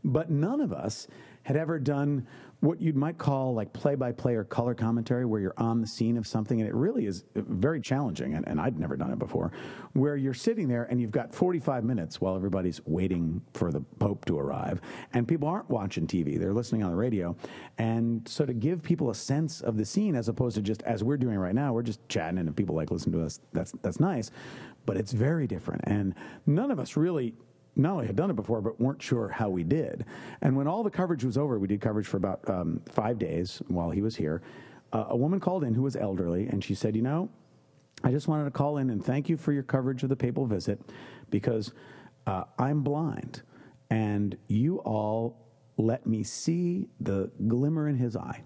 But 0.04 0.30
none 0.30 0.60
of 0.60 0.74
us 0.74 1.08
had 1.44 1.56
ever 1.56 1.80
done 1.80 2.28
what 2.64 2.82
you 2.82 2.94
might 2.94 3.18
call 3.18 3.54
like 3.54 3.74
play 3.74 3.94
by 3.94 4.10
play 4.14 4.36
or 4.36 4.46
color 4.46 4.74
commentary, 4.74 5.26
where 5.26 5.42
you're 5.42 5.54
on 5.58 5.82
the 5.82 5.88
scene 5.88 6.16
of 6.16 6.26
something. 6.26 6.62
And 6.62 6.70
it 6.70 6.74
really 6.74 7.06
is 7.08 7.26
very 7.36 7.82
challenging. 7.82 8.36
And, 8.36 8.48
and, 8.48 8.62
I'd 8.62 8.80
never 8.80 8.96
done 8.96 9.12
it 9.12 9.20
before, 9.20 9.52
where 9.92 10.16
you're 10.16 10.34
sitting 10.34 10.70
there 10.70 10.86
and 10.86 11.02
you've 11.02 11.12
got 11.12 11.36
45 11.36 11.84
minutes 11.84 12.22
while 12.22 12.38
everybody's 12.38 12.80
waiting 12.86 13.42
for 13.54 13.74
the 13.74 13.82
Pope 14.00 14.24
to 14.26 14.40
arrive. 14.40 14.80
And 15.12 15.28
people 15.28 15.50
aren't 15.50 15.70
watching 15.70 16.08
TV, 16.08 16.40
they're 16.40 16.54
listening 16.54 16.84
on 16.84 16.92
the 16.92 16.96
radio. 16.96 17.36
And 17.78 18.26
so 18.30 18.46
to 18.46 18.54
give 18.54 18.82
people 18.82 19.10
a 19.10 19.16
sense 19.16 19.60
of 19.60 19.76
the 19.76 19.84
scene, 19.84 20.16
as 20.16 20.30
opposed 20.30 20.56
to 20.56 20.62
just 20.62 20.84
as 20.84 21.04
we're 21.04 21.18
doing 21.18 21.38
right 21.38 21.54
now, 21.54 21.74
we're 21.74 21.84
just 21.84 22.08
chatting 22.08 22.38
and 22.38 22.48
if 22.48 22.56
people 22.56 22.76
like 22.76 22.92
listen 22.92 23.12
to 23.12 23.26
us. 23.26 23.42
That's, 23.52 23.74
that's 23.82 24.00
nice. 24.00 24.32
But 24.86 24.96
it's 24.96 25.12
very 25.12 25.48
different. 25.48 25.82
And 25.84 26.16
none 26.46 26.72
of 26.72 26.80
us 26.80 26.96
really 26.96 27.34
not 27.76 27.94
only 27.94 28.08
had 28.08 28.16
done 28.16 28.30
it 28.30 28.36
before, 28.36 28.62
but 28.62 28.80
weren't 28.80 29.02
sure 29.02 29.30
how 29.30 29.50
we 29.50 29.64
did. 29.64 30.06
And 30.42 30.56
when 30.56 30.68
all 30.68 30.84
the 30.84 30.90
coverage 30.90 31.24
was 31.24 31.38
over, 31.38 31.58
we 31.58 31.68
did 31.68 31.82
coverage 31.82 32.08
for 32.08 32.18
about 32.18 32.48
um, 32.50 32.82
five 32.90 33.18
days 33.18 33.62
while 33.68 33.90
he 33.90 34.02
was 34.02 34.16
here. 34.16 34.42
Uh, 34.92 35.06
a 35.10 35.18
woman 35.18 35.40
called 35.40 35.64
in 35.64 35.74
who 35.74 35.82
was 35.82 35.96
elderly, 35.96 36.48
and 36.48 36.64
she 36.64 36.76
said, 36.76 36.96
You 36.96 37.02
know, 37.02 37.30
I 38.04 38.12
just 38.12 38.28
wanted 38.28 38.46
to 38.46 38.52
call 38.52 38.78
in 38.78 38.90
and 38.90 39.04
thank 39.04 39.28
you 39.28 39.38
for 39.38 39.52
your 39.52 39.64
coverage 39.64 40.04
of 40.04 40.10
the 40.10 40.16
papal 40.16 40.46
visit 40.46 40.80
because 41.30 41.74
uh, 42.28 42.44
I'm 42.60 42.84
blind, 42.84 43.42
and 43.90 44.38
you 44.48 44.78
all 44.80 45.40
let 45.78 46.06
me 46.06 46.22
see 46.22 46.88
the 47.00 47.32
glimmer 47.48 47.88
in 47.88 47.96
his 47.96 48.16
eye 48.16 48.44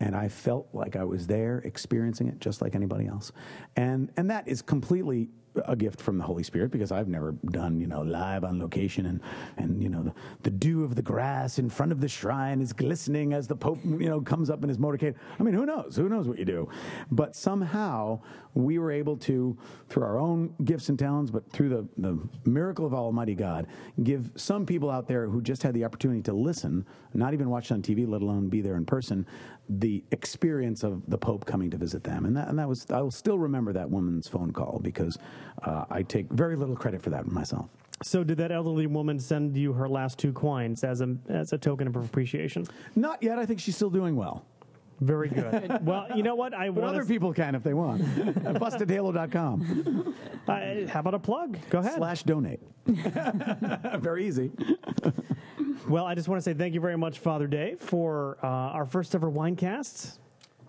and 0.00 0.16
I 0.16 0.28
felt 0.28 0.68
like 0.72 0.96
I 0.96 1.04
was 1.04 1.26
there 1.26 1.58
experiencing 1.58 2.28
it 2.28 2.40
just 2.40 2.62
like 2.62 2.74
anybody 2.74 3.06
else. 3.06 3.32
And 3.76 4.10
and 4.16 4.30
that 4.30 4.48
is 4.48 4.62
completely 4.62 5.28
a 5.64 5.74
gift 5.74 6.00
from 6.00 6.18
the 6.18 6.24
Holy 6.24 6.42
Spirit 6.42 6.70
because 6.70 6.92
I've 6.92 7.08
never 7.08 7.32
done, 7.32 7.80
you 7.80 7.86
know, 7.86 8.02
live 8.02 8.44
on 8.44 8.60
location 8.60 9.06
and, 9.06 9.20
and 9.56 9.82
you 9.82 9.88
know, 9.88 10.02
the, 10.02 10.14
the 10.42 10.50
dew 10.50 10.84
of 10.84 10.94
the 10.94 11.02
grass 11.02 11.58
in 11.58 11.68
front 11.68 11.92
of 11.92 12.00
the 12.00 12.08
shrine 12.08 12.60
is 12.60 12.72
glistening 12.72 13.32
as 13.32 13.48
the 13.48 13.56
Pope, 13.56 13.80
you 13.84 14.08
know, 14.08 14.20
comes 14.20 14.50
up 14.50 14.62
in 14.62 14.68
his 14.68 14.78
motorcade. 14.78 15.14
I 15.38 15.42
mean, 15.42 15.54
who 15.54 15.66
knows? 15.66 15.96
Who 15.96 16.08
knows 16.08 16.28
what 16.28 16.38
you 16.38 16.44
do? 16.44 16.68
But 17.10 17.34
somehow 17.34 18.20
we 18.54 18.78
were 18.78 18.90
able 18.90 19.16
to, 19.16 19.56
through 19.88 20.02
our 20.02 20.18
own 20.18 20.54
gifts 20.64 20.88
and 20.88 20.98
talents, 20.98 21.30
but 21.30 21.50
through 21.50 21.68
the, 21.68 21.88
the 21.98 22.18
miracle 22.44 22.86
of 22.86 22.94
Almighty 22.94 23.34
God, 23.34 23.66
give 24.02 24.30
some 24.36 24.66
people 24.66 24.90
out 24.90 25.06
there 25.06 25.28
who 25.28 25.40
just 25.40 25.62
had 25.62 25.74
the 25.74 25.84
opportunity 25.84 26.22
to 26.22 26.32
listen, 26.32 26.84
not 27.14 27.32
even 27.32 27.48
watch 27.48 27.70
on 27.70 27.82
TV, 27.82 28.08
let 28.08 28.22
alone 28.22 28.48
be 28.48 28.60
there 28.60 28.76
in 28.76 28.84
person, 28.84 29.26
the 29.68 30.02
experience 30.10 30.82
of 30.82 31.02
the 31.08 31.18
Pope 31.18 31.44
coming 31.44 31.70
to 31.70 31.76
visit 31.76 32.02
them. 32.02 32.24
And 32.24 32.36
that, 32.36 32.48
and 32.48 32.58
that 32.58 32.68
was, 32.68 32.86
I 32.90 33.00
will 33.00 33.10
still 33.12 33.38
remember 33.38 33.72
that 33.72 33.88
woman's 33.88 34.26
phone 34.26 34.52
call 34.52 34.80
because 34.82 35.16
uh, 35.62 35.84
I 35.90 36.02
take 36.02 36.30
very 36.30 36.56
little 36.56 36.76
credit 36.76 37.02
for 37.02 37.10
that 37.10 37.26
myself. 37.26 37.70
So, 38.02 38.24
did 38.24 38.38
that 38.38 38.50
elderly 38.50 38.86
woman 38.86 39.18
send 39.18 39.56
you 39.56 39.74
her 39.74 39.88
last 39.88 40.18
two 40.18 40.32
coins 40.32 40.84
as 40.84 41.02
a 41.02 41.16
as 41.28 41.52
a 41.52 41.58
token 41.58 41.86
of 41.86 41.96
appreciation? 41.96 42.66
Not 42.96 43.22
yet. 43.22 43.38
I 43.38 43.44
think 43.44 43.60
she's 43.60 43.76
still 43.76 43.90
doing 43.90 44.16
well. 44.16 44.46
Very 45.00 45.28
good. 45.28 45.78
well, 45.86 46.06
you 46.14 46.22
know 46.22 46.34
what? 46.34 46.54
I 46.54 46.68
but 46.70 46.82
want 46.82 46.96
other 46.96 47.04
people 47.04 47.32
can 47.32 47.54
if 47.54 47.62
they 47.62 47.74
want. 47.74 48.02
BustedHalo.com. 48.60 50.14
Uh, 50.46 50.86
how 50.88 51.00
about 51.00 51.14
a 51.14 51.18
plug? 51.18 51.58
Go 51.70 51.78
ahead. 51.80 51.96
Slash 51.96 52.22
donate. 52.22 52.60
very 52.86 54.26
easy. 54.26 54.50
well, 55.88 56.06
I 56.06 56.14
just 56.14 56.28
want 56.28 56.38
to 56.38 56.42
say 56.42 56.54
thank 56.54 56.74
you 56.74 56.80
very 56.80 56.96
much, 56.96 57.18
Father 57.18 57.46
Dave, 57.46 57.80
for 57.80 58.38
uh, 58.42 58.46
our 58.46 58.86
first 58.86 59.14
ever 59.14 59.28
wine 59.28 59.56
winecast. 59.56 60.18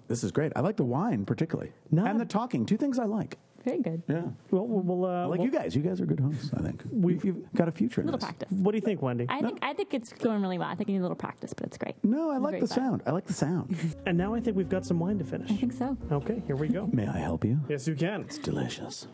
This 0.07 0.23
is 0.25 0.31
great. 0.31 0.51
I 0.55 0.59
like 0.59 0.75
the 0.75 0.83
wine 0.83 1.25
particularly, 1.25 1.71
Not- 1.89 2.07
and 2.07 2.19
the 2.19 2.25
talking. 2.25 2.65
Two 2.65 2.77
things 2.77 2.99
I 2.99 3.05
like. 3.05 3.37
Very 3.63 3.79
good. 3.81 4.01
Yeah. 4.07 4.21
Well, 4.49 4.65
we'll, 4.67 4.81
we'll, 4.81 5.05
uh, 5.05 5.27
like 5.27 5.39
we'll- 5.39 5.45
you 5.47 5.51
guys. 5.51 5.75
You 5.75 5.81
guys 5.81 6.01
are 6.01 6.05
good 6.05 6.19
hosts. 6.19 6.49
I 6.57 6.61
think 6.61 6.83
we've, 6.91 7.23
you've 7.23 7.51
got 7.53 7.67
a 7.67 7.71
future 7.71 8.01
in 8.01 8.07
little 8.07 8.17
this. 8.19 8.25
practice. 8.25 8.49
What 8.51 8.71
do 8.71 8.77
you 8.77 8.81
think, 8.81 9.01
Wendy? 9.01 9.25
I 9.29 9.41
think 9.41 9.59
I 9.61 9.73
think 9.73 9.93
it's 9.93 10.11
going 10.13 10.41
really 10.41 10.57
well. 10.57 10.67
I 10.67 10.75
think 10.75 10.89
you 10.89 10.93
need 10.93 10.99
a 11.01 11.03
little 11.03 11.15
practice, 11.15 11.53
but 11.53 11.67
it's 11.67 11.77
great. 11.77 11.95
No, 12.03 12.31
I 12.31 12.35
It's 12.37 12.43
like 12.43 12.59
the 12.61 12.67
fun. 12.67 12.77
sound. 12.77 13.03
I 13.05 13.11
like 13.11 13.25
the 13.25 13.33
sound. 13.33 13.75
and 14.05 14.17
now 14.17 14.33
I 14.33 14.39
think 14.39 14.57
we've 14.57 14.69
got 14.69 14.85
some 14.85 14.99
wine 14.99 15.19
to 15.19 15.23
finish. 15.25 15.51
I 15.51 15.55
think 15.55 15.73
so. 15.73 15.95
Okay, 16.11 16.41
here 16.47 16.55
we 16.55 16.67
go. 16.69 16.87
May 16.91 17.07
I 17.07 17.17
help 17.19 17.45
you? 17.45 17.59
Yes, 17.69 17.87
you 17.87 17.95
can. 17.95 18.21
It's 18.21 18.37
delicious. 18.37 19.07